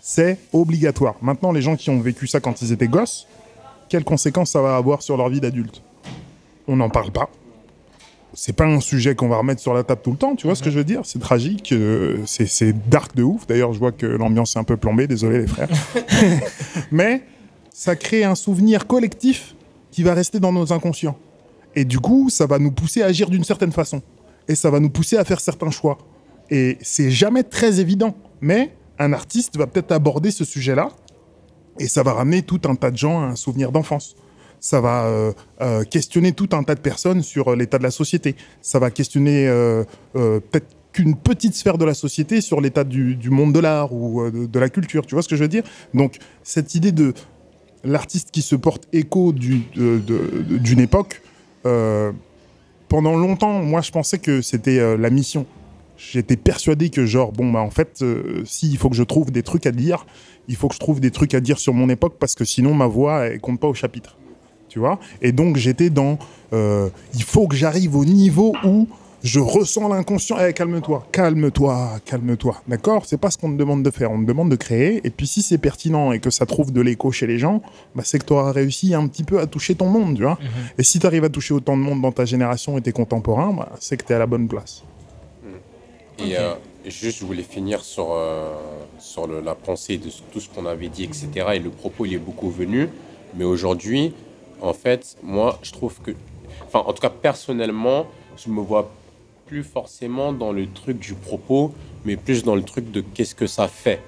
C'est 0.00 0.38
obligatoire. 0.52 1.14
Maintenant, 1.22 1.52
les 1.52 1.62
gens 1.62 1.76
qui 1.76 1.90
ont 1.90 2.00
vécu 2.00 2.26
ça 2.26 2.40
quand 2.40 2.62
ils 2.62 2.72
étaient 2.72 2.88
gosses, 2.88 3.26
quelles 3.88 4.04
conséquences 4.04 4.50
ça 4.50 4.60
va 4.60 4.76
avoir 4.76 5.02
sur 5.02 5.16
leur 5.16 5.28
vie 5.28 5.40
d'adulte? 5.40 5.82
On 6.68 6.76
n'en 6.76 6.90
parle 6.90 7.10
pas. 7.10 7.28
C'est 8.34 8.54
pas 8.54 8.64
un 8.64 8.80
sujet 8.80 9.14
qu'on 9.14 9.28
va 9.28 9.38
remettre 9.38 9.60
sur 9.60 9.74
la 9.74 9.82
table 9.82 10.02
tout 10.04 10.12
le 10.12 10.16
temps, 10.16 10.36
tu 10.36 10.46
vois 10.46 10.54
ce 10.54 10.62
que 10.62 10.70
je 10.70 10.78
veux 10.78 10.84
dire? 10.84 11.00
C'est 11.04 11.18
tragique, 11.18 11.72
euh, 11.72 12.18
c'est 12.26 12.46
c'est 12.46 12.72
dark 12.88 13.16
de 13.16 13.24
ouf. 13.24 13.46
D'ailleurs, 13.46 13.72
je 13.72 13.78
vois 13.80 13.90
que 13.90 14.06
l'ambiance 14.06 14.54
est 14.54 14.58
un 14.58 14.64
peu 14.64 14.76
plombée, 14.76 15.08
désolé 15.08 15.40
les 15.40 15.46
frères. 15.48 15.68
Mais 16.92 17.22
ça 17.72 17.96
crée 17.96 18.22
un 18.22 18.36
souvenir 18.36 18.86
collectif 18.86 19.56
qui 19.90 20.04
va 20.04 20.14
rester 20.14 20.38
dans 20.38 20.52
nos 20.52 20.72
inconscients. 20.72 21.16
Et 21.74 21.84
du 21.84 21.98
coup, 21.98 22.30
ça 22.30 22.46
va 22.46 22.58
nous 22.58 22.70
pousser 22.70 23.02
à 23.02 23.06
agir 23.06 23.30
d'une 23.30 23.44
certaine 23.44 23.72
façon. 23.72 24.02
Et 24.50 24.56
ça 24.56 24.68
va 24.68 24.80
nous 24.80 24.90
pousser 24.90 25.16
à 25.16 25.24
faire 25.24 25.38
certains 25.38 25.70
choix. 25.70 25.96
Et 26.50 26.76
c'est 26.82 27.12
jamais 27.12 27.44
très 27.44 27.78
évident. 27.78 28.16
Mais 28.40 28.74
un 28.98 29.12
artiste 29.12 29.56
va 29.56 29.68
peut-être 29.68 29.92
aborder 29.92 30.32
ce 30.32 30.44
sujet-là 30.44 30.90
et 31.78 31.86
ça 31.86 32.02
va 32.02 32.14
ramener 32.14 32.42
tout 32.42 32.60
un 32.64 32.74
tas 32.74 32.90
de 32.90 32.96
gens 32.96 33.20
à 33.20 33.26
un 33.26 33.36
souvenir 33.36 33.70
d'enfance. 33.70 34.16
Ça 34.58 34.80
va 34.80 35.04
euh, 35.04 35.32
euh, 35.60 35.84
questionner 35.84 36.32
tout 36.32 36.48
un 36.52 36.64
tas 36.64 36.74
de 36.74 36.80
personnes 36.80 37.22
sur 37.22 37.52
euh, 37.52 37.56
l'état 37.56 37.78
de 37.78 37.84
la 37.84 37.92
société. 37.92 38.34
Ça 38.60 38.80
va 38.80 38.90
questionner 38.90 39.46
peut-être 40.12 40.66
qu'une 40.92 41.14
petite 41.14 41.54
sphère 41.54 41.78
de 41.78 41.84
la 41.84 41.94
société 41.94 42.40
sur 42.40 42.60
l'état 42.60 42.82
du, 42.82 43.30
monde 43.30 43.52
de 43.52 43.60
l'art 43.60 43.94
ou 43.94 44.28
de, 44.28 44.58
la 44.58 44.68
culture. 44.68 45.06
Tu 45.06 45.14
vois 45.14 45.22
ce 45.22 45.28
que 45.28 45.36
je 45.36 45.42
veux 45.42 45.48
dire? 45.48 45.62
Donc, 45.94 46.18
cette 46.42 46.74
idée 46.74 46.90
de 46.90 47.14
l'artiste 47.84 48.32
qui 48.32 48.42
se 48.42 48.56
porte 48.56 48.88
écho 48.92 49.32
d'une 49.32 50.80
époque, 50.80 51.22
pendant 52.90 53.16
longtemps, 53.16 53.62
moi, 53.62 53.80
je 53.80 53.92
pensais 53.92 54.18
que 54.18 54.42
c'était 54.42 54.80
euh, 54.80 54.98
la 54.98 55.10
mission. 55.10 55.46
J'étais 55.96 56.36
persuadé 56.36 56.90
que, 56.90 57.06
genre, 57.06 57.30
bon, 57.30 57.50
bah, 57.50 57.60
en 57.60 57.70
fait, 57.70 58.02
euh, 58.02 58.42
s'il 58.44 58.76
faut 58.78 58.90
que 58.90 58.96
je 58.96 59.04
trouve 59.04 59.30
des 59.30 59.44
trucs 59.44 59.64
à 59.64 59.70
dire, 59.70 60.06
il 60.48 60.56
faut 60.56 60.66
que 60.66 60.74
je 60.74 60.80
trouve 60.80 60.98
des 60.98 61.12
trucs 61.12 61.32
à 61.34 61.40
dire 61.40 61.60
sur 61.60 61.72
mon 61.72 61.88
époque 61.88 62.16
parce 62.18 62.34
que 62.34 62.44
sinon, 62.44 62.74
ma 62.74 62.88
voix, 62.88 63.26
elle 63.26 63.40
compte 63.40 63.60
pas 63.60 63.68
au 63.68 63.74
chapitre. 63.74 64.16
Tu 64.68 64.80
vois? 64.80 64.98
Et 65.22 65.30
donc, 65.30 65.56
j'étais 65.56 65.88
dans. 65.88 66.18
euh, 66.52 66.88
il 67.14 67.22
faut 67.22 67.46
que 67.46 67.54
j'arrive 67.54 67.94
au 67.94 68.04
niveau 68.04 68.54
où 68.64 68.88
je 69.22 69.40
ressens 69.40 69.88
l'inconscient. 69.88 70.36
Eh, 70.40 70.52
calme-toi, 70.52 71.06
calme-toi, 71.12 71.98
calme-toi. 72.04 72.62
D'accord? 72.68 73.04
C'est 73.06 73.18
pas 73.18 73.30
ce 73.30 73.38
qu'on 73.38 73.52
te 73.52 73.56
demande 73.56 73.82
de 73.82 73.90
faire. 73.90 74.10
On 74.10 74.20
te 74.20 74.26
demande 74.26 74.50
de 74.50 74.56
créer. 74.56 75.00
Et 75.04 75.10
puis, 75.10 75.26
si 75.26 75.42
c'est 75.42 75.58
pertinent 75.58 76.12
et 76.12 76.20
que 76.20 76.30
ça 76.30 76.46
trouve 76.46 76.72
de 76.72 76.80
l'écho 76.80 77.12
chez 77.12 77.26
les 77.26 77.38
gens, 77.38 77.62
bah, 77.94 78.02
c'est 78.04 78.18
que 78.18 78.24
tu 78.24 78.32
auras 78.32 78.52
réussi 78.52 78.94
un 78.94 79.06
petit 79.06 79.24
peu 79.24 79.38
à 79.40 79.46
toucher 79.46 79.74
ton 79.74 79.86
monde, 79.88 80.16
tu 80.16 80.22
vois? 80.22 80.38
Et 80.78 80.82
si 80.82 80.98
tu 80.98 81.06
arrives 81.06 81.24
à 81.24 81.28
toucher 81.28 81.54
autant 81.54 81.76
de 81.76 81.82
monde 81.82 82.00
dans 82.00 82.12
ta 82.12 82.24
génération 82.24 82.78
et 82.78 82.80
tes 82.82 82.92
contemporains, 82.92 83.52
bah, 83.52 83.70
c'est 83.80 83.96
que 83.96 84.04
tu 84.04 84.12
es 84.12 84.16
à 84.16 84.18
la 84.18 84.26
bonne 84.26 84.48
place. 84.48 84.82
Et 86.18 86.36
euh, 86.36 86.52
juste, 86.86 87.20
je 87.20 87.24
voulais 87.24 87.42
finir 87.42 87.82
sur, 87.82 88.08
euh, 88.12 88.54
sur 88.98 89.26
le- 89.26 89.40
la 89.40 89.54
pensée 89.54 89.96
de 89.96 90.08
tout 90.32 90.40
ce 90.40 90.48
qu'on 90.50 90.66
avait 90.66 90.88
dit, 90.88 91.04
etc. 91.04 91.28
Et 91.54 91.58
le 91.58 91.70
propos, 91.70 92.04
il 92.04 92.14
est 92.14 92.18
beaucoup 92.18 92.50
venu. 92.50 92.88
Mais 93.36 93.44
aujourd'hui, 93.44 94.12
en 94.60 94.72
fait, 94.74 95.16
moi, 95.22 95.58
je 95.62 95.72
trouve 95.72 95.94
que... 96.02 96.10
Enfin, 96.66 96.80
en 96.86 96.92
tout 96.92 97.00
cas, 97.00 97.10
personnellement, 97.10 98.06
je 98.36 98.50
me 98.50 98.60
vois 98.60 98.90
plus 99.50 99.64
forcément 99.64 100.32
dans 100.32 100.52
le 100.52 100.68
truc 100.68 101.00
du 101.00 101.14
propos, 101.14 101.74
mais 102.04 102.14
plus 102.14 102.44
dans 102.44 102.54
le 102.54 102.62
truc 102.62 102.92
de 102.92 103.00
qu'est-ce 103.00 103.34
que 103.34 103.48
ça 103.48 103.66
fait. 103.66 104.00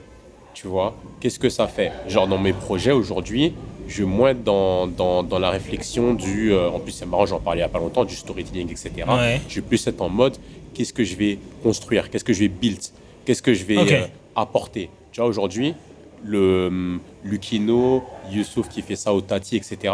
Tu 0.55 0.69
vois? 0.69 0.95
Qu'est-ce 1.19 1.41
que 1.41 1.49
ça 1.49 1.67
fait? 1.67 1.91
Genre, 2.07 2.29
dans 2.29 2.39
mes 2.39 2.53
projets 2.53 2.93
aujourd'hui, 2.93 3.53
je 3.89 4.05
vais 4.05 4.09
moins 4.09 4.35
dans, 4.35 4.87
dans, 4.87 5.25
dans 5.25 5.41
la 5.41 5.51
réflexion 5.51 6.15
du... 6.15 6.53
euh, 6.53 6.71
en 6.71 6.79
plus, 6.79 6.93
c'est 6.93 7.07
marrant, 7.07 7.27
j'en 7.27 7.41
parlais 7.41 7.59
il 7.59 7.65
n'y 7.65 7.65
a 7.65 7.69
pas 7.69 7.81
longtemps, 7.81 8.05
du 8.05 8.15
storytelling, 8.15 8.71
etc. 8.71 8.93
Ouais. 9.09 9.41
Je 9.49 9.57
vais 9.57 9.67
plus 9.67 9.85
être 9.85 10.01
en 10.01 10.09
mode 10.09 10.37
qu'est-ce 10.75 10.93
que 10.93 11.03
je 11.03 11.17
vais 11.17 11.41
construire, 11.65 12.09
qu'est-ce 12.09 12.25
que 12.25 12.33
je 12.33 12.39
vais 12.45 12.49
build, 12.49 12.81
qu'est-ce 13.25 13.43
que 13.43 13.53
je 13.53 13.65
vais 13.65 13.79
euh, 13.79 14.07
apporter? 14.37 14.91
Tu 15.11 15.21
vois, 15.21 15.29
aujourd'hui, 15.29 15.75
le 16.23 16.69
hum, 16.69 17.01
Lucino, 17.25 18.05
Youssouf 18.31 18.69
qui 18.69 18.83
fait 18.83 18.95
ça 18.95 19.13
au 19.13 19.21
Tati, 19.21 19.57
etc., 19.57 19.93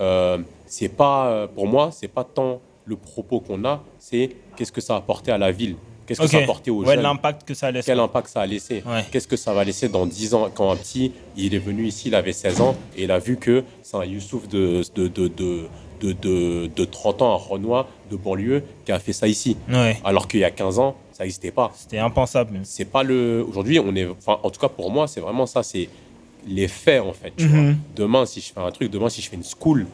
euh, 0.00 0.38
c'est 0.66 0.88
pas, 0.88 1.46
pour 1.54 1.68
moi, 1.68 1.90
c'est 1.92 2.08
pas 2.08 2.24
tant 2.24 2.60
le 2.90 2.96
propos 2.96 3.38
qu'on 3.38 3.64
a, 3.64 3.82
c'est 3.98 4.30
qu'est-ce 4.60 4.72
que 4.72 4.80
ça 4.82 4.94
a 4.94 4.98
apporté 4.98 5.32
à 5.32 5.38
la 5.38 5.50
ville, 5.50 5.76
qu'est-ce 6.06 6.20
que 6.20 6.26
ça 6.26 6.36
a 6.38 6.42
apporté 6.42 6.70
aux 6.70 6.84
Ouais, 6.84 6.94
jeunes? 6.94 7.02
l'impact 7.02 7.48
que 7.48 7.54
ça 7.54 7.70
laisse. 7.70 7.86
Quel 7.86 7.98
impact 7.98 8.28
ça 8.28 8.42
a 8.42 8.46
laissé? 8.46 8.82
Ouais. 8.86 9.04
Qu'est-ce 9.10 9.26
que 9.26 9.36
ça 9.36 9.54
va 9.54 9.64
laisser 9.64 9.88
dans 9.88 10.04
10 10.06 10.34
ans? 10.34 10.50
Quand 10.54 10.70
un 10.70 10.76
petit, 10.76 11.12
il 11.36 11.54
est 11.54 11.58
venu 11.58 11.86
ici, 11.86 12.08
il 12.08 12.14
avait 12.14 12.34
16 12.34 12.60
ans, 12.60 12.76
et 12.96 13.04
il 13.04 13.10
a 13.10 13.18
vu 13.18 13.36
que 13.38 13.64
c'est 13.82 13.96
un 13.96 14.04
Youssouf 14.04 14.46
de, 14.48 14.82
de, 14.94 15.08
de, 15.08 15.28
de, 15.28 15.68
de, 16.02 16.12
de, 16.12 16.70
de 16.76 16.84
30 16.84 17.22
ans, 17.22 17.32
un 17.32 17.36
Renoir 17.36 17.86
de 18.10 18.16
banlieue 18.16 18.62
qui 18.84 18.92
a 18.92 18.98
fait 18.98 19.12
ça 19.14 19.26
ici. 19.26 19.56
Ouais. 19.70 19.98
Alors 20.04 20.28
qu'il 20.28 20.40
y 20.40 20.44
a 20.44 20.50
15 20.50 20.78
ans, 20.78 20.94
ça 21.12 21.24
n'existait 21.24 21.50
pas. 21.52 21.72
C'était 21.74 21.98
impensable. 21.98 22.60
C'est 22.64 22.84
pas 22.84 23.02
le. 23.02 23.44
Aujourd'hui, 23.48 23.78
on 23.78 23.94
est. 23.96 24.06
Enfin, 24.06 24.38
en 24.42 24.50
tout 24.50 24.60
cas, 24.60 24.68
pour 24.68 24.90
moi, 24.90 25.06
c'est 25.06 25.20
vraiment 25.20 25.46
ça. 25.46 25.62
C'est 25.62 25.88
les 26.46 26.68
faits, 26.68 27.02
en 27.02 27.12
fait. 27.12 27.32
tu 27.36 27.46
vois. 27.46 27.58
Mhm. 27.60 27.76
Demain, 27.96 28.24
si 28.26 28.40
je 28.40 28.52
fais 28.52 28.60
un 28.60 28.70
truc, 28.70 28.90
demain, 28.90 29.08
si 29.10 29.20
je 29.22 29.28
fais 29.28 29.36
une 29.36 29.44
school, 29.44 29.86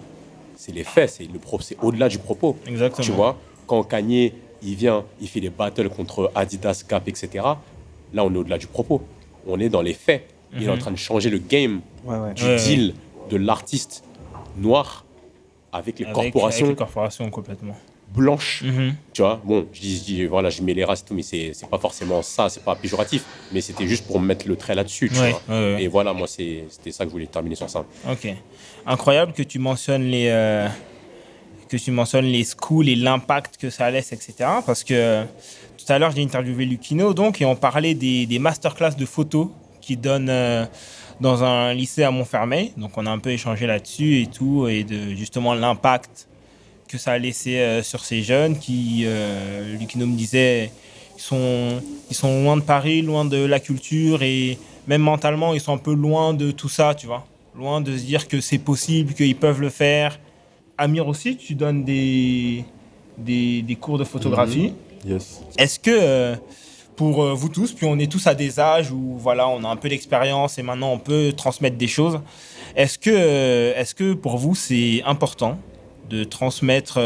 c'est 0.57 0.71
les 0.73 0.85
faits. 0.85 1.11
C'est 1.11 1.25
le 1.31 1.39
pro- 1.41 1.61
c'est 1.61 1.77
au-delà 1.83 2.09
du 2.09 2.19
propos. 2.19 2.57
Exactement. 2.69 3.05
Tu 3.05 3.11
vois, 3.11 3.37
quand 3.67 3.83
Kanye, 3.83 4.33
il 4.63 4.75
vient, 4.75 5.05
il 5.21 5.29
fait 5.29 5.41
des 5.41 5.51
battles 5.51 5.89
contre 5.89 6.31
Adidas, 6.35 6.83
Gap, 6.89 7.07
etc. 7.09 7.29
Là, 8.15 8.25
on 8.25 8.33
est 8.35 8.37
au-delà 8.39 8.59
du 8.59 8.67
propos. 8.67 9.03
On 9.47 9.59
est 9.61 9.69
dans 9.69 9.83
les 9.83 9.95
faits. 9.95 10.29
Il 10.55 10.63
est 10.65 10.69
en 10.69 10.75
Mhm. 10.75 10.79
train 10.79 10.91
de 10.93 10.97
changer 10.97 11.29
le 11.31 11.39
game 11.39 11.81
Ouais, 12.05 12.17
ouais. 12.17 12.35
du 12.35 12.45
Ouais, 12.45 12.57
deal 12.57 12.95
de 13.31 13.37
l'artiste 13.37 14.05
noir 14.57 15.05
avec 15.73 15.99
les 15.99 16.05
Avec- 16.07 16.15
corporations 16.15 16.67
Avec 16.67 16.79
les 16.79 16.85
corporations, 16.85 17.31
complètement. 17.31 17.77
blanches. 18.15 18.63
Mhm. 18.65 18.95
Tu 19.13 19.21
vois, 19.23 19.41
bon, 19.45 19.67
je 19.73 19.81
dis, 19.81 19.97
je 19.99 20.03
dis, 20.05 20.25
voilà, 20.27 20.49
je 20.49 20.63
mets 20.63 20.73
les 20.73 20.85
races 20.85 21.03
et 21.03 21.05
tout, 21.05 21.15
mais 21.15 21.23
c'est 21.23 21.51
c'est 21.53 21.69
pas 21.69 21.77
forcément 21.79 22.23
ça, 22.23 22.49
c'est 22.49 22.63
pas 22.65 22.75
péjoratif, 22.77 23.25
mais 23.53 23.61
c'était 23.61 23.87
juste 23.87 24.07
pour 24.07 24.21
mettre 24.21 24.47
le 24.49 24.57
trait 24.57 24.75
là-dessus, 24.77 25.11
tu 25.11 25.19
Ouais, 25.21 25.33
vois. 25.33 25.43
ouais, 25.49 25.75
ouais. 25.75 25.83
Et 25.83 25.89
voilà, 25.89 26.13
moi, 26.15 26.27
c'est- 26.29 26.65
c'était 26.71 26.93
ça 26.93 27.05
que 27.05 27.11
je 27.11 27.13
voulais 27.13 27.27
terminer 27.27 27.57
sur 27.57 27.69
ça. 27.69 27.85
Ok. 28.09 28.29
Incroyable 28.87 29.33
que 29.33 29.43
tu 29.43 29.59
mentionnes 29.59 30.05
les, 30.05 30.29
euh, 30.29 30.69
que 31.69 31.77
tu 31.77 31.91
mentionnes 31.91 32.27
les 32.27 32.45
schools 32.45 32.89
et 32.89 32.97
l'impact 32.97 33.57
que 33.57 33.71
ça 33.71 33.91
laisse, 33.91 34.13
etc. 34.13 34.49
Parce 34.65 34.85
que 34.85 35.25
tout 35.87 35.93
à 35.93 35.99
l'heure, 36.01 36.11
j'ai 36.11 36.23
interviewé 36.23 36.65
Lucino, 36.65 37.15
donc, 37.15 37.41
et 37.41 37.45
on 37.45 37.55
parlait 37.55 37.95
des, 37.95 38.39
masterclass 38.41 38.97
de 38.97 39.07
photos 39.07 39.49
qu'il 39.81 40.01
donne 40.01 40.29
euh, 40.29 40.65
dans 41.21 41.45
un 41.45 41.73
lycée 41.75 42.03
à 42.03 42.11
Montfermeil. 42.11 42.73
Donc, 42.77 42.93
on 42.97 43.07
a 43.07 43.11
un 43.11 43.19
peu 43.19 43.31
échangé 43.31 43.69
là-dessus 43.69 44.23
et 44.23 44.27
tout, 44.27 44.67
et 44.67 44.83
de 44.83 45.15
justement 45.15 45.55
l'impact 45.55 46.27
que 46.89 46.99
ça 46.99 47.13
a 47.13 47.19
laissé 47.19 47.59
euh, 47.59 47.83
sur 47.85 48.05
ces 48.05 48.23
jeunes 48.23 48.59
qui, 48.59 49.03
euh, 49.05 49.77
Lucino 49.77 50.07
me 50.07 50.17
disait, 50.17 50.73
ils 51.17 51.23
sont, 51.23 51.81
ils 52.11 52.17
sont 52.17 52.43
loin 52.43 52.57
de 52.57 52.63
Paris, 52.63 53.03
loin 53.03 53.25
de 53.25 53.45
la 53.45 53.61
culture, 53.61 54.25
et 54.25 54.59
même 54.89 55.03
mentalement, 55.03 55.55
ils 55.55 55.61
sont 55.61 55.75
un 55.75 55.79
peu 55.79 55.95
loin 55.95 56.35
de 56.35 56.51
tout 56.51 56.69
ça, 56.69 56.97
tu 56.97 57.07
vois. 57.07 57.25
Loin 57.57 57.81
de 57.81 57.97
se 57.97 58.03
dire 58.03 58.27
que 58.27 58.41
c'est 58.41 58.59
possible, 58.59 59.15
qu'ils 59.15 59.37
peuvent 59.37 59.61
le 59.61 59.71
faire. 59.71 60.19
Amir 60.79 61.09
aussi, 61.09 61.37
tu 61.37 61.55
donnes 61.55 61.85
des, 61.85 62.65
des, 63.19 63.63
des 63.63 63.77
cours 63.77 63.99
de 63.99 64.05
photographie. 64.05 64.73
Yes. 65.07 65.41
Est-ce 65.57 65.79
que 65.79 65.91
euh, 65.93 66.37
pour 66.97 67.23
euh, 67.23 67.33
vous 67.35 67.49
tous, 67.49 67.73
puis 67.73 67.87
on 67.87 67.99
est 67.99 68.11
tous 68.11 68.27
à 68.27 68.35
des 68.35 68.59
âges 68.59 68.91
où 68.91 69.17
voilà, 69.19 69.49
on 69.49 69.65
a 69.65 69.69
un 69.69 69.77
peu 69.77 69.89
d'expérience 69.89 70.59
et 70.59 70.63
maintenant 70.63 70.93
on 70.93 70.99
peut 70.99 71.33
transmettre 71.37 71.77
des 71.77 71.89
choses, 71.89 72.21
est-ce 72.75 72.99
que, 72.99 73.11
euh, 73.13 73.75
est-ce 73.77 73.95
que 73.95 74.15
pour 74.15 74.37
vous 74.37 74.55
c'est 74.55 75.03
important 75.05 75.59
de 76.11 76.25
transmettre 76.25 76.99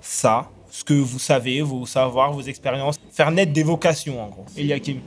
ça, 0.00 0.50
ce 0.70 0.84
que 0.84 0.94
vous 0.94 1.18
savez, 1.18 1.62
vos 1.62 1.86
savoirs, 1.86 2.32
vos 2.32 2.42
expériences, 2.42 2.96
faire 3.12 3.30
naître 3.30 3.52
des 3.52 3.62
vocations 3.62 4.22
en 4.22 4.28
gros? 4.28 4.44
Eliakim. 4.56 4.98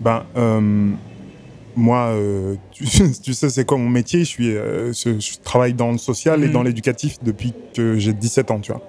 Ben, 0.00 0.24
euh, 0.36 0.90
moi, 1.76 2.08
euh, 2.08 2.54
tu, 2.72 2.84
tu 3.22 3.34
sais, 3.34 3.50
c'est 3.50 3.64
quoi 3.64 3.76
mon 3.78 3.88
métier? 3.90 4.20
Je, 4.20 4.24
suis, 4.24 4.56
euh, 4.56 4.92
je, 4.92 5.18
je 5.20 5.38
travaille 5.44 5.74
dans 5.74 5.92
le 5.92 5.98
social 5.98 6.42
et 6.42 6.46
Mhm. 6.46 6.52
dans 6.52 6.62
l'éducatif 6.62 7.18
depuis 7.22 7.52
que 7.74 7.96
j'ai 7.98 8.12
17 8.12 8.50
ans, 8.50 8.60
tu 8.60 8.72
vois. 8.72 8.82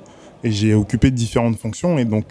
Et 0.44 0.52
j'ai 0.52 0.74
occupé 0.74 1.12
différentes 1.12 1.58
fonctions. 1.58 1.98
Et 1.98 2.06
donc, 2.06 2.26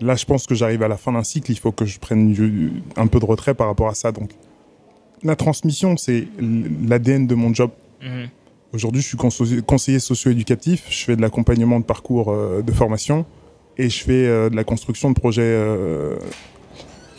là, 0.00 0.14
je 0.16 0.24
pense 0.24 0.46
que 0.46 0.54
j'arrive 0.54 0.82
à 0.82 0.88
la 0.88 0.96
fin 0.96 1.12
d'un 1.12 1.24
cycle. 1.24 1.50
Il 1.50 1.58
faut 1.58 1.72
que 1.72 1.84
je 1.84 1.98
prenne 1.98 2.32
du- 2.32 2.72
un 2.96 3.06
peu 3.06 3.18
de 3.20 3.24
retrait 3.26 3.54
par 3.54 3.66
rapport 3.66 3.88
à 3.88 3.94
ça. 3.94 4.12
Donc, 4.12 4.30
la 5.22 5.34
transmission, 5.36 5.96
c'est 5.96 6.28
l'ADN 6.86 7.26
de 7.26 7.34
mon 7.34 7.52
job. 7.52 7.70
Mhm. 8.02 8.28
Aujourd'hui, 8.72 9.02
je 9.02 9.08
suis 9.08 9.16
conseiller 9.66 9.98
socio-éducatif. 9.98 10.84
Je 10.90 11.04
fais 11.04 11.16
de 11.16 11.20
l'accompagnement 11.22 11.80
de 11.80 11.84
parcours 11.84 12.30
euh, 12.30 12.62
de 12.62 12.70
formation 12.72 13.24
et 13.76 13.88
je 13.90 14.04
fais 14.04 14.26
de 14.50 14.54
la 14.56 14.62
construction 14.64 15.10
de 15.10 15.14
projets 15.18 15.56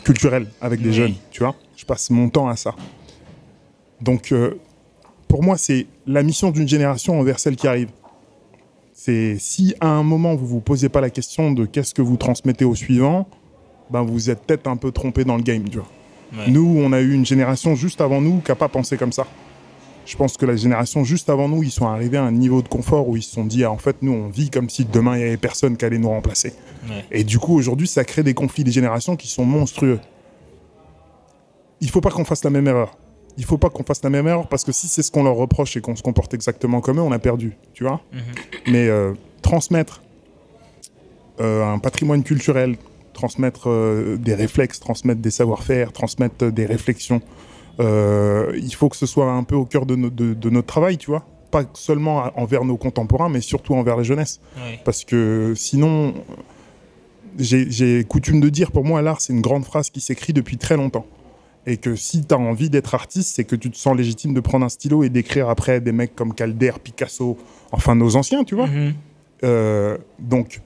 culturels 0.04 0.46
avec 0.60 0.80
des 0.80 0.88
Oui. 0.90 0.94
jeunes. 0.94 1.14
Tu 1.30 1.40
vois, 1.40 1.54
je 1.80 1.86
passe 1.86 2.10
mon 2.10 2.28
temps 2.28 2.48
à 2.48 2.56
ça. 2.56 2.74
Donc, 4.02 4.32
euh, 4.32 4.60
pour 5.28 5.42
moi, 5.42 5.56
c'est 5.56 5.86
la 6.06 6.22
mission 6.22 6.50
d'une 6.50 6.68
génération 6.68 7.18
envers 7.18 7.38
celle 7.38 7.56
qui 7.56 7.66
arrive. 7.66 7.88
C'est 8.92 9.38
si 9.38 9.74
à 9.80 9.88
un 9.88 10.02
moment 10.02 10.34
vous 10.34 10.46
vous 10.46 10.60
posez 10.60 10.90
pas 10.90 11.00
la 11.00 11.08
question 11.08 11.52
de 11.52 11.64
qu'est-ce 11.64 11.94
que 11.94 12.02
vous 12.02 12.18
transmettez 12.18 12.66
au 12.66 12.74
suivant, 12.74 13.26
ben 13.88 14.02
vous 14.02 14.28
êtes 14.28 14.42
peut-être 14.42 14.66
un 14.66 14.76
peu 14.76 14.92
trompé 14.92 15.24
dans 15.24 15.38
le 15.38 15.42
game. 15.42 15.66
Tu 15.70 15.78
vois. 15.78 15.88
Ouais. 16.36 16.50
Nous, 16.50 16.76
on 16.78 16.92
a 16.92 17.00
eu 17.00 17.14
une 17.14 17.24
génération 17.24 17.74
juste 17.74 18.02
avant 18.02 18.20
nous 18.20 18.40
qui 18.40 18.50
n'a 18.50 18.56
pas 18.56 18.68
pensé 18.68 18.98
comme 18.98 19.12
ça. 19.12 19.26
Je 20.04 20.16
pense 20.16 20.36
que 20.36 20.44
la 20.44 20.56
génération 20.56 21.02
juste 21.02 21.30
avant 21.30 21.48
nous, 21.48 21.62
ils 21.62 21.70
sont 21.70 21.86
arrivés 21.86 22.18
à 22.18 22.24
un 22.24 22.32
niveau 22.32 22.60
de 22.60 22.68
confort 22.68 23.08
où 23.08 23.16
ils 23.16 23.22
se 23.22 23.32
sont 23.32 23.44
dit, 23.46 23.64
ah, 23.64 23.70
en 23.70 23.78
fait, 23.78 23.96
nous, 24.02 24.12
on 24.12 24.28
vit 24.28 24.50
comme 24.50 24.68
si 24.68 24.84
demain, 24.84 25.16
il 25.16 25.20
n'y 25.20 25.28
avait 25.28 25.36
personne 25.38 25.78
qui 25.78 25.84
allait 25.86 25.98
nous 25.98 26.10
remplacer. 26.10 26.52
Ouais. 26.88 27.04
Et 27.10 27.24
du 27.24 27.38
coup, 27.38 27.56
aujourd'hui, 27.56 27.86
ça 27.86 28.04
crée 28.04 28.22
des 28.22 28.34
conflits 28.34 28.64
des 28.64 28.72
générations 28.72 29.16
qui 29.16 29.28
sont 29.28 29.46
monstrueux. 29.46 29.98
Il 31.80 31.90
faut 31.90 32.00
pas 32.00 32.10
qu'on 32.10 32.24
fasse 32.24 32.44
la 32.44 32.50
même 32.50 32.66
erreur. 32.68 32.96
Il 33.38 33.44
faut 33.44 33.58
pas 33.58 33.70
qu'on 33.70 33.84
fasse 33.84 34.02
la 34.02 34.10
même 34.10 34.26
erreur 34.26 34.48
parce 34.48 34.64
que 34.64 34.72
si 34.72 34.86
c'est 34.88 35.02
ce 35.02 35.10
qu'on 35.10 35.22
leur 35.24 35.36
reproche 35.36 35.76
et 35.76 35.80
qu'on 35.80 35.96
se 35.96 36.02
comporte 36.02 36.34
exactement 36.34 36.80
comme 36.80 36.98
eux, 36.98 37.02
on 37.02 37.12
a 37.12 37.18
perdu, 37.18 37.56
tu 37.74 37.84
vois. 37.84 38.00
Mhm. 38.12 38.20
Mais 38.72 38.88
euh, 38.88 39.12
transmettre 39.42 40.02
euh, 41.40 41.64
un 41.64 41.78
patrimoine 41.78 42.22
culturel, 42.22 42.76
transmettre 43.14 43.70
euh, 43.70 44.16
des 44.16 44.34
réflexes, 44.34 44.78
transmettre 44.80 45.20
des 45.20 45.30
savoir-faire, 45.30 45.92
transmettre 45.92 46.50
des 46.52 46.66
réflexions, 46.66 47.22
il 47.78 48.74
faut 48.74 48.90
que 48.90 48.96
ce 48.96 49.06
soit 49.06 49.30
un 49.32 49.42
peu 49.42 49.54
au 49.54 49.64
cœur 49.64 49.86
de, 49.86 49.96
no- 49.96 50.10
de- 50.10 50.34
de 50.34 50.50
notre 50.50 50.66
travail, 50.66 50.98
tu 50.98 51.06
vois. 51.10 51.24
Pas 51.50 51.64
seulement 51.72 52.30
envers 52.38 52.64
nos 52.66 52.76
contemporains, 52.76 53.30
mais 53.30 53.40
surtout 53.40 53.74
envers 53.74 53.96
la 53.96 54.02
jeunesse. 54.02 54.38
Parce 54.84 55.02
que 55.04 55.54
sinon, 55.56 56.12
j'ai 57.38 58.04
coutume 58.04 58.40
de 58.40 58.48
dire, 58.50 58.70
pour 58.70 58.84
moi, 58.84 59.00
l'art, 59.02 59.20
c'est 59.20 59.32
une 59.32 59.40
grande 59.40 59.64
phrase 59.64 59.88
qui 59.90 60.00
s'écrit 60.00 60.32
depuis 60.34 60.58
très 60.58 60.76
longtemps. 60.76 61.06
Et 61.70 61.76
que 61.76 61.94
si 61.94 62.24
tu 62.24 62.34
as 62.34 62.38
envie 62.38 62.68
d'être 62.68 62.96
artiste, 62.96 63.36
c'est 63.36 63.44
que 63.44 63.54
tu 63.54 63.70
te 63.70 63.76
sens 63.76 63.96
légitime 63.96 64.34
de 64.34 64.40
prendre 64.40 64.66
un 64.66 64.68
stylo 64.68 65.04
et 65.04 65.08
d'écrire 65.08 65.48
après 65.48 65.80
des 65.80 65.92
mecs 65.92 66.16
comme 66.16 66.34
Calder, 66.34 66.72
Picasso, 66.82 67.38
enfin 67.70 67.94
nos 67.94 68.16
anciens, 68.16 68.42
tu 68.42 68.56
vois. 68.56 68.66
Mhm. 68.66 68.94
Euh, 69.44 69.96
donc, 70.18 70.62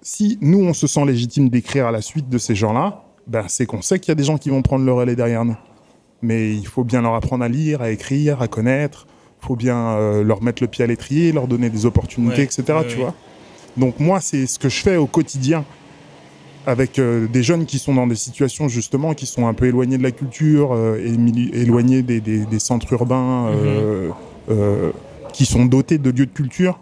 si 0.00 0.38
nous, 0.40 0.60
on 0.60 0.72
se 0.72 0.86
sent 0.86 1.04
légitime 1.06 1.48
d'écrire 1.48 1.88
à 1.88 1.90
la 1.90 2.00
suite 2.00 2.28
de 2.28 2.38
ces 2.38 2.54
gens-là, 2.54 3.02
ben, 3.26 3.46
c'est 3.48 3.66
qu'on 3.66 3.82
sait 3.82 3.98
qu'il 3.98 4.10
y 4.10 4.12
a 4.12 4.14
des 4.14 4.22
gens 4.22 4.38
qui 4.38 4.48
vont 4.48 4.62
prendre 4.62 4.84
le 4.84 4.92
relais 4.92 5.16
derrière 5.16 5.44
nous. 5.44 5.56
Mais 6.22 6.54
il 6.54 6.68
faut 6.68 6.84
bien 6.84 7.02
leur 7.02 7.14
apprendre 7.14 7.42
à 7.42 7.48
lire, 7.48 7.82
à 7.82 7.90
écrire, 7.90 8.40
à 8.40 8.46
connaître. 8.46 9.08
Il 9.42 9.46
faut 9.46 9.56
bien 9.56 9.76
euh, 9.76 10.22
leur 10.22 10.40
mettre 10.40 10.62
le 10.62 10.68
pied 10.68 10.84
à 10.84 10.86
l'étrier, 10.86 11.32
leur 11.32 11.48
donner 11.48 11.68
des 11.68 11.84
opportunités, 11.84 12.36
Ouais, 12.36 12.44
etc. 12.44 12.78
tu 12.88 12.98
vois 12.98 13.14
Donc 13.76 13.98
moi, 13.98 14.20
c'est 14.20 14.46
ce 14.46 14.60
que 14.60 14.68
je 14.68 14.80
fais 14.80 14.96
au 14.96 15.08
quotidien 15.08 15.64
avec 16.66 16.98
euh, 16.98 17.26
des 17.28 17.42
jeunes 17.42 17.66
qui 17.66 17.78
sont 17.78 17.94
dans 17.94 18.06
des 18.06 18.14
situations 18.16 18.68
justement 18.68 19.12
qui 19.14 19.26
sont 19.26 19.46
un 19.46 19.54
peu 19.54 19.66
éloignés 19.66 19.98
de 19.98 20.02
la 20.02 20.12
culture, 20.12 20.72
euh, 20.72 20.96
éloignés 21.52 22.02
des, 22.02 22.20
des- 22.20 22.46
des 22.46 22.58
centres 22.58 22.92
urbains, 22.92 23.48
euh, 23.48 24.10
euh, 24.50 24.90
qui 25.32 25.44
sont 25.46 25.66
dotés 25.66 25.98
de 25.98 26.10
lieux 26.10 26.26
de 26.26 26.32
culture, 26.32 26.78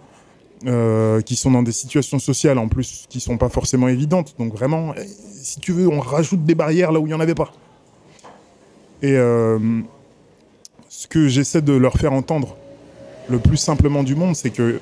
qui 1.25 1.35
sont 1.37 1.51
dans 1.51 1.63
des 1.65 1.73
situations 1.73 2.21
sociales 2.21 2.59
en 2.59 2.69
plus 2.69 3.07
qui 3.09 3.19
sont 3.19 3.37
pas 3.37 3.49
forcément 3.49 3.89
évidentes. 3.89 4.35
Donc 4.39 4.53
vraiment, 4.55 4.95
si 5.43 5.59
tu 5.59 5.73
veux, 5.73 5.89
on 5.89 5.99
rajoute 5.99 6.45
des 6.45 6.55
barrières 6.55 6.93
là 6.93 7.01
où 7.01 7.07
il 7.07 7.09
n'y 7.09 7.15
en 7.15 7.21
avait 7.21 7.35
pas. 7.35 7.51
Et 9.03 9.15
ce 10.89 11.09
que 11.09 11.27
j'essaie 11.27 11.63
de 11.63 11.73
leur 11.73 11.95
faire 11.95 12.13
entendre 12.13 12.57
le 13.29 13.39
plus 13.41 13.57
simplement 13.57 14.05
du 14.05 14.15
monde, 14.15 14.37
c'est 14.37 14.51
que 14.51 14.79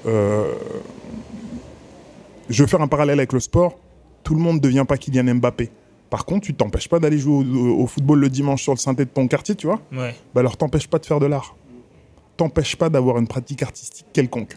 je 2.50 2.62
vais 2.62 2.68
faire 2.68 2.82
un 2.82 2.88
parallèle 2.88 3.18
avec 3.20 3.32
le 3.32 3.40
sport. 3.40 3.78
Tout 4.24 4.34
le 4.34 4.40
monde 4.40 4.56
ne 4.56 4.60
devient 4.60 4.84
pas 4.86 4.96
Kylian 4.96 5.34
Mbappé. 5.36 5.70
Par 6.10 6.24
contre, 6.24 6.46
tu 6.46 6.54
t'empêches 6.54 6.88
pas 6.88 6.98
d'aller 6.98 7.18
jouer 7.18 7.44
au, 7.46 7.82
au 7.82 7.86
football 7.86 8.18
le 8.20 8.28
dimanche 8.28 8.62
sur 8.62 8.72
le 8.72 8.78
synthé 8.78 9.04
de 9.04 9.10
ton 9.10 9.28
quartier, 9.28 9.54
tu 9.54 9.66
vois 9.66 9.80
Ouais. 9.92 10.14
bah 10.34 10.40
alors 10.40 10.56
t'empêche 10.56 10.88
pas 10.88 10.98
de 10.98 11.06
faire 11.06 11.20
de 11.20 11.26
l'art. 11.26 11.56
T'empêche 12.36 12.76
pas 12.76 12.88
d'avoir 12.88 13.18
une 13.18 13.26
pratique 13.28 13.62
artistique 13.62 14.06
quelconque. 14.12 14.56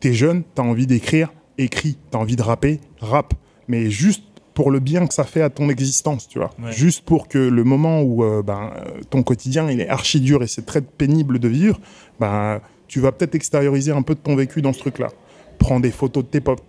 T'es 0.00 0.12
jeune, 0.14 0.42
t'as 0.54 0.62
envie 0.62 0.86
d'écrire, 0.86 1.32
écris. 1.58 1.98
T'as 2.10 2.18
envie 2.18 2.36
de 2.36 2.42
rapper, 2.42 2.80
rappe. 3.00 3.34
Mais 3.68 3.90
juste 3.90 4.24
pour 4.54 4.70
le 4.70 4.80
bien 4.80 5.06
que 5.06 5.14
ça 5.14 5.24
fait 5.24 5.42
à 5.42 5.50
ton 5.50 5.68
existence, 5.68 6.26
tu 6.28 6.38
vois. 6.38 6.50
Ouais. 6.62 6.72
Juste 6.72 7.04
pour 7.04 7.28
que 7.28 7.38
le 7.38 7.64
moment 7.64 8.02
où 8.02 8.24
euh, 8.24 8.42
ben, 8.42 8.72
ton 9.10 9.22
quotidien 9.22 9.70
il 9.70 9.80
est 9.80 9.88
archi 9.88 10.20
dur 10.20 10.42
et 10.42 10.46
c'est 10.46 10.66
très 10.66 10.80
pénible 10.80 11.38
de 11.38 11.48
vivre, 11.48 11.78
ben, 12.18 12.60
tu 12.88 13.00
vas 13.00 13.12
peut-être 13.12 13.34
extérioriser 13.34 13.92
un 13.92 14.02
peu 14.02 14.14
de 14.14 14.20
ton 14.20 14.34
vécu 14.34 14.60
dans 14.62 14.72
ce 14.72 14.80
truc-là. 14.80 15.08
Prends 15.58 15.78
des 15.78 15.90
photos 15.90 16.24
de 16.24 16.28
tes 16.30 16.40
potes, 16.40 16.62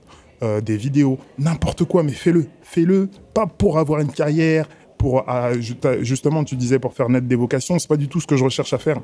euh, 0.44 0.60
des 0.60 0.76
vidéos, 0.76 1.20
n'importe 1.38 1.84
quoi, 1.84 2.02
mais 2.02 2.14
fais-le. 2.14 2.48
Fais-le, 2.64 3.10
pas 3.34 3.46
pour 3.46 3.78
avoir 3.78 4.00
une 4.00 4.12
carrière, 4.12 4.68
pour 4.98 5.24
ah, 5.28 5.52
justement, 5.60 6.44
tu 6.44 6.56
disais 6.56 6.80
pour 6.80 6.94
faire 6.94 7.10
naître 7.10 7.28
des 7.28 7.36
vocations, 7.36 7.78
c'est 7.78 7.88
pas 7.88 7.98
du 7.98 8.08
tout 8.08 8.20
ce 8.20 8.26
que 8.26 8.36
je 8.36 8.44
recherche 8.44 8.74
à 8.74 8.80
faire. 8.80 9.02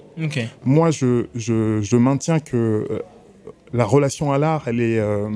Moi, 0.65 0.89
je, 0.89 1.27
je, 1.35 1.79
je 1.81 1.95
maintiens 1.95 2.39
que 2.39 2.87
euh, 2.89 2.99
la 3.71 3.85
relation 3.85 4.31
à 4.31 4.39
l'art, 4.39 4.63
elle 4.67 4.79
est, 4.81 4.97
euh, 4.97 5.29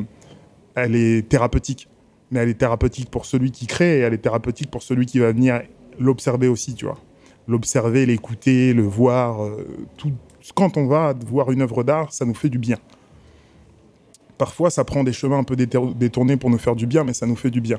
elle 0.73 0.95
est 0.95 1.27
thérapeutique. 1.29 1.87
Mais 2.31 2.39
elle 2.39 2.49
est 2.49 2.57
thérapeutique 2.57 3.11
pour 3.11 3.25
celui 3.25 3.51
qui 3.51 3.67
crée 3.67 3.97
et 3.97 3.99
elle 3.99 4.13
est 4.13 4.19
thérapeutique 4.19 4.71
pour 4.71 4.81
celui 4.81 5.05
qui 5.05 5.19
va 5.19 5.31
venir 5.31 5.61
l'observer 5.99 6.47
aussi, 6.47 6.73
tu 6.73 6.85
vois. 6.85 6.97
L'observer, 7.47 8.07
l'écouter, 8.07 8.73
le 8.73 8.83
voir. 8.83 9.39
tout. 9.97 10.13
Quand 10.55 10.77
on 10.77 10.87
va 10.87 11.13
voir 11.27 11.51
une 11.51 11.61
œuvre 11.61 11.83
d'art, 11.83 12.11
ça 12.11 12.25
nous 12.25 12.33
fait 12.33 12.49
du 12.49 12.57
bien. 12.57 12.77
Parfois 14.45 14.69
ça 14.71 14.83
prend 14.83 15.03
des 15.03 15.13
chemins 15.13 15.37
un 15.37 15.43
peu 15.43 15.55
détournés 15.55 16.35
pour 16.41 16.49
nous 16.49 16.57
faire 16.57 16.75
du 16.75 16.87
bien, 16.87 17.03
mais 17.03 17.13
ça 17.13 17.27
nous 17.27 17.35
fait 17.35 17.51
du 17.51 17.61
bien. 17.61 17.77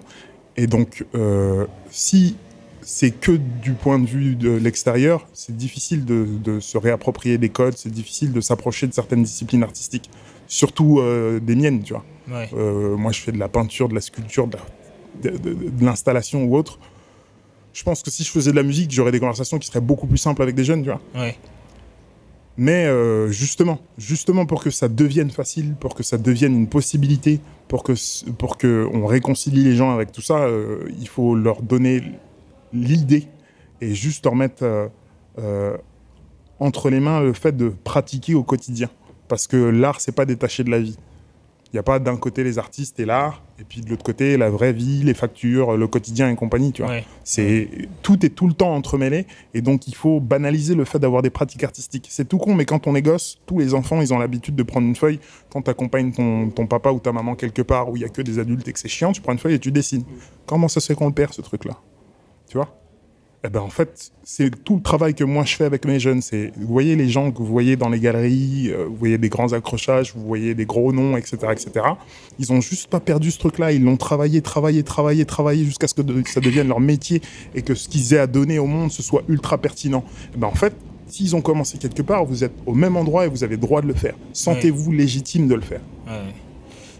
Et 0.56 0.66
donc, 0.68 1.04
euh, 1.16 1.66
si 1.90 2.36
c'est 2.82 3.10
que 3.10 3.32
du 3.66 3.72
point 3.72 3.98
de 3.98 4.06
vue 4.06 4.36
de 4.36 4.50
l'extérieur, 4.50 5.26
c'est 5.32 5.56
difficile 5.56 6.04
de, 6.04 6.24
de 6.48 6.60
se 6.60 6.78
réapproprier 6.78 7.36
des 7.36 7.48
codes, 7.48 7.74
c'est 7.76 7.90
difficile 7.90 8.30
de 8.32 8.40
s'approcher 8.40 8.86
de 8.86 8.92
certaines 8.94 9.24
disciplines 9.24 9.64
artistiques, 9.64 10.08
surtout 10.46 11.00
euh, 11.00 11.40
des 11.40 11.56
miennes, 11.56 11.82
tu 11.82 11.94
vois. 11.94 12.04
Ouais. 12.30 12.48
Euh, 12.54 12.96
moi, 12.96 13.10
je 13.10 13.20
fais 13.20 13.32
de 13.32 13.38
la 13.38 13.48
peinture, 13.48 13.88
de 13.88 13.94
la 13.94 14.00
sculpture, 14.00 14.46
de 14.46 14.56
la- 15.24 15.30
de- 15.32 15.38
de- 15.38 15.54
de 15.78 15.84
l'installation 15.84 16.44
ou 16.44 16.56
autre. 16.56 16.78
Je 17.72 17.82
pense 17.82 18.02
que 18.04 18.10
si 18.10 18.22
je 18.22 18.30
faisais 18.30 18.50
de 18.52 18.56
la 18.56 18.62
musique, 18.62 18.90
j'aurais 18.92 19.12
des 19.12 19.20
conversations 19.20 19.58
qui 19.58 19.66
seraient 19.66 19.80
beaucoup 19.92 20.06
plus 20.06 20.18
simples 20.26 20.42
avec 20.42 20.54
des 20.54 20.64
jeunes, 20.64 20.82
tu 20.84 20.90
vois. 20.90 21.00
Ouais. 21.20 21.36
Mais 22.58 22.86
euh, 22.86 23.28
justement, 23.30 23.78
justement 23.96 24.44
pour 24.44 24.62
que 24.62 24.70
ça 24.70 24.88
devienne 24.88 25.30
facile, 25.30 25.74
pour 25.74 25.94
que 25.94 26.02
ça 26.02 26.18
devienne 26.18 26.54
une 26.54 26.68
possibilité, 26.68 27.40
pour 27.68 27.82
que 27.82 27.94
pour 28.32 28.58
que 28.58 28.88
on 28.92 29.06
réconcilie 29.06 29.64
les 29.64 29.74
gens 29.74 29.92
avec 29.92 30.12
tout 30.12 30.20
ça, 30.20 30.40
euh, 30.42 30.84
il 31.00 31.08
faut 31.08 31.34
leur 31.34 31.62
donner 31.62 32.02
l'idée 32.72 33.26
et 33.80 33.94
juste 33.94 34.24
leur 34.24 34.34
mettre 34.34 34.90
euh, 35.38 35.76
entre 36.60 36.90
les 36.90 37.00
mains 37.00 37.20
le 37.20 37.32
fait 37.32 37.56
de 37.56 37.70
pratiquer 37.70 38.34
au 38.34 38.42
quotidien. 38.42 38.90
Parce 39.28 39.46
que 39.46 39.56
l'art, 39.56 40.00
c'est 40.00 40.12
pas 40.12 40.26
détaché 40.26 40.62
de 40.62 40.70
la 40.70 40.80
vie. 40.80 40.98
Il 41.72 41.76
n'y 41.76 41.80
a 41.80 41.82
pas 41.82 41.98
d'un 41.98 42.18
côté 42.18 42.44
les 42.44 42.58
artistes 42.58 43.00
et 43.00 43.06
l'art, 43.06 43.42
et 43.62 43.64
puis 43.64 43.80
de 43.80 43.88
l'autre 43.88 44.02
côté 44.02 44.36
la 44.36 44.50
vraie 44.50 44.72
vie, 44.72 45.04
les 45.04 45.14
factures, 45.14 45.76
le 45.76 45.86
quotidien 45.86 46.28
et 46.28 46.34
compagnie, 46.34 46.72
tu 46.72 46.82
vois. 46.82 46.90
Ouais. 46.90 47.04
C'est 47.22 47.68
tout 48.02 48.26
est 48.26 48.30
tout 48.30 48.48
le 48.48 48.54
temps 48.54 48.74
entremêlé 48.74 49.26
et 49.54 49.62
donc 49.62 49.86
il 49.86 49.94
faut 49.94 50.18
banaliser 50.18 50.74
le 50.74 50.84
fait 50.84 50.98
d'avoir 50.98 51.22
des 51.22 51.30
pratiques 51.30 51.62
artistiques. 51.62 52.08
C'est 52.10 52.28
tout 52.28 52.38
con, 52.38 52.54
mais 52.54 52.64
quand 52.64 52.88
on 52.88 52.96
est 52.96 53.02
gosse, 53.02 53.38
tous 53.46 53.60
les 53.60 53.72
enfants 53.72 54.00
ils 54.00 54.12
ont 54.12 54.18
l'habitude 54.18 54.56
de 54.56 54.64
prendre 54.64 54.88
une 54.88 54.96
feuille 54.96 55.20
quand 55.48 55.62
tu 55.62 55.70
accompagnes 55.70 56.10
ton, 56.10 56.50
ton 56.50 56.66
papa 56.66 56.90
ou 56.90 56.98
ta 56.98 57.12
maman 57.12 57.36
quelque 57.36 57.62
part 57.62 57.88
où 57.88 57.96
il 57.96 58.02
y 58.02 58.04
a 58.04 58.08
que 58.08 58.20
des 58.20 58.40
adultes 58.40 58.66
et 58.66 58.72
que 58.72 58.80
c'est 58.80 58.88
chiant, 58.88 59.12
tu 59.12 59.20
prends 59.20 59.32
une 59.32 59.38
feuille 59.38 59.54
et 59.54 59.60
tu 59.60 59.70
dessines. 59.70 60.04
Comment 60.44 60.66
ça 60.66 60.80
se 60.80 60.88
fait 60.88 60.96
qu'on 60.96 61.06
le 61.06 61.14
perd 61.14 61.32
ce 61.32 61.40
truc-là? 61.40 61.78
Tu 62.48 62.56
vois? 62.56 62.81
Eh 63.44 63.48
ben 63.48 63.58
en 63.60 63.70
fait, 63.70 64.12
c'est 64.22 64.62
tout 64.64 64.76
le 64.76 64.82
travail 64.82 65.14
que 65.14 65.24
moi 65.24 65.44
je 65.44 65.56
fais 65.56 65.64
avec 65.64 65.84
mes 65.84 65.98
jeunes. 65.98 66.22
C'est 66.22 66.52
vous 66.56 66.68
voyez 66.68 66.94
les 66.94 67.08
gens 67.08 67.32
que 67.32 67.38
vous 67.38 67.46
voyez 67.46 67.74
dans 67.74 67.88
les 67.88 67.98
galeries, 67.98 68.70
euh, 68.70 68.86
vous 68.88 68.94
voyez 68.94 69.18
des 69.18 69.28
grands 69.28 69.52
accrochages, 69.52 70.12
vous 70.14 70.24
voyez 70.24 70.54
des 70.54 70.64
gros 70.64 70.92
noms, 70.92 71.16
etc., 71.16 71.38
etc. 71.50 71.70
Ils 72.38 72.52
ont 72.52 72.60
juste 72.60 72.88
pas 72.88 73.00
perdu 73.00 73.32
ce 73.32 73.38
truc-là. 73.40 73.72
Ils 73.72 73.82
l'ont 73.82 73.96
travaillé, 73.96 74.42
travaillé, 74.42 74.84
travaillé, 74.84 75.24
travaillé 75.24 75.64
jusqu'à 75.64 75.88
ce 75.88 75.94
que 75.94 76.02
de- 76.02 76.22
ça 76.26 76.40
devienne 76.40 76.68
leur 76.68 76.78
métier 76.78 77.20
et 77.56 77.62
que 77.62 77.74
ce 77.74 77.88
qu'ils 77.88 78.14
aient 78.14 78.18
à 78.18 78.28
donner 78.28 78.60
au 78.60 78.66
monde 78.66 78.92
ce 78.92 79.02
soit 79.02 79.22
ultra 79.28 79.58
pertinent. 79.58 80.04
Eh 80.34 80.38
ben 80.38 80.46
en 80.46 80.54
fait, 80.54 80.74
s'ils 81.08 81.34
ont 81.34 81.40
commencé 81.42 81.78
quelque 81.78 82.02
part, 82.02 82.24
vous 82.24 82.44
êtes 82.44 82.54
au 82.64 82.74
même 82.74 82.96
endroit 82.96 83.26
et 83.26 83.28
vous 83.28 83.42
avez 83.42 83.56
le 83.56 83.60
droit 83.62 83.82
de 83.82 83.88
le 83.88 83.94
faire. 83.94 84.14
Sentez-vous 84.32 84.92
légitime 84.92 85.48
de 85.48 85.54
le 85.56 85.60
faire. 85.62 85.80
Ouais. 86.06 86.32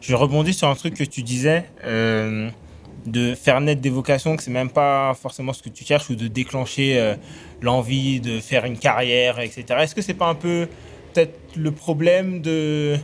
Je 0.00 0.16
rebondis 0.16 0.52
sur 0.54 0.66
un 0.66 0.74
truc 0.74 0.94
que 0.94 1.04
tu 1.04 1.22
disais, 1.22 1.64
euh, 1.84 2.50
de 3.06 3.34
faire 3.34 3.60
naître 3.60 3.80
des 3.80 3.90
vocations, 3.90 4.36
que 4.36 4.42
c'est 4.42 4.50
même 4.50 4.70
pas 4.70 5.14
forcément 5.14 5.52
ce 5.52 5.62
que 5.62 5.68
tu 5.68 5.84
cherches, 5.84 6.10
ou 6.10 6.14
de 6.14 6.28
déclencher 6.28 6.98
euh, 6.98 7.14
l'envie 7.60 8.20
de 8.20 8.40
faire 8.40 8.64
une 8.64 8.78
carrière, 8.78 9.40
etc. 9.40 9.64
Est-ce 9.80 9.94
que 9.94 10.02
c'est 10.02 10.14
pas 10.14 10.28
un 10.28 10.34
peu 10.34 10.68
peut-être 11.12 11.38
le 11.56 11.70
problème 11.70 12.40
de 12.40 12.96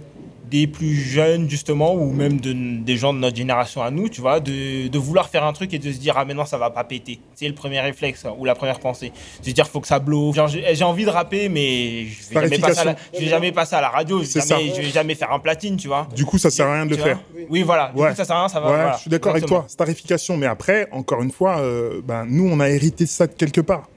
des 0.51 0.67
plus 0.67 0.95
jeunes 0.95 1.49
justement 1.49 1.95
ou 1.95 2.13
même 2.13 2.41
de, 2.41 2.53
des 2.53 2.97
gens 2.97 3.13
de 3.13 3.19
notre 3.19 3.37
génération 3.37 3.83
à 3.83 3.91
nous 3.91 4.09
tu 4.09 4.21
vois 4.21 4.41
de, 4.41 4.89
de 4.89 4.99
vouloir 4.99 5.29
faire 5.29 5.45
un 5.45 5.53
truc 5.53 5.73
et 5.75 5.79
de 5.79 5.91
se 5.93 5.99
dire 5.99 6.15
ah 6.17 6.25
mais 6.25 6.35
non 6.35 6.45
ça 6.45 6.59
va 6.59 6.71
pas 6.71 6.85
péter 6.85 7.21
c'est 7.35 7.49
le 7.49 7.55
premier 7.55 7.81
réflexe 7.81 8.25
hein, 8.25 8.35
ou 8.39 8.45
la 8.45 8.55
première 8.55 8.81
pensée 8.81 9.13
se 9.43 9.51
dire 9.51 9.67
faut 9.69 9.81
que 9.81 9.87
ça 9.89 10.01
genre 10.35 10.49
j'ai 10.49 10.85
envie 10.85 11.05
de 11.05 11.11
rapper 11.11 11.49
mais 11.49 12.07
je 12.07 12.29
vais 12.35 12.41
jamais 12.41 12.59
passer 12.59 12.81
à 12.81 12.85
la, 12.85 12.97
je 13.15 13.19
vais 13.21 13.27
jamais 13.27 13.53
passer 13.53 13.77
à 13.77 13.81
la 13.81 13.89
radio 13.89 14.23
je 14.23 14.33
vais 14.39 14.47
jamais, 14.47 14.69
je 14.75 14.81
vais 14.83 14.91
jamais 14.91 15.15
faire 15.15 15.33
un 15.33 15.39
platine 15.39 15.77
tu 15.77 15.89
vois 15.89 16.09
Du 16.15 16.25
coup, 16.25 16.39
ça 16.39 16.51
sert 16.51 16.67
à 16.67 16.75
rien 16.75 16.87
de 16.87 16.91
le 16.91 16.97
faire. 16.97 17.21
Oui, 17.49 17.63
voilà. 17.63 17.93
Du 17.95 18.01
Ouais. 18.01 18.11
coup, 18.11 18.17
ça 18.17 18.25
sert 18.25 18.37
à 18.37 18.41
rien, 18.41 18.49
ça 18.49 18.61
va. 18.61 18.67
Ouais, 18.71 18.75
voilà. 18.77 18.93
je 18.95 19.01
suis 19.03 19.11
d'accord 19.11 19.33
avec 19.33 19.47
toi. 19.47 19.65
Starification, 19.69 20.37
mais 20.37 20.47
après, 20.47 20.89
encore 20.93 21.23
une 21.23 21.31
fois, 21.31 21.59
euh, 21.61 22.01
ben, 22.05 22.27
nous, 22.29 22.49
on 22.51 22.61
a 22.61 22.69
hérité 22.69 23.05
de 23.05 23.09
ça 23.09 23.27
de 23.27 23.33
quelque 23.33 23.61
part. 23.61 23.89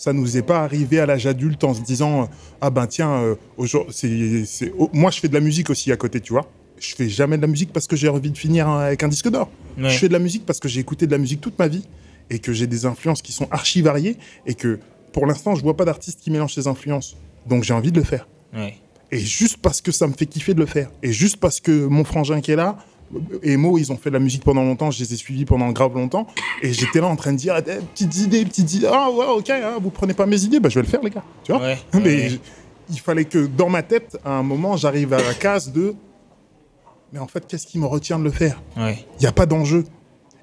Ça 0.00 0.14
nous 0.14 0.38
est 0.38 0.42
pas 0.42 0.64
arrivé 0.64 0.98
à 0.98 1.04
l'âge 1.04 1.26
adulte 1.26 1.62
en 1.62 1.74
se 1.74 1.82
disant 1.82 2.22
euh, 2.22 2.24
ah 2.62 2.70
ben 2.70 2.86
tiens, 2.86 3.10
euh, 3.10 3.34
aujourd'hui, 3.58 4.46
c'est, 4.46 4.72
oh, 4.78 4.88
moi 4.94 5.10
je 5.10 5.20
fais 5.20 5.28
de 5.28 5.34
la 5.34 5.40
musique 5.40 5.68
aussi 5.68 5.92
à 5.92 5.98
côté, 5.98 6.22
tu 6.22 6.32
vois. 6.32 6.50
Je 6.78 6.94
fais 6.94 7.10
jamais 7.10 7.36
de 7.36 7.42
la 7.42 7.48
musique 7.48 7.70
parce 7.70 7.86
que 7.86 7.96
j'ai 7.96 8.08
envie 8.08 8.30
de 8.30 8.38
finir 8.38 8.66
avec 8.66 9.02
un 9.02 9.08
disque 9.08 9.28
d'or. 9.28 9.50
Ouais. 9.76 9.90
Je 9.90 9.98
fais 9.98 10.08
de 10.08 10.14
la 10.14 10.18
musique 10.18 10.46
parce 10.46 10.58
que 10.58 10.68
j'ai 10.68 10.80
écouté 10.80 11.06
de 11.06 11.12
la 11.12 11.18
musique 11.18 11.42
toute 11.42 11.58
ma 11.58 11.68
vie 11.68 11.86
et 12.30 12.38
que 12.38 12.54
j'ai 12.54 12.66
des 12.66 12.86
influences 12.86 13.20
qui 13.20 13.32
sont 13.32 13.46
archi 13.50 13.82
variées 13.82 14.16
et 14.46 14.54
que 14.54 14.78
pour 15.12 15.26
l'instant 15.26 15.54
je 15.54 15.60
vois 15.60 15.76
pas 15.76 15.84
d'artiste 15.84 16.20
qui 16.22 16.30
mélange 16.30 16.54
ces 16.54 16.66
influences. 16.66 17.18
Donc 17.46 17.64
j'ai 17.64 17.74
envie 17.74 17.92
de 17.92 17.98
le 17.98 18.04
faire. 18.04 18.26
Ouais. 18.54 18.78
Et 19.10 19.18
juste 19.18 19.58
parce 19.58 19.82
que 19.82 19.92
ça 19.92 20.06
me 20.06 20.14
fait 20.14 20.24
kiffer 20.24 20.54
de 20.54 20.60
le 20.60 20.66
faire. 20.66 20.90
Et 21.02 21.12
juste 21.12 21.36
parce 21.36 21.60
que 21.60 21.84
mon 21.86 22.04
frangin 22.04 22.40
qui 22.40 22.52
est 22.52 22.56
là, 22.56 22.78
et 23.42 23.56
Mo, 23.56 23.76
ils 23.78 23.90
ont 23.92 23.96
fait 23.96 24.10
de 24.10 24.14
la 24.14 24.20
musique 24.20 24.44
pendant 24.44 24.62
longtemps, 24.62 24.90
je 24.90 25.02
les 25.02 25.12
ai 25.14 25.16
suivis 25.16 25.44
pendant 25.44 25.68
grave 25.70 25.94
longtemps. 25.94 26.26
Et 26.62 26.72
j'étais 26.72 27.00
là 27.00 27.06
en 27.08 27.16
train 27.16 27.32
de 27.32 27.38
dire, 27.38 27.54
Eh, 27.58 27.62
petites 27.62 28.16
idées, 28.18 28.44
petites 28.44 28.72
idées. 28.74 28.88
Ah 28.90 29.10
ouais, 29.10 29.26
ok, 29.26 29.50
hein, 29.50 29.78
vous 29.80 29.90
prenez 29.90 30.14
pas 30.14 30.26
mes 30.26 30.42
idées, 30.44 30.60
bah 30.60 30.68
je 30.68 30.76
vais 30.76 30.82
le 30.84 30.88
faire, 30.88 31.02
les 31.02 31.10
gars. 31.10 31.24
Tu 31.44 31.52
vois 31.52 31.60
Ouais, 31.60 31.78
Mais 31.94 32.00
ouais. 32.30 32.40
il 32.90 33.00
fallait 33.00 33.24
que 33.24 33.46
dans 33.46 33.68
ma 33.68 33.82
tête, 33.82 34.16
à 34.24 34.32
un 34.32 34.42
moment, 34.42 34.76
j'arrive 34.76 35.12
à 35.12 35.22
la 35.22 35.34
case 35.34 35.72
de. 35.72 35.94
Mais 37.12 37.18
en 37.18 37.26
fait, 37.26 37.44
qu'est-ce 37.46 37.66
qui 37.66 37.78
me 37.78 37.86
retient 37.86 38.18
de 38.18 38.24
le 38.24 38.30
faire? 38.30 38.62
Ouais. 38.76 39.04
Il 39.18 39.22
n'y 39.22 39.26
a 39.26 39.32
pas 39.32 39.46
d'enjeu. 39.46 39.84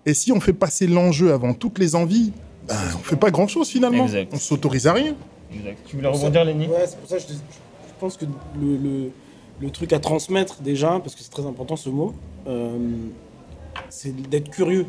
Et 0.05 0.13
si 0.13 0.31
on 0.33 0.39
fait 0.41 0.53
passer 0.53 0.87
l'enjeu 0.87 1.31
avant 1.33 1.53
toutes 1.53 1.79
les 1.79 1.95
envies, 1.95 2.33
ben, 2.67 2.75
on 2.95 2.99
fait 3.03 3.15
pas 3.15 3.31
grand-chose 3.31 3.69
finalement. 3.69 4.03
Exact. 4.05 4.31
On 4.33 4.37
s'autorise 4.37 4.87
à 4.87 4.93
rien. 4.93 5.15
Exact. 5.53 5.77
Tu 5.85 5.95
voulais 5.95 6.09
rebondir, 6.09 6.43
Lenny? 6.43 6.67
Ouais, 6.67 6.85
c'est 6.85 6.97
pour 6.99 7.07
ça 7.09 7.15
que 7.17 7.23
je, 7.23 7.33
je 7.33 7.99
pense 7.99 8.17
que 8.17 8.25
le, 8.25 8.75
le- 8.77 9.11
le 9.59 9.69
truc 9.69 9.93
à 9.93 9.99
transmettre 9.99 10.61
déjà, 10.61 10.99
parce 10.99 11.15
que 11.15 11.21
c'est 11.21 11.31
très 11.31 11.45
important 11.45 11.75
ce 11.75 11.89
mot, 11.89 12.13
euh, 12.47 12.77
c'est 13.89 14.15
d'être 14.29 14.49
curieux. 14.49 14.85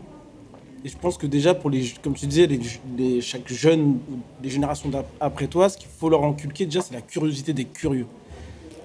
Et 0.85 0.89
je 0.89 0.97
pense 0.97 1.19
que 1.19 1.27
déjà 1.27 1.55
pour 1.55 1.71
les, 1.71 1.93
comme 2.03 2.15
tu 2.15 2.27
disais, 2.27 2.49
les, 2.97 3.21
chaque 3.21 3.51
jeune, 3.51 3.99
ou 4.11 4.19
les 4.43 4.51
générations 4.51 4.91
après 5.21 5.49
toi, 5.49 5.69
ce 5.69 5.77
qu'il 5.77 5.89
faut 5.89 6.09
leur 6.09 6.25
inculquer 6.25 6.67
déjà, 6.67 6.83
c'est 6.83 6.95
la 6.95 7.01
curiosité 7.01 7.53
des 7.53 7.65
curieux. 7.65 8.07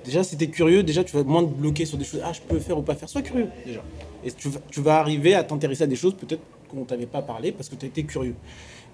Déjà, 0.04 0.24
si 0.24 0.36
t'es 0.36 0.48
curieux, 0.48 0.84
déjà 0.84 1.04
tu 1.04 1.16
vas 1.16 1.24
moins 1.24 1.44
te 1.44 1.50
bloquer 1.50 1.86
sur 1.86 1.98
des 1.98 2.04
choses. 2.04 2.22
Ah, 2.26 2.34
je 2.34 2.42
peux 2.42 2.60
faire 2.60 2.78
ou 2.78 2.82
pas 2.82 2.96
faire. 2.96 3.08
Sois 3.08 3.22
curieux 3.22 3.48
déjà. 3.66 3.82
Et 4.26 4.32
tu 4.32 4.50
vas, 4.50 4.60
tu 4.70 4.82
vas 4.82 5.00
arriver 5.00 5.34
à 5.34 5.44
t'intéresser 5.44 5.84
à 5.84 5.88
des 5.88 5.96
choses 5.96 6.16
peut-être 6.16 6.42
qu'on 6.68 6.84
t'avait 6.84 7.06
pas 7.06 7.22
parlé 7.22 7.52
parce 7.52 7.70
que 7.70 7.76
tu 7.76 7.86
as 7.86 7.88
été 7.88 8.04
curieux. 8.04 8.36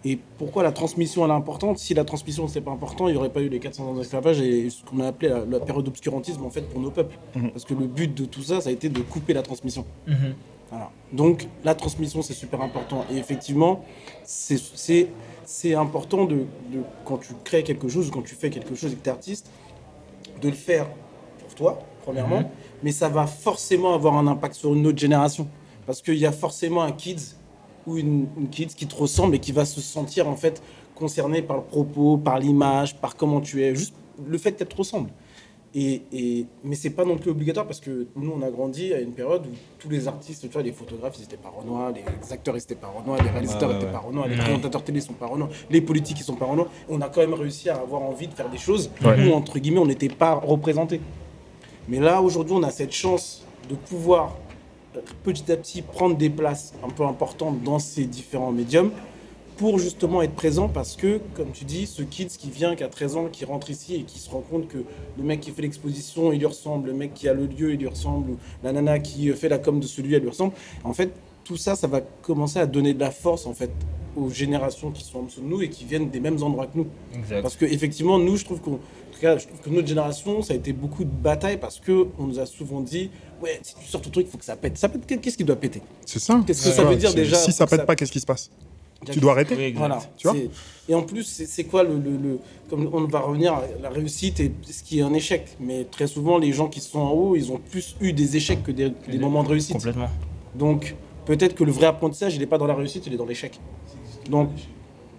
Et 0.06 0.18
pourquoi 0.38 0.64
la 0.64 0.72
transmission 0.72 1.26
elle 1.26 1.32
est 1.32 1.34
importante? 1.34 1.78
Si 1.78 1.94
la 1.94 2.06
transmission 2.06 2.48
c'était 2.48 2.62
pas 2.62 2.72
important, 2.72 3.08
il 3.10 3.12
n'y 3.12 3.18
aurait 3.18 3.30
pas 3.32 3.42
eu 3.42 3.50
les 3.50 3.60
400 3.60 3.84
ans 3.90 3.94
d'esclavage 3.96 4.40
et 4.40 4.70
ce 4.70 4.84
qu'on 4.86 5.00
a 5.02 5.08
appelé 5.08 5.30
la, 5.30 5.44
la 5.46 5.60
période 5.60 5.84
d'obscurantisme 5.84 6.44
en 6.46 6.50
fait 6.50 6.62
pour 6.62 6.80
nos 6.80 6.90
peuples. 6.92 7.18
Parce 7.52 7.66
que 7.66 7.74
le 7.74 7.86
but 7.88 8.14
de 8.16 8.26
tout 8.26 8.42
ça, 8.44 8.62
ça 8.62 8.70
a 8.70 8.72
été 8.72 8.88
de 8.90 9.02
couper 9.02 9.34
la 9.34 9.42
transmission. 9.42 9.86
Mhm. 10.08 10.36
Voilà. 10.70 10.90
Donc 11.12 11.48
la 11.66 11.76
transmission 11.76 12.22
c'est 12.22 12.34
super 12.34 12.62
important. 12.62 13.04
Et 13.12 13.18
effectivement, 13.18 13.84
c'est- 14.24 14.62
c'est 14.76 15.08
c'est 15.44 15.74
important 15.74 16.26
de, 16.26 16.36
de- 16.72 16.84
quand 17.06 17.18
tu 17.18 17.34
crées 17.44 17.64
quelque 17.64 17.88
chose 17.90 18.08
ou 18.08 18.12
quand 18.12 18.22
tu 18.22 18.36
fais 18.36 18.52
quelque 18.52 18.76
chose 18.76 18.94
et 18.94 18.96
que 18.96 19.02
tu 19.04 19.10
es 19.10 19.12
artiste, 19.12 19.50
de 20.42 20.48
le 20.48 20.54
faire 20.56 20.86
pour 21.40 21.56
toi, 21.56 21.80
premièrement, 22.04 22.50
mais 22.84 22.92
ça 22.92 23.10
va 23.10 23.26
forcément 23.28 23.94
avoir 23.96 24.16
un 24.16 24.28
impact 24.28 24.54
sur 24.56 24.74
une 24.76 24.86
autre 24.88 25.00
génération. 25.00 25.48
Parce 25.88 26.02
qu'il 26.04 26.18
y 26.20 26.26
a 26.28 26.32
forcément 26.32 26.84
un 26.84 26.92
kids 26.92 27.36
ou 27.90 27.98
une, 27.98 28.28
une 28.38 28.50
kids 28.50 28.68
qui 28.76 28.86
te 28.88 28.96
ressemble 28.96 29.36
et 29.36 29.40
qui 29.40 29.52
va 29.52 29.66
se 29.66 29.82
sentir 29.82 30.28
en 30.28 30.36
fait 30.36 30.62
concerné 30.96 31.42
par 31.42 31.58
le 31.58 31.64
propos, 31.64 32.18
par 32.18 32.40
l'image, 32.40 32.96
par 32.98 33.16
comment 33.16 33.42
tu 33.42 33.64
es, 33.64 33.74
juste 33.76 33.94
le 34.28 34.38
fait 34.38 34.52
qu'elle 34.54 34.68
te 34.68 34.76
ressemble. 34.76 35.10
Et, 35.76 36.02
et, 36.12 36.46
mais 36.64 36.76
c'est 36.76 36.90
pas 36.90 37.06
non 37.06 37.16
plus 37.18 37.30
obligatoire 37.30 37.68
parce 37.68 37.80
que 37.80 38.08
nous 38.16 38.32
on 38.36 38.42
a 38.42 38.50
grandi 38.50 38.92
à 38.92 39.00
une 39.00 39.12
période 39.12 39.46
où 39.46 39.50
tous 39.78 39.88
les 39.88 40.08
artistes, 40.08 40.42
tu 40.42 40.48
vois, 40.48 40.64
les 40.64 40.72
photographes 40.72 41.16
ils 41.20 41.24
étaient 41.26 41.38
pas 41.38 41.50
Renoir, 41.56 41.92
les 41.92 42.04
acteurs 42.34 42.56
ils 42.56 42.64
étaient 42.64 42.74
pas 42.74 42.88
Renoir, 42.88 43.22
les 43.24 43.30
réalisateurs 43.30 43.70
Ouais, 43.70 43.76
étaient 43.76 43.86
ouais. 43.86 43.92
pas 43.92 44.00
Renoir, 44.00 44.28
les 44.28 44.36
présentateurs 44.36 44.84
télé 44.84 45.00
sont 45.00 45.14
pas 45.14 45.28
Renoir, 45.28 45.50
les 45.70 45.82
politiques 45.82 46.20
ils 46.20 46.24
sont 46.24 46.34
pas 46.36 46.46
Renoir. 46.46 46.70
On 46.90 47.00
a 47.02 47.10
quand 47.10 47.22
même 47.22 47.36
réussi 47.36 47.70
à 47.70 47.76
avoir 47.78 48.02
envie 48.02 48.28
de 48.28 48.34
faire 48.34 48.50
des 48.50 48.58
choses 48.58 48.90
Ouais. 49.06 49.30
où 49.30 49.34
entre 49.34 49.60
guillemets 49.60 49.78
on 49.80 49.86
n'était 49.86 50.10
pas 50.10 50.34
représentés. 50.34 51.02
Mais 51.88 52.00
là 52.00 52.20
aujourd'hui 52.22 52.56
on 52.56 52.64
a 52.64 52.72
cette 52.72 52.92
chance 52.94 53.46
de 53.70 53.76
pouvoir 53.76 54.36
petit 55.24 55.52
à 55.52 55.58
petit 55.58 55.82
prendre 55.82 56.18
des 56.18 56.30
places 56.30 56.74
un 56.84 56.90
peu 56.90 57.04
importantes 57.04 57.62
dans 57.64 57.80
ces 57.80 58.06
différents 58.06 58.52
médiums 58.52 58.92
pour 59.58 59.78
justement 59.78 60.22
être 60.22 60.36
présent 60.36 60.70
parce 60.70 60.96
que, 60.96 61.20
comme 61.36 61.52
tu 61.52 61.66
dis, 61.66 61.86
ce 61.86 62.02
kids 62.02 62.28
qui 62.28 62.50
vient, 62.50 62.78
qui 62.78 62.84
a 62.84 62.88
13 62.88 63.18
ans, 63.18 63.26
qui 63.30 63.44
rentre 63.44 63.70
ici 63.70 63.96
et 63.96 64.04
qui 64.04 64.18
se 64.18 64.30
rend 64.30 64.40
compte 64.40 64.70
que 64.70 64.78
le 65.18 65.24
mec 65.24 65.42
qui 65.42 65.52
fait 65.52 65.62
l'exposition, 65.62 66.32
il 66.32 66.40
lui 66.40 66.46
ressemble, 66.46 66.88
le 66.88 66.94
mec 66.94 67.14
qui 67.14 67.28
a 67.28 67.34
le 67.34 67.46
lieu, 67.46 67.74
il 67.74 67.80
lui 67.80 67.88
ressemble, 67.88 68.38
la 68.64 68.72
nana 68.72 69.00
qui 69.00 69.30
fait 69.34 69.50
la 69.50 69.58
com 69.58 69.82
de 69.82 69.86
celui, 69.86 70.16
elle 70.16 70.22
lui 70.22 70.30
ressemble. 70.30 70.54
En 70.86 70.94
fait, 70.94 71.12
tout 71.44 71.58
ça, 71.58 71.76
ça 71.76 71.88
va 71.88 72.00
commencer 72.22 72.60
à 72.60 72.66
donner 72.66 72.94
de 72.94 73.00
la 73.02 73.12
force 73.12 73.46
en 73.46 73.54
fait 73.54 73.72
aux 74.20 74.30
générations 74.30 74.92
qui 74.92 75.04
sont 75.04 75.20
en 75.20 75.24
dessous 75.24 75.42
de 75.42 75.46
nous 75.48 75.62
et 75.62 75.70
qui 75.70 75.86
viennent 75.86 76.10
des 76.10 76.20
mêmes 76.20 76.42
endroits 76.44 76.68
que 76.68 76.78
nous. 76.78 76.88
Exact. 77.16 77.42
Parce 77.42 77.56
que 77.56 77.66
effectivement, 77.66 78.18
nous, 78.20 78.38
je 78.38 78.46
trouve 78.46 78.60
qu'on, 78.62 78.74
en 78.74 78.80
tout 79.14 79.20
cas, 79.22 79.38
je 79.38 79.48
trouve 79.48 79.60
que 79.60 79.70
notre 79.70 79.88
génération, 79.88 80.42
ça 80.42 80.54
a 80.54 80.58
été 80.58 80.74
beaucoup 80.74 81.04
de 81.04 81.10
batailles 81.12 81.60
parce 81.60 81.80
que 81.80 82.08
on 82.18 82.26
nous 82.26 82.40
a 82.40 82.46
souvent 82.46 82.82
dit, 82.82 83.10
ouais, 83.42 83.60
si 83.64 83.76
tu 83.76 83.86
sors 83.86 84.02
ton 84.02 84.10
truc, 84.10 84.28
il 84.28 84.32
faut 84.32 84.38
que 84.38 84.46
ça 84.46 84.56
pète. 84.56 84.78
Ça 84.78 84.90
pète. 84.90 85.22
Qu'est-ce 85.22 85.38
qui 85.38 85.44
doit 85.44 85.56
péter? 85.56 85.82
C'est 86.06 86.20
ça. 86.20 86.42
Qu'est-ce 86.46 86.66
que 86.70 86.72
ça 86.74 86.84
veut 86.84 86.96
dire 86.96 87.14
déjà 87.14 87.36
Si 87.38 87.52
ça 87.52 87.66
pète 87.68 87.86
pas, 87.86 87.96
qu'est-ce 87.96 88.12
qui 88.12 88.20
se 88.20 88.26
passe? 88.26 88.50
Tu 89.10 89.20
dois 89.22 89.32
arrêter. 89.32 89.56
Oui. 89.58 89.74
Voilà. 89.78 90.00
Tu 90.18 90.28
vois? 90.28 90.36
Et 90.90 90.94
en 90.94 91.04
plus, 91.04 91.24
c'est 91.24 91.46
c'est 91.46 91.64
quoi 91.64 91.84
le, 91.84 91.94
le- 91.98 92.18
le- 92.18 92.40
Comme 92.70 92.90
on 92.92 93.06
va 93.06 93.20
revenir 93.22 93.54
à 93.54 93.64
la 93.82 93.90
réussite 93.90 94.42
et 94.42 94.52
ce 94.70 94.84
qui 94.84 95.00
est 95.00 95.04
un 95.04 95.14
échec. 95.14 95.56
Mais 95.62 95.86
très 95.86 96.06
souvent, 96.08 96.38
les 96.38 96.52
gens 96.52 96.68
qui 96.68 96.82
sont 96.82 97.00
en 97.00 97.12
haut, 97.12 97.36
ils 97.38 97.50
ont 97.50 97.60
plus 97.72 97.96
eu 98.02 98.12
des 98.12 98.36
échecs 98.36 98.62
que 98.62 98.72
des, 98.74 98.92
des 99.08 99.18
moments 99.18 99.44
de 99.44 99.50
réussite. 99.50 99.72
Complètement. 99.72 100.10
Donc, 100.54 100.96
peut-être 101.26 101.56
que 101.56 101.64
le 101.64 101.72
vrai 101.72 101.86
apprentissage, 101.86 102.36
il 102.36 102.40
n'est 102.40 102.46
pas 102.48 102.58
dans 102.58 102.68
la 102.68 102.76
réussite, 102.76 103.08
il 103.08 103.14
est 103.14 103.18
dans 103.18 103.26
l'échec. 103.26 103.58
Donc, 104.30 104.50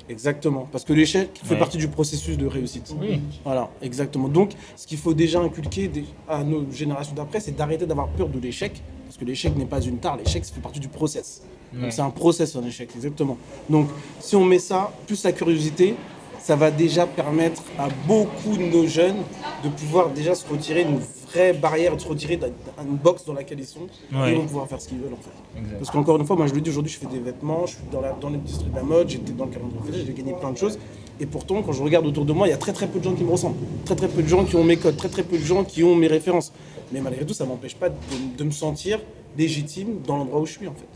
exactement. 0.09 0.69
Parce 0.71 0.85
que 0.85 0.93
l'échec 0.93 1.31
fait 1.45 1.55
Ouais. 1.55 1.59
partie 1.59 1.79
du 1.79 1.89
processus 1.89 2.37
de 2.39 2.47
réussite. 2.47 2.95
Oui. 3.01 3.21
Voilà, 3.45 3.69
exactement. 3.83 4.29
Donc, 4.29 4.53
ce 4.77 4.87
qu'il 4.87 4.99
faut 4.99 5.15
déjà 5.15 5.41
inculquer 5.41 5.91
à 6.29 6.43
nos 6.45 6.65
générations 6.73 7.15
d'après, 7.15 7.41
c'est 7.41 7.57
d'arrêter 7.57 7.87
d'avoir 7.87 8.09
peur 8.09 8.29
de 8.29 8.39
l'échec. 8.39 8.83
Parce 9.07 9.17
que 9.19 9.25
l'échec 9.25 9.57
n'est 9.57 9.65
pas 9.67 9.81
une 9.81 9.99
tare, 9.99 10.17
l'échec, 10.17 10.45
fait 10.45 10.61
partie 10.61 10.81
du 10.81 10.89
process. 10.89 11.43
Ouais. 11.75 11.83
Donc, 11.83 11.93
c'est 11.93 12.03
un 12.03 12.11
process, 12.11 12.55
un 12.57 12.65
échec, 12.65 12.91
exactement. 12.95 13.37
Donc, 13.69 13.89
si 14.21 14.37
on 14.37 14.45
met 14.45 14.59
ça, 14.61 14.93
plus 15.07 15.23
la 15.25 15.33
curiosité, 15.33 15.97
ça 16.41 16.57
va 16.57 16.71
déjà 16.71 17.07
permettre 17.07 17.63
à 17.79 17.89
beaucoup 18.07 18.57
de 18.57 18.63
nos 18.63 18.87
jeunes 18.87 19.19
de 19.63 19.69
pouvoir 19.69 20.11
déjà 20.11 20.35
se 20.35 20.47
retirer 20.49 20.85
d'une 20.85 21.01
vraie 21.33 21.53
barrière, 21.53 21.95
de 21.97 22.01
se 22.01 22.09
retirer 22.09 22.37
d'une 22.37 22.97
box 22.97 23.25
dans 23.25 23.33
laquelle 23.35 23.59
ils 23.61 23.67
sont, 23.67 23.81
Ouais. 24.13 24.33
et 24.33 24.35
vont 24.37 24.47
pouvoir 24.47 24.67
faire 24.69 24.81
ce 24.81 24.89
qu'ils 24.89 24.99
veulent 24.99 25.13
en 25.13 25.17
fait. 25.23 25.59
Exact. 25.61 25.79
Parce 25.79 25.91
qu'encore 25.91 26.17
une 26.19 26.27
fois, 26.27 26.37
moi 26.37 26.47
je 26.47 26.55
le 26.55 26.61
dis 26.61 26.71
aujourd'hui, 26.71 26.93
je 26.93 26.99
fais 26.99 27.07
des 27.07 27.19
vêtements, 27.21 27.67
je 27.67 27.73
suis 27.77 27.85
dans 27.93 28.01
la- 28.01 28.13
dans 28.13 28.31
l'industrie 28.31 28.69
de 28.71 28.77
la 28.77 28.83
mode, 28.83 29.09
j'étais 29.09 29.33
dans 29.33 29.47
le 29.47 29.51
calendrier, 29.51 30.05
j'ai 30.07 30.13
gagné 30.13 30.33
plein 30.35 30.53
de 30.53 30.59
choses. 30.59 30.79
Et 31.21 31.27
pourtant, 31.27 31.63
quand 31.63 31.73
je 31.73 31.83
regarde 31.83 32.07
autour 32.07 32.25
de 32.25 32.33
moi, 32.33 32.47
il 32.47 32.51
y 32.51 32.55
a 32.55 32.57
très 32.57 32.73
très 32.73 32.87
peu 32.87 32.99
de 32.99 33.05
gens 33.05 33.15
qui 33.15 33.25
me 33.25 33.31
ressemblent. 33.31 33.57
Très 33.85 33.95
très 33.97 34.09
peu 34.09 34.23
de 34.23 34.29
gens 34.29 34.45
qui 34.45 34.57
ont 34.57 34.65
mes 34.65 34.77
codes, 34.79 34.97
très 34.97 35.09
très 35.11 35.23
peu 35.23 35.37
de 35.39 35.43
gens 35.45 35.65
qui 35.65 35.85
ont 35.85 35.95
mes 35.95 36.07
références. 36.07 36.53
Mais 36.93 37.01
malgré 37.01 37.25
tout, 37.27 37.35
ça 37.35 37.45
m'empêche 37.45 37.77
pas 37.77 37.89
de, 37.91 37.95
de 38.39 38.45
me 38.45 38.51
sentir 38.51 38.99
légitime 39.37 39.99
dans 40.07 40.17
l'endroit 40.17 40.41
où 40.41 40.47
je 40.47 40.53
suis 40.53 40.67
en 40.67 40.73
fait. 40.75 40.87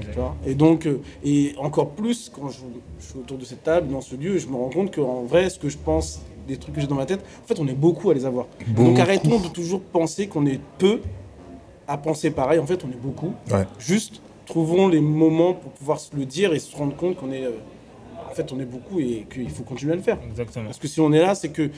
Tu 0.00 0.18
vois? 0.18 0.34
Et 0.44 0.54
donc, 0.54 0.86
euh, 0.86 1.00
et 1.24 1.54
encore 1.56 1.90
plus, 1.90 2.28
quand 2.34 2.48
je, 2.48 2.58
je 2.98 3.06
suis 3.06 3.18
autour 3.18 3.38
de 3.38 3.44
cette 3.44 3.62
table, 3.62 3.88
dans 3.92 4.00
ce 4.00 4.16
lieu, 4.16 4.38
je 4.38 4.48
me 4.48 4.56
rends 4.56 4.68
compte 4.70 4.92
qu'en 4.94 5.22
vrai, 5.22 5.48
ce 5.48 5.58
que 5.58 5.68
je 5.68 5.78
pense, 5.78 6.20
des 6.46 6.56
trucs 6.56 6.74
que 6.74 6.80
j'ai 6.80 6.86
dans 6.86 6.94
ma 6.94 7.06
tête, 7.06 7.24
en 7.42 7.46
fait, 7.46 7.60
on 7.60 7.66
est 7.66 7.74
beaucoup 7.74 8.10
à 8.10 8.14
les 8.14 8.24
avoir. 8.26 8.46
Beaucoup. 8.68 8.90
Donc 8.90 8.98
arrêtons 8.98 9.40
de 9.40 9.48
toujours 9.48 9.80
penser 9.80 10.26
qu'on 10.26 10.46
est 10.46 10.60
peu 10.78 11.00
à 11.86 11.98
penser 11.98 12.30
pareil. 12.30 12.58
En 12.58 12.66
fait, 12.66 12.84
on 12.84 12.88
est 12.88 13.00
beaucoup. 13.00 13.34
Ouais. 13.50 13.66
Juste, 13.78 14.20
trouvons 14.46 14.88
les 14.88 15.00
moments 15.00 15.54
pour 15.54 15.72
pouvoir 15.72 16.00
se 16.00 16.14
le 16.16 16.24
dire 16.24 16.52
et 16.54 16.58
se 16.58 16.74
rendre 16.76 16.96
compte 16.96 17.16
qu'on 17.16 17.32
est, 17.32 17.44
euh, 17.44 17.52
en 18.30 18.34
fait, 18.34 18.52
on 18.52 18.60
est 18.60 18.64
beaucoup 18.64 19.00
et 19.00 19.26
qu'il 19.32 19.50
faut 19.50 19.62
continuer 19.62 19.92
à 19.92 19.96
le 19.96 20.02
faire. 20.02 20.18
Exactement. 20.28 20.66
Parce 20.66 20.78
que 20.78 20.88
si 20.88 21.00
on 21.00 21.12
est 21.12 21.20
là, 21.20 21.34
c'est 21.34 21.50
que 21.50 21.70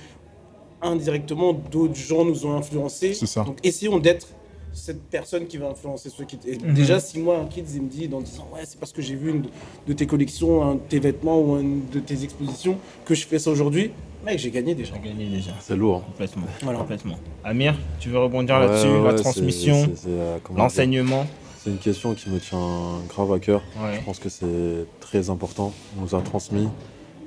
indirectement, 0.83 1.53
d'autres 1.53 1.97
gens 1.97 2.25
nous 2.25 2.47
ont 2.47 2.57
influencés. 2.57 3.15
C'est 3.15 3.27
ça. 3.27 3.45
Donc 3.45 3.59
essayons 3.65 3.99
d'être 3.99 4.29
cette 4.77 5.03
personne 5.05 5.47
qui 5.47 5.57
va 5.57 5.69
influencer 5.69 6.11
ceux 6.11 6.25
qui. 6.25 6.39
Et 6.47 6.59
Mhm. 6.59 6.75
déjà, 6.75 7.01
si 7.01 7.19
moi, 7.19 7.39
un 7.39 7.47
kid, 7.47 7.65
il 7.75 7.83
me 7.83 7.89
dit, 7.89 8.09
en 8.13 8.21
disant, 8.21 8.47
ouais, 8.55 8.61
c'est 8.65 8.79
parce 8.79 8.93
que 8.93 9.03
j'ai 9.03 9.15
vu 9.17 9.31
une 9.31 9.43
de- 9.87 9.93
tes 9.93 10.07
collections, 10.07 10.63
un 10.63 10.75
de 10.75 10.81
tes 10.81 10.99
vêtements 11.01 11.41
ou 11.41 11.59
une 11.59 11.89
de 11.93 11.99
tes 12.01 12.23
expositions 12.23 12.77
que 13.05 13.15
je 13.15 13.27
fais 13.27 13.39
ça 13.39 13.51
aujourd'hui, 13.51 13.91
mec, 14.25 14.39
j'ai 14.39 14.51
gagné 14.51 14.75
déjà. 14.75 14.95
J'ai 15.03 15.09
gagné 15.09 15.27
déjà. 15.29 15.53
C'est 15.61 15.77
lourd. 15.77 16.05
Complètement. 16.05 16.47
Voilà. 16.63 16.79
Complètement. 16.81 17.17
Amir, 17.43 17.75
tu 17.99 18.11
veux 18.11 18.19
rebondir 18.19 18.57
Ouais, 18.57 18.67
là-dessus 18.67 18.89
ouais, 18.89 19.03
La 19.13 19.15
transmission, 19.15 19.89
euh, 20.09 20.39
l'enseignement 20.57 21.27
C'est 21.65 21.71
une 21.73 21.79
question 21.79 22.15
qui 22.15 22.31
me 22.31 22.39
tient 22.39 23.01
grave 23.09 23.33
à 23.33 23.41
cœur. 23.41 23.61
Ouais. 23.83 23.97
Je 23.99 24.05
pense 24.05 24.21
que 24.21 24.29
c'est 24.29 24.87
très 25.01 25.31
important. 25.31 25.73
On 25.99 26.03
nous 26.03 26.15
a 26.15 26.21
transmis 26.21 26.69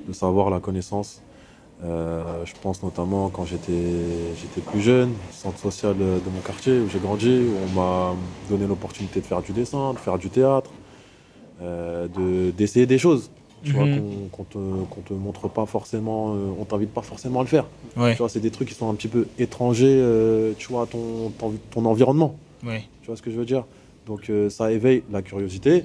le 0.06 0.14
savoir, 0.14 0.48
la 0.48 0.60
connaissance. 0.60 1.20
Euh, 1.82 2.22
je 2.44 2.52
pense 2.60 2.82
notamment 2.82 3.30
quand 3.30 3.46
j'étais 3.46 3.72
plus 4.70 4.80
jeune, 4.82 5.12
centre 5.30 5.58
social 5.58 5.96
de 5.96 6.04
mon 6.34 6.40
quartier 6.44 6.78
où 6.78 6.88
j'ai 6.90 6.98
grandi, 6.98 7.30
où 7.40 7.54
on 7.70 7.80
m'a 7.80 8.14
donné 8.50 8.66
l'opportunité 8.66 9.20
de 9.20 9.24
faire 9.26 9.40
du 9.40 9.52
dessin, 9.52 9.94
de 9.94 9.98
faire 9.98 10.18
du 10.18 10.28
théâtre, 10.28 10.70
euh, 11.62 12.06
de- 12.08 12.50
d'essayer 12.50 12.86
des 12.86 12.98
choses. 12.98 13.30
Tu 13.62 13.72
vois, 13.72 13.84
Mhm. 13.84 13.98
qu'on 13.98 14.28
qu'on 14.38 14.44
te, 14.44 14.58
qu'on 14.90 15.00
te 15.02 15.12
montre 15.12 15.48
pas 15.48 15.66
forcément, 15.66 16.34
euh, 16.34 16.48
on 16.58 16.64
t'invite 16.64 16.92
pas 16.94 17.02
forcément 17.02 17.40
à 17.40 17.42
le 17.42 17.48
faire. 17.48 17.66
Ouais. 17.96 18.12
Tu 18.12 18.18
vois, 18.18 18.28
c'est 18.30 18.40
des 18.40 18.50
trucs 18.50 18.68
qui 18.68 18.74
sont 18.74 18.88
un 18.90 18.94
petit 18.94 19.08
peu 19.08 19.26
étrangers, 19.38 19.86
euh, 20.00 20.52
tu 20.58 20.68
vois, 20.68 20.82
à 20.82 20.86
ton, 20.86 21.30
ton, 21.38 21.52
ton 21.70 21.84
environnement. 21.84 22.36
Ouais. 22.66 22.84
Tu 23.02 23.06
vois 23.08 23.16
ce 23.16 23.22
que 23.22 23.30
je 23.30 23.36
veux 23.36 23.44
dire? 23.44 23.64
Donc 24.06 24.28
euh, 24.30 24.48
ça 24.48 24.72
éveille 24.72 25.02
la 25.12 25.20
curiosité. 25.22 25.84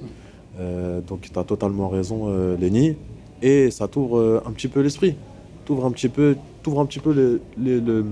Donc 1.08 1.20
tu 1.30 1.38
as 1.38 1.44
totalement 1.44 1.88
raison, 1.88 2.30
Lenny. 2.58 2.96
Et 3.42 3.70
ça 3.70 3.88
t'ouvre 3.88 4.42
un 4.46 4.50
petit 4.52 4.68
peu 4.68 4.80
l'esprit. 4.80 5.14
T'ouvre 5.66 5.84
un 5.84 5.90
petit 5.90 6.08
peu, 6.08 6.36
un 6.66 6.86
petit 6.86 7.00
peu 7.00 7.12
le, 7.12 7.40
le, 7.58 7.80
le, 7.80 8.04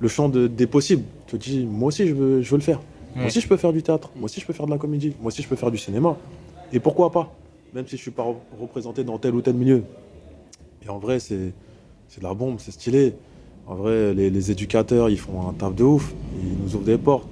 le 0.00 0.08
champ 0.08 0.28
de- 0.28 0.46
des 0.48 0.66
possibles. 0.66 1.04
Tu 1.26 1.38
te 1.38 1.44
dis, 1.44 1.64
moi 1.64 1.88
aussi 1.88 2.08
je 2.08 2.14
veux, 2.14 2.42
je 2.42 2.50
veux 2.50 2.56
le 2.56 2.62
faire. 2.62 2.80
Moi 3.14 3.26
aussi 3.26 3.40
je 3.40 3.46
peux 3.46 3.56
faire 3.56 3.72
du 3.72 3.82
théâtre. 3.82 4.10
Moi 4.16 4.24
aussi 4.24 4.40
je 4.40 4.46
peux 4.46 4.52
faire 4.52 4.66
de 4.66 4.70
la 4.72 4.78
comédie. 4.78 5.12
Moi 5.20 5.28
aussi 5.28 5.42
je 5.42 5.48
peux 5.48 5.56
faire 5.56 5.70
du 5.70 5.78
cinéma. 5.78 6.16
Et 6.72 6.80
pourquoi 6.80 7.12
pas? 7.12 7.32
Même 7.74 7.86
si 7.86 7.96
je 7.96 8.02
suis 8.02 8.10
pas 8.10 8.24
re- 8.24 8.34
représenté 8.60 9.04
dans 9.04 9.18
tel 9.18 9.34
ou 9.34 9.40
tel 9.42 9.54
milieu. 9.54 9.84
Et 10.84 10.88
en 10.88 10.98
vrai, 10.98 11.20
c'est 11.20 11.52
c'est 12.08 12.20
de 12.20 12.24
la 12.24 12.34
bombe, 12.34 12.56
c'est 12.58 12.72
stylé. 12.72 13.14
En 13.66 13.74
vrai, 13.74 14.14
les, 14.14 14.30
les 14.30 14.50
éducateurs, 14.50 15.08
ils 15.10 15.18
font 15.18 15.48
un 15.48 15.52
taf 15.52 15.74
de 15.74 15.84
ouf. 15.84 16.12
Ils 16.42 16.56
nous 16.64 16.74
ouvrent 16.76 16.84
des 16.84 16.98
portes. 16.98 17.28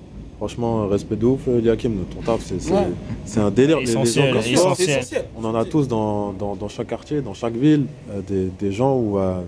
Franchement, 0.47 0.89
respect 0.89 1.15
de 1.15 1.25
ouf, 1.27 1.43
euh, 1.47 1.61
Liakim. 1.61 1.99
Ton 2.13 2.21
taf, 2.21 2.41
c'est 2.45 2.73
Ouais. 2.73 3.41
un 3.45 3.51
délire. 3.53 3.79
Les- 3.79 3.85
les 3.87 3.93
gens 3.93 4.03
Essentiel, 4.03 4.37
essentiel. 4.39 4.99
essentiel. 4.99 5.25
on 5.41 5.45
en 5.45 5.55
a 5.55 5.65
tous 5.65 5.87
dans, 5.87 6.33
dans, 6.33 6.57
dans 6.57 6.67
chaque 6.67 6.89
quartier, 6.89 7.21
dans 7.21 7.33
chaque 7.33 7.55
ville, 7.55 7.87
euh, 8.11 8.21
des, 8.27 8.47
des 8.59 8.73
gens 8.73 8.97
où, 8.99 9.21
euh, 9.21 9.41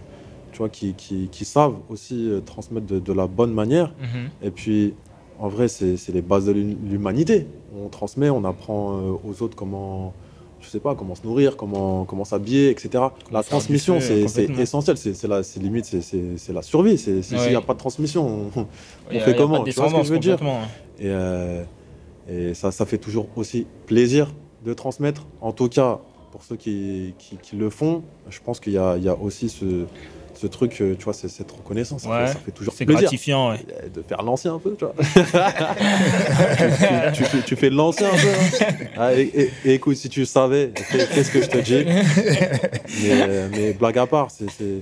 tu 0.52 0.58
vois, 0.58 0.68
qui, 0.68 0.94
qui, 0.94 1.26
qui 1.32 1.44
savent 1.44 1.74
aussi 1.90 2.28
euh, 2.30 2.38
transmettre 2.46 2.86
de, 2.86 3.00
de 3.00 3.12
la 3.12 3.26
bonne 3.26 3.52
manière. 3.52 3.92
Mhm. 4.00 4.28
Et 4.46 4.50
puis, 4.52 4.94
en 5.40 5.48
vrai, 5.48 5.66
c'est 5.66 5.96
les 6.14 6.22
bases 6.22 6.46
de 6.46 6.52
l'hu- 6.52 6.76
l'humanité. 6.88 7.48
On 7.76 7.88
transmet, 7.88 8.30
on 8.30 8.44
apprend 8.44 8.92
euh, 8.96 9.14
aux 9.28 9.42
autres 9.42 9.56
comment, 9.56 10.12
je 10.64 10.70
sais 10.70 10.80
pas, 10.80 10.94
comment 10.94 11.14
se 11.14 11.22
nourrir, 11.24 11.56
comment, 11.56 12.04
comment 12.04 12.24
s'habiller, 12.24 12.70
etc. 12.70 13.04
la 13.30 13.42
transmission, 13.42 14.00
c'est 14.00 14.20
essentiel. 14.62 14.96
C'est 14.96 15.60
limite, 15.60 15.84
c'est- 15.84 16.52
la 16.52 16.62
survie. 16.62 16.98
S'il 16.98 17.20
n'y 17.38 17.54
a 17.54 17.60
pas 17.60 17.74
de 17.74 17.78
transmission, 17.78 18.50
on, 18.56 18.66
fait 19.20 19.36
comment 19.36 19.62
Tu 19.64 19.70
vois 19.72 19.88
ce 19.88 19.94
que 19.94 20.02
je 20.04 20.12
veux 20.12 20.18
dire? 20.18 20.38
et, 20.98 21.06
euh, 21.06 21.64
et 22.28 22.54
ça, 22.54 22.70
ça 22.72 22.86
fait 22.86 22.98
toujours 22.98 23.28
aussi 23.36 23.66
plaisir 23.86 24.32
de 24.64 24.72
transmettre. 24.72 25.26
En 25.40 25.52
tout 25.52 25.68
cas, 25.68 26.00
pour 26.32 26.42
ceux 26.42 26.56
qui, 26.56 27.14
qui, 27.18 27.36
qui 27.36 27.56
le 27.56 27.70
font, 27.70 28.02
je 28.30 28.38
pense 28.44 28.60
qu'il 28.60 28.72
y 28.72 28.76
y 28.76 28.78
a 29.08 29.16
aussi 29.20 29.48
ce, 29.48 29.84
ce 30.44 30.48
truc, 30.48 30.78
euh, 30.80 30.94
tu 30.98 31.04
vois, 31.04 31.14
c'est 31.14 31.28
cette 31.28 31.50
reconnaissance. 31.50 32.02
Ça, 32.02 32.10
Ouais. 32.10 32.26
fait, 32.26 32.32
ça 32.34 32.38
fait 32.38 32.50
toujours 32.50 32.74
C'est 32.76 32.84
plaisir. 32.84 33.02
gratifiant, 33.02 33.50
ouais. 33.52 33.58
Euh, 33.82 33.88
De 33.94 34.02
faire 34.02 34.22
l'ancien 34.22 34.54
un 34.54 34.58
peu, 34.58 34.76
tu 34.78 34.84
vois. 34.84 34.94
tu, 37.14 37.22
tu 37.22 37.24
fais, 37.24 37.42
tu 37.42 37.56
fais 37.56 37.70
de 37.70 37.74
l'ancien 37.76 38.08
un 38.08 38.16
peu. 38.16 38.64
hein. 38.64 38.74
Ah, 38.96 39.14
et, 39.14 39.50
écoute, 39.64 39.96
si 39.96 40.08
tu 40.08 40.24
savais, 40.26 40.70
qu'est-ce 40.90 41.30
que 41.30 41.42
je 41.42 41.48
te 41.48 41.58
dis? 41.58 41.84
Mais, 41.84 43.10
euh, 43.10 43.48
mais 43.50 43.72
blague 43.72 43.98
à 43.98 44.06
part, 44.06 44.30
c'est- 44.30 44.50
c'est 44.56 44.80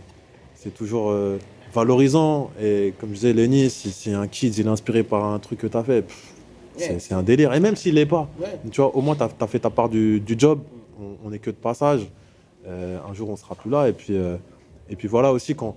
c'est 0.55 0.75
toujours 0.75 1.11
euh, 1.11 1.39
valorisant. 1.75 2.51
Et 2.61 2.95
comme 3.01 3.11
je 3.11 3.15
disais, 3.15 3.33
Lenny, 3.33 3.69
si, 3.71 3.91
si 3.91 4.13
un 4.13 4.27
kid 4.29 4.57
il 4.59 4.67
est 4.67 4.71
inspiré 4.71 5.03
par 5.03 5.25
un 5.25 5.39
truc 5.41 5.59
que 5.61 5.67
tu 5.67 5.77
as 5.77 5.83
fait, 5.83 6.05
c'est 6.77 7.01
c'est 7.01 7.15
un 7.15 7.23
délire. 7.23 7.53
Et 7.55 7.61
même 7.61 7.75
s'il 7.77 7.95
l'est 7.95 8.07
pas, 8.07 8.29
Ouais. 8.41 8.47
tu 8.71 8.81
vois, 8.81 8.95
au 8.95 9.01
moins 9.01 9.17
tu 9.17 9.23
as, 9.23 9.47
fait 9.49 9.59
ta 9.61 9.71
part 9.71 9.89
du, 9.89 10.21
du 10.21 10.35
job. 10.39 10.61
On, 11.01 11.29
on 11.29 11.33
est 11.33 11.39
que 11.39 11.51
de 11.51 11.57
passage. 11.57 12.03
Euh, 12.69 12.99
un 13.11 13.13
jour, 13.13 13.29
on 13.29 13.35
sera 13.37 13.57
plus 13.57 13.71
là. 13.71 13.89
Et 13.89 13.93
puis, 13.93 14.17
euh, 14.17 14.37
et 14.93 14.97
puis 14.97 15.09
voilà 15.09 15.33
aussi, 15.33 15.55
quand 15.55 15.75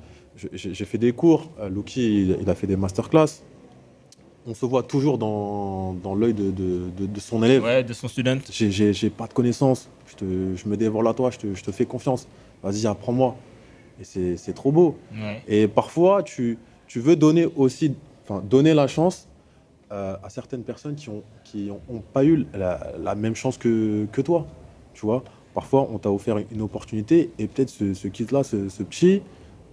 j'ai 0.53 0.85
fait 0.85 0.97
des 0.97 1.13
cours, 1.13 1.49
euh, 1.59 1.69
Lucky, 1.69 2.23
il, 2.41 2.49
a 2.49 2.55
fait 2.55 2.67
des 2.67 2.75
masterclass. 2.75 3.41
On 4.45 4.53
se 4.53 4.65
voit 4.65 4.83
toujours 4.83 5.17
dans, 5.17 5.93
dans 5.93 6.13
l'œil 6.13 6.33
de, 6.33 6.51
de- 6.51 6.89
de- 6.95 7.05
de 7.07 7.19
son 7.19 7.41
élève. 7.41 7.63
Ouais, 7.63 7.83
de 7.83 7.93
son 7.93 8.07
student. 8.07 8.37
J'ai- 8.51 9.09
pas 9.09 9.27
de 9.27 9.33
connaissances. 9.33 9.89
Je, 10.07 10.15
te, 10.15 10.25
je 10.55 10.67
me 10.69 10.77
dévore 10.77 11.07
à 11.07 11.13
toi, 11.13 11.31
je 11.31 11.37
te, 11.39 11.53
je 11.55 11.63
te 11.63 11.71
fais 11.71 11.85
confiance. 11.85 12.27
Vas-y, 12.61 12.85
apprends-moi. 12.85 13.35
Et 13.99 14.03
c'est 14.03 14.35
c'est 14.37 14.53
trop 14.53 14.71
beau. 14.71 14.97
Ouais. 15.13 15.41
Et 15.47 15.67
parfois, 15.67 16.21
tu, 16.21 16.57
tu 16.85 16.99
veux 16.99 17.15
donner 17.15 17.47
aussi, 17.55 17.95
enfin, 18.23 18.43
donner 18.47 18.73
la 18.73 18.87
chance 18.87 19.27
euh, 19.91 20.15
à 20.21 20.29
certaines 20.29 20.63
personnes 20.63 20.95
qui 20.95 21.09
n'ont 21.09 21.23
qui 21.45 21.71
ont, 21.71 21.79
ont 21.89 22.01
pas 22.01 22.25
eu 22.25 22.45
la, 22.53 22.91
la 23.01 23.15
même 23.15 23.35
chance 23.35 23.57
que, 23.57 24.05
que 24.11 24.21
toi. 24.21 24.45
Tu 24.93 25.05
vois, 25.05 25.23
parfois, 25.55 25.87
on 25.91 25.97
t'a 25.97 26.11
offert 26.11 26.37
une 26.51 26.61
opportunité 26.61 27.31
et 27.39 27.47
peut-être 27.47 27.69
ce, 27.69 27.95
ce 27.95 28.07
kid-là, 28.07 28.43
ce, 28.43 28.69
ce 28.69 28.83
petit, 28.83 29.21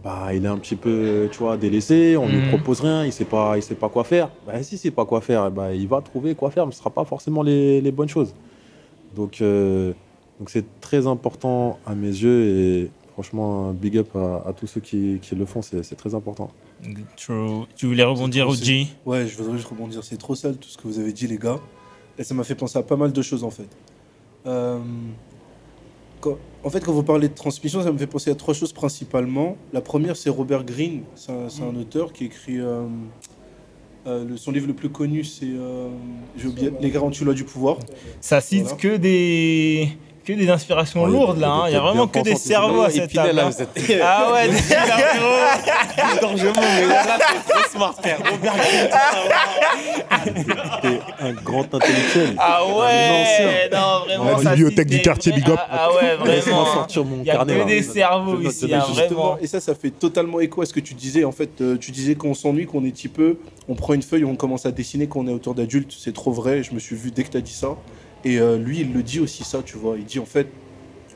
bah, 0.03 0.33
il 0.35 0.45
est 0.45 0.49
un 0.49 0.57
petit 0.59 0.77
peu, 0.77 1.29
tu 1.31 1.39
vois, 1.39 1.57
délaissé, 1.59 2.17
on 2.17 2.27
ne 2.29 2.33
lui 2.33 2.41
Mhm. 2.41 2.49
propose 2.49 2.81
rien, 2.81 3.03
il 3.03 3.09
ne 3.09 3.11
sait, 3.13 3.25
pas- 3.27 3.57
il 3.57 3.63
sait 3.63 3.75
pas 3.75 3.89
quoi 3.91 4.05
faire. 4.05 4.31
Bah, 4.47 4.63
si, 4.63 4.77
il 4.77 4.79
sait 4.79 4.91
pas 4.91 5.05
quoi 5.05 5.21
faire, 5.21 5.51
bah, 5.51 5.75
il 5.75 5.87
va 5.89 6.01
trouver 6.01 6.35
quoi 6.35 6.51
faire, 6.51 6.65
mais 6.67 6.73
ce 6.73 6.79
ne 6.79 6.81
sera 6.81 6.91
pas 6.91 7.05
forcément 7.05 7.43
les, 7.43 7.81
les 7.81 7.93
bonnes 7.93 8.09
choses. 8.09 8.35
Donc, 9.15 9.43
euh, 9.43 9.93
donc 10.39 10.49
c'est 10.51 10.65
très 10.81 11.07
important 11.07 11.79
à 11.87 11.95
mes 11.95 12.07
yeux 12.09 12.45
et 12.47 12.91
franchement, 13.13 13.69
un 13.69 13.73
big 13.73 13.99
up 13.99 14.09
à, 14.17 14.49
à 14.49 14.53
tous 14.55 14.67
ceux 14.67 14.81
qui, 14.81 15.19
qui 15.21 15.35
le 15.35 15.45
font, 15.45 15.61
c'est 15.63 15.83
très 15.97 16.15
important. 16.15 16.51
True. 17.17 17.67
Tu 17.77 17.87
voulais 17.87 18.03
rebondir, 18.03 18.49
Oji 18.49 18.89
Ouais, 19.07 19.27
je 19.27 19.37
voudrais 19.37 19.57
juste 19.57 19.69
rebondir. 19.69 20.03
C'est 20.03 20.17
trop 20.17 20.35
sale 20.35 20.57
tout 20.57 20.69
ce 20.69 20.77
que 20.79 20.89
vous 20.89 20.99
avez 20.99 21.13
dit, 21.13 21.27
les 21.29 21.39
gars. 21.39 21.61
Et 22.19 22.25
ça 22.25 22.35
m'a 22.35 22.43
fait 22.43 22.55
penser 22.57 22.79
à 22.79 22.83
pas 22.83 22.97
mal 22.97 23.13
de 23.13 23.23
choses, 23.23 23.45
en 23.45 23.51
fait. 23.51 23.69
Euh, 24.47 24.79
quand- 26.23 26.39
en 26.65 26.71
fait, 26.71 26.81
quand 26.85 26.93
vous 26.93 27.03
parlez 27.03 27.29
de 27.29 27.35
transmission, 27.35 27.83
ça 27.83 27.93
me 27.93 27.99
fait 27.99 28.07
penser 28.07 28.31
à 28.31 28.35
trois 28.35 28.55
choses 28.55 28.73
principalement. 28.73 29.57
La 29.75 29.81
première, 29.83 30.17
c'est 30.17 30.31
Robert 30.31 30.65
Greene. 30.65 31.03
C'est 31.17 31.33
un, 31.33 31.49
c'est 31.51 31.63
un 31.65 31.77
auteur 31.77 32.13
qui 32.15 32.25
écrit. 32.27 32.59
euh, 32.59 32.85
euh, 34.07 34.25
le- 34.25 34.37
son 34.37 34.51
livre 34.51 34.67
le 34.67 34.73
plus 34.75 34.89
connu, 34.89 35.23
c'est 35.25 35.45
euh, 35.47 35.89
j'ai 36.37 36.49
oublié, 36.49 36.73
Les 36.81 36.91
garanties 36.91 37.23
lois 37.25 37.35
du 37.35 37.45
pouvoir. 37.45 37.79
Ça 38.21 38.41
cite 38.41 38.63
Voilà. 38.63 38.77
que 38.79 38.97
des 38.97 39.89
que 40.25 40.33
des 40.33 40.49
inspirations 40.51 41.05
lourdes 41.07 41.39
là. 41.41 41.49
hein. 41.51 41.65
Il 41.69 41.73
y 41.73 41.77
a 41.77 41.81
vraiment 41.81 42.07
que 42.07 42.21
des 42.21 42.37
cerveaux 42.37 42.83
à 42.83 42.91
cette 42.91 43.13
table. 43.13 43.39
hein. 43.39 43.51
Ah 44.03 44.31
ouais, 44.33 44.49
des- 44.49 44.57
smart, 47.73 47.95
frère. 47.95 48.19
T'es 50.83 51.01
un 51.21 51.33
grand 51.33 51.75
intellectuel. 51.75 52.35
ah 52.39 52.61
Un 52.63 52.79
ouais, 52.79 53.69
non 53.71 54.05
vraiment. 54.05 54.39
La 54.43 54.51
bibliothèque 54.51 54.89
du 54.89 55.01
quartier, 55.03 55.33
big 55.33 55.49
up. 55.51 55.59
Ah, 55.71 55.89
ouais, 55.93 56.17
vraiment. 56.17 56.67
sortir 56.67 57.05
mon 57.05 57.19
Il 57.21 57.27
y 57.27 57.31
a 57.31 57.35
carnet. 57.35 57.55
que 57.55 57.59
là. 57.61 57.65
des 57.65 57.83
cerveaux 57.83 58.41
ici, 58.41 58.73
hein, 58.73 58.85
vraiment. 58.95 59.39
et 59.41 59.47
ça, 59.47 59.61
ça 59.61 59.75
fait 59.75 59.91
totalement 59.91 60.41
écho 60.41 60.63
à 60.63 60.67
ce 60.67 60.73
que 60.73 60.81
tu 60.81 60.95
disais. 60.95 61.25
En 61.25 61.33
fait, 61.33 61.61
euh, 61.61 61.77
tu 61.79 61.91
disais 61.91 62.15
qu'on 62.15 62.35
s'ennuie, 62.35 62.67
qu'on 62.67 62.85
est 62.85 62.91
petit 62.93 63.09
peu, 63.09 63.37
on 63.69 63.75
prend 63.75 63.95
une 63.95 64.03
feuille, 64.03 64.25
on 64.25 64.37
commence 64.37 64.67
à 64.67 64.73
dessiner, 64.73 65.07
qu'on 65.07 65.27
est 65.29 65.33
autour 65.33 65.55
d'adultes. 65.55 65.93
C'est 65.99 66.15
trop 66.15 66.33
vrai. 66.33 66.63
Je 66.63 66.73
me 66.75 66.79
suis 66.79 66.97
vu 66.97 67.11
dès 67.11 67.25
que 67.25 67.31
tu 67.31 67.37
as 67.37 67.41
dit 67.41 67.53
ça. 67.53 67.69
Et 68.25 68.39
euh, 68.39 68.57
lui, 68.57 68.81
il 68.81 68.93
le 68.93 69.03
dit 69.03 69.21
aussi 69.21 69.45
ça, 69.45 69.63
tu 69.65 69.77
vois. 69.77 69.97
Il 69.99 70.05
dit 70.05 70.19
en 70.19 70.25
fait, 70.25 70.49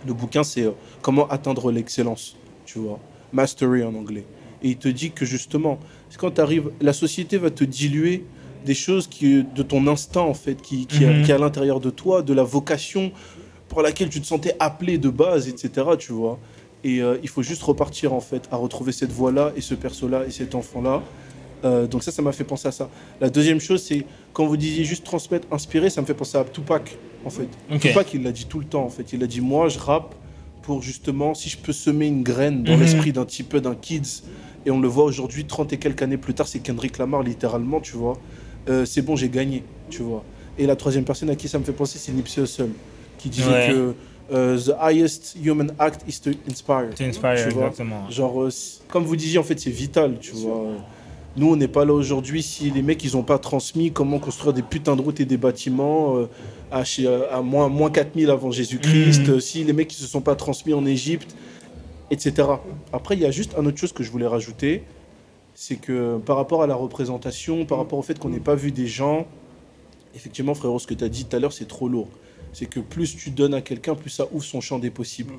le 0.07 0.13
bouquin, 0.13 0.43
c'est 0.43 0.63
euh, 0.63 0.73
comment 1.03 1.29
atteindre 1.29 1.71
l'excellence, 1.71 2.37
tu 2.65 2.79
vois. 2.79 2.99
Mastery 3.33 3.83
en 3.85 3.95
anglais. 3.95 4.25
Et 4.63 4.71
il 4.71 4.77
te 4.77 4.89
dit 4.89 5.11
que 5.13 5.25
justement, 5.25 5.79
quand 6.19 6.31
tu 6.33 6.41
arrives, 6.41 6.71
la 6.81 6.93
société 6.93 7.39
va 7.39 7.51
te 7.51 7.65
diluer 7.65 8.25
des 8.65 8.75
choses 8.75 9.07
qui, 9.07 9.45
de 9.45 9.63
ton 9.63 9.87
instinct, 9.87 10.23
en 10.23 10.35
fait, 10.35 10.61
qui, 10.61 10.87
qui, 10.87 11.05
Mhm. 11.05 11.23
qui 11.25 11.31
est 11.31 11.35
à 11.35 11.39
l'intérieur 11.39 11.79
de 11.81 11.91
toi, 11.91 12.23
de 12.23 12.33
la 12.33 12.43
vocation 12.43 13.13
pour 13.69 13.83
laquelle 13.83 14.09
tu 14.09 14.21
te 14.21 14.27
sentais 14.27 14.57
appelé 14.59 14.99
de 14.99 15.09
base, 15.09 15.49
etc., 15.49 15.87
tu 15.99 16.13
vois. 16.13 16.39
Et 16.83 17.01
euh, 17.03 17.19
il 17.23 17.29
faut 17.29 17.43
juste 17.43 17.63
repartir, 17.63 18.13
en 18.13 18.21
fait, 18.21 18.49
à 18.51 18.57
retrouver 18.57 18.93
cette 18.93 19.13
voie-là, 19.13 19.53
et 19.57 19.61
ce 19.61 19.75
perso-là, 19.75 20.25
et 20.27 20.31
cet 20.31 20.55
enfant-là. 20.55 21.03
Euh, 21.65 21.87
donc 21.87 22.03
ça, 22.03 22.13
ça 22.13 22.23
m'a 22.23 22.33
fait 22.33 22.45
penser 22.45 22.69
à 22.69 22.73
ça. 22.73 22.89
La 23.21 23.31
deuxième 23.31 23.61
chose, 23.61 23.83
c'est 23.83 24.05
quand 24.33 24.47
vous 24.47 24.57
disiez 24.57 24.85
juste 24.85 25.05
transmettre, 25.05 25.49
inspirer, 25.51 25.91
ça 25.91 26.01
me 26.01 26.07
fait 26.07 26.15
penser 26.15 26.37
à 26.39 26.45
Tupac, 26.45 26.97
en 27.25 27.31
fait. 27.31 27.49
Tupac, 27.79 28.13
il 28.15 28.23
l'a 28.23 28.33
dit 28.33 28.47
tout 28.47 28.59
le 28.59 28.67
temps, 28.67 28.85
en 28.85 28.91
fait. 28.91 29.13
Il 29.13 29.23
a 29.23 29.27
dit, 29.27 29.41
moi, 29.41 29.69
je 29.69 29.79
rappe 29.79 30.15
pour 30.63 30.83
justement, 30.83 31.33
si 31.35 31.49
je 31.49 31.57
peux 31.57 31.73
semer 31.73 32.07
une 32.09 32.23
graine 32.23 32.63
dans 32.65 32.75
Mhm. 32.75 32.81
l'esprit 32.81 33.13
d'un 33.13 33.25
petit 33.25 33.43
peu, 33.45 33.61
d'un 33.61 33.75
kids, 33.75 34.23
et 34.67 34.71
on 34.71 34.81
le 34.81 34.89
voit 34.89 35.05
aujourd'hui, 35.05 35.45
30 35.45 35.73
et 35.73 35.77
quelques 35.79 36.03
années 36.03 36.17
plus 36.17 36.35
tard, 36.35 36.49
c'est 36.49 36.59
Kendrick 36.59 36.99
Lamar, 36.99 37.23
littéralement, 37.23 37.81
tu 37.81 37.97
vois. 37.97 38.19
Euh, 38.69 38.85
c'est 38.85 39.03
bon, 39.03 39.15
j'ai 39.17 39.29
gagné, 39.29 39.63
tu 39.91 40.03
vois. 40.03 40.25
Et 40.59 40.67
la 40.67 40.75
troisième 40.75 41.05
personne 41.05 41.31
à 41.31 41.37
qui 41.37 41.49
ça 41.49 41.59
me 41.59 41.65
fait 41.65 41.73
penser, 41.73 41.99
c'est 41.99 42.11
Nipsey 42.13 42.43
Hussle, 42.43 42.71
qui 43.19 43.29
disait 43.31 43.49
Ouais. 43.51 43.69
que 43.71 43.95
euh, 44.33 44.59
The 44.59 44.73
highest 44.81 45.37
human 45.41 45.71
act 45.79 46.01
is 46.09 46.19
to 46.21 46.31
inspire. 46.51 46.89
C'est 46.97 47.05
inspire, 47.07 47.37
Tu 47.37 47.51
vois. 47.55 47.67
exactement. 47.69 48.11
Genre, 48.11 48.49
comme 48.89 49.05
vous 49.05 49.15
disiez, 49.15 49.39
en 49.39 49.45
fait, 49.45 49.61
c'est 49.61 49.71
vital, 49.71 50.19
tu 50.21 50.33
vois. 50.33 50.65
Nous, 51.37 51.51
on 51.53 51.57
n'est 51.57 51.69
pas 51.69 51.85
là 51.85 51.93
aujourd'hui 51.93 52.43
si 52.43 52.71
les 52.71 52.83
mecs, 52.83 53.05
ils 53.05 53.13
n'ont 53.15 53.23
pas 53.23 53.39
transmis 53.39 53.93
comment 53.93 54.19
construire 54.19 54.53
des 54.55 54.63
putains 54.63 54.97
de 54.97 55.03
routes 55.03 55.21
et 55.21 55.27
des 55.27 55.37
bâtiments 55.37 56.17
euh, 56.17 56.27
à, 56.71 56.83
chez- 56.85 57.07
à 57.07 57.43
moins, 57.43 57.69
moins 57.69 57.91
4000 57.91 58.31
avant 58.31 58.51
Jésus-Christ, 58.51 59.29
euh, 59.29 59.41
si 59.41 59.63
les 59.65 59.73
mecs, 59.75 59.93
ils 59.93 60.01
se 60.01 60.07
sont 60.07 60.23
pas 60.23 60.35
transmis 60.35 60.73
en 60.73 60.87
Égypte, 60.87 61.37
etc. 62.11 62.49
Après, 62.93 63.17
il 63.17 63.21
y 63.21 63.27
a 63.27 63.31
juste 63.31 63.55
un 63.59 63.67
autre 63.67 63.77
chose 63.79 63.93
que 63.93 64.03
je 64.03 64.11
voulais 64.11 64.27
rajouter, 64.27 64.83
c'est 65.55 65.77
que 65.77 66.17
par 66.19 66.37
rapport 66.37 66.63
à 66.63 66.67
la 66.67 66.75
représentation, 66.75 67.67
par 67.67 67.79
rapport 67.79 67.99
au 67.99 68.03
fait 68.03 68.19
qu'on 68.19 68.31
n'ait 68.31 68.41
pas 68.41 68.55
vu 68.55 68.73
des 68.73 68.87
gens, 68.87 69.27
effectivement, 70.15 70.55
frérot, 70.55 70.79
ce 70.79 70.87
que 70.87 70.95
tu 70.95 71.05
as 71.05 71.09
dit 71.11 71.27
tout 71.27 71.37
à 71.37 71.39
l'heure, 71.41 71.53
c'est 71.53 71.69
trop 71.69 71.89
lourd. 71.89 72.09
C'est 72.55 72.67
que 72.67 72.81
plus 72.81 73.15
tu 73.15 73.29
donnes 73.31 73.53
à 73.53 73.61
quelqu'un, 73.61 73.95
plus 73.95 74.09
ça 74.09 74.27
ouvre 74.33 74.45
son 74.45 74.63
champ 74.63 74.79
des 74.79 74.91
possibles. 74.91 75.35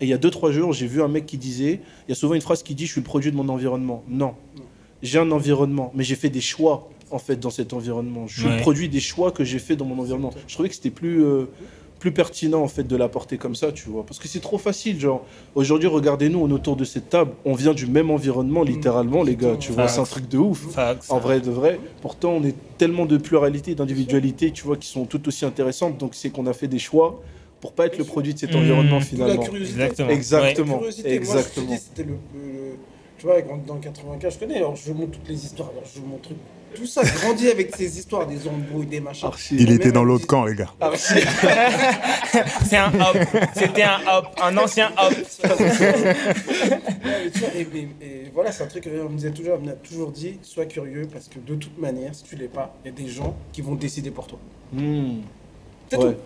Et 0.00 0.06
il 0.06 0.08
y 0.08 0.14
a 0.14 0.18
deux, 0.18 0.30
trois 0.30 0.50
jours, 0.50 0.72
j'ai 0.72 0.86
vu 0.86 1.02
un 1.02 1.08
mec 1.08 1.26
qui 1.26 1.36
disait, 1.36 1.80
il 2.06 2.10
y 2.10 2.12
a 2.12 2.14
souvent 2.14 2.34
une 2.34 2.40
phrase 2.40 2.62
qui 2.62 2.74
dit, 2.74 2.86
je 2.86 2.92
suis 2.92 3.00
le 3.02 3.04
produit 3.04 3.30
de 3.30 3.36
mon 3.36 3.48
environnement. 3.50 4.02
Non. 4.08 4.34
J'ai 5.02 5.18
un 5.18 5.30
environnement, 5.30 5.90
mais 5.94 6.04
j'ai 6.04 6.14
fait 6.16 6.30
des 6.30 6.40
choix, 6.40 6.88
en 7.10 7.18
fait, 7.18 7.36
dans 7.36 7.50
cet 7.50 7.72
environnement. 7.72 8.26
Je 8.28 8.40
suis 8.40 8.48
Ouais. 8.48 8.56
le 8.56 8.60
produit 8.62 8.88
des 8.88 9.00
choix 9.00 9.32
que 9.32 9.44
j'ai 9.44 9.58
fait 9.58 9.76
dans 9.76 9.84
mon 9.84 9.98
environnement. 10.00 10.32
Je 10.46 10.54
trouvais 10.54 10.68
que 10.68 10.74
c'était 10.74 10.90
plus, 10.90 11.22
euh, 11.24 11.46
plus 11.98 12.10
pertinent, 12.12 12.60
en 12.62 12.68
fait, 12.68 12.82
de 12.82 12.96
l'apporter 12.96 13.36
comme 13.38 13.54
ça, 13.54 13.70
tu 13.70 13.88
vois. 13.88 14.04
Parce 14.04 14.18
que 14.18 14.26
c'est 14.26 14.40
trop 14.40 14.58
facile, 14.58 14.98
genre, 14.98 15.24
aujourd'hui, 15.54 15.86
regardez-nous, 15.88 16.38
on 16.40 16.48
est 16.48 16.52
autour 16.52 16.74
de 16.76 16.84
cette 16.84 17.08
table, 17.10 17.30
on 17.44 17.54
vient 17.54 17.74
du 17.74 17.86
même 17.86 18.10
environnement, 18.10 18.64
littéralement, 18.64 19.22
les 19.22 19.36
gars, 19.36 19.56
tu 19.56 19.70
vois, 19.72 19.86
c'est 19.88 20.00
un 20.00 20.04
truc 20.04 20.28
de 20.28 20.38
ouf. 20.38 20.66
Facts. 20.72 21.04
En 21.10 21.18
vrai 21.20 21.40
de 21.40 21.50
vrai. 21.50 21.78
Pourtant, 22.00 22.32
on 22.32 22.44
est 22.44 22.54
tellement 22.78 23.06
de 23.06 23.18
pluralité, 23.18 23.74
d'individualité, 23.76 24.50
tu 24.50 24.64
vois, 24.64 24.76
qui 24.76 24.88
sont 24.88 25.04
tout 25.04 25.26
aussi 25.28 25.44
intéressantes. 25.44 25.98
Donc, 25.98 26.14
c'est 26.16 26.30
qu'on 26.30 26.46
a 26.46 26.52
fait 26.52 26.66
des 26.68 26.80
choix 26.80 27.20
pour 27.60 27.72
pas 27.72 27.86
être 27.86 27.98
le 27.98 28.04
produit 28.04 28.34
de 28.34 28.38
cet 28.40 28.52
Mmh. 28.54 28.58
environnement 28.58 28.98
La 28.98 29.04
finalement. 29.04 29.42
curiosité. 29.44 29.80
Exactement. 29.82 30.08
Exactement. 30.10 30.78
Curiosité, 30.78 31.14
Exactement. 31.14 31.66
Moi, 31.66 31.74
je 31.76 31.76
te 31.76 31.80
dis, 31.80 31.84
c'était 31.88 32.02
le, 32.08 32.16
le- 32.34 32.61
Tu 33.22 33.28
vois, 33.28 33.40
quand- 33.40 33.64
dans 33.64 33.76
95, 33.76 34.34
je 34.34 34.38
connais, 34.40 34.56
alors 34.56 34.74
je 34.74 34.92
montre 34.92 35.12
toutes 35.12 35.28
les 35.28 35.44
histoires, 35.44 35.68
alors 35.70 35.84
je 35.94 36.00
montre 36.00 36.30
tout 36.74 36.86
ça, 36.86 37.02
grandi 37.22 37.48
avec 37.48 37.72
ces 37.76 37.96
histoires, 37.96 38.26
des 38.26 38.48
embrouilles, 38.48 38.86
des 38.86 38.98
machins. 38.98 39.30
Il 39.52 39.70
était 39.70 39.92
dans 39.92 40.02
l'autre 40.02 40.26
camp, 40.26 40.44
les 40.44 40.56
gars. 40.56 40.72
C'est 42.64 42.76
un 42.76 42.92
hop. 43.00 43.16
C'était 43.54 43.84
un 43.84 44.00
hop. 44.10 44.26
Un 44.42 44.56
ancien 44.56 44.90
hop. 45.00 45.12
Et, 47.54 47.60
et- 47.60 47.88
et 48.00 48.30
voilà, 48.34 48.50
c'est 48.50 48.64
un 48.64 48.66
truc 48.66 48.84
qu'on 48.84 49.08
me 49.08 49.16
disait 49.16 49.30
toujours, 49.30 49.58
on 49.62 49.66
m'a 49.66 49.72
toujours 49.72 50.10
dit, 50.10 50.38
sois 50.42 50.66
curieux 50.66 51.06
parce 51.12 51.28
que 51.28 51.38
de 51.38 51.54
toute 51.54 51.78
manière, 51.78 52.12
si 52.16 52.24
tu 52.24 52.34
l'es 52.34 52.48
pas, 52.48 52.74
il 52.84 52.90
y 52.90 52.92
a 52.92 52.96
des 52.96 53.08
gens 53.08 53.36
qui 53.52 53.62
vont 53.62 53.76
décider 53.76 54.10
pour 54.10 54.26
toi. 54.26 54.38
Hmm. 54.72 55.18
C'est 55.90 55.96
Ouais. 55.98 56.12
tout. 56.12 56.18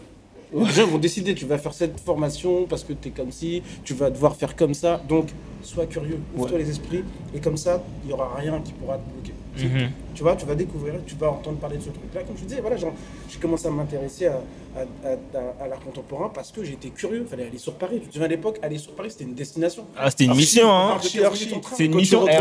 Les 0.55 0.73
gens 0.73 0.87
vont 0.87 0.99
décider, 0.99 1.35
tu 1.35 1.45
vas 1.45 1.59
faire 1.59 1.75
cette 1.75 1.99
formation 2.01 2.67
parce 2.67 2.85
que 2.85 2.93
tu 2.93 3.09
es 3.09 3.11
comme 3.11 3.33
ci, 3.33 3.63
tu 3.85 3.95
vas 3.95 4.11
devoir 4.11 4.37
faire 4.37 4.55
comme 4.55 4.75
ça. 4.75 5.01
Donc, 5.09 5.29
sois 5.63 5.87
curieux, 5.87 6.21
ouvre-toi 6.37 6.59
les 6.59 6.71
esprits 6.71 7.05
et 7.35 7.41
comme 7.41 7.57
ça, 7.57 7.83
il 8.05 8.09
n'y 8.09 8.13
aura 8.13 8.35
rien 8.37 8.61
qui 8.61 8.73
pourra 8.73 8.99
te 8.99 9.03
bloquer. 9.13 9.35
Mhm. 9.59 9.91
Tu 10.17 10.23
vois, 10.23 10.35
tu 10.35 10.47
vas 10.47 10.55
découvrir, 10.55 10.95
tu 11.07 11.15
vas 11.15 11.31
entendre 11.31 11.59
parler 11.59 11.77
de 11.77 11.83
ce 11.83 11.91
truc-là. 11.91 12.23
Comme 12.23 12.37
je 12.39 12.43
te 12.43 12.49
disais, 12.49 12.61
voilà, 12.63 12.77
genre, 12.79 12.95
j'ai 13.29 13.39
commencé 13.39 13.67
à 13.67 13.71
m'intéresser 13.71 14.27
à, 14.27 14.41
à, 14.75 14.81
à- 14.81 15.39
à- 15.39 15.65
à 15.65 15.69
l'art 15.69 15.81
contemporain 15.81 16.31
parce 16.35 16.51
que 16.53 16.65
j'étais 16.65 16.89
curieux. 16.89 17.21
Il 17.21 17.27
fallait 17.29 17.47
aller 17.47 17.59
sur 17.59 17.75
Paris. 17.75 18.01
Tu 18.01 18.09
te 18.09 18.13
souviens 18.15 18.25
à 18.27 18.31
l'époque, 18.31 18.59
aller 18.63 18.79
sur 18.79 18.93
Paris, 18.95 19.11
c'était 19.11 19.25
une 19.25 19.35
destination. 19.35 19.85
Ah, 19.97 20.09
c'était 20.11 20.25
une 20.25 20.35
mission, 20.35 20.71
hein. 20.71 20.93
Archi, 20.93 21.23
archi. 21.23 21.49
C'est 21.49 21.55
une 21.55 21.61
Quand 21.61 21.77
tu 21.77 21.89
mission. 21.97 22.21
rentres 22.21 22.33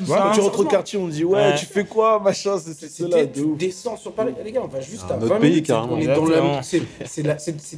Eh, 0.00 0.04
Quand 0.06 0.30
tu 0.32 0.40
rentres 0.40 0.60
au 0.60 0.64
quartier, 0.64 0.98
on 0.98 1.06
te 1.06 1.12
dit 1.12 1.24
ouais, 1.24 1.36
Ouais. 1.38 1.54
tu 1.56 1.66
fais 1.66 1.84
quoi, 1.84 2.18
machin, 2.18 2.58
c'est 2.58 2.88
cela, 2.88 3.26
de 3.26 3.32
tu 3.32 3.40
ouf. 3.40 3.58
descends 3.58 3.96
sur 3.98 4.12
Paris. 4.12 4.32
Les 4.42 4.50
gars, 4.50 4.62
on 4.64 4.68
va 4.68 4.80
juste 4.80 5.04
à 5.10 5.16
autre 5.18 5.26
20 5.26 5.38
pays, 5.40 5.50
minutes. 5.50 5.66
carrément. 5.66 5.92
On 5.94 5.98
est 5.98 6.06
dans 6.06 6.24
la, 6.24 6.62
c'est, 6.62 6.80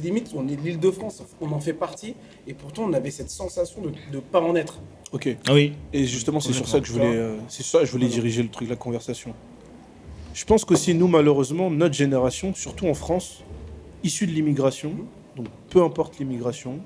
limite, 0.01 0.31
on 0.35 0.47
est 0.47 0.55
l'île 0.55 0.79
de 0.79 0.91
France. 0.91 1.21
On 1.41 1.51
en 1.51 1.59
fait 1.59 1.73
partie. 1.73 2.15
Et 2.47 2.53
pourtant, 2.53 2.83
on 2.87 2.93
avait 2.93 3.11
cette 3.11 3.29
sensation 3.29 3.81
de 3.81 3.91
ne 4.15 4.19
pas 4.21 4.39
en 4.39 4.55
être. 4.55 4.79
Ok. 5.11 5.27
Ah 5.47 5.53
Oui. 5.53 5.73
Et 5.91 6.05
justement, 6.05 6.39
c'est 6.39 6.53
sur 6.53 6.67
ça 6.69 6.79
que 6.79 6.87
je 6.87 6.93
voulais, 6.93 7.05
euh, 7.15 7.35
c'est 7.49 7.63
sur 7.63 7.71
ça 7.73 7.79
que 7.79 7.85
je 7.85 7.91
voulais 7.91 8.07
diriger 8.07 8.41
le 8.43 8.49
truc, 8.49 8.69
la 8.69 8.77
conversation. 8.77 9.33
Je 10.33 10.45
pense 10.45 10.63
qu'aussi 10.63 10.93
nous, 10.93 11.07
malheureusement, 11.07 11.69
notre 11.69 11.93
génération, 11.93 12.53
surtout 12.53 12.87
en 12.87 12.93
France, 12.93 13.43
issue 14.03 14.27
de 14.27 14.31
l'immigration, 14.31 14.93
donc 15.35 15.47
peu 15.69 15.83
importe 15.83 16.19
l'immigration, 16.19 16.79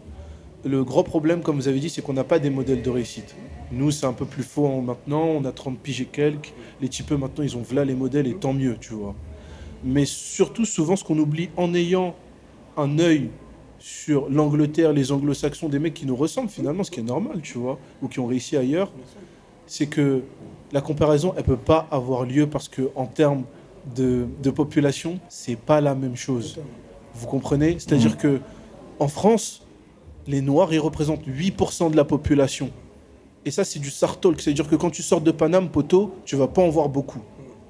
le 0.65 0.83
gros 0.83 1.03
problème, 1.03 1.43
comme 1.43 1.57
vous 1.57 1.67
avez 1.67 1.79
dit, 1.79 1.91
c'est 1.91 2.01
qu'on 2.01 2.13
n'a 2.13 2.23
pas 2.23 2.39
des 2.39 2.49
modèles 2.49 2.81
de 2.81 2.89
réussite. 2.89 3.35
Nous, 3.71 3.91
c'est 3.91 4.07
un 4.07 4.13
peu 4.13 4.25
plus 4.25 4.41
faux 4.41 4.81
maintenant, 4.81 5.25
on 5.25 5.45
a 5.45 5.51
30 5.51 5.77
piges 5.77 6.01
et 6.01 6.05
quelques. 6.05 6.53
Les 6.81 6.89
types, 6.89 7.11
maintenant, 7.11 7.43
ils 7.43 7.55
ont 7.55 7.61
voilà 7.61 7.85
les 7.85 7.93
modèles 7.93 8.27
et 8.27 8.33
tant 8.33 8.53
mieux, 8.53 8.77
tu 8.81 8.93
vois. 8.93 9.13
Mais 9.83 10.05
surtout, 10.05 10.65
souvent, 10.65 10.95
ce 10.95 11.03
qu'on 11.03 11.19
oublie 11.19 11.49
en 11.55 11.75
ayant 11.75 12.15
un 12.77 12.97
œil 12.97 13.29
sur 13.77 14.27
l'Angleterre, 14.27 14.91
les 14.91 15.11
anglo-saxons, 15.11 15.69
des 15.69 15.77
mecs 15.77 15.93
qui 15.93 16.07
nous 16.07 16.15
ressemblent 16.15 16.49
finalement, 16.49 16.83
ce 16.83 16.89
qui 16.89 16.99
est 16.99 17.03
normal, 17.03 17.41
tu 17.43 17.59
vois, 17.59 17.77
ou 18.01 18.07
qui 18.07 18.19
ont 18.19 18.25
réussi 18.25 18.57
ailleurs, 18.57 18.91
c'est 19.67 19.85
que 19.85 20.23
la 20.71 20.81
comparaison, 20.81 21.33
elle 21.37 21.43
peut 21.43 21.57
pas 21.57 21.87
avoir 21.91 22.25
lieu 22.25 22.47
parce 22.47 22.67
que 22.67 22.89
en 22.95 23.05
termes 23.05 23.43
de, 23.95 24.27
de 24.41 24.49
population, 24.49 25.19
c'est 25.29 25.57
pas 25.57 25.81
la 25.81 25.95
même 25.95 26.15
chose. 26.15 26.59
Vous 27.13 27.27
comprenez? 27.27 27.73
C'est-à-dire 27.79 28.17
que 28.17 28.39
en 28.99 29.07
France, 29.07 29.61
les 30.27 30.41
Noirs, 30.41 30.73
ils 30.73 30.79
représentent 30.79 31.27
8% 31.27 31.91
de 31.91 31.95
la 31.95 32.03
population. 32.03 32.71
Et 33.45 33.51
ça, 33.51 33.63
c'est 33.63 33.79
du 33.79 33.91
Sartalk. 33.91 34.41
C'est-à-dire 34.41 34.67
que 34.67 34.75
quand 34.75 34.89
tu 34.89 35.03
sors 35.03 35.21
de 35.21 35.31
Paname, 35.31 35.69
poteau, 35.69 36.15
tu 36.25 36.35
vas 36.35 36.47
pas 36.47 36.63
en 36.63 36.69
voir 36.69 36.89
beaucoup. 36.89 37.21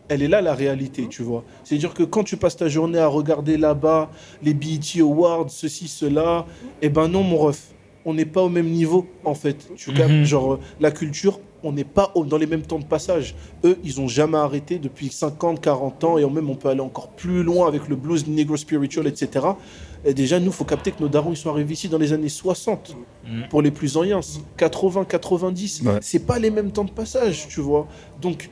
Elle 0.08 0.22
est 0.22 0.28
là 0.28 0.42
la 0.42 0.54
réalité, 0.54 1.08
tu 1.10 1.24
vois. 1.24 1.44
C'est-à-dire 1.64 1.94
que 1.94 2.04
quand 2.04 2.24
tu 2.24 2.38
passes 2.38 2.56
ta 2.56 2.70
journée 2.70 3.00
à 3.00 3.08
regarder 3.08 3.58
là-bas 3.58 4.10
les 4.42 4.54
BET 4.54 5.02
Awards, 5.02 5.50
ceci, 5.50 5.88
cela, 5.88 6.46
eh 6.82 6.90
ben 6.90 7.08
non, 7.08 7.24
mon 7.24 7.38
ref, 7.38 7.74
on 8.06 8.14
n'est 8.14 8.26
pas 8.26 8.42
au 8.44 8.50
même 8.50 8.70
niveau, 8.70 9.08
en 9.24 9.34
fait. 9.36 9.68
Tu 9.76 9.92
Mhm. 9.92 10.24
Genre, 10.26 10.60
la 10.80 10.92
culture, 10.92 11.40
on 11.64 11.72
n'est 11.72 11.84
pas 11.84 12.12
au- 12.14 12.24
dans 12.24 12.38
les 12.38 12.46
mêmes 12.46 12.62
temps 12.62 12.78
de 12.80 12.86
passage. 12.86 13.34
Eux, 13.64 13.78
ils 13.84 14.00
ont 14.00 14.08
jamais 14.08 14.38
arrêté 14.38 14.78
depuis 14.78 15.10
50, 15.10 15.60
40 15.60 16.04
ans, 16.04 16.18
et 16.20 16.26
même 16.30 16.50
on 16.50 16.56
peut 16.56 16.70
aller 16.70 16.82
encore 16.82 17.10
plus 17.10 17.42
loin 17.44 17.68
avec 17.68 17.88
le 17.88 17.96
blues, 17.96 18.28
negro 18.28 18.56
spiritual, 18.58 19.08
etc. 19.08 19.46
Et 20.06 20.14
déjà, 20.14 20.40
nous, 20.40 20.52
faut 20.52 20.66
capter 20.66 20.92
que 20.92 21.02
nos 21.02 21.08
darons, 21.10 21.32
ils 21.32 21.38
sont 21.38 21.50
arrivés 21.50 21.74
ici 21.74 21.90
dans 21.90 21.98
les 21.98 22.14
années 22.14 22.30
60, 22.30 22.96
Mhm. 23.28 23.48
pour 23.50 23.64
les 23.64 23.72
plus 23.72 23.98
anciens, 23.98 24.20
80, 24.56 25.04
90. 25.06 25.82
Ouais. 25.84 25.98
C'est 26.02 26.20
pas 26.28 26.38
les 26.38 26.52
mêmes 26.52 26.70
temps 26.72 26.84
de 26.84 26.92
passage, 26.92 27.48
tu 27.48 27.60
vois. 27.62 27.88
Donc, 28.22 28.50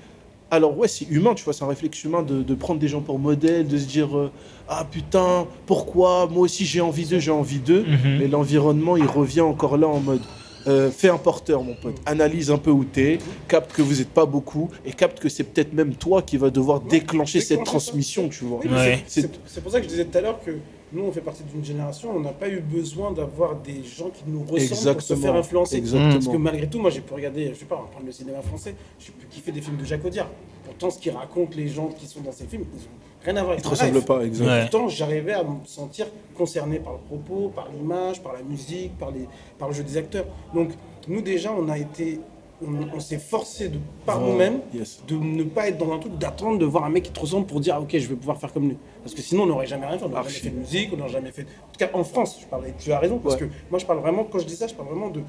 alors 0.53 0.77
ouais, 0.77 0.87
c'est 0.87 1.05
humain, 1.09 1.33
tu 1.33 1.43
vois, 1.43 1.53
c'est 1.53 1.63
un 1.63 1.67
réflexe 1.67 2.03
humain 2.03 2.21
de, 2.23 2.41
de 2.43 2.53
prendre 2.55 2.79
des 2.79 2.87
gens 2.87 3.01
pour 3.01 3.19
modèle, 3.19 3.67
de 3.67 3.77
se 3.77 3.85
dire 3.85 4.17
euh, 4.17 4.31
ah 4.67 4.85
putain, 4.89 5.47
pourquoi? 5.65 6.27
Moi 6.31 6.41
aussi 6.43 6.65
j'ai 6.65 6.81
envie 6.81 7.05
d'eux, 7.05 7.19
j'ai 7.19 7.31
envie 7.31 7.59
d'eux. 7.59 7.83
Mhm. 7.87 8.17
Mais 8.19 8.27
l'environnement, 8.27 8.95
il 8.97 9.05
revient 9.05 9.41
encore 9.41 9.77
là 9.77 9.87
en 9.87 9.99
mode 9.99 10.21
euh, 10.65 10.89
fais 10.91 11.09
un 11.09 11.17
porteur, 11.17 11.61
mon 11.61 11.73
pote. 11.75 11.95
Analyse 12.05 12.49
un 12.49 12.57
peu 12.57 12.71
où 12.71 12.85
t'es, 12.85 13.17
capte 13.49 13.73
que 13.73 13.81
vous 13.81 13.95
n'êtes 13.95 14.09
pas 14.09 14.25
beaucoup, 14.25 14.69
et 14.85 14.93
capte 14.93 15.19
que 15.19 15.27
c'est 15.27 15.43
peut-être 15.43 15.73
même 15.73 15.93
toi 15.95 16.21
qui 16.21 16.37
va 16.37 16.49
devoir 16.49 16.79
déclencher 16.79 17.41
cette 17.41 17.57
ça. 17.59 17.63
transmission, 17.65 18.29
tu 18.29 18.45
vois. 18.45 18.59
Oui, 18.63 18.69
mais 18.71 18.77
Ouais. 18.77 19.03
c'est- 19.05 19.21
C'est 19.23 19.31
c'est 19.45 19.61
pour 19.61 19.71
ça 19.73 19.79
que 19.79 19.83
je 19.85 19.89
disais 19.89 20.05
tout 20.05 20.17
à 20.17 20.21
l'heure 20.21 20.39
que 20.45 20.51
nous, 20.93 21.03
on 21.05 21.11
fait 21.11 21.21
partie 21.21 21.43
d'une 21.43 21.65
génération, 21.65 22.11
on 22.15 22.19
n'a 22.19 22.31
pas 22.31 22.47
eu 22.47 22.59
besoin 22.59 23.11
d'avoir 23.11 23.55
des 23.55 23.83
gens 23.83 24.09
qui 24.09 24.23
nous 24.27 24.41
ressemblent 24.41 24.59
pour 24.59 24.59
se 24.59 24.73
Exactement. 24.73 25.21
faire 25.21 25.35
influencer. 25.35 25.77
Exactement. 25.77 26.13
Parce 26.13 26.27
que 26.27 26.37
malgré 26.37 26.67
tout, 26.69 26.79
moi, 26.79 26.91
j'ai 26.91 27.01
pu 27.01 27.13
regarder, 27.13 27.49
je 27.49 27.55
sais 27.55 27.65
pas, 27.65 27.83
on 27.83 27.91
parle 27.91 28.05
de 28.05 28.11
cinéma 28.11 28.41
français, 28.41 28.75
j'ai 28.99 29.11
pu 29.11 29.25
kiffer 29.27 29.51
des 29.51 29.61
films 29.61 29.77
de 29.77 29.85
Jacques 29.85 30.05
Audiard. 30.05 30.29
Pourtant, 30.65 30.91
ce 30.91 30.99
qu'ils 30.99 31.11
racontent 31.11 31.55
les 31.57 31.67
gens 31.67 31.87
qui 31.87 32.05
sont 32.05 32.21
dans 32.21 32.31
ces 32.31 32.45
films, 32.45 32.65
ils 32.73 32.81
ont 32.83 33.23
rien 33.25 33.35
à 33.37 33.43
voir 33.43 33.55
Ils 33.55 33.59
avec 33.59 33.63
te 33.63 33.69
le 33.69 33.71
ressemblent 33.99 34.05
pas, 34.05 34.25
exact. 34.25 34.45
Ouais. 34.45 34.61
Pourtant, 34.61 34.87
j'arrivais 34.87 35.33
à 35.33 35.43
me 35.43 35.65
sentir 35.65 36.05
concerné 36.37 36.79
par 36.79 36.93
le 36.93 36.99
propos, 36.99 37.51
par 37.55 37.69
l'image, 37.75 38.21
par 38.21 38.33
la 38.33 38.43
musique, 38.43 38.95
par, 38.99 39.09
les, 39.11 39.27
par 39.57 39.69
le 39.69 39.73
jeu 39.73 39.83
des 39.83 39.97
acteurs. 39.97 40.25
Donc, 40.53 40.69
nous, 41.07 41.21
déjà, 41.21 41.51
on 41.51 41.67
a 41.69 41.77
été. 41.77 42.19
On, 42.61 42.95
on 42.95 42.99
s'est 42.99 43.17
forcé 43.17 43.67
de, 43.69 43.77
par 44.05 44.21
nous-mêmes 44.21 44.59
Yes. 44.73 45.01
de 45.07 45.15
ne 45.15 45.43
pas 45.43 45.67
être 45.67 45.77
dans 45.77 45.91
un 45.91 45.99
truc 45.99 46.17
d'attendre 46.17 46.59
de 46.59 46.65
voir 46.65 46.85
un 46.85 46.89
mec 46.89 47.03
qui 47.03 47.11
te 47.11 47.19
ressemble 47.19 47.45
pour 47.47 47.59
dire 47.59 47.75
ah, 47.75 47.81
ok 47.81 47.97
je 47.97 48.07
vais 48.07 48.15
pouvoir 48.15 48.37
faire 48.39 48.53
comme 48.53 48.69
lui. 48.69 48.77
Parce 49.03 49.13
que 49.15 49.21
sinon 49.21 49.43
on 49.43 49.47
n'aurait 49.47 49.65
jamais 49.67 49.85
rien 49.85 49.97
fait. 49.97 50.05
On 50.05 50.09
n'aurait 50.09 50.23
jamais 50.23 50.35
fait 50.39 50.49
de 50.49 50.55
musique 50.59 50.89
on 50.93 50.97
n'aurait 50.97 51.09
jamais 51.11 51.31
fait 51.31 51.41
en 51.43 51.71
tout 51.71 51.77
cas 51.79 51.89
en 51.93 52.03
France 52.03 52.37
je 52.41 52.45
parle 52.45 52.65
tu 52.79 52.91
as 52.91 52.99
raison 52.99 53.17
parce 53.19 53.35
Ouais. 53.35 53.41
que 53.41 53.45
moi 53.69 53.79
je 53.79 53.85
parle 53.85 53.99
vraiment 53.99 54.23
quand 54.23 54.39
je 54.39 54.45
dis 54.45 54.55
ça 54.55 54.67
je 54.67 54.73
parle 54.75 54.89
vraiment 54.89 55.09
de 55.09 55.21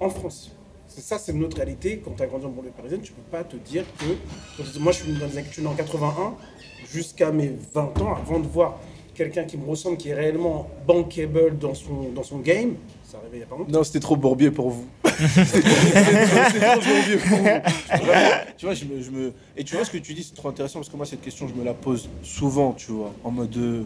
en 0.00 0.08
France. 0.08 0.56
C'est 0.88 1.02
ça 1.02 1.18
c'est 1.18 1.32
notre 1.32 1.56
réalité. 1.58 2.02
Quand 2.04 2.12
tu 2.16 2.22
as 2.22 2.26
grandi 2.26 2.46
en 2.46 2.50
banlieue 2.50 2.70
parisienne 2.76 3.00
tu 3.02 3.12
peux 3.12 3.22
pas 3.30 3.44
te 3.44 3.56
dire 3.56 3.84
que 3.98 4.78
moi 4.80 4.92
je 4.92 5.02
suis 5.04 5.12
dans 5.12 5.26
les 5.26 5.44
je 5.44 5.52
suis 5.52 5.62
né 5.62 5.68
en 5.68 5.74
81 5.74 6.34
jusqu'à 6.90 7.30
mes 7.30 7.52
20 7.74 8.00
ans 8.02 8.14
avant 8.14 8.40
de 8.40 8.46
voir 8.46 8.78
quelqu'un 9.14 9.44
qui 9.44 9.56
me 9.56 9.66
ressemble 9.68 9.96
qui 9.98 10.08
est 10.08 10.14
réellement 10.14 10.68
bankable 10.86 11.56
dans 11.58 11.74
son 11.74 12.10
dans 12.14 12.22
son 12.24 12.38
game 12.38 12.74
ça 13.12 13.18
arrivait 13.18 13.36
il 13.36 13.40
y 13.40 13.42
a 13.42 13.46
pas 13.46 13.56
longtemps 13.56 13.70
Non, 13.70 13.84
c'était 13.84 14.00
trop 14.00 14.16
bourbier 14.16 14.50
pour 14.50 14.70
vous. 14.70 14.86
c'était 15.04 15.60
trop, 15.60 16.40
c'était 16.50 16.66
trop 16.66 16.80
bourbier 16.80 17.16
pour 17.18 17.36
vous. 17.38 17.44
Vraiment, 18.06 18.30
tu 18.56 18.64
vois, 18.66 18.74
je 18.74 18.84
me, 18.86 19.02
je 19.02 19.10
me- 19.10 19.32
Et 19.56 19.64
tu 19.64 19.76
vois 19.76 19.84
ce 19.84 19.90
que 19.90 19.98
tu 19.98 20.14
dis, 20.14 20.22
c'est 20.22 20.34
trop 20.34 20.48
intéressant 20.48 20.78
parce 20.78 20.88
que 20.88 20.96
moi, 20.96 21.04
cette 21.04 21.20
question, 21.20 21.46
je 21.46 21.52
me 21.54 21.62
la 21.64 21.74
pose 21.74 22.08
souvent, 22.22 22.72
tu 22.72 22.90
vois, 22.92 23.12
en 23.22 23.30
mode. 23.30 23.54
euh, 23.58 23.82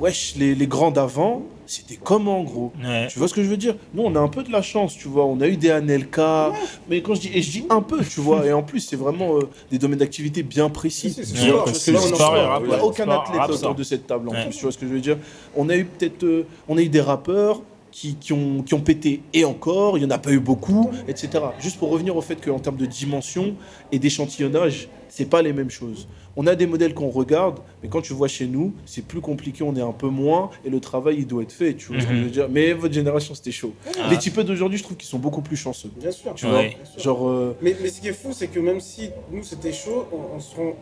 Wesh, 0.00 0.34
les, 0.38 0.54
les 0.54 0.66
grands 0.66 0.90
d'avant, 0.90 1.42
c'était 1.66 1.98
comment, 2.02 2.42
gros 2.42 2.72
Ouais. 2.82 3.06
Tu 3.08 3.18
vois 3.18 3.28
ce 3.28 3.34
que 3.34 3.44
je 3.44 3.48
veux 3.48 3.58
dire? 3.58 3.76
Nous, 3.94 4.02
on 4.02 4.16
a 4.16 4.18
un 4.18 4.26
peu 4.28 4.42
de 4.42 4.50
la 4.50 4.62
chance, 4.62 4.96
tu 4.96 5.06
vois. 5.06 5.26
On 5.26 5.38
a 5.42 5.46
eu 5.46 5.56
des 5.58 5.70
Anelka, 5.70 6.50
mais 6.88 7.02
quand 7.02 7.14
je 7.14 7.20
dis, 7.20 7.30
et 7.34 7.42
je 7.42 7.50
dis 7.50 7.66
un 7.68 7.82
peu, 7.82 8.02
tu 8.02 8.20
vois. 8.20 8.44
Et 8.46 8.52
en 8.54 8.62
plus, 8.62 8.80
c'est 8.80 8.96
vraiment 8.96 9.36
euh, 9.36 9.42
des 9.70 9.78
domaines 9.78 9.98
d'activité 9.98 10.42
bien 10.42 10.70
précis. 10.70 11.10
C'est 11.12 11.20
parce 11.20 11.32
que 11.32 11.38
sport, 11.46 11.68
c'est 11.68 11.92
sport 11.94 12.16
sport, 12.16 12.36
et 12.36 12.40
rap, 12.40 12.62
Il 12.64 12.68
n'y 12.68 12.74
a 12.74 12.76
ouais. 12.78 12.82
aucun 12.82 13.04
Sport, 13.04 13.22
athlète 13.36 13.50
autour 13.56 13.74
de 13.74 13.82
cette 13.82 14.06
table, 14.06 14.28
en 14.30 14.32
Ouais. 14.32 14.44
plus. 14.46 14.56
Tu 14.56 14.62
vois 14.62 14.72
ce 14.72 14.78
que 14.78 14.88
je 14.88 14.92
veux 14.94 15.00
dire? 15.00 15.18
On 15.54 15.68
a 15.68 15.76
eu 15.76 15.84
peut-être, 15.84 16.24
euh, 16.24 16.46
on 16.68 16.78
a 16.78 16.82
eu 16.82 16.88
des 16.88 17.00
rappeurs 17.02 17.60
qui, 17.92 18.16
qui 18.16 18.32
ont, 18.32 18.62
qui 18.62 18.74
ont 18.74 18.80
pété 18.80 19.22
et 19.32 19.44
encore, 19.44 19.96
il 19.96 20.00
n'y 20.00 20.06
en 20.06 20.10
a 20.10 20.18
pas 20.18 20.32
eu 20.32 20.40
beaucoup, 20.40 20.90
etc. 21.06 21.28
Juste 21.60 21.78
pour 21.78 21.90
revenir 21.90 22.16
au 22.16 22.20
fait 22.22 22.36
qu'en 22.44 22.58
termes 22.58 22.76
de 22.78 22.86
dimension 22.86 23.54
et 23.92 23.98
d'échantillonnage, 24.00 24.88
c'est 25.08 25.26
pas 25.26 25.42
les 25.42 25.52
mêmes 25.52 25.70
choses. 25.70 26.08
On 26.34 26.46
a 26.46 26.54
des 26.54 26.66
modèles 26.66 26.94
qu'on 26.94 27.10
regarde, 27.10 27.58
mais 27.82 27.90
quand 27.90 28.00
tu 28.00 28.14
vois 28.14 28.28
chez 28.28 28.46
nous, 28.46 28.72
c'est 28.86 29.04
plus 29.04 29.20
compliqué, 29.20 29.62
on 29.62 29.76
est 29.76 29.82
un 29.82 29.92
peu 29.92 30.08
moins, 30.08 30.48
et 30.64 30.70
le 30.70 30.80
travail, 30.80 31.16
il 31.18 31.26
doit 31.26 31.42
être 31.42 31.52
fait, 31.52 31.74
tu 31.74 31.88
vois 31.92 32.00
ce 32.00 32.06
que 32.06 32.12
Mhm. 32.12 32.18
je 32.18 32.24
veux 32.24 32.30
dire. 32.30 32.48
Mais 32.50 32.72
votre 32.72 32.94
génération, 32.94 33.34
c'était 33.34 33.50
chaud. 33.50 33.74
Ah. 34.00 34.08
Les 34.10 34.16
types 34.16 34.40
d'aujourd'hui, 34.40 34.78
je 34.78 34.82
trouve 34.84 34.96
qu'ils 34.96 35.08
sont 35.10 35.18
beaucoup 35.18 35.42
plus 35.42 35.56
chanceux. 35.58 35.90
bien 36.00 36.10
sûr 36.10 36.32
Tu 36.34 36.46
Ouais. 36.46 36.50
vois? 36.50 36.62
Bien 36.62 36.76
sûr. 36.90 37.02
Genre, 37.02 37.28
euh, 37.28 37.54
Mais, 37.60 37.76
mais 37.82 37.88
ce 37.90 38.00
qui 38.00 38.08
est 38.08 38.14
fou, 38.14 38.28
c'est 38.32 38.46
que 38.48 38.58
même 38.60 38.80
si 38.80 39.10
nous 39.30 39.42
c'était 39.42 39.74
chaud, 39.74 40.06
on, 40.10 40.36
on 40.36 40.40
se 40.40 40.56
rend- 40.56 40.74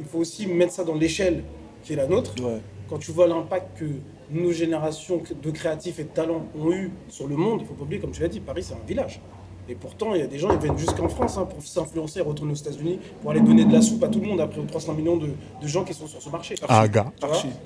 il 0.00 0.04
faut 0.04 0.18
aussi 0.18 0.48
mettre 0.48 0.72
ça 0.72 0.82
dans 0.82 0.96
l'échelle 0.96 1.44
qui 1.84 1.92
est 1.92 1.96
la 1.96 2.08
nôtre. 2.08 2.34
ouais. 2.42 2.58
Quand 2.88 2.98
tu 2.98 3.10
vois 3.10 3.26
l'impact 3.26 3.78
que 3.78 3.86
nos 4.30 4.52
générations 4.52 5.20
de 5.42 5.50
créatifs 5.50 5.98
et 5.98 6.04
de 6.04 6.08
talents 6.08 6.46
ont 6.58 6.70
eu 6.70 6.90
sur 7.08 7.26
le 7.26 7.36
monde, 7.36 7.60
il 7.62 7.66
faut 7.66 7.74
pas 7.74 7.82
oublier, 7.82 8.00
comme 8.00 8.12
tu 8.12 8.22
l'as 8.22 8.28
dit, 8.28 8.40
Paris 8.40 8.62
c'est 8.62 8.74
un 8.74 8.86
village. 8.86 9.20
Et 9.68 9.74
pourtant, 9.74 10.14
il 10.14 10.20
y 10.20 10.22
a 10.22 10.28
des 10.28 10.38
gens 10.38 10.48
qui 10.50 10.64
viennent 10.64 10.78
jusqu'en 10.78 11.08
France 11.08 11.36
hein, 11.38 11.44
pour 11.44 11.60
s'influencer 11.60 12.20
et 12.20 12.22
retourner 12.22 12.52
aux 12.52 12.56
États-Unis 12.56 13.00
pour 13.20 13.32
aller 13.32 13.40
donner 13.40 13.64
de 13.64 13.72
la 13.72 13.82
soupe 13.82 14.04
à 14.04 14.08
tout 14.08 14.20
le 14.20 14.26
monde 14.26 14.40
après 14.40 14.60
aux 14.60 14.64
300 14.64 14.94
millions 14.94 15.16
de, 15.16 15.26
de 15.60 15.66
gens 15.66 15.82
qui 15.82 15.92
sont 15.92 16.06
sur 16.06 16.22
ce 16.22 16.30
marché. 16.30 16.54
Ah, 16.68 16.86
gars. 16.86 17.12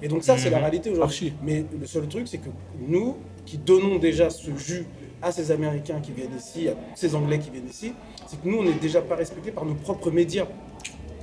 Et 0.00 0.08
donc 0.08 0.24
ça, 0.24 0.38
c'est 0.38 0.48
la 0.48 0.58
réalité 0.58 0.88
aujourd'hui. 0.88 1.34
Mais 1.42 1.64
le 1.78 1.86
seul 1.86 2.08
truc, 2.08 2.26
c'est 2.26 2.38
que 2.38 2.48
nous, 2.88 3.16
qui 3.44 3.58
donnons 3.58 3.98
déjà 3.98 4.30
ce 4.30 4.50
jus 4.56 4.86
à 5.20 5.30
ces 5.30 5.50
Américains 5.50 6.00
qui 6.00 6.12
viennent 6.12 6.34
ici, 6.34 6.68
à 6.68 6.74
ces 6.94 7.14
Anglais 7.14 7.38
qui 7.38 7.50
viennent 7.50 7.68
ici, 7.68 7.92
c'est 8.26 8.40
que 8.40 8.48
nous, 8.48 8.58
on 8.58 8.64
n'est 8.64 8.72
déjà 8.72 9.02
pas 9.02 9.16
respectés 9.16 9.50
par 9.50 9.66
nos 9.66 9.74
propres 9.74 10.10
médias, 10.10 10.46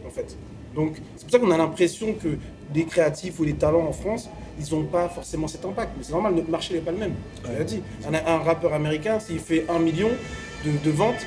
en 0.05 0.11
fait. 0.11 0.37
Donc 0.75 1.01
c'est 1.15 1.23
pour 1.23 1.31
ça 1.31 1.39
qu'on 1.39 1.49
a 1.49 1.57
l'impression 1.57 2.13
que 2.13 2.37
les 2.73 2.85
créatifs 2.85 3.39
ou 3.39 3.43
les 3.43 3.53
talents 3.53 3.85
en 3.87 3.91
France, 3.93 4.29
ils 4.59 4.75
n'ont 4.75 4.83
pas 4.85 5.07
forcément 5.09 5.47
cet 5.47 5.63
impact. 5.65 5.91
Mais 5.97 6.03
c'est 6.03 6.11
normal, 6.13 6.33
notre 6.35 6.49
marché 6.49 6.73
n'est 6.73 6.81
pas 6.81 6.91
le 6.91 6.97
même. 6.97 7.13
Tu 7.43 7.51
l'as 7.57 7.63
dit. 7.63 7.81
Un, 8.07 8.13
un 8.13 8.39
rappeur 8.39 8.73
américain, 8.73 9.19
s'il 9.19 9.39
fait 9.39 9.65
un 9.69 9.79
million 9.79 10.09
de, 10.65 10.71
de 10.83 10.91
ventes, 10.91 11.25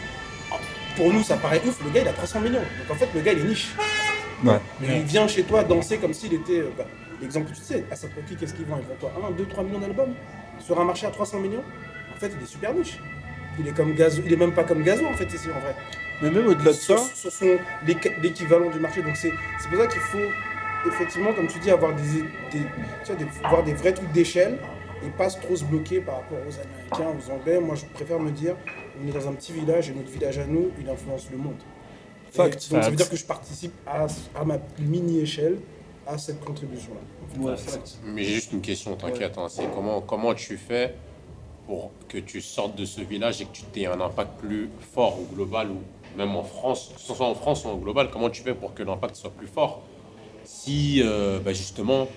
pour 0.97 1.13
nous, 1.13 1.23
ça 1.23 1.37
paraît 1.37 1.63
ouf. 1.67 1.83
Le 1.85 1.91
gars, 1.91 2.03
il 2.03 2.09
a 2.09 2.13
300 2.13 2.41
millions. 2.41 2.59
Donc 2.61 2.91
en 2.91 2.95
fait, 2.95 3.09
le 3.15 3.21
gars, 3.21 3.33
il 3.33 3.41
est 3.41 3.45
niche. 3.49 3.69
Ouais. 4.45 4.59
Mais 4.81 4.99
il 4.99 5.05
vient 5.05 5.29
chez 5.29 5.43
toi 5.45 5.63
danser 5.65 5.99
comme 5.99 6.13
s'il 6.15 6.33
était. 6.35 6.61
euh, 6.61 6.71
bah, 6.77 6.85
L'exemple 7.21 7.51
que 7.51 7.55
tu 7.57 7.63
sais, 7.63 7.85
à 7.91 7.95
Rocky, 8.17 8.35
qu'est-ce 8.37 8.55
qu'il 8.55 8.65
vend? 8.65 8.79
Il 8.81 8.87
vend 8.89 8.95
quoi? 8.99 9.29
1, 9.29 9.33
2, 9.33 9.45
3 9.47 9.65
millions 9.65 9.79
d'albums 9.79 10.15
Sur 10.59 10.81
un 10.81 10.85
marché 10.85 11.07
à 11.07 11.11
300 11.11 11.39
millions? 11.41 11.63
En 12.15 12.19
fait, 12.19 12.33
il 12.37 12.43
est 12.43 12.47
super 12.47 12.73
niche. 12.75 12.99
Il 13.59 13.69
est 13.69 13.73
comme 13.77 13.95
Gazo, 13.95 14.23
il 14.25 14.33
est 14.33 14.37
même 14.37 14.53
pas 14.55 14.65
comme 14.65 14.83
Gazo 14.83 15.05
en 15.07 15.13
fait 15.13 15.27
ici 15.27 15.49
en 15.55 15.61
vrai. 15.61 15.75
Mais 16.23 16.31
même 16.31 16.47
au-delà 16.47 16.71
de 16.71 16.77
ça, 16.77 16.97
Sur, 16.97 17.17
sur 17.17 17.33
son 17.33 17.59
l'équ- 17.87 18.15
l'équivalent 18.23 18.71
du 18.71 18.79
marché. 18.81 19.03
Donc 19.03 19.17
c'est 19.17 19.33
c'est 19.61 19.69
pour 19.69 19.79
ça 19.79 19.87
qu'il 19.87 20.01
faut 20.01 20.19
effectivement, 20.87 21.33
comme 21.33 21.47
tu 21.47 21.59
dis, 21.59 21.71
avoir 21.71 21.95
des, 21.95 22.03
des, 22.53 22.65
tu 23.05 23.13
vois, 23.13 23.17
des- 23.17 23.25
voir 23.49 23.63
des 23.63 23.75
vrais 23.75 23.93
trucs 23.93 24.13
d'échelle 24.13 24.59
et 25.05 25.09
pas 25.11 25.29
trop 25.31 25.57
se 25.57 25.65
bloquer 25.65 26.01
par 26.01 26.17
rapport 26.17 26.39
aux 26.39 26.53
Américains, 26.99 27.19
aux 27.19 27.31
Anglais. 27.33 27.61
Moi, 27.61 27.75
je 27.75 27.85
préfère 27.87 28.19
me 28.21 28.31
dire, 28.31 28.55
on 29.03 29.09
est 29.09 29.13
dans 29.13 29.29
un 29.29 29.33
petit 29.33 29.53
village 29.53 29.89
et 29.91 29.95
notre 29.95 30.11
village 30.11 30.39
à 30.39 30.47
nous, 30.47 30.71
il 30.81 30.89
influence 30.89 31.29
le 31.31 31.39
monde. 31.39 31.57
Fact. 32.33 32.71
donc 32.71 32.83
ça 32.85 32.91
veut 32.91 32.97
dire 32.97 33.11
que 33.11 33.17
je 33.17 33.25
participe 33.25 33.73
à, 33.87 34.07
à 34.37 34.45
ma 34.45 34.59
mini-échelle 34.79 35.59
à 36.07 36.17
cette 36.17 36.45
contribution-là. 36.45 37.01
Ouais, 37.45 37.57
Mais 38.05 38.23
j'ai 38.25 38.35
juste 38.35 38.53
une 38.53 38.61
question, 38.61 38.95
t'inquiète. 38.97 39.37
hein, 39.39 39.47
c'est 39.49 39.65
comment, 39.75 40.01
comment 40.01 40.35
tu 40.35 40.57
fais 40.57 40.95
pour 41.67 41.91
que 42.09 42.19
tu 42.19 42.41
sortes 42.41 42.77
de 42.77 42.85
ce 42.85 43.01
village 43.01 43.41
et 43.41 43.45
que 43.47 43.51
tu 43.73 43.81
aies 43.81 43.87
un 43.87 44.01
impact 44.01 44.39
plus 44.41 44.69
fort 44.93 45.19
au 45.21 45.25
global 45.35 45.71
ou 45.71 45.79
même 46.17 46.35
en 46.37 46.43
France, 46.43 46.93
que 46.95 47.01
ce 47.01 47.15
soit 47.15 47.27
en 47.27 47.35
France 47.35 47.65
ou 47.65 47.69
en 47.69 47.77
global, 47.77 48.11
comment 48.13 48.31
tu 48.31 48.43
fais 48.43 48.55
pour 48.55 48.75
que 48.75 48.83
l'impact 48.83 49.17
soit 49.17 49.31
plus 49.31 49.47
fort 49.47 49.83
si 50.65 51.03
euh, 51.03 51.39
bah, 51.41 51.53
justement 51.53 52.09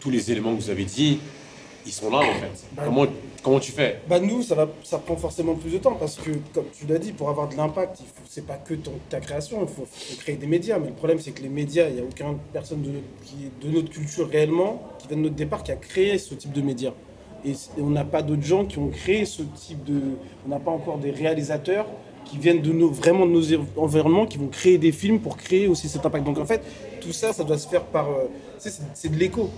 tous 0.00 0.10
les 0.10 0.30
éléments 0.32 0.54
que 0.54 0.60
vous 0.60 0.70
avez 0.70 0.84
dit, 0.84 1.20
ils 1.84 1.92
sont 1.92 2.10
là 2.10 2.18
en 2.18 2.34
fait 2.34 2.64
Bah, 2.76 2.82
comment, 2.84 3.06
comment 3.42 3.60
tu 3.60 3.72
fais? 3.72 4.00
Bah 4.08 4.20
nous, 4.20 4.42
ça, 4.42 4.54
va, 4.54 4.68
ça 4.82 4.98
prend 4.98 5.16
forcément 5.16 5.54
plus 5.54 5.70
de 5.70 5.78
temps 5.78 5.94
parce 5.94 6.16
que, 6.16 6.30
comme 6.54 6.66
tu 6.76 6.86
l'as 6.86 6.98
dit, 6.98 7.12
pour 7.12 7.28
avoir 7.28 7.48
de 7.48 7.56
l'impact, 7.56 7.98
c'est 8.28 8.46
pas 8.46 8.56
que 8.56 8.74
ton, 8.74 8.92
ta 9.10 9.20
création, 9.20 9.58
il 9.62 9.68
faut, 9.68 9.84
faut 9.84 10.16
créer 10.20 10.36
des 10.36 10.46
médias. 10.46 10.78
Mais 10.78 10.88
le 10.88 10.94
problème, 10.94 11.18
c'est 11.18 11.32
que 11.32 11.42
les 11.42 11.48
médias, 11.48 11.88
il 11.88 11.94
n'y 11.96 12.00
a 12.00 12.04
aucune 12.04 12.38
personne 12.52 12.82
de, 12.82 12.90
qui 13.24 13.46
est 13.46 13.66
de 13.66 13.74
notre 13.74 13.90
culture 13.90 14.28
réellement, 14.28 14.82
qui 14.98 15.08
vient 15.08 15.16
de 15.16 15.22
notre 15.22 15.34
départ, 15.34 15.62
qui 15.62 15.72
a 15.72 15.76
créé 15.76 16.18
ce 16.18 16.34
type 16.34 16.52
de 16.52 16.62
médias. 16.62 16.92
Et, 17.44 17.50
et 17.50 17.80
on 17.80 17.90
n'a 17.90 18.04
pas 18.04 18.22
d'autres 18.22 18.44
gens 18.44 18.64
qui 18.64 18.78
ont 18.78 18.88
créé 18.88 19.24
ce 19.24 19.42
type 19.42 19.82
de... 19.84 20.00
On 20.46 20.48
n'a 20.50 20.60
pas 20.60 20.70
encore 20.70 20.98
des 20.98 21.10
réalisateurs 21.10 21.86
qui 22.24 22.38
viennent 22.38 22.62
de 22.62 22.72
nos, 22.72 22.88
vraiment 22.88 23.26
de 23.26 23.32
nos 23.32 23.42
environnements, 23.76 24.26
qui 24.26 24.38
vont 24.38 24.46
créer 24.48 24.78
des 24.78 24.92
films 24.92 25.18
pour 25.18 25.36
créer 25.36 25.66
aussi 25.66 25.88
cet 25.88 26.06
impact. 26.06 26.24
Donc 26.24 26.38
en 26.38 26.46
fait, 26.46 26.62
tout 27.02 27.12
ça, 27.12 27.32
ça 27.32 27.44
doit 27.44 27.58
se 27.58 27.68
faire 27.68 27.84
par... 27.84 28.08
euh, 28.10 28.28
c'est, 28.58 28.72
c'est 28.94 29.08
de 29.08 29.16
l'écho. 29.16 29.50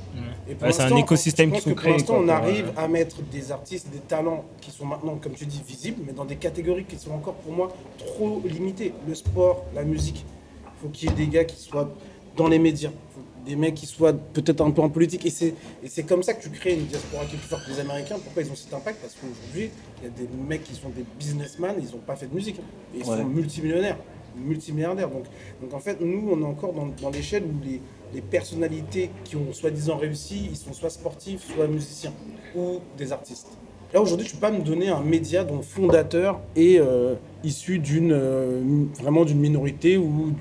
Ouais, 0.63 0.73
c'est 0.73 0.83
un 0.83 0.97
écosystème 0.97 1.51
faut 1.55 1.71
que 1.71 1.75
créer, 1.75 1.93
Pour 1.93 1.99
l'instant, 1.99 2.17
on 2.19 2.29
arrive 2.29 2.69
euh, 2.77 2.83
à 2.85 2.89
mettre 2.89 3.23
des 3.23 3.53
artistes, 3.53 3.89
des 3.91 3.99
talents 3.99 4.45
qui 4.61 4.71
sont 4.71 4.87
maintenant, 4.87 5.17
comme 5.23 5.33
tu 5.33 5.47
dis, 5.47 5.63
visibles, 5.67 6.03
mais 6.07 6.13
dans 6.13 6.25
des 6.25 6.37
catégories 6.37 6.85
qui 6.85 6.97
sont 6.99 7.13
encore 7.13 7.35
pour 7.35 7.53
moi 7.53 7.69
trop 7.99 8.43
limitées. 8.45 8.93
Le 9.07 9.15
sport, 9.15 9.65
la 9.75 9.85
musique. 9.85 10.25
Il 10.65 10.83
faut 10.83 10.89
qu'il 10.89 11.09
y 11.09 11.13
ait 11.13 11.17
des 11.17 11.29
gars 11.29 11.45
qui 11.45 11.57
soient 11.63 11.91
dans 12.37 12.49
les 12.49 12.59
médias. 12.59 12.91
Faut 13.15 13.21
des 13.47 13.57
mecs 13.57 13.75
qui 13.75 13.87
soient 13.87 14.13
peut-être 14.15 14.63
un 14.63 14.71
peu 14.71 14.81
en 14.83 14.89
politique. 14.89 15.25
Et 15.27 15.31
c'est, 15.31 15.55
et 15.83 15.89
c'est 15.89 16.03
comme 16.05 16.23
ça 16.23 16.33
que 16.35 16.43
tu 16.43 16.49
crées 16.51 16.75
une 16.75 16.87
diaspora 16.87 17.25
qui 17.27 17.35
est 17.37 17.39
plus 17.39 17.49
forte. 17.49 17.63
Les 17.69 17.79
Américains, 17.81 18.17
pourquoi 18.23 18.43
ils 18.43 18.51
ont 18.51 18.55
cet 18.57 18.73
impact? 18.73 19.01
Parce 19.03 19.15
qu'aujourd'hui, 19.15 19.71
il 20.01 20.05
y 20.05 20.07
a 20.07 20.11
des 20.11 20.29
mecs 20.49 20.65
qui 20.65 20.75
sont 20.75 20.89
des 20.89 21.05
businessmen, 21.19 21.75
ils 21.79 21.91
n'ont 21.95 22.03
pas 22.07 22.17
fait 22.17 22.27
de 22.27 22.35
musique. 22.35 22.57
hein. 22.59 22.65
Et 22.95 23.01
ils 23.01 23.05
Ouais. 23.09 23.19
sont 23.19 23.25
multimillionnaires, 23.25 23.99
multimilliardaires. 24.37 25.11
Donc, 25.11 25.25
donc 25.61 25.75
en 25.75 25.81
fait, 25.81 26.01
nous, 26.01 26.29
on 26.31 26.41
est 26.41 26.47
encore 26.47 26.73
dans, 26.73 26.87
dans 27.01 27.11
l'échelle 27.11 27.45
où 27.45 27.65
les, 27.65 27.81
les 28.15 28.21
personnalités 28.21 29.11
qui 29.25 29.37
ont 29.37 29.53
soi-disant 29.53 29.97
réussi, 29.97 30.49
ils 30.51 30.57
sont 30.57 30.73
soit 30.73 30.91
sportifs, 30.91 31.45
soit 31.55 31.67
musiciens, 31.67 32.13
ou 32.57 32.81
des 32.97 33.13
artistes. 33.13 33.49
Là, 33.93 34.01
aujourd'hui, 34.01 34.27
tu 34.27 34.35
peux 34.35 34.41
pas 34.41 34.51
me 34.51 34.63
donner 34.63 34.89
un 34.89 35.03
média 35.03 35.45
dont 35.45 35.57
le 35.57 35.63
fondateur 35.63 36.41
est 36.57 36.81
euh, 36.81 37.15
issu 37.45 37.79
d'une 37.79 38.13
euh, 38.13 38.61
vraiment 39.01 39.25
d'une 39.25 39.39
minorité 39.39 39.97
ou 39.97 40.33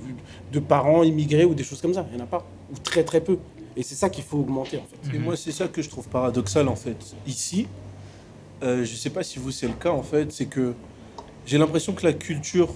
de 0.51 0.59
parents 0.59 1.03
immigrés 1.03 1.45
ou 1.45 1.53
des 1.53 1.63
choses 1.63 1.79
comme 1.79 1.93
ça. 1.93 2.05
Il 2.11 2.15
n'y 2.15 2.21
en 2.21 2.25
a 2.25 2.27
pas. 2.27 2.47
Ou 2.71 2.79
très 2.79 3.03
très 3.03 3.21
peu. 3.21 3.37
Et 3.75 3.83
c'est 3.83 3.95
ça 3.95 4.09
qu'il 4.09 4.23
faut 4.23 4.39
augmenter 4.39 4.77
en 4.77 4.85
fait. 4.85 5.15
Et 5.15 5.19
moi, 5.19 5.35
c'est 5.35 5.51
ça 5.51 5.67
que 5.67 5.83
je 5.83 5.89
trouve 5.89 6.07
paradoxal 6.07 6.67
en 6.67 6.75
fait. 6.75 7.15
Ici, 7.27 7.67
euh, 8.63 8.83
je 8.85 8.95
sais 8.95 9.11
pas 9.11 9.23
si 9.23 9.37
vous 9.37 9.51
c'est 9.51 9.67
le 9.67 9.73
cas 9.73 9.91
en 9.91 10.03
fait, 10.03 10.31
c'est 10.31 10.45
que 10.45 10.73
j'ai 11.45 11.57
l'impression 11.59 11.93
que 11.93 12.05
la 12.05 12.13
culture 12.13 12.69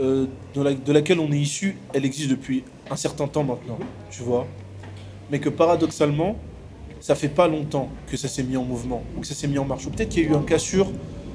euh, 0.00 0.26
de, 0.54 0.62
la- 0.62 0.74
de 0.74 0.92
laquelle 0.92 1.20
on 1.20 1.30
est 1.32 1.38
issu, 1.38 1.76
elle 1.92 2.04
existe 2.04 2.30
depuis 2.30 2.64
un 2.90 2.96
certain 2.96 3.28
temps 3.28 3.44
maintenant, 3.44 3.78
tu 4.10 4.22
vois. 4.22 4.46
Mais 5.30 5.38
que 5.38 5.48
paradoxalement, 5.48 6.36
ça 7.00 7.14
fait 7.14 7.28
pas 7.28 7.48
longtemps 7.48 7.88
que 8.10 8.16
ça 8.16 8.28
s'est 8.28 8.42
mis 8.42 8.56
en 8.56 8.64
mouvement 8.64 9.02
ou 9.16 9.20
que 9.20 9.26
ça 9.26 9.34
s'est 9.34 9.46
mis 9.48 9.58
en 9.58 9.64
marche. 9.64 9.86
Ou 9.86 9.90
peut-être 9.90 10.08
qu'il 10.10 10.24
y 10.24 10.26
a 10.26 10.30
eu 10.30 10.34
un 10.34 10.42
cassure 10.42 10.88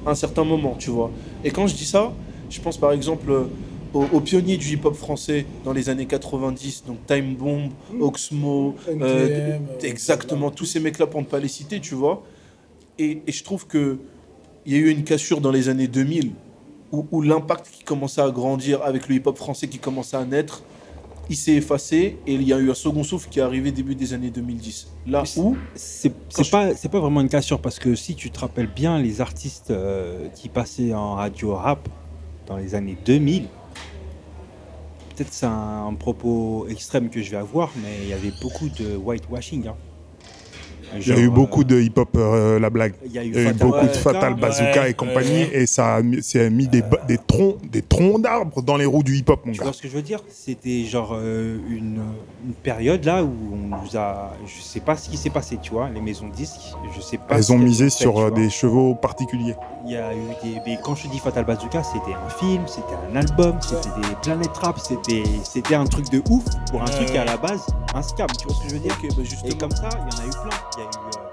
à 0.05 0.11
un 0.11 0.15
certain 0.15 0.43
moment, 0.43 0.75
tu 0.77 0.89
vois. 0.89 1.11
Et 1.43 1.51
quand 1.51 1.67
je 1.67 1.75
dis 1.75 1.85
ça, 1.85 2.11
je 2.49 2.59
pense 2.61 2.77
par 2.77 2.91
exemple 2.91 3.31
euh, 3.31 3.45
aux, 3.93 4.05
aux 4.11 4.19
pionniers 4.21 4.57
du 4.57 4.67
hip-hop 4.73 4.95
français 4.95 5.45
dans 5.63 5.73
les 5.73 5.89
années 5.89 6.05
90, 6.05 6.83
donc 6.85 6.97
Time 7.07 7.35
Bomb, 7.35 7.69
Oxmo, 8.01 8.75
NTM, 8.87 9.01
euh, 9.03 9.27
euh, 9.83 9.87
exactement, 9.87 10.51
tous 10.51 10.65
ces 10.65 10.79
mecs-là 10.79 11.07
pour 11.07 11.21
ne 11.21 11.25
pas 11.25 11.39
les 11.39 11.47
citer, 11.47 11.79
tu 11.79 11.95
vois. 11.95 12.23
Et, 12.99 13.21
et 13.25 13.31
je 13.31 13.43
trouve 13.43 13.65
que 13.67 13.97
il 14.65 14.73
y 14.73 14.75
a 14.75 14.79
eu 14.79 14.89
une 14.89 15.03
cassure 15.03 15.41
dans 15.41 15.51
les 15.51 15.69
années 15.69 15.87
2000 15.87 16.31
où, 16.95 17.07
où 17.11 17.22
l'impact 17.22 17.69
qui 17.72 17.84
commençait 17.84 18.22
à 18.22 18.30
grandir 18.30 18.81
avec 18.84 19.07
le 19.07 19.15
hip-hop 19.15 19.38
français 19.38 19.67
qui 19.67 19.80
commençait 19.80 20.17
à 20.17 20.26
naître, 20.26 20.63
il 21.30 21.35
s'est 21.35 21.53
effacé 21.53 22.17
et 22.27 22.34
il 22.34 22.43
y 22.43 22.53
a 22.53 22.57
eu 22.57 22.69
un 22.69 22.76
second 22.76 23.03
souffle 23.03 23.30
qui 23.30 23.39
est 23.39 23.41
arrivé 23.41 23.72
début 23.72 23.95
des 23.95 24.13
années 24.13 24.30
2010. 24.30 24.88
Là 25.07 25.23
où, 25.38 25.57
C'est 25.73 26.13
c'est 26.30 26.49
pas, 26.49 26.76
c'est 26.76 26.89
pas 26.89 26.99
vraiment 26.99 27.22
une 27.22 27.30
cassure 27.30 27.59
parce 27.59 27.80
que 27.80 27.95
si 27.95 28.15
tu 28.15 28.30
te 28.30 28.39
rappelles 28.39 28.72
bien, 28.73 28.99
les 28.99 29.22
artistes 29.22 29.72
euh, 29.72 30.27
qui 30.35 30.49
passaient 30.49 30.93
en 30.93 31.15
radio 31.15 31.55
rap 31.55 31.88
dans 32.47 32.57
les 32.57 32.76
années 32.76 32.97
2000, 33.05 33.47
peut-être 35.15 35.34
c'est 35.34 35.47
un, 35.47 35.93
propos 35.97 36.67
extrême 36.69 37.09
que 37.09 37.22
je 37.22 37.31
vais 37.31 37.38
avoir, 37.38 37.72
mais 37.81 37.97
il 38.03 38.09
y 38.09 38.13
avait 38.13 38.34
beaucoup 38.41 38.69
de 38.69 38.95
whitewashing. 38.95 39.67
Hein. 39.67 39.76
Il 40.98 41.07
y 41.07 41.12
a 41.12 41.20
eu 41.20 41.30
beaucoup 41.30 41.64
de 41.64 41.80
hip-hop, 41.80 42.10
euh, 42.16 42.60
la 42.60 42.70
blague. 42.70 42.94
Il 43.06 43.12
y 43.12 43.20
a 43.20 43.24
eu, 43.24 43.28
Il 43.28 43.36
y 43.36 43.38
a 43.38 43.41
eu 43.41 43.45
Fatal 43.45 43.60
beaucoup 43.68 43.82
de 43.82 43.88
Bazooka. 43.88 43.99
Fatal 44.14 44.36
Bazooka 44.36 44.82
Ouais, 44.82 44.91
et 44.91 44.94
compagnie, 44.94 45.30
ouais. 45.44 45.49
et 45.53 45.66
ça 45.66 45.95
a 45.95 46.02
mis, 46.02 46.22
ça 46.24 46.40
a 46.41 46.49
mis 46.49 46.68
des, 46.68 46.84
troncs, 47.28 47.57
des 47.70 47.82
troncs 47.82 48.22
d'arbres 48.22 48.62
dans 48.62 48.78
les 48.78 48.86
roues 48.86 49.03
du 49.03 49.16
hip-hop, 49.18 49.45
mon 49.45 49.52
Tu 49.52 49.60
gars. 49.60 49.66
vois 49.66 49.74
ce 49.74 49.82
que 49.82 49.88
je 49.88 49.94
veux 49.94 50.02
dire? 50.02 50.20
C'était 50.30 50.84
genre 50.86 51.14
euh, 51.16 51.57
une, 51.70 51.99
une 52.45 52.53
période 52.64 53.03
là 53.06 53.24
où 53.24 53.34
on 53.53 53.76
nous 53.78 53.98
a. 53.98 54.34
Je 54.45 54.62
sais 54.62 54.80
pas 54.80 54.95
ce 54.95 55.10
qui 55.10 55.18
s'est 55.18 55.30
passé, 55.30 55.57
tu 55.62 55.72
vois. 55.72 55.90
Les 55.90 56.02
maisons 56.02 56.28
de 56.28 56.34
disques, 56.34 56.74
je 56.95 57.02
sais 57.02 57.18
pas. 57.18 57.36
Elles 57.38 57.52
ont 57.52 57.57
misé 57.57 57.86
fait, 57.86 57.90
sur 57.90 58.20
euh, 58.20 58.32
des 58.32 58.49
chevaux 58.49 58.95
particuliers. 58.95 59.56
Il 59.86 59.91
y 59.91 59.98
a 59.98 60.14
eu 60.14 60.18
des. 60.44 60.60
Mais 60.66 60.78
quand 60.84 60.95
je 60.95 61.07
dis 61.07 61.20
Fatal 61.20 61.45
Bazooka, 61.45 61.84
c'était 61.84 62.14
un 62.14 62.30
film, 62.30 62.64
c'était 62.68 62.95
un 63.12 63.16
album, 63.16 63.57
c'était 63.62 63.90
des 64.02 64.16
Planet 64.24 64.56
Rap, 64.57 64.80
c'était 64.80 65.24
c'était 65.44 65.76
un 65.76 65.86
truc 65.86 66.10
de 66.10 66.22
ouf 66.30 66.44
pour 66.72 66.82
un 66.82 66.86
truc 66.86 67.07
qui 67.07 67.18
à 67.18 67.26
la 67.26 67.38
base 67.38 67.66
un 67.94 68.02
scam, 68.02 68.28
tu 68.38 68.45
vois 68.48 68.56
ce 68.57 68.64
que 68.64 68.70
je 68.70 68.74
veux 68.76 68.80
dire? 68.82 68.98
Ok, 69.02 69.16
bah 69.16 69.24
Et 69.45 69.53
comme 69.57 69.72
ça, 69.72 69.88
il 69.94 70.14
y 70.14 70.20
en 70.20 70.24
a 70.24 70.28
eu 70.28 70.30
plein. 70.32 70.74
Il 70.77 70.84
y 70.84 70.88
a 70.88 70.89
eu 70.89 70.89
euh, 70.89 71.24